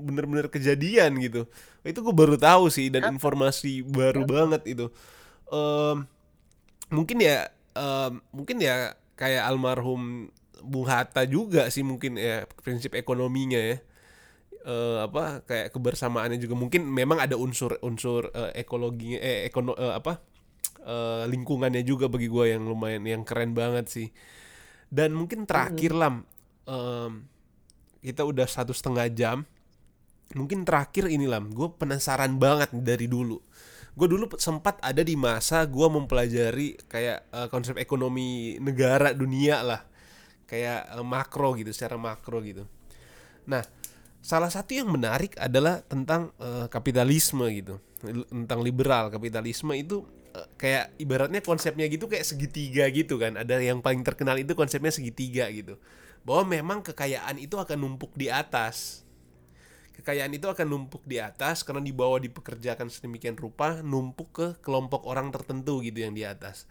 benar-benar 0.03 0.51
kejadian 0.51 1.15
gitu. 1.23 1.47
Itu 1.87 2.03
gue 2.03 2.11
baru 2.11 2.35
tahu 2.35 2.67
sih 2.67 2.91
dan 2.91 3.15
informasi 3.15 3.87
baru 3.87 4.27
banget 4.27 4.67
itu. 4.67 4.91
Um, 5.47 6.03
mungkin 6.91 7.23
ya 7.23 7.47
um, 7.79 8.19
mungkin 8.35 8.59
ya 8.59 8.99
kayak 9.15 9.47
almarhum 9.47 10.35
Bung 10.63 10.89
Hatta 10.89 11.25
juga 11.29 11.69
sih 11.69 11.85
mungkin 11.85 12.17
ya 12.17 12.49
prinsip 12.63 12.97
ekonominya 12.97 13.61
ya. 13.61 13.79
Uh, 14.67 15.07
apa 15.07 15.47
kayak 15.47 15.71
kebersamaannya 15.71 16.43
juga. 16.43 16.59
Mungkin 16.59 16.91
memang 16.91 17.23
ada 17.23 17.39
unsur 17.39 17.79
unsur 17.87 18.35
uh, 18.35 18.51
ekologinya 18.51 19.23
eh 19.23 19.47
ekono 19.47 19.79
uh, 19.79 19.95
apa 19.95 20.19
uh, 20.83 21.23
lingkungannya 21.31 21.87
juga 21.87 22.11
bagi 22.11 22.27
gue 22.27 22.57
yang 22.57 22.67
lumayan 22.67 23.07
yang 23.07 23.23
keren 23.23 23.55
banget 23.55 23.87
sih. 23.87 24.09
Dan 24.91 25.15
mungkin 25.15 25.47
terakhir 25.47 25.95
mm. 25.95 25.99
lam 25.99 26.15
um, 26.67 27.27
kita 28.03 28.27
udah 28.27 28.47
satu 28.47 28.75
setengah 28.75 29.07
jam. 29.15 29.39
Mungkin 30.35 30.67
terakhir 30.67 31.07
ini 31.07 31.31
lam 31.31 31.55
gue 31.55 31.71
penasaran 31.79 32.35
banget 32.43 32.75
dari 32.75 33.07
dulu. 33.07 33.39
Gue 33.95 34.11
dulu 34.11 34.29
sempat 34.37 34.83
ada 34.83 35.01
di 35.01 35.15
masa 35.15 35.63
gue 35.63 35.87
mempelajari 35.87 36.75
kayak 36.91 37.31
uh, 37.31 37.47
konsep 37.47 37.79
ekonomi 37.79 38.59
negara 38.59 39.15
dunia 39.15 39.63
lah 39.63 39.81
kayak 40.47 40.95
uh, 40.95 41.05
makro 41.07 41.53
gitu 41.59 41.75
secara 41.75 41.99
makro 41.99 42.41
gitu. 42.41 42.65
Nah 43.47 43.63
salah 44.23 44.51
satu 44.51 44.75
yang 44.75 44.91
menarik 44.91 45.39
adalah 45.39 45.83
tentang 45.87 46.35
uh, 46.43 46.67
kapitalisme 46.67 47.47
gitu. 47.53 47.79
Tentang 48.31 48.63
liberal 48.63 49.11
kapitalisme 49.11 49.75
itu 49.75 50.07
kayak 50.61 50.93
ibaratnya 51.01 51.41
konsepnya 51.41 51.89
gitu 51.89 52.07
kayak 52.11 52.27
segitiga 52.27 52.85
gitu 52.91 53.17
kan. 53.17 53.39
Ada 53.41 53.61
yang 53.61 53.81
paling 53.81 54.05
terkenal 54.05 54.37
itu 54.37 54.53
konsepnya 54.53 54.93
segitiga 54.93 55.49
gitu. 55.49 55.81
Bahwa 56.27 56.45
memang 56.59 56.79
kekayaan 56.83 57.39
itu 57.39 57.57
akan 57.57 57.79
numpuk 57.79 58.13
di 58.19 58.29
atas. 58.29 59.07
Kekayaan 59.97 60.29
itu 60.37 60.45
akan 60.45 60.67
numpuk 60.69 61.01
di 61.09 61.17
atas 61.17 61.65
karena 61.65 61.81
dibawa 61.81 62.21
dipekerjakan 62.21 62.93
sedemikian 62.93 63.33
rupa 63.33 63.81
numpuk 63.81 64.29
ke 64.29 64.47
kelompok 64.61 65.09
orang 65.09 65.33
tertentu 65.33 65.81
gitu 65.81 66.05
yang 66.05 66.13
di 66.13 66.21
atas 66.21 66.69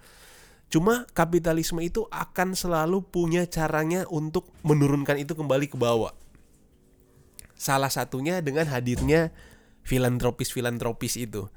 cuma 0.69 1.05
kapitalisme 1.13 1.79
itu 1.79 2.09
akan 2.09 2.57
selalu 2.57 3.05
punya 3.05 3.45
caranya 3.45 4.03
untuk 4.09 4.49
menurunkan 4.65 5.21
itu 5.21 5.37
kembali 5.37 5.69
ke 5.69 5.77
bawah. 5.77 6.11
Salah 7.55 7.89
satunya 7.89 8.43
dengan 8.43 8.67
hadirnya 8.67 9.31
filantropis 9.85 10.51
filantropis 10.51 11.15
itu. 11.15 11.47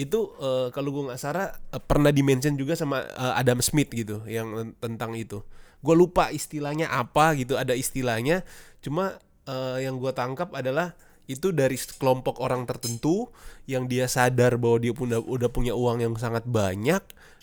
Itu 0.00 0.32
uh, 0.40 0.72
kalau 0.72 0.88
gue 0.94 1.12
nggak 1.12 1.20
salah 1.20 1.52
uh, 1.74 1.82
pernah 1.82 2.08
dimention 2.08 2.56
juga 2.56 2.72
sama 2.78 3.04
uh, 3.04 3.36
Adam 3.36 3.60
Smith 3.60 3.92
gitu 3.92 4.24
yang 4.24 4.72
tentang 4.80 5.12
itu. 5.18 5.44
Gue 5.82 5.98
lupa 5.98 6.32
istilahnya 6.32 6.88
apa 6.88 7.36
gitu 7.36 7.60
ada 7.60 7.76
istilahnya. 7.76 8.46
Cuma 8.80 9.20
uh, 9.44 9.78
yang 9.82 10.00
gue 10.00 10.12
tangkap 10.14 10.48
adalah 10.56 10.96
itu 11.30 11.54
dari 11.54 11.78
kelompok 11.78 12.42
orang 12.42 12.66
tertentu 12.66 13.30
yang 13.70 13.86
dia 13.86 14.10
sadar 14.10 14.58
bahwa 14.58 14.82
dia 14.82 14.90
punya 14.90 15.22
udah 15.22 15.50
punya 15.52 15.72
uang 15.76 16.02
yang 16.02 16.14
sangat 16.18 16.42
banyak 16.48 17.02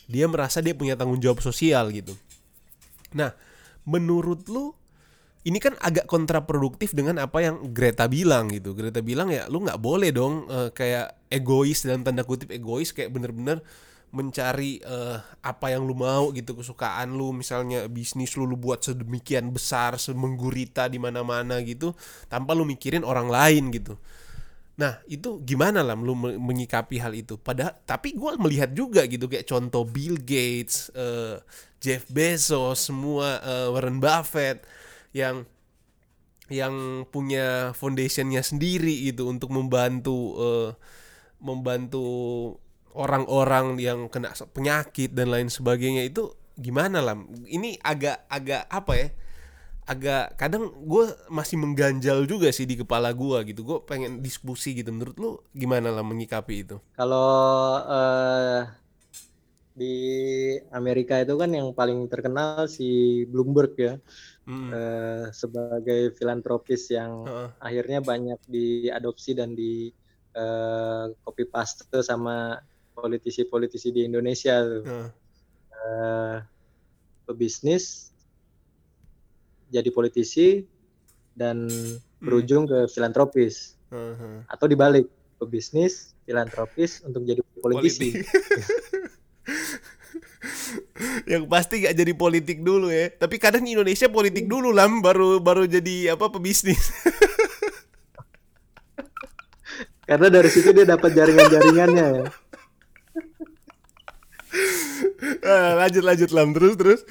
dia 0.09 0.25
merasa 0.25 0.57
dia 0.59 0.73
punya 0.73 0.97
tanggung 0.97 1.21
jawab 1.21 1.39
sosial 1.39 1.93
gitu. 1.93 2.17
Nah 3.13 3.37
menurut 3.85 4.49
lu 4.49 4.73
ini 5.47 5.61
kan 5.61 5.77
agak 5.79 6.09
kontraproduktif 6.09 6.91
dengan 6.91 7.21
apa 7.21 7.39
yang 7.45 7.71
Greta 7.71 8.09
bilang 8.09 8.51
gitu. 8.51 8.75
Greta 8.75 8.99
bilang 8.99 9.29
ya 9.29 9.45
lu 9.47 9.61
nggak 9.63 9.79
boleh 9.79 10.09
dong 10.09 10.49
uh, 10.49 10.73
kayak 10.73 11.29
egois 11.31 11.85
dalam 11.85 12.03
tanda 12.03 12.25
kutip 12.25 12.49
egois 12.51 12.91
kayak 12.91 13.13
bener-bener 13.13 13.63
mencari 14.09 14.81
uh, 14.81 15.21
apa 15.45 15.69
yang 15.69 15.85
lu 15.85 15.93
mau 15.93 16.33
gitu 16.35 16.57
kesukaan 16.57 17.15
lu. 17.15 17.31
Misalnya 17.31 17.87
bisnis 17.87 18.35
lu 18.35 18.49
lu 18.49 18.59
buat 18.59 18.83
sedemikian 18.83 19.53
besar 19.53 19.95
semenggurita 19.95 20.91
di 20.91 20.99
mana-mana 20.99 21.61
gitu 21.63 21.95
tanpa 22.27 22.51
lu 22.57 22.67
mikirin 22.67 23.05
orang 23.05 23.31
lain 23.31 23.71
gitu 23.71 23.95
nah 24.79 25.03
itu 25.11 25.43
gimana 25.43 25.83
lah 25.83 25.99
lu 25.99 26.15
menyikapi 26.15 27.03
hal 27.03 27.11
itu? 27.11 27.35
Pada 27.35 27.75
tapi 27.83 28.15
gue 28.15 28.31
melihat 28.39 28.71
juga 28.71 29.03
gitu 29.03 29.27
kayak 29.27 29.43
contoh 29.43 29.83
Bill 29.83 30.15
Gates 30.15 30.87
uh, 30.95 31.43
Jeff 31.83 32.07
Bezos 32.07 32.87
semua 32.87 33.43
uh, 33.43 33.75
Warren 33.75 33.99
Buffett 33.99 34.63
yang 35.11 35.43
yang 36.47 37.05
punya 37.11 37.75
foundationnya 37.75 38.41
sendiri 38.41 39.11
gitu 39.11 39.27
untuk 39.27 39.51
membantu 39.51 40.39
uh, 40.39 40.69
membantu 41.43 42.07
orang-orang 42.95 43.77
yang 43.77 44.07
kena 44.07 44.33
penyakit 44.55 45.13
dan 45.13 45.29
lain 45.29 45.51
sebagainya. 45.51 46.07
Itu 46.07 46.39
gimana 46.55 47.03
lah 47.03 47.15
ini 47.47 47.75
agak 47.83 48.27
agak 48.27 48.63
apa 48.67 48.93
ya 48.95 49.07
agak 49.89 50.37
kadang 50.37 50.69
gue 50.85 51.09
masih 51.33 51.57
mengganjal 51.57 52.21
juga 52.29 52.53
sih 52.53 52.69
di 52.69 52.77
kepala 52.77 53.09
gue 53.09 53.41
gitu 53.49 53.65
gue 53.65 53.77
pengen 53.89 54.21
diskusi 54.21 54.77
gitu 54.77 54.93
menurut 54.93 55.17
lu 55.17 55.31
gimana 55.49 55.89
lah 55.89 56.05
menyikapi 56.05 56.61
itu 56.61 56.77
kalau 56.93 57.81
uh, 57.89 58.69
di 59.73 59.97
Amerika 60.69 61.17
itu 61.17 61.33
kan 61.33 61.49
yang 61.49 61.73
paling 61.73 62.05
terkenal 62.05 62.69
si 62.69 63.23
Bloomberg 63.25 63.73
ya 63.81 63.97
hmm. 64.45 64.69
uh, 64.69 65.25
sebagai 65.33 66.13
filantropis 66.13 66.93
yang 66.93 67.25
uh 67.25 67.29
-uh. 67.29 67.49
akhirnya 67.57 68.05
banyak 68.05 68.37
diadopsi 68.45 69.33
dan 69.33 69.57
di 69.57 69.89
uh, 70.37 71.09
copy 71.25 71.49
paste 71.49 71.89
sama 72.05 72.61
politisi-politisi 72.93 73.89
di 73.89 74.05
Indonesia 74.05 74.59
tuh. 74.61 74.83
Uh. 74.85 75.09
Uh, 75.79 76.37
pebisnis 77.29 78.08
jadi 79.69 79.89
politisi 79.93 80.65
dan 81.37 81.69
hmm. 81.69 82.21
berujung 82.21 82.67
ke 82.67 82.89
filantropis. 82.91 83.79
Uh 83.89 84.13
-huh. 84.13 84.35
Atau 84.51 84.69
dibalik, 84.69 85.07
pebisnis, 85.39 86.13
filantropis 86.27 87.01
untuk 87.07 87.23
jadi 87.25 87.41
politisi. 87.63 88.13
yang 91.31 91.47
pasti 91.49 91.85
gak 91.85 91.95
jadi 91.95 92.13
politik 92.13 92.61
dulu 92.61 92.91
ya. 92.91 93.09
Tapi 93.09 93.39
kadang 93.41 93.65
Indonesia 93.65 94.09
politik 94.11 94.45
dulu 94.45 94.69
lah, 94.73 94.89
baru 95.01 95.39
baru 95.41 95.65
jadi 95.65 96.13
apa 96.13 96.29
pebisnis. 96.29 96.91
Karena 100.09 100.27
dari 100.33 100.49
situ 100.49 100.73
dia 100.73 100.89
dapat 100.89 101.13
jaringan-jaringannya 101.13 102.05
ya. 102.17 102.25
Ah, 105.45 105.85
lanjut 105.85 106.01
lanjut 106.01 106.29
lam 106.33 106.49
terus 106.57 106.73
terus. 106.73 107.01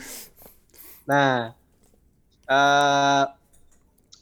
Nah, 1.06 1.54
uh, 2.48 3.24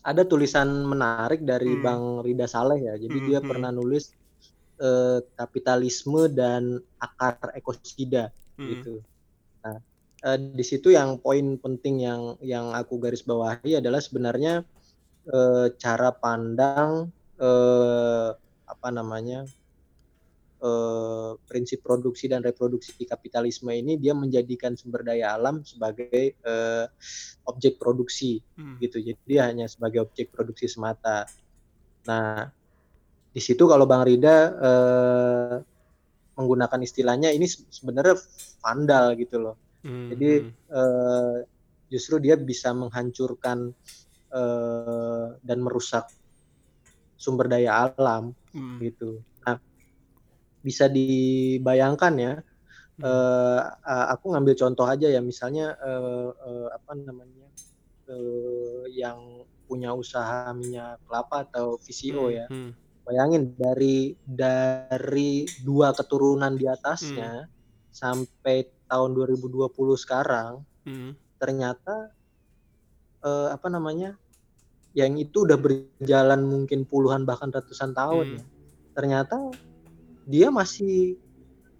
ada 0.06 0.22
tulisan 0.22 0.86
menarik 0.86 1.42
dari 1.42 1.74
hmm. 1.74 1.82
Bang 1.82 2.02
Rida 2.22 2.46
Saleh 2.46 2.78
ya. 2.78 2.94
Jadi 2.94 3.18
hmm, 3.18 3.26
dia 3.26 3.38
hmm. 3.42 3.48
pernah 3.48 3.70
nulis 3.74 4.14
uh, 4.78 5.18
kapitalisme 5.34 6.30
dan 6.30 6.78
akar 7.02 7.38
ekosida 7.58 8.30
hmm. 8.58 8.66
gitu. 8.70 8.94
Nah, 9.66 9.78
uh, 10.26 10.38
di 10.38 10.64
situ 10.66 10.94
yang 10.94 11.18
poin 11.18 11.58
penting 11.58 12.06
yang 12.06 12.38
yang 12.38 12.70
aku 12.70 13.02
garis 13.02 13.26
bawahi 13.26 13.82
adalah 13.82 13.98
sebenarnya 13.98 14.62
uh, 15.34 15.66
cara 15.74 16.14
pandang 16.14 17.10
uh, 17.42 18.30
apa 18.66 18.88
namanya 18.94 19.46
eh, 20.60 21.32
prinsip 21.44 21.84
produksi 21.84 22.30
dan 22.30 22.40
reproduksi 22.40 22.96
kapitalisme 23.04 23.72
ini 23.72 24.00
dia 24.00 24.16
menjadikan 24.16 24.74
sumber 24.74 25.04
daya 25.04 25.36
alam 25.36 25.60
sebagai 25.62 26.36
eh, 26.36 26.86
objek 27.48 27.76
produksi 27.76 28.40
hmm. 28.40 28.80
gitu 28.80 29.00
jadi 29.00 29.20
dia 29.24 29.42
hanya 29.48 29.66
sebagai 29.68 30.06
objek 30.08 30.32
produksi 30.32 30.68
semata 30.68 31.28
nah 32.06 32.48
di 33.36 33.40
situ 33.44 33.68
kalau 33.68 33.84
bang 33.84 34.04
Rida 34.06 34.38
eh, 34.56 35.56
menggunakan 36.36 36.80
istilahnya 36.84 37.32
ini 37.32 37.48
sebenarnya 37.48 38.16
vandal 38.60 39.16
gitu 39.16 39.36
loh 39.40 39.56
hmm. 39.84 40.08
jadi 40.16 40.30
hmm. 40.40 40.52
eh, 40.72 41.36
justru 41.92 42.18
dia 42.18 42.36
bisa 42.36 42.72
menghancurkan 42.72 43.72
eh, 44.32 45.26
dan 45.40 45.58
merusak 45.60 46.08
sumber 47.16 47.48
daya 47.48 47.92
alam 47.96 48.36
hmm. 48.52 48.78
gitu 48.84 49.20
bisa 50.66 50.90
dibayangkan 50.90 52.14
ya. 52.18 52.34
Hmm. 52.98 53.04
Uh, 53.06 53.60
aku 54.10 54.34
ngambil 54.34 54.58
contoh 54.58 54.90
aja 54.90 55.06
ya, 55.06 55.22
misalnya 55.22 55.78
uh, 55.78 56.34
uh, 56.34 56.68
apa 56.74 56.98
namanya 56.98 57.46
uh, 58.10 58.82
yang 58.90 59.46
punya 59.70 59.94
usaha 59.94 60.50
minyak 60.54 60.98
kelapa 61.06 61.46
atau 61.46 61.78
VCO 61.78 62.26
hmm. 62.26 62.34
ya. 62.34 62.46
Hmm. 62.50 62.70
Bayangin 63.06 63.54
dari 63.54 64.18
dari 64.26 65.46
dua 65.62 65.94
keturunan 65.94 66.58
di 66.58 66.66
atasnya 66.66 67.46
hmm. 67.46 67.50
sampai 67.94 68.66
tahun 68.90 69.14
2020 69.14 69.70
sekarang, 69.94 70.66
hmm. 70.86 71.38
ternyata 71.38 72.10
uh, 73.22 73.54
apa 73.54 73.66
namanya 73.70 74.18
yang 74.96 75.14
itu 75.20 75.44
udah 75.44 75.60
berjalan 75.60 76.40
mungkin 76.42 76.88
puluhan 76.88 77.28
bahkan 77.28 77.52
ratusan 77.52 77.92
tahun 77.92 78.26
hmm. 78.26 78.36
ya. 78.40 78.44
Ternyata 78.96 79.36
dia 80.26 80.50
masih 80.50 81.16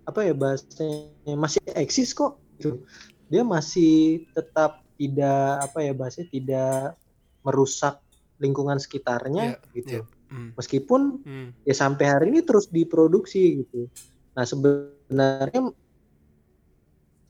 apa 0.06 0.22
ya 0.22 0.32
bahasanya 0.32 1.34
masih 1.34 1.60
eksis 1.74 2.14
kok 2.14 2.38
gitu. 2.56 2.86
Dia 3.26 3.42
masih 3.42 4.24
tetap 4.32 4.86
tidak 4.96 5.66
apa 5.66 5.78
ya 5.82 5.92
bahasanya 5.92 6.28
tidak 6.30 6.94
merusak 7.42 7.98
lingkungan 8.38 8.78
sekitarnya 8.78 9.58
yeah, 9.58 9.74
gitu. 9.74 9.94
Yeah. 10.00 10.06
Mm. 10.30 10.50
Meskipun 10.54 11.00
mm. 11.26 11.48
ya 11.66 11.74
sampai 11.74 12.04
hari 12.06 12.24
ini 12.30 12.40
terus 12.46 12.70
diproduksi 12.70 13.66
gitu. 13.66 13.90
Nah, 14.38 14.46
sebenarnya 14.46 15.74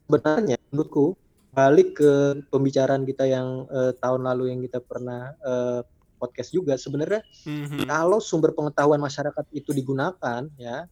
sebenarnya 0.07 0.57
menurutku 0.71 1.17
balik 1.57 1.97
ke 1.97 2.45
pembicaraan 2.53 3.09
kita 3.09 3.25
yang 3.25 3.65
uh, 3.73 3.97
tahun 3.97 4.29
lalu 4.29 4.53
yang 4.53 4.61
kita 4.61 4.85
pernah 4.85 5.33
uh, 5.41 5.81
podcast 6.21 6.53
juga 6.53 6.77
sebenarnya 6.77 7.25
mm-hmm. 7.49 7.89
kalau 7.89 8.21
sumber 8.21 8.53
pengetahuan 8.53 9.01
masyarakat 9.01 9.45
itu 9.53 9.73
digunakan 9.73 10.49
ya 10.61 10.85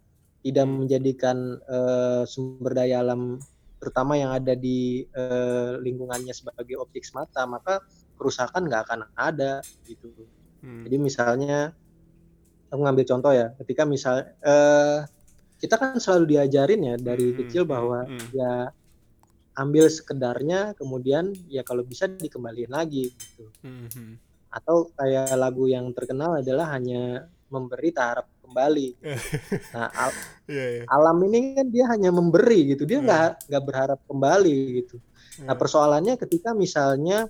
tidak 0.44 0.68
menjadikan 0.68 1.56
uh, 1.64 2.28
sumber 2.28 2.76
daya 2.76 3.00
alam 3.00 3.40
terutama 3.80 4.20
yang 4.20 4.32
ada 4.36 4.52
di 4.52 5.08
uh, 5.16 5.80
lingkungannya 5.80 6.36
sebagai 6.36 6.76
objek 6.80 7.08
semata 7.08 7.48
maka 7.48 7.80
kerusakan 8.20 8.68
nggak 8.68 8.82
akan 8.88 9.00
ada 9.16 9.64
gitu 9.88 10.12
hmm. 10.60 10.84
jadi 10.84 10.96
misalnya 11.00 11.58
aku 12.68 12.80
ngambil 12.80 13.04
contoh 13.08 13.32
ya 13.32 13.56
ketika 13.64 13.82
misal 13.88 14.24
uh, 14.44 15.04
kita 15.60 15.80
kan 15.80 15.96
selalu 15.96 16.36
diajarin 16.36 16.80
ya 16.80 16.94
dari 17.00 17.32
hmm. 17.32 17.36
kecil 17.44 17.64
bahwa 17.64 18.04
hmm. 18.04 18.28
ya 18.36 18.68
ambil 19.54 19.86
sekedarnya 19.88 20.76
kemudian 20.76 21.32
ya 21.48 21.64
kalau 21.64 21.86
bisa 21.86 22.04
dikembalikan 22.04 22.74
lagi 22.74 23.14
gitu 23.16 23.48
hmm. 23.64 24.20
atau 24.52 24.92
kayak 24.92 25.32
lagu 25.40 25.64
yang 25.70 25.88
terkenal 25.96 26.36
adalah 26.42 26.74
hanya 26.76 27.32
memberi 27.48 27.94
tak 27.94 28.26
kembali. 28.44 28.88
Nah, 29.74 29.90
al 29.90 30.10
yeah, 30.46 30.68
yeah. 30.82 30.86
alam 30.86 31.18
ini 31.26 31.58
kan 31.58 31.66
dia 31.72 31.84
hanya 31.90 32.14
memberi 32.14 32.76
gitu, 32.76 32.86
dia 32.86 33.02
nggak 33.02 33.28
yeah. 33.34 33.46
nggak 33.50 33.64
berharap 33.64 34.00
kembali 34.06 34.56
gitu. 34.82 34.96
Yeah. 35.40 35.50
Nah, 35.50 35.54
persoalannya 35.58 36.14
ketika 36.20 36.54
misalnya 36.54 37.26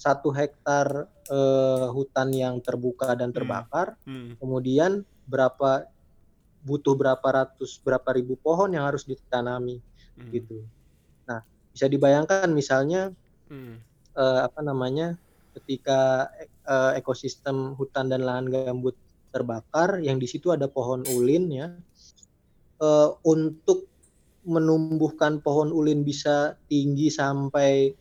satu 0.00 0.32
hektar 0.32 1.10
uh, 1.28 1.86
hutan 1.92 2.32
yang 2.32 2.56
terbuka 2.64 3.12
dan 3.12 3.30
hmm. 3.30 3.36
terbakar, 3.36 4.00
mm. 4.08 4.08
Mm. 4.08 4.30
kemudian 4.40 4.92
berapa 5.28 5.84
butuh 6.64 6.96
berapa 6.96 7.28
ratus 7.28 7.80
berapa 7.84 8.08
ribu 8.16 8.36
pohon 8.40 8.72
yang 8.72 8.88
harus 8.88 9.04
ditanami 9.04 9.76
mm. 10.16 10.30
gitu. 10.32 10.64
Nah, 11.28 11.44
bisa 11.72 11.84
dibayangkan 11.84 12.48
misalnya 12.48 13.12
mm. 13.52 13.74
uh, 14.16 14.40
apa 14.48 14.60
namanya 14.64 15.20
ketika 15.60 16.32
uh, 16.64 16.96
ekosistem 16.96 17.74
hutan 17.76 18.08
dan 18.08 18.24
lahan 18.24 18.48
gambut 18.48 18.96
terbakar 19.30 20.02
yang 20.02 20.18
di 20.18 20.26
situ 20.26 20.50
ada 20.50 20.66
pohon 20.66 21.06
ulin 21.06 21.44
ya 21.50 21.66
uh, 22.82 23.10
untuk 23.24 23.86
menumbuhkan 24.44 25.38
pohon 25.44 25.70
ulin 25.70 26.02
bisa 26.02 26.56
tinggi 26.66 27.12
sampai 27.12 27.92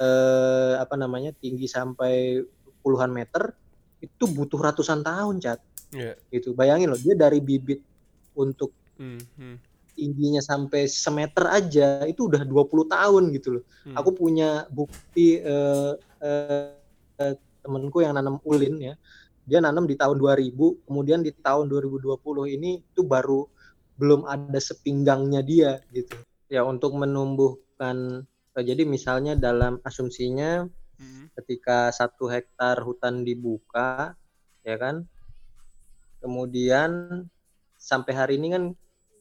uh, 0.00 0.80
apa 0.80 0.94
namanya 0.96 1.34
tinggi 1.36 1.66
sampai 1.66 2.40
puluhan 2.80 3.12
meter 3.12 3.52
itu 4.00 4.24
butuh 4.30 4.56
ratusan 4.56 5.04
tahun 5.04 5.42
cat 5.42 5.60
yeah. 5.92 6.16
gitu 6.32 6.56
bayangin 6.56 6.94
loh 6.94 7.00
dia 7.00 7.12
dari 7.12 7.42
bibit 7.42 7.84
untuk 8.32 8.72
mm 8.96 9.18
-hmm. 9.20 9.54
tingginya 9.98 10.40
sampai 10.40 10.88
semeter 10.88 11.44
aja 11.50 12.06
itu 12.08 12.30
udah 12.30 12.46
20 12.46 12.88
tahun 12.88 13.22
gitu 13.36 13.48
loh 13.60 13.64
mm. 13.84 13.96
aku 13.98 14.10
punya 14.16 14.64
bukti 14.72 15.42
uh, 15.44 15.92
uh, 16.22 17.34
temenku 17.60 18.00
yang 18.00 18.16
nanam 18.16 18.40
ulin 18.42 18.80
ya. 18.80 18.94
Dia 19.48 19.58
nanam 19.64 19.88
di 19.88 19.96
tahun 19.96 20.20
2000, 20.20 20.84
kemudian 20.86 21.20
di 21.24 21.32
tahun 21.32 21.66
2020 21.70 22.56
ini 22.56 22.80
itu 22.80 23.02
baru 23.02 23.44
belum 24.00 24.24
ada 24.24 24.56
sepinggangnya 24.56 25.44
dia 25.44 25.80
gitu. 25.92 26.16
Ya 26.48 26.64
untuk 26.64 26.96
menumbuhkan 26.96 28.24
eh, 28.56 28.64
jadi 28.64 28.82
misalnya 28.88 29.36
dalam 29.38 29.78
asumsinya 29.84 30.66
Hmm. 31.00 31.32
ketika 31.32 31.88
satu 31.88 32.28
hektar 32.28 32.76
hutan 32.84 33.24
dibuka 33.24 34.12
ya 34.60 34.76
kan 34.76 35.08
kemudian 36.20 37.24
sampai 37.80 38.12
hari 38.12 38.34
ini 38.36 38.48
kan 38.52 38.64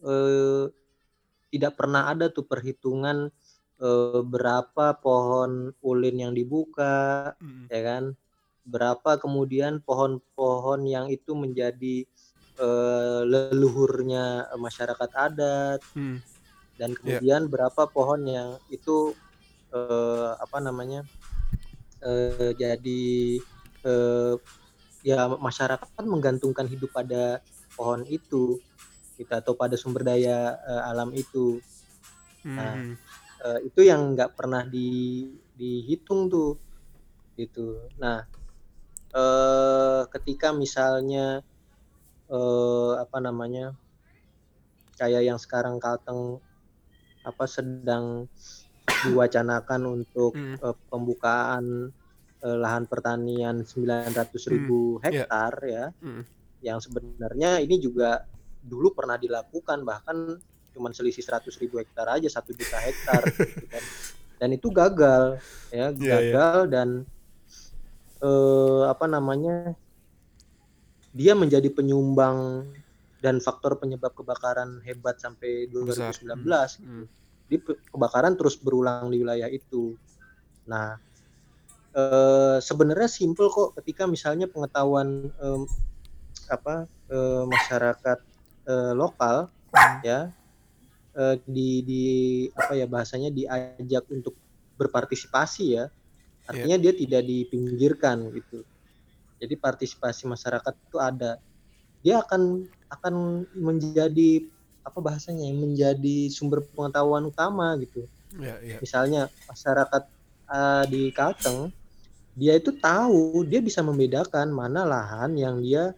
eh, 0.04 0.66
tidak 1.50 1.80
pernah 1.80 2.12
ada 2.12 2.28
tuh 2.28 2.44
perhitungan 2.44 3.32
eh, 3.80 4.22
berapa 4.22 5.00
pohon 5.00 5.72
ulin 5.80 6.16
yang 6.20 6.34
dibuka 6.36 7.32
Hmm. 7.40 7.72
ya 7.72 7.80
kan 7.80 8.04
berapa 8.70 9.18
kemudian 9.18 9.82
pohon-pohon 9.82 10.86
yang 10.86 11.10
itu 11.10 11.34
menjadi 11.34 12.06
eh, 12.60 13.22
leluhurnya 13.26 14.54
masyarakat 14.56 15.10
adat 15.18 15.82
Hmm. 15.98 16.22
dan 16.80 16.94
Iya. 16.94 17.20
kemudian 17.20 17.42
berapa 17.52 17.90
pohon 17.92 18.24
yang 18.30 18.50
itu 18.70 19.18
eh, 19.74 20.32
apa 20.38 20.58
namanya 20.62 21.04
eh, 22.06 22.52
jadi 22.56 23.04
eh, 23.84 24.34
ya 25.04 25.20
masyarakat 25.32 25.90
kan 25.96 26.06
menggantungkan 26.08 26.68
hidup 26.68 26.92
pada 26.94 27.42
pohon 27.76 28.04
itu 28.08 28.60
kita 29.20 29.44
atau 29.44 29.56
pada 29.58 29.76
sumber 29.76 30.06
daya 30.08 30.56
eh, 30.56 30.82
alam 30.88 31.12
itu 31.18 31.60
Nah, 32.50 32.76
Hmm. 32.76 32.96
Eh, 33.40 33.72
itu 33.72 33.88
yang 33.88 34.20
nggak 34.20 34.36
pernah 34.36 34.68
di, 34.68 35.24
dihitung 35.56 36.28
tuh 36.28 36.60
gitu 37.40 37.88
nah 37.96 38.28
eh, 39.12 40.02
ketika 40.12 40.54
misalnya 40.54 41.42
eh, 42.30 42.94
apa 42.98 43.18
namanya 43.20 43.74
kayak 44.96 45.24
yang 45.26 45.40
sekarang 45.40 45.80
Kalteng 45.80 46.38
apa 47.24 47.46
sedang 47.46 48.28
diwacanakan 49.06 49.82
untuk 49.86 50.34
Hmm. 50.36 50.58
eh, 50.60 50.76
pembukaan 50.90 51.66
eh, 52.40 52.58
lahan 52.58 52.88
pertanian 52.88 53.64
900 53.64 54.48
ribu 54.48 55.00
iya. 55.00 55.26
hektar 55.26 55.54
ya 55.66 55.86
Hmm. 56.00 56.24
yang 56.60 56.80
sebenarnya 56.80 57.60
ini 57.60 57.80
juga 57.80 58.24
dulu 58.60 58.92
pernah 58.92 59.16
dilakukan 59.16 59.84
bahkan 59.84 60.36
cuman 60.70 60.92
selisih 60.92 61.24
100 61.24 61.56
ribu 61.58 61.80
hektar 61.80 62.08
aja 62.08 62.28
satu 62.30 62.52
juta 62.52 62.76
hektar 62.78 63.24
gitu 63.32 63.66
kan. 63.74 63.84
dan 64.40 64.50
itu 64.52 64.68
gagal 64.72 65.40
ya 65.70 65.92
Iya, 65.92 65.96
iya. 65.96 66.08
gagal 66.12 66.58
dan 66.72 66.88
eh, 68.20 68.84
apa 68.88 69.06
namanya 69.08 69.74
dia 71.10 71.34
menjadi 71.34 71.68
penyumbang 71.74 72.70
dan 73.20 73.42
faktor 73.44 73.76
penyebab 73.76 74.16
kebakaran 74.16 74.80
hebat 74.86 75.20
sampai 75.20 75.68
Besar. 75.68 76.16
2019 76.16 76.80
Hmm. 76.80 77.06
di 77.50 77.58
kebakaran 77.66 78.38
terus 78.38 78.56
berulang 78.56 79.10
di 79.10 79.20
wilayah 79.20 79.50
itu. 79.50 79.98
Nah, 80.70 80.96
eh, 81.92 82.58
sebenarnya 82.62 83.10
simple 83.10 83.50
kok 83.50 83.74
ketika 83.82 84.06
misalnya 84.06 84.46
pengetahuan 84.46 85.34
em, 85.34 85.62
apa 86.48 86.86
eh, 87.10 87.44
masyarakat 87.46 88.20
eh, 88.70 88.94
lokal 88.94 89.50
Hmm. 89.70 90.00
ya 90.02 90.20
eh, 91.14 91.36
di 91.46 91.82
di 91.86 92.04
apa 92.54 92.74
ya 92.74 92.86
bahasanya 92.86 93.30
diajak 93.30 94.06
untuk 94.10 94.38
berpartisipasi 94.78 95.66
ya. 95.76 95.90
Artinya 96.50 96.78
dia 96.82 96.94
tidak 96.98 97.22
dipinggirkan 97.30 98.34
gitu. 98.34 98.66
Jadi 99.40 99.54
partisipasi 99.56 100.26
masyarakat 100.26 100.74
itu 100.74 100.98
ada. 100.98 101.38
Dia 102.02 102.26
akan 102.26 102.66
akan 102.90 103.14
menjadi 103.54 104.44
apa 104.82 104.98
bahasanya 104.98 105.46
ya, 105.46 105.54
menjadi 105.54 106.18
sumber 106.34 106.66
pengetahuan 106.74 107.30
utama 107.30 107.78
gitu 107.78 108.10
Iya, 108.38 108.56
iya. 108.62 108.78
misalnya 108.78 109.22
masyarakat 109.50 110.04
uh, 110.46 110.84
di 110.86 111.10
Kalteng 111.10 111.74
dia 112.38 112.54
itu 112.56 112.70
tahu 112.78 113.42
dia 113.44 113.58
bisa 113.58 113.82
membedakan 113.82 114.54
mana 114.54 114.86
lahan 114.88 115.36
yang 115.36 115.60
dia 115.60 115.92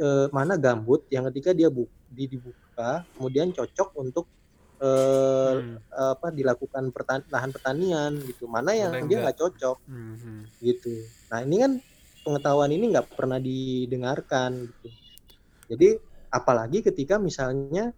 eh, 0.00 0.26
mana 0.32 0.56
gambut 0.56 1.04
yang 1.12 1.28
ketika 1.28 1.52
dia 1.52 1.68
bu, 1.68 1.84
di, 2.08 2.24
dibuka 2.24 3.04
kemudian 3.12 3.52
cocok 3.52 3.92
untuk 4.00 4.24
eh, 4.80 5.54
Hmm. 5.60 5.76
apa 5.92 6.26
dilakukan 6.32 6.84
pertan 6.94 7.20
lahan 7.28 7.50
pertanian 7.52 8.12
gitu 8.24 8.48
mana 8.48 8.72
yang 8.72 8.92
yang 8.96 9.06
dia 9.10 9.18
nggak 9.28 9.38
cocok. 9.38 9.76
Hmm. 9.86 10.44
gitu 10.60 10.92
nah 11.32 11.40
ini 11.44 11.56
kan 11.62 11.72
pengetahuan 12.24 12.72
ini 12.72 12.84
nggak 12.92 13.08
pernah 13.16 13.40
didengarkan 13.40 14.50
gitu 14.68 14.88
jadi 15.70 15.88
apalagi 16.30 16.84
ketika 16.84 17.16
misalnya 17.20 17.92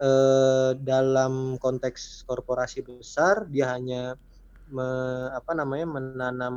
eh, 0.00 0.70
dalam 0.80 1.56
konteks 1.60 2.24
korporasi 2.28 2.84
besar 2.84 3.46
dia 3.48 3.72
hanya 3.76 4.14
me- 4.68 5.30
apa 5.32 5.52
namanya 5.56 5.86
menanam 5.88 6.56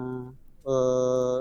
eh, 0.66 1.40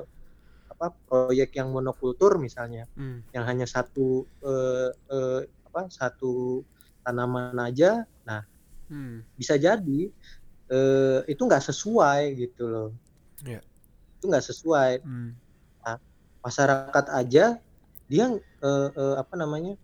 apa 0.70 0.86
proyek 1.06 1.54
yang 1.58 1.70
monokultur 1.70 2.36
misalnya 2.42 2.86
Hmm. 2.98 3.22
yang 3.34 3.44
hanya 3.50 3.66
satu 3.68 4.26
eh, 4.42 4.90
eh, 5.10 5.40
apa 5.70 5.80
satu 5.90 6.62
tanaman 7.04 7.56
aja 7.60 8.04
nah 8.26 8.42
Hmm. 8.92 9.24
bisa 9.36 9.56
jadi 9.56 10.00
eh, 10.72 11.20
itu 11.32 11.42
nggak 11.44 11.64
sesuai 11.64 12.22
gitu 12.36 12.64
loh 12.68 12.88
Iya. 13.44 13.60
itu 14.20 14.24
nggak 14.28 14.46
sesuai 14.50 14.92
Hmm. 15.04 15.32
masyarakat 16.44 17.06
aja 17.12 17.44
dia 18.04 18.26
eh, 18.36 18.88
eh, 18.92 19.14
apa 19.16 19.34
namanya 19.40 19.76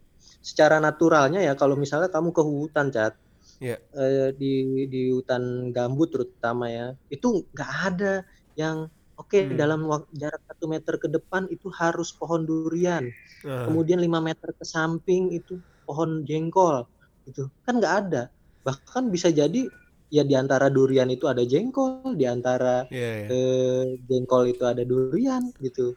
secara 0.45 0.77
naturalnya 0.81 1.41
ya 1.41 1.57
kalau 1.57 1.75
misalnya 1.77 2.13
kamu 2.13 2.31
ke 2.37 2.43
hutan 2.45 2.89
cat 2.93 3.17
Iya. 3.61 3.77
eh, 3.97 4.31
di 4.37 4.85
di 4.93 5.01
hutan 5.13 5.73
gambut 5.73 6.13
terutama 6.13 6.69
ya 6.69 6.93
itu 7.09 7.49
nggak 7.57 7.71
ada 7.89 8.15
yang 8.57 8.89
oke 9.17 9.37
Hmm. 9.41 9.57
dalam 9.57 9.89
jarak 10.17 10.41
satu 10.49 10.65
meter 10.69 10.95
ke 11.01 11.09
depan 11.09 11.49
itu 11.49 11.69
harus 11.73 12.13
pohon 12.17 12.45
durian 12.45 13.05
Ah. 13.49 13.65
kemudian 13.69 14.01
lima 14.05 14.21
meter 14.21 14.53
ke 14.53 14.65
samping 14.65 15.33
itu 15.33 15.61
pohon 15.89 16.25
jengkol 16.29 16.85
gitu 17.29 17.51
kan 17.67 17.81
nggak 17.81 17.95
ada 18.07 18.23
bahkan 18.65 19.09
bisa 19.09 19.33
jadi 19.33 19.69
ya 20.11 20.27
di 20.27 20.35
antara 20.35 20.67
durian 20.69 21.09
itu 21.09 21.31
ada 21.31 21.47
jengkol 21.47 22.19
di 22.19 22.27
antara 22.27 22.85
Iya, 22.91 23.11
iya. 23.25 23.29
eh, 23.31 23.85
jengkol 24.11 24.51
itu 24.51 24.67
ada 24.67 24.83
durian 24.83 25.55
gitu. 25.63 25.95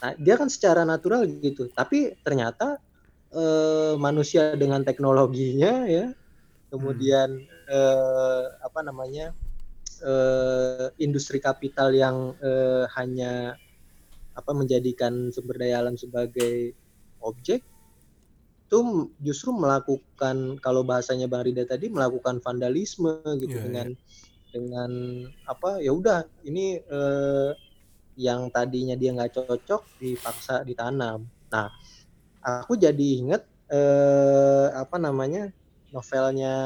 Nah, 0.00 0.16
dia 0.16 0.34
kan 0.40 0.48
secara 0.48 0.82
natural 0.88 1.28
gitu. 1.28 1.68
Tapi 1.70 2.16
ternyata 2.24 2.80
eh, 3.30 3.94
manusia 4.00 4.56
dengan 4.56 4.80
teknologinya 4.82 5.84
ya, 5.84 6.08
kemudian 6.72 7.44
eh, 7.68 8.44
apa 8.64 8.80
namanya 8.80 9.36
eh, 10.00 10.88
industri 10.98 11.38
kapital 11.38 11.92
yang 11.92 12.32
eh, 12.40 12.88
hanya 12.96 13.60
apa 14.32 14.50
menjadikan 14.56 15.28
sumber 15.34 15.60
daya 15.60 15.84
alam 15.84 16.00
sebagai 16.00 16.72
objek 17.20 17.60
itu 18.68 19.08
justru 19.24 19.48
melakukan 19.56 20.60
kalau 20.60 20.84
bahasanya 20.84 21.24
Bang 21.24 21.48
Rida 21.48 21.64
tadi 21.64 21.88
melakukan 21.88 22.44
vandalisme 22.44 23.16
gitu 23.40 23.56
iya. 23.56 23.64
dengan 23.64 23.88
dengan 24.52 24.90
apa 25.48 25.80
ya 25.80 25.96
udah 25.96 26.28
ini 26.44 26.76
eh, 26.76 27.50
yang 28.20 28.52
tadinya 28.52 28.92
dia 28.92 29.16
nggak 29.16 29.40
cocok 29.40 29.82
dipaksa 29.96 30.68
ditanam. 30.68 31.24
Nah, 31.48 31.72
aku 32.44 32.76
jadi 32.76 33.24
inget 33.24 33.48
eh, 33.72 34.68
apa 34.76 35.00
namanya 35.00 35.48
novelnya 35.88 36.56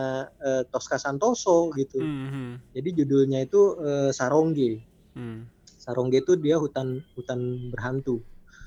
eh, 0.43 0.67
Tosca 0.75 0.99
Santoso 0.99 1.71
gitu. 1.79 2.03
Hmm. 2.03 2.27
Hmm. 2.27 2.53
Jadi 2.75 2.89
judulnya 2.99 3.47
itu 3.47 3.79
eh, 3.79 4.11
Sarongge. 4.11 4.83
Hmm. 5.15 5.47
Sarongge 5.79 6.19
itu 6.19 6.35
dia 6.35 6.59
hutan 6.59 6.99
hutan 7.15 7.71
berhantu. 7.71 8.19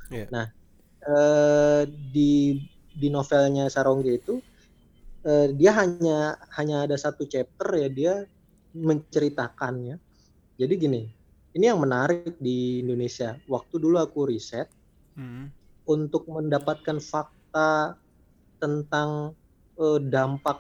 Iya. 0.07 0.32
Nah, 0.32 0.48
eh, 1.03 1.84
di 1.90 2.64
di 2.95 3.07
novelnya 3.11 3.67
Sarongge 3.67 4.15
itu 4.15 4.39
eh, 5.27 5.51
dia 5.53 5.72
hanya 5.76 6.39
hanya 6.57 6.88
ada 6.88 6.95
satu 6.95 7.27
chapter 7.27 7.67
ya 7.76 7.89
dia 7.91 8.13
menceritakannya. 8.76 9.95
Jadi 10.59 10.73
gini, 10.80 11.01
ini 11.55 11.65
yang 11.67 11.80
menarik 11.84 12.35
di 12.39 12.84
Indonesia. 12.84 13.35
Waktu 13.47 13.76
dulu 13.80 13.97
aku 13.99 14.30
riset 14.31 14.67
Hmm. 15.15 15.47
untuk 15.88 16.27
mendapatkan 16.27 16.99
fakta 16.99 17.95
tentang 18.59 19.31
eh, 19.80 19.99
dampak 20.03 20.59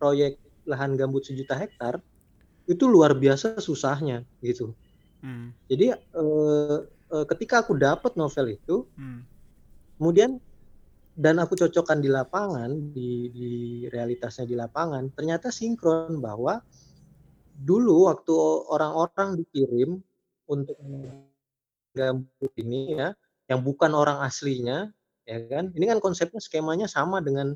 proyek 0.00 0.40
lahan 0.64 0.96
gambut 0.96 1.24
sejuta 1.24 1.52
hektar 1.56 2.00
itu 2.64 2.88
luar 2.88 3.12
biasa 3.12 3.60
susahnya 3.60 4.24
gitu. 4.40 4.72
Hmm. 5.20 5.52
Jadi 5.68 5.92
eh, 5.92 6.78
eh, 7.12 7.24
ketika 7.36 7.60
aku 7.60 7.76
dapat 7.76 8.16
novel 8.16 8.56
itu, 8.56 8.88
Hmm. 8.96 9.24
kemudian 10.00 10.40
dan 11.20 11.36
aku 11.44 11.54
cocokkan 11.60 12.00
di 12.04 12.08
lapangan 12.08 12.70
di, 12.96 13.10
di 13.36 13.50
realitasnya 13.92 14.46
di 14.48 14.56
lapangan, 14.56 15.12
ternyata 15.16 15.48
sinkron 15.52 16.18
bahwa 16.24 16.54
dulu 17.68 18.08
waktu 18.10 18.34
orang-orang 18.74 19.30
dikirim 19.44 20.00
untuk 20.48 20.76
gambut 21.94 22.52
ini 22.60 22.96
ya, 22.98 23.08
yang 23.50 23.60
bukan 23.66 23.92
orang 23.94 24.22
aslinya, 24.24 24.90
ya 25.26 25.38
kan. 25.50 25.74
Ini 25.76 25.84
kan 25.96 25.98
konsepnya 26.02 26.38
skemanya 26.42 26.86
sama 26.90 27.18
dengan 27.22 27.54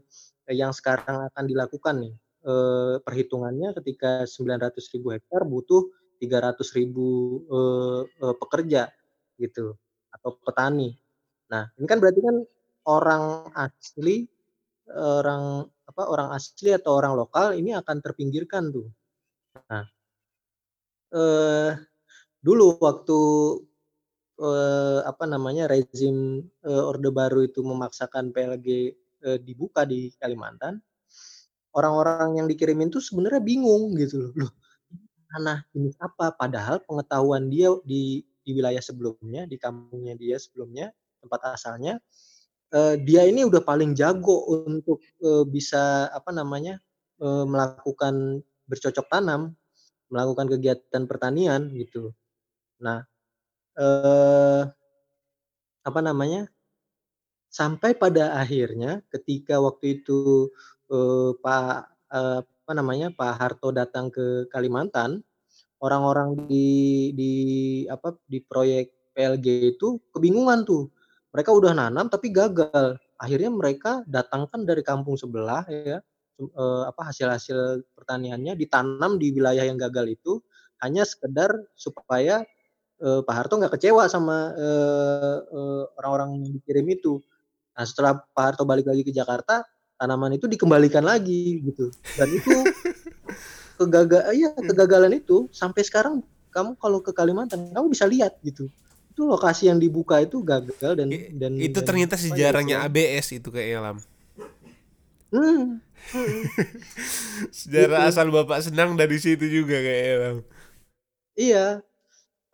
yang 0.51 0.73
sekarang 0.75 1.31
akan 1.33 1.45
dilakukan 1.47 1.95
nih. 2.05 2.15
Eee, 2.45 2.95
perhitungannya 3.07 3.73
ketika 3.83 4.27
900.000 4.29 5.15
hektar 5.17 5.47
butuh 5.49 5.89
300.000, 6.21 7.41
eee 7.49 8.01
eee, 8.23 8.35
pekerja 8.43 8.83
gitu 9.41 9.75
atau 10.15 10.31
petani. 10.45 10.95
Nah, 11.53 11.71
ini 11.79 11.87
kan 11.89 11.99
berarti 12.03 12.21
kan 12.23 12.37
orang 12.89 13.51
asli, 13.57 14.27
orang 14.91 15.67
apa, 15.91 16.03
orang 16.09 16.29
asli 16.37 16.71
atau 16.75 16.93
orang 17.01 17.15
lokal 17.21 17.55
ini 17.59 17.73
akan 17.77 17.97
terpinggirkan 18.05 18.73
tuh. 18.75 18.89
Nah, 19.71 19.87
eee, 21.15 21.71
dulu 22.47 22.67
waktu, 22.87 23.19
eee, 24.41 24.99
apa 25.11 25.25
namanya, 25.31 25.65
rezim, 25.71 26.43
eee, 26.67 26.83
Orde 26.91 27.11
Baru 27.15 27.41
itu 27.47 27.61
memaksakan 27.63 28.31
PLG, 28.35 28.69
eee, 29.25 29.39
dibuka 29.43 29.83
di 29.87 30.11
Kalimantan, 30.21 30.81
orang-orang 31.77 32.41
yang 32.43 32.47
dikirimin 32.51 32.91
tuh 32.95 33.03
sebenarnya 33.05 33.43
bingung 33.45 33.95
gitu 34.01 34.31
loh, 34.31 34.33
"Loh, 34.49 34.53
tanah 35.33 35.59
ini 35.77 35.91
apa?" 36.03 36.35
Padahal 36.37 36.83
pengetahuan 36.87 37.49
dia 37.53 37.71
di 37.87 38.23
di 38.45 38.53
wilayah 38.57 38.83
sebelumnya, 38.85 39.45
di 39.49 39.57
kampungnya 39.61 40.15
dia 40.19 40.37
sebelumnya, 40.41 40.91
tempat 41.23 41.41
asalnya, 41.59 42.01
eee, 42.75 42.95
dia 43.07 43.23
ini 43.31 43.47
udah 43.47 43.63
paling 43.65 43.95
jago 43.99 44.45
untuk, 44.67 45.01
eee, 45.23 45.45
bisa 45.49 46.11
apa 46.13 46.31
namanya, 46.35 46.79
eee, 47.23 47.45
melakukan 47.49 48.43
bercocok 48.69 49.07
tanam, 49.13 49.55
melakukan 50.13 50.47
kegiatan 50.53 51.05
pertanian 51.11 51.71
gitu. 51.77 52.13
Nah, 52.83 53.05
eee, 53.79 54.63
apa 55.85 56.01
namanya, 56.05 56.49
sampai 57.53 57.95
pada 57.97 58.35
akhirnya 58.43 59.01
ketika 59.13 59.59
waktu 59.63 60.01
itu, 60.03 60.51
eee, 60.91 61.31
Pak, 61.41 61.75
eee, 62.13 62.39
apa 62.45 62.73
namanya, 62.77 63.09
Pak 63.15 63.33
Harto 63.41 63.69
datang 63.75 64.09
ke 64.13 64.49
Kalimantan, 64.53 65.23
orang-orang 65.83 66.49
di 66.51 66.69
di 67.17 67.33
apa, 67.91 68.17
di 68.29 68.39
proyek 68.45 68.87
PLG 69.17 69.49
itu 69.77 70.01
kebingungan 70.15 70.65
tuh. 70.69 70.91
Mereka 71.35 71.51
udah 71.51 71.75
nanam 71.75 72.07
tapi 72.07 72.31
gagal. 72.31 72.95
Akhirnya 73.19 73.51
mereka 73.51 74.07
datangkan 74.07 74.63
dari 74.63 74.87
kampung 74.87 75.19
sebelah 75.19 75.67
ya, 75.67 75.99
eee, 76.39 76.83
apa, 76.87 77.11
hasil-hasil 77.11 77.83
pertaniannya 77.99 78.55
ditanam 78.55 79.19
di 79.19 79.35
wilayah 79.35 79.67
yang 79.67 79.75
gagal 79.75 80.15
itu, 80.15 80.39
hanya 80.79 81.03
sekedar 81.03 81.51
supaya, 81.75 82.47
eee, 83.03 83.21
Pak 83.27 83.35
Harto 83.35 83.59
nggak 83.59 83.75
kecewa 83.79 84.07
sama, 84.11 84.55
eee 84.59 85.37
eee, 85.51 85.83
orang-orang 86.03 86.31
yang 86.47 86.53
dikirim 86.59 86.87
itu. 86.91 87.23
Nah, 87.79 87.85
setelah 87.89 88.13
Pak 88.35 88.45
Harto 88.55 88.65
balik 88.69 88.87
lagi 88.91 89.03
ke 89.07 89.13
Jakarta, 89.15 89.63
tanaman 89.99 90.35
itu 90.39 90.47
dikembalikan 90.51 91.03
lagi 91.07 91.63
gitu, 91.67 91.95
dan 92.19 92.29
itu 92.35 92.75
kegaga 93.81 94.31
iya, 94.35 94.55
kegagalan 94.55 95.19
itu 95.19 95.51
sampai 95.55 95.83
sekarang 95.87 96.23
kamu 96.55 96.79
kalau 96.79 97.01
ke 97.03 97.11
Kalimantan, 97.17 97.71
kamu 97.75 97.89
bisa 97.95 98.07
lihat 98.11 98.39
gitu. 98.47 98.71
Itu 99.15 99.31
lokasi 99.31 99.71
yang 99.71 99.79
dibuka 99.79 100.19
itu 100.19 100.43
gagal 100.43 100.99
dan 100.99 101.07
I 101.07 101.31
dan 101.31 101.55
itu 101.63 101.79
dan 101.79 101.87
ternyata 101.87 102.19
ya 102.19 102.23
sejarahnya 102.27 102.83
istilahnya 102.83 102.91
ABS 102.91 103.27
itu 103.39 103.49
kayaknya, 103.55 103.79
Lam. 103.79 103.99
Hmm. 105.31 105.79
Sejarah 107.63 108.01
Gitu. 108.07 108.11
asal 108.11 108.27
Bapak 108.35 108.59
senang 108.67 108.99
dari 108.99 109.19
situ 109.23 109.47
juga 109.47 109.79
kayaknya, 109.79 110.15
Lam. 110.19 110.37
Iya. 111.39 111.67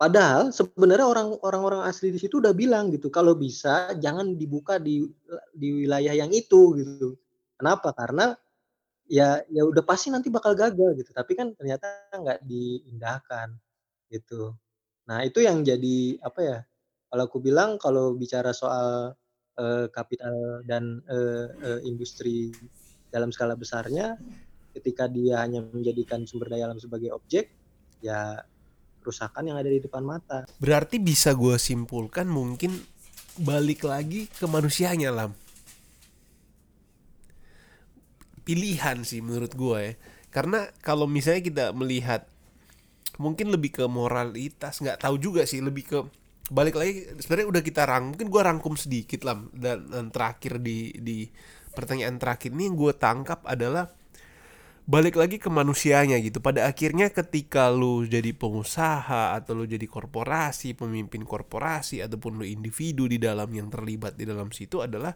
Padahal 0.01 0.49
sebenarnya 0.51 1.07
orang 1.07 1.29
orang-orang 1.45 1.81
asli 1.85 2.09
di 2.13 2.19
situ 2.21 2.41
udah 2.41 2.53
bilang 2.57 2.89
gitu, 2.93 3.09
"Kalau 3.13 3.37
bisa 3.37 3.93
jangan 4.01 4.33
dibuka 4.37 4.77
di 4.81 5.05
di 5.53 5.67
wilayah 5.85 6.13
yang 6.17 6.33
itu," 6.33 6.75
gitu. 6.77 7.17
Kenapa? 7.57 7.93
Karena 7.93 8.33
ya 9.09 9.41
ya 9.49 9.63
udah 9.65 9.83
pasti 9.85 10.09
nanti 10.13 10.29
bakal 10.33 10.53
gagal 10.57 10.97
gitu, 11.01 11.11
tapi 11.13 11.33
kan 11.37 11.53
ternyata 11.57 11.87
nggak 12.13 12.41
diindahkan, 12.45 13.55
gitu. 14.13 14.55
Nah, 15.09 15.25
itu 15.25 15.41
yang 15.41 15.65
jadi 15.65 16.21
apa 16.21 16.39
ya, 16.41 16.57
kalau 17.09 17.23
aku 17.25 17.37
bilang 17.41 17.81
kalau 17.81 18.13
bicara 18.13 18.53
soal, 18.53 19.17
eee, 19.57 19.89
kapital 19.89 20.61
dan, 20.69 21.01
eee 21.09 21.45
eee, 21.65 21.79
industri 21.89 22.53
dalam 23.11 23.33
skala 23.33 23.57
besarnya, 23.57 24.15
ketika 24.77 25.09
dia 25.11 25.43
hanya 25.43 25.59
menjadikan 25.65 26.23
sumber 26.23 26.53
daya 26.53 26.69
alam 26.69 26.79
sebagai 26.79 27.11
objek, 27.11 27.51
ya 27.99 28.39
kerusakan 29.03 29.51
yang 29.51 29.57
ada 29.59 29.67
di 29.67 29.81
depan 29.83 30.05
mata. 30.05 30.47
Berarti 30.61 31.01
bisa 31.01 31.33
gua 31.35 31.59
simpulkan 31.59 32.29
mungkin 32.29 32.79
balik 33.41 33.83
lagi 33.83 34.29
ke 34.31 34.45
manusianya, 34.47 35.11
Lam. 35.11 35.35
Pilihan 38.47 39.03
sih 39.03 39.19
menurut 39.19 39.51
gua 39.59 39.83
ya. 39.83 39.93
Karena 40.31 40.71
kalau 40.79 41.03
misalnya 41.09 41.43
kita 41.43 41.65
melihat 41.75 42.30
mungkin 43.19 43.51
lebih 43.51 43.81
ke 43.81 43.83
moralitas, 43.89 44.79
nggak 44.79 45.01
tahu 45.03 45.19
juga 45.19 45.43
sih, 45.43 45.59
lebih 45.59 45.83
ke 45.87 45.99
balik 46.51 46.75
lagi 46.75 47.07
sebenarnya 47.23 47.47
udah 47.47 47.61
kita 47.63 47.81
rang 47.87 48.11
mungkin 48.11 48.27
gua 48.27 48.43
rangkum 48.43 48.75
sedikit 48.75 49.23
Lam 49.23 49.47
dan, 49.55 49.87
dan 49.87 50.11
terakhir 50.11 50.59
di 50.59 50.91
di 50.99 51.31
pertanyaan 51.71 52.19
terakhir 52.19 52.51
ini 52.51 52.67
yang 52.67 52.75
gue 52.75 52.93
tangkap 52.99 53.39
adalah 53.47 53.87
balik 54.85 55.15
lagi 55.15 55.39
ke 55.39 55.47
manusianya 55.47 56.19
gitu. 56.19 56.43
Pada 56.43 56.67
akhirnya 56.67 57.07
ketika 57.13 57.71
lu 57.71 58.03
jadi 58.03 58.35
pengusaha 58.35 59.37
atau 59.39 59.55
lu 59.55 59.63
jadi 59.63 59.87
korporasi, 59.87 60.75
pemimpin 60.75 61.23
korporasi 61.23 62.03
ataupun 62.03 62.43
lu 62.43 62.45
individu 62.45 63.07
di 63.07 63.15
dalam 63.15 63.47
yang 63.55 63.71
terlibat 63.71 64.19
di 64.19 64.27
dalam 64.27 64.51
situ 64.51 64.83
adalah 64.83 65.15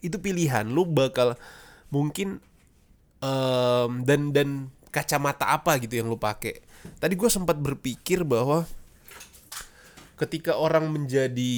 itu 0.00 0.16
pilihan 0.16 0.64
lu 0.64 0.88
bakal 0.88 1.36
mungkin 1.92 2.40
em, 3.20 3.90
dan 4.08 4.32
dan 4.32 4.72
kacamata 4.90 5.48
apa 5.50 5.78
gitu 5.78 5.98
yang 6.02 6.10
lu 6.10 6.18
pakai. 6.18 6.60
Tadi 6.98 7.14
gue 7.14 7.30
sempat 7.30 7.56
berpikir 7.56 8.26
bahwa 8.26 8.66
ketika 10.20 10.58
orang 10.58 10.90
menjadi 10.92 11.56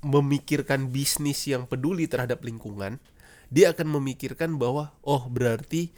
memikirkan 0.00 0.88
bisnis 0.88 1.44
yang 1.44 1.68
peduli 1.68 2.08
terhadap 2.08 2.40
lingkungan, 2.40 2.96
dia 3.52 3.72
akan 3.74 4.00
memikirkan 4.00 4.56
bahwa 4.56 4.94
oh 5.04 5.28
berarti 5.28 5.92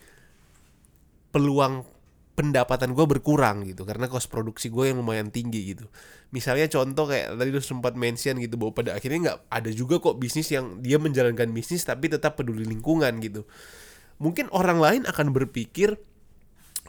peluang 1.31 1.87
pendapatan 2.33 2.97
gue 2.97 3.05
berkurang 3.05 3.69
gitu 3.69 3.85
karena 3.85 4.09
kos 4.09 4.25
produksi 4.25 4.73
gue 4.73 4.89
yang 4.89 5.05
lumayan 5.05 5.29
tinggi 5.29 5.77
gitu. 5.77 5.85
Misalnya 6.33 6.65
contoh 6.73 7.05
kayak 7.05 7.37
tadi 7.37 7.51
lu 7.53 7.61
sempat 7.61 7.93
mention 7.93 8.41
gitu 8.41 8.57
bahwa 8.57 8.73
pada 8.73 8.97
akhirnya 8.97 9.19
nggak 9.21 9.39
ada 9.53 9.71
juga 9.71 10.01
kok 10.01 10.17
bisnis 10.17 10.49
yang 10.49 10.81
dia 10.81 10.97
menjalankan 10.97 11.53
bisnis 11.53 11.85
tapi 11.85 12.09
tetap 12.09 12.41
peduli 12.41 12.65
lingkungan 12.65 13.21
gitu. 13.21 13.45
Mungkin 14.17 14.49
orang 14.49 14.81
lain 14.81 15.03
akan 15.05 15.37
berpikir 15.37 16.01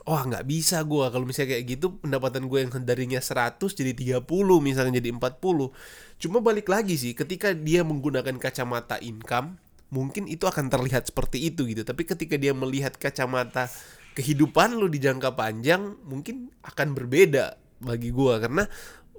wah 0.04 0.24
nggak 0.28 0.44
bisa 0.48 0.84
gue 0.84 1.06
kalau 1.12 1.24
misalnya 1.24 1.56
kayak 1.56 1.66
gitu 1.80 1.96
pendapatan 2.00 2.52
gue 2.52 2.60
yang 2.64 2.72
darinya 2.84 3.22
100 3.24 3.60
jadi 3.62 4.20
30 4.20 4.28
misalnya 4.60 5.00
jadi 5.00 5.16
40 5.16 6.20
cuma 6.20 6.38
balik 6.44 6.68
lagi 6.68 7.00
sih 7.00 7.16
ketika 7.16 7.56
dia 7.56 7.88
menggunakan 7.88 8.36
kacamata 8.36 9.00
income 9.00 9.56
mungkin 9.96 10.28
itu 10.28 10.44
akan 10.44 10.68
terlihat 10.68 11.08
seperti 11.08 11.48
itu 11.48 11.64
gitu 11.70 11.88
tapi 11.88 12.04
ketika 12.04 12.36
dia 12.36 12.52
melihat 12.52 13.00
kacamata 13.00 13.72
kehidupan 14.14 14.78
lu 14.78 14.88
di 14.88 15.02
jangka 15.02 15.34
panjang 15.34 15.98
mungkin 16.06 16.54
akan 16.62 16.94
berbeda 16.94 17.58
bagi 17.84 18.14
gue 18.14 18.34
karena 18.40 18.64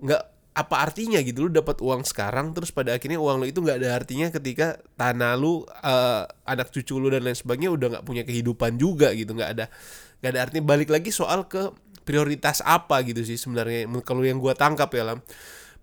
nggak 0.01 0.23
apa 0.55 0.77
artinya 0.87 1.19
gitu? 1.19 1.47
Lu 1.47 1.51
dapat 1.51 1.83
uang 1.83 2.07
sekarang 2.07 2.55
terus 2.55 2.71
pada 2.71 2.95
akhirnya 2.95 3.19
uang 3.19 3.43
lu 3.43 3.47
itu 3.51 3.59
nggak 3.59 3.79
ada 3.83 3.91
artinya 3.99 4.31
ketika 4.31 4.79
tanah 4.95 5.35
lu 5.35 5.67
eh, 5.67 6.23
anak 6.47 6.71
cucu 6.71 6.95
lu 7.03 7.11
dan 7.11 7.27
lain 7.27 7.35
sebagainya 7.35 7.75
udah 7.75 7.87
nggak 7.99 8.05
punya 8.07 8.23
kehidupan 8.23 8.79
juga 8.79 9.11
gitu. 9.19 9.35
Nggak 9.35 9.51
ada 9.59 9.67
nggak 10.23 10.31
ada 10.31 10.41
artinya. 10.47 10.65
Balik 10.71 10.95
lagi 10.95 11.11
soal 11.11 11.51
ke 11.51 11.75
prioritas 12.07 12.63
apa 12.63 13.03
gitu 13.03 13.27
sih 13.27 13.35
sebenarnya 13.35 13.91
kalau 14.07 14.23
yang 14.23 14.39
gua 14.39 14.55
tangkap 14.55 14.95
ya 14.95 15.03
lam. 15.03 15.21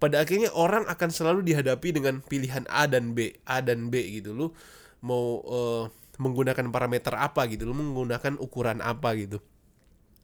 Pada 0.01 0.23
akhirnya 0.23 0.49
orang 0.55 0.87
akan 0.89 1.09
selalu 1.13 1.45
dihadapi 1.45 1.93
dengan 1.93 2.25
pilihan 2.25 2.65
A 2.71 2.89
dan 2.89 3.13
B 3.13 3.37
A 3.45 3.61
dan 3.61 3.91
B 3.91 4.01
gitu. 4.23 4.31
Lu 4.31 4.55
mau 5.03 5.43
eh, 5.43 5.83
menggunakan 6.21 6.69
parameter 6.69 7.17
apa 7.17 7.49
gitu 7.49 7.65
lu 7.65 7.73
menggunakan 7.73 8.37
ukuran 8.37 8.85
apa 8.85 9.17
gitu. 9.17 9.41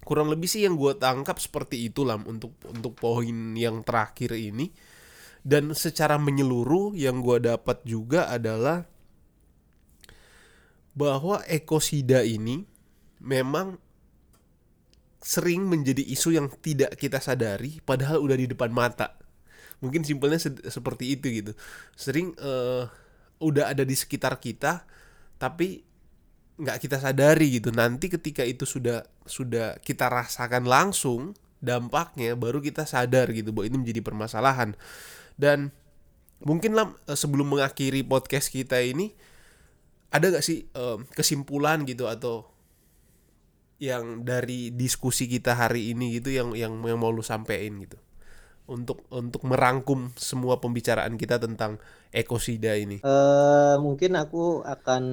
Kurang 0.05 0.29
lebih 0.31 0.47
sih 0.47 0.63
yang 0.63 0.77
gue 0.77 0.95
tangkap 0.95 1.41
seperti 1.41 1.89
itu 1.89 2.05
lam 2.05 2.23
untuk 2.29 2.55
untuk 2.69 2.95
poin 2.95 3.57
yang 3.57 3.81
terakhir 3.81 4.37
ini. 4.37 4.69
Dan 5.47 5.71
secara 5.73 6.19
menyeluruh 6.19 6.93
yang 6.95 7.23
gue 7.23 7.39
dapat 7.39 7.81
juga 7.87 8.27
adalah 8.27 8.83
bahwa 10.97 11.39
ekosida 11.47 12.25
ini 12.25 12.67
memang 13.23 13.79
sering 15.23 15.65
menjadi 15.65 16.03
isu 16.03 16.35
yang 16.35 16.47
tidak 16.61 16.95
kita 16.95 17.19
sadari 17.19 17.83
padahal 17.83 18.21
udah 18.23 18.37
di 18.37 18.47
depan 18.47 18.71
mata. 18.71 19.15
Mungkin 19.83 20.03
simpelnya 20.03 20.39
se- 20.41 20.67
seperti 20.67 21.19
itu 21.19 21.31
gitu. 21.31 21.51
Sering 21.95 22.33
eh, 22.37 22.87
udah 23.39 23.71
ada 23.71 23.83
di 23.85 23.95
sekitar 23.95 24.41
kita 24.41 24.83
tapi 25.37 25.86
nggak 26.57 26.77
kita 26.81 26.97
sadari 26.97 27.61
gitu. 27.61 27.69
Nanti 27.69 28.09
ketika 28.09 28.41
itu 28.41 28.65
sudah 28.65 29.05
sudah 29.29 29.77
kita 29.81 30.09
rasakan 30.09 30.65
langsung 30.65 31.37
dampaknya 31.61 32.37
baru 32.37 32.61
kita 32.61 32.85
sadar 32.85 33.29
gitu 33.33 33.53
bahwa 33.53 33.65
ini 33.69 33.77
menjadi 33.81 34.01
permasalahan. 34.01 34.73
Dan 35.37 35.69
mungkin 36.41 36.73
lah 36.73 36.93
eh, 37.05 37.17
sebelum 37.17 37.53
mengakhiri 37.53 38.01
podcast 38.05 38.49
kita 38.49 38.81
ini 38.81 39.13
ada 40.09 40.33
gak 40.33 40.45
sih 40.45 40.65
eh, 40.65 40.97
kesimpulan 41.13 41.85
gitu 41.85 42.09
atau 42.09 42.49
yang 43.77 44.25
dari 44.25 44.73
diskusi 44.73 45.29
kita 45.29 45.53
hari 45.53 45.93
ini 45.93 46.17
gitu 46.17 46.33
yang 46.33 46.57
yang 46.57 46.81
yang 46.81 46.97
mau 46.97 47.13
lu 47.13 47.21
sampein 47.21 47.77
gitu? 47.85 47.97
Untuk 48.67 49.05
untuk 49.13 49.47
merangkum 49.47 50.11
semua 50.19 50.59
pembicaraan 50.59 51.15
kita 51.15 51.39
tentang 51.39 51.79
ekosida 52.11 52.75
ini. 52.75 52.99
Eh 53.05 53.75
mungkin 53.79 54.17
aku 54.17 54.65
akan 54.65 55.03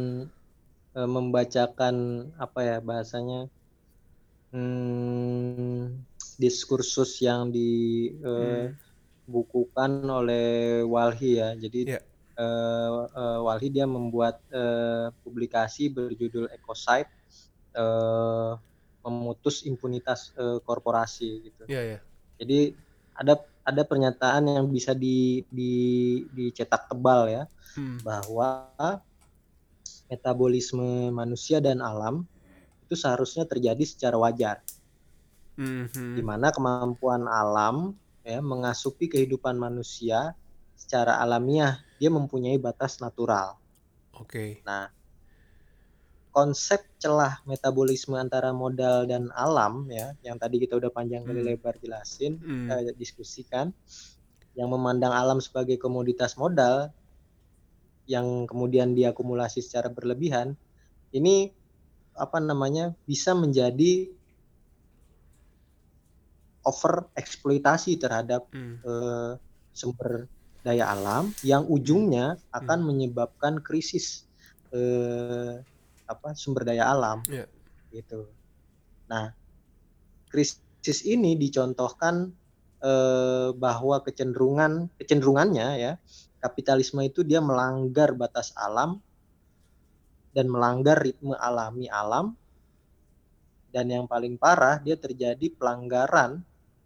eh, 0.98 1.08
membacakan 1.16 1.94
apa 2.38 2.60
ya 2.68 2.76
bahasanya 2.82 3.40
hmm, 4.52 6.04
diskursus 6.38 7.20
yang 7.22 7.50
dibukukan 7.54 9.90
oleh 10.08 10.82
Walhi 10.86 11.36
ya. 11.40 11.54
Jadi 11.58 11.80
Ya. 11.88 11.98
eh, 12.38 12.90
eh, 13.14 13.38
Walhi 13.46 13.68
dia 13.70 13.86
membuat 13.86 14.40
eh, 14.50 15.10
publikasi 15.24 15.88
berjudul 15.92 16.48
Ecocide 16.54 17.08
eh, 17.76 18.52
memutus 19.04 19.62
impunitas 19.68 20.32
eh, 20.38 20.58
korporasi 20.64 21.28
gitu. 21.50 21.64
Iya 21.68 21.82
ya. 21.96 21.98
Jadi 22.40 22.74
ada 23.14 23.34
ada 23.64 23.82
pernyataan 23.86 24.44
yang 24.50 24.66
bisa 24.68 24.92
di, 24.92 25.40
di 25.48 25.72
dicetak 26.34 26.88
tebal 26.90 27.28
ya 27.30 27.44
Hmm. 27.74 27.98
bahwa 28.06 28.70
metabolisme 30.10 31.10
manusia 31.14 31.58
dan 31.64 31.78
alam 31.84 32.24
itu 32.84 32.94
seharusnya 32.98 33.44
terjadi 33.48 33.84
secara 33.86 34.16
wajar 34.20 34.56
Mhm. 35.58 36.16
di 36.16 36.22
mana 36.30 36.48
kemampuan 36.56 37.22
alam 37.40 37.76
ya 38.26 38.38
mengasupi 38.42 39.04
kehidupan 39.12 39.54
manusia 39.58 40.34
secara 40.74 41.12
alamiah 41.22 41.74
dia 42.00 42.10
mempunyai 42.10 42.56
batas 42.58 42.98
natural. 43.04 43.48
Oke. 44.14 44.64
Nah, 44.66 44.90
konsep 46.34 46.80
celah 46.98 47.38
metabolisme 47.46 48.16
antara 48.18 48.50
modal 48.50 49.06
dan 49.06 49.30
alam 49.44 49.86
ya 49.98 50.06
yang 50.26 50.36
tadi 50.42 50.56
kita 50.62 50.74
udah 50.80 50.90
panjang 50.90 51.22
kali 51.22 51.40
Hmm. 51.40 51.48
lebar 51.48 51.74
jelasin 51.78 52.42
Hmm. 52.42 52.68
eh, 52.70 52.90
diskusikan 52.98 53.70
yang 54.58 54.70
memandang 54.74 55.14
alam 55.14 55.38
sebagai 55.42 55.76
komoditas 55.78 56.34
modal 56.38 56.90
yang 58.04 58.44
kemudian 58.44 58.92
diakumulasi 58.92 59.64
secara 59.64 59.88
berlebihan 59.88 60.52
ini 61.10 61.48
apa 62.14 62.38
namanya 62.38 62.92
bisa 63.04 63.32
menjadi 63.32 64.06
over 66.64 67.08
eksploitasi 67.12 68.00
terhadap 68.00 68.48
Hmm. 68.50 68.80
eh, 68.80 69.32
sumber 69.74 70.28
daya 70.64 70.88
alam 70.96 71.28
yang 71.44 71.68
ujungnya 71.68 72.40
akan 72.48 72.88
menyebabkan 72.88 73.60
krisis 73.60 74.24
eh, 74.72 75.60
apa 76.04 76.28
sumber 76.34 76.64
daya 76.64 76.88
alam 76.88 77.20
Iya. 77.28 77.46
gitu. 77.92 78.32
Nah, 79.06 79.32
krisis 80.26 81.04
ini 81.04 81.36
dicontohkan 81.36 82.32
eh, 82.84 83.48
bahwa 83.56 84.04
kecenderungan 84.04 84.92
kecenderungannya 85.00 85.68
ya 85.80 85.92
kapitalisme 86.38 87.00
itu 87.00 87.24
dia 87.24 87.40
melanggar 87.40 88.12
batas 88.12 88.52
alam 88.54 89.00
dan 90.36 90.52
melanggar 90.52 91.00
ritme 91.00 91.32
alami 91.40 91.88
alam 91.88 92.36
dan 93.72 93.90
yang 93.90 94.04
paling 94.06 94.36
parah 94.36 94.78
dia 94.78 94.94
terjadi 94.94 95.50
pelanggaran 95.56 96.44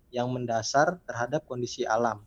yang 0.09 0.33
mendasar 0.33 1.03
terhadap 1.05 1.45
kondisi 1.45 1.85
alam 1.85 2.25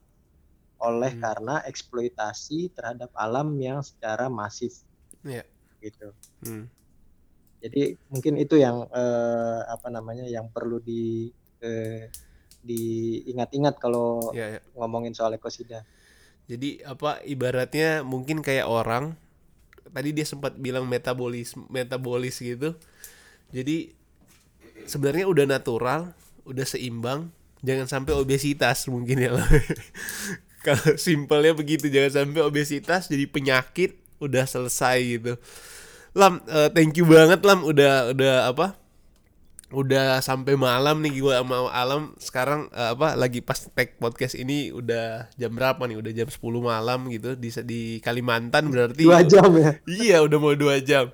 oleh 0.81 1.13
Hmm. 1.13 1.21
karena 1.21 1.55
eksploitasi 1.65 2.73
terhadap 2.73 3.09
alam 3.13 3.53
yang 3.57 3.81
secara 3.81 4.29
masif 4.29 4.81
Iya. 5.21 5.45
gitu. 5.81 6.13
Hmm. 6.45 6.65
Jadi 7.61 7.93
mungkin 8.09 8.41
itu 8.41 8.57
yang 8.57 8.89
eh, 8.89 9.59
apa 9.69 9.93
namanya 9.93 10.25
yang 10.25 10.49
perlu 10.49 10.81
di 10.81 11.29
eh, 11.61 12.09
diingat-ingat 12.61 13.77
kalau 13.81 14.31
Iya, 14.31 14.57
iya. 14.57 14.61
ngomongin 14.77 15.13
soal 15.17 15.33
ekosida. 15.35 15.83
Jadi 16.49 16.83
apa 16.83 17.21
ibaratnya 17.23 18.03
mungkin 18.03 18.43
kayak 18.43 18.67
orang 18.67 19.15
tadi 19.91 20.15
dia 20.15 20.23
sempat 20.27 20.55
bilang 20.57 20.87
metabolis 20.87 21.55
metabolis 21.69 22.39
gitu. 22.39 22.75
Jadi 23.51 23.91
sebenarnya 24.87 25.27
udah 25.27 25.45
natural, 25.47 26.11
udah 26.47 26.65
seimbang, 26.65 27.29
jangan 27.61 27.87
sampai 27.87 28.13
obesitas 28.15 28.87
mungkin 28.89 29.21
ya. 29.21 29.31
Kalau 30.65 30.93
simpelnya 30.97 31.57
begitu 31.57 31.89
jangan 31.89 32.25
sampai 32.25 32.41
obesitas 32.45 33.09
jadi 33.09 33.25
penyakit 33.25 33.97
udah 34.21 34.45
selesai 34.45 34.97
gitu. 35.17 35.33
Lam, 36.13 36.43
eh, 36.45 36.69
thank 36.75 36.99
you 36.99 37.07
banget 37.07 37.41
Lam 37.41 37.63
udah 37.65 38.11
udah 38.13 38.35
apa? 38.51 38.77
Udah 39.71 40.19
sampai 40.19 40.59
malam 40.59 40.99
nih 40.99 41.23
gua 41.23 41.39
sama 41.39 41.71
Alam 41.71 42.11
sekarang 42.19 42.67
eh, 42.75 42.91
apa 42.91 43.15
lagi 43.15 43.39
pas 43.39 43.55
tag 43.71 43.95
podcast 43.95 44.35
ini 44.35 44.69
udah 44.75 45.31
jam 45.39 45.55
berapa 45.55 45.79
nih? 45.87 45.97
Udah 45.97 46.11
jam 46.11 46.27
10 46.27 46.39
malam 46.59 47.07
gitu 47.07 47.39
di 47.39 47.49
di 47.63 47.81
Kalimantan 48.03 48.67
berarti. 48.67 49.07
Dua 49.07 49.23
jam 49.23 49.47
ya. 49.55 49.79
Iya 49.87 50.17
udah 50.27 50.37
mau 50.37 50.53
dua 50.53 50.83
jam 50.83 51.09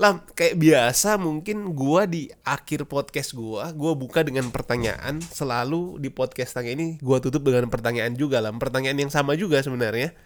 Lam 0.00 0.24
kayak 0.32 0.56
biasa 0.56 1.20
mungkin 1.20 1.76
gua 1.76 2.08
di 2.08 2.32
akhir 2.40 2.88
podcast 2.88 3.36
gua 3.36 3.68
Gua 3.76 3.92
buka 3.92 4.24
dengan 4.24 4.48
pertanyaan 4.48 5.20
Selalu 5.20 6.00
di 6.00 6.08
podcast 6.08 6.56
tanya 6.56 6.72
ini 6.72 6.96
Gua 7.04 7.20
tutup 7.20 7.44
dengan 7.44 7.68
pertanyaan 7.68 8.16
juga 8.16 8.40
Lam 8.40 8.56
Pertanyaan 8.56 8.96
yang 8.96 9.12
sama 9.12 9.36
juga 9.36 9.60
sebenarnya 9.60 10.16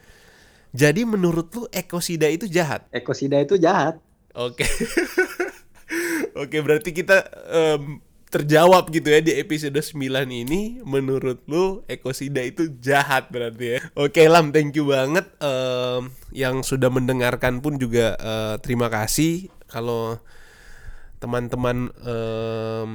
Jadi 0.71 1.03
menurut 1.03 1.51
lu 1.59 1.67
ekosida 1.75 2.31
itu 2.31 2.47
jahat? 2.47 2.87
Ekosida 2.95 3.43
itu 3.43 3.59
jahat. 3.59 3.99
Oke 4.35 4.63
Oke 6.35 6.59
berarti 6.61 6.91
kita 6.91 7.31
em, 7.51 8.03
terjawab 8.29 8.91
gitu 8.91 9.07
ya 9.15 9.23
di 9.23 9.39
episode 9.39 9.79
9 9.79 9.95
ini. 10.27 10.83
Menurut 10.83 11.47
lu 11.47 11.87
ekosida 11.87 12.43
itu 12.43 12.75
jahat 12.83 13.31
berarti 13.31 13.79
ya. 13.79 13.81
Oke 13.95 14.27
Lam 14.27 14.51
thank 14.51 14.75
you 14.75 14.91
banget. 14.91 15.31
Em, 15.39 16.11
yang 16.35 16.67
sudah 16.67 16.91
mendengarkan 16.91 17.63
pun 17.63 17.79
juga 17.79 18.19
eh, 18.19 18.55
terima 18.61 18.91
kasih. 18.91 19.49
Kalau 19.71 20.19
teman-teman 21.23 21.95
em, 22.03 22.89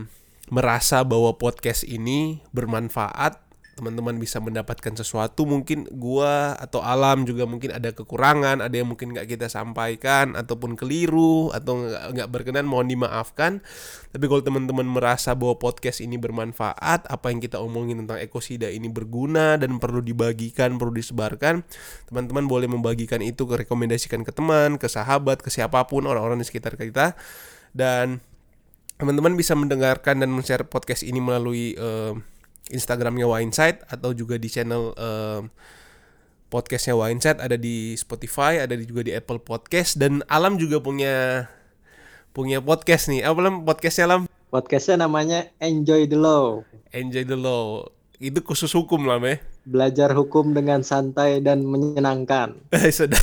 merasa 0.51 1.01
bahwa 1.07 1.33
podcast 1.39 1.87
ini 1.87 2.43
bermanfaat 2.51 3.48
teman-teman 3.79 4.19
bisa 4.19 4.43
mendapatkan 4.43 4.91
sesuatu 4.99 5.47
mungkin 5.47 5.87
gua 5.95 6.59
atau 6.59 6.83
alam 6.83 7.23
juga 7.23 7.47
mungkin 7.47 7.71
ada 7.71 7.95
kekurangan 7.95 8.59
ada 8.59 8.75
yang 8.75 8.91
mungkin 8.91 9.15
nggak 9.15 9.31
kita 9.31 9.47
sampaikan 9.47 10.35
ataupun 10.35 10.75
keliru 10.75 11.55
atau 11.55 11.87
nggak 11.87 12.27
berkenan 12.27 12.67
mohon 12.67 12.91
dimaafkan. 12.91 13.63
Tapi 14.11 14.25
kalau 14.27 14.43
teman-teman 14.43 14.83
merasa 14.83 15.31
bahwa 15.31 15.55
podcast 15.55 16.03
ini 16.03 16.19
bermanfaat 16.19 17.07
apa 17.07 17.31
yang 17.31 17.39
kita 17.39 17.61
omongin 17.63 18.03
tentang 18.03 18.19
ekosida 18.19 18.67
ini 18.67 18.91
berguna 18.91 19.55
dan 19.55 19.79
perlu 19.79 20.03
dibagikan 20.03 20.75
perlu 20.75 20.91
disebarkan 20.91 21.63
teman-teman 22.11 22.49
boleh 22.49 22.67
membagikan 22.67 23.23
itu 23.23 23.47
ke 23.47 23.63
rekomendasikan 23.65 24.25
ke 24.27 24.35
teman 24.35 24.75
ke 24.75 24.91
sahabat 24.91 25.39
ke 25.39 25.47
siapa 25.47 25.85
pun 25.87 26.03
orang-orang 26.03 26.43
di 26.43 26.45
sekitar 26.45 26.75
kita. 26.75 27.15
Dan 27.71 28.19
teman-teman 28.99 29.39
bisa 29.39 29.55
mendengarkan 29.55 30.19
dan 30.19 30.27
men-share 30.27 30.67
podcast 30.67 31.07
ini 31.07 31.23
melalui 31.23 31.71
eh, 31.79 32.13
Instagramnya 32.69 33.25
Wineside 33.25 33.81
atau 33.85 34.13
juga 34.13 34.37
di 34.37 34.47
channel 34.47 34.93
eh, 34.93 35.41
podcastnya 36.49 36.97
Wineside 36.97 37.37
ada 37.37 37.57
di 37.57 37.93
Spotify 37.93 38.61
ada 38.61 38.73
di- 38.73 38.85
juga 38.85 39.05
di 39.05 39.13
Apple 39.13 39.41
Podcast 39.41 39.97
dan 39.97 40.25
Alam 40.25 40.57
juga 40.57 40.81
punya 40.81 41.45
punya 42.29 42.61
podcast 42.61 43.09
nih 43.09 43.25
apa 43.25 43.39
Lam 43.41 43.65
podcastnya 43.65 44.05
Lam 44.07 44.21
Podcastnya 44.49 45.05
namanya 45.05 45.45
Enjoy 45.61 46.09
the 46.09 46.17
Law. 46.17 46.65
Enjoy 46.89 47.21
the 47.21 47.37
Law 47.37 47.85
itu 48.17 48.41
khusus 48.41 48.73
hukum 48.73 49.05
Lam 49.05 49.21
ya 49.21 49.37
Belajar 49.69 50.09
hukum 50.17 50.57
dengan 50.57 50.81
santai 50.81 51.37
dan 51.45 51.61
menyenangkan. 51.61 52.57
Sudah. 52.97 53.21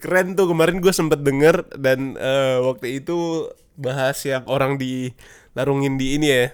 Keren 0.00 0.32
tuh 0.32 0.48
kemarin 0.48 0.80
gue 0.80 0.94
sempet 0.94 1.20
denger 1.20 1.68
dan 1.76 2.16
eh, 2.16 2.56
waktu 2.64 3.02
itu 3.02 3.50
bahas 3.74 4.16
yang 4.24 4.46
orang 4.48 4.80
di 4.80 5.12
larungin 5.52 6.00
di 6.00 6.16
ini 6.16 6.28
ya, 6.28 6.46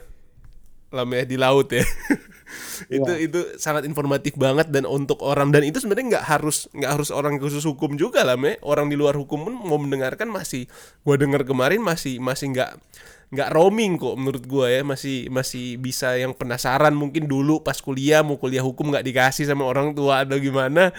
lam 0.91 1.11
ya 1.13 1.23
di 1.29 1.37
laut 1.37 1.69
ya. 1.71 1.85
itu 2.89 3.13
itu 3.21 3.41
sangat 3.61 3.85
informatif 3.85 4.35
banget 4.41 4.73
dan 4.73 4.89
untuk 4.89 5.21
orang. 5.21 5.53
Dan 5.53 5.69
itu 5.69 5.79
sebenarnya 5.83 6.19
nggak 6.19 6.27
harus 6.27 6.67
nggak 6.73 6.93
harus 6.99 7.11
orang 7.13 7.37
khusus 7.37 7.63
hukum 7.69 7.95
juga 7.95 8.25
lah 8.25 8.39
ya. 8.41 8.57
Orang 8.65 8.89
di 8.89 8.97
luar 8.97 9.15
hukum 9.15 9.49
pun 9.49 9.55
mau 9.55 9.77
mendengarkan 9.77 10.33
masih 10.33 10.67
gue 11.05 11.17
denger 11.17 11.45
kemarin 11.45 11.85
masih 11.85 12.19
masih 12.19 12.57
nggak 12.57 12.81
nggak 13.29 13.51
roaming 13.53 14.01
kok 14.01 14.17
menurut 14.17 14.45
gue 14.49 14.67
ya. 14.67 14.83
Masih 14.83 15.29
masih 15.29 15.77
bisa 15.77 16.17
yang 16.17 16.33
penasaran 16.33 16.97
mungkin 16.97 17.29
dulu 17.29 17.61
pas 17.61 17.77
kuliah 17.79 18.25
mau 18.25 18.41
kuliah 18.41 18.65
hukum 18.65 18.89
nggak 18.89 19.05
dikasih 19.05 19.45
sama 19.45 19.69
orang 19.69 19.93
tua 19.93 20.25
atau 20.25 20.41
gimana. 20.41 20.91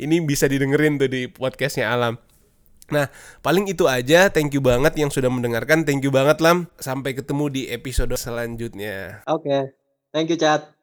Ini 0.00 0.20
bisa 0.24 0.48
didengerin 0.48 0.96
tuh 0.96 1.12
di 1.12 1.28
podcastnya 1.28 1.92
alam 1.92 2.16
Nah, 2.90 3.06
paling 3.40 3.70
itu 3.70 3.86
aja. 3.86 4.28
Thank 4.30 4.58
you 4.58 4.62
banget 4.62 4.98
yang 4.98 5.10
sudah 5.10 5.30
mendengarkan. 5.30 5.86
Thank 5.86 6.02
you 6.02 6.12
banget 6.12 6.42
Lam. 6.42 6.66
Sampai 6.76 7.14
ketemu 7.14 7.46
di 7.50 7.62
episode 7.70 8.14
selanjutnya. 8.18 9.22
Oke. 9.30 9.46
Okay. 9.46 9.62
Thank 10.10 10.34
you, 10.34 10.38
Chat. 10.38 10.79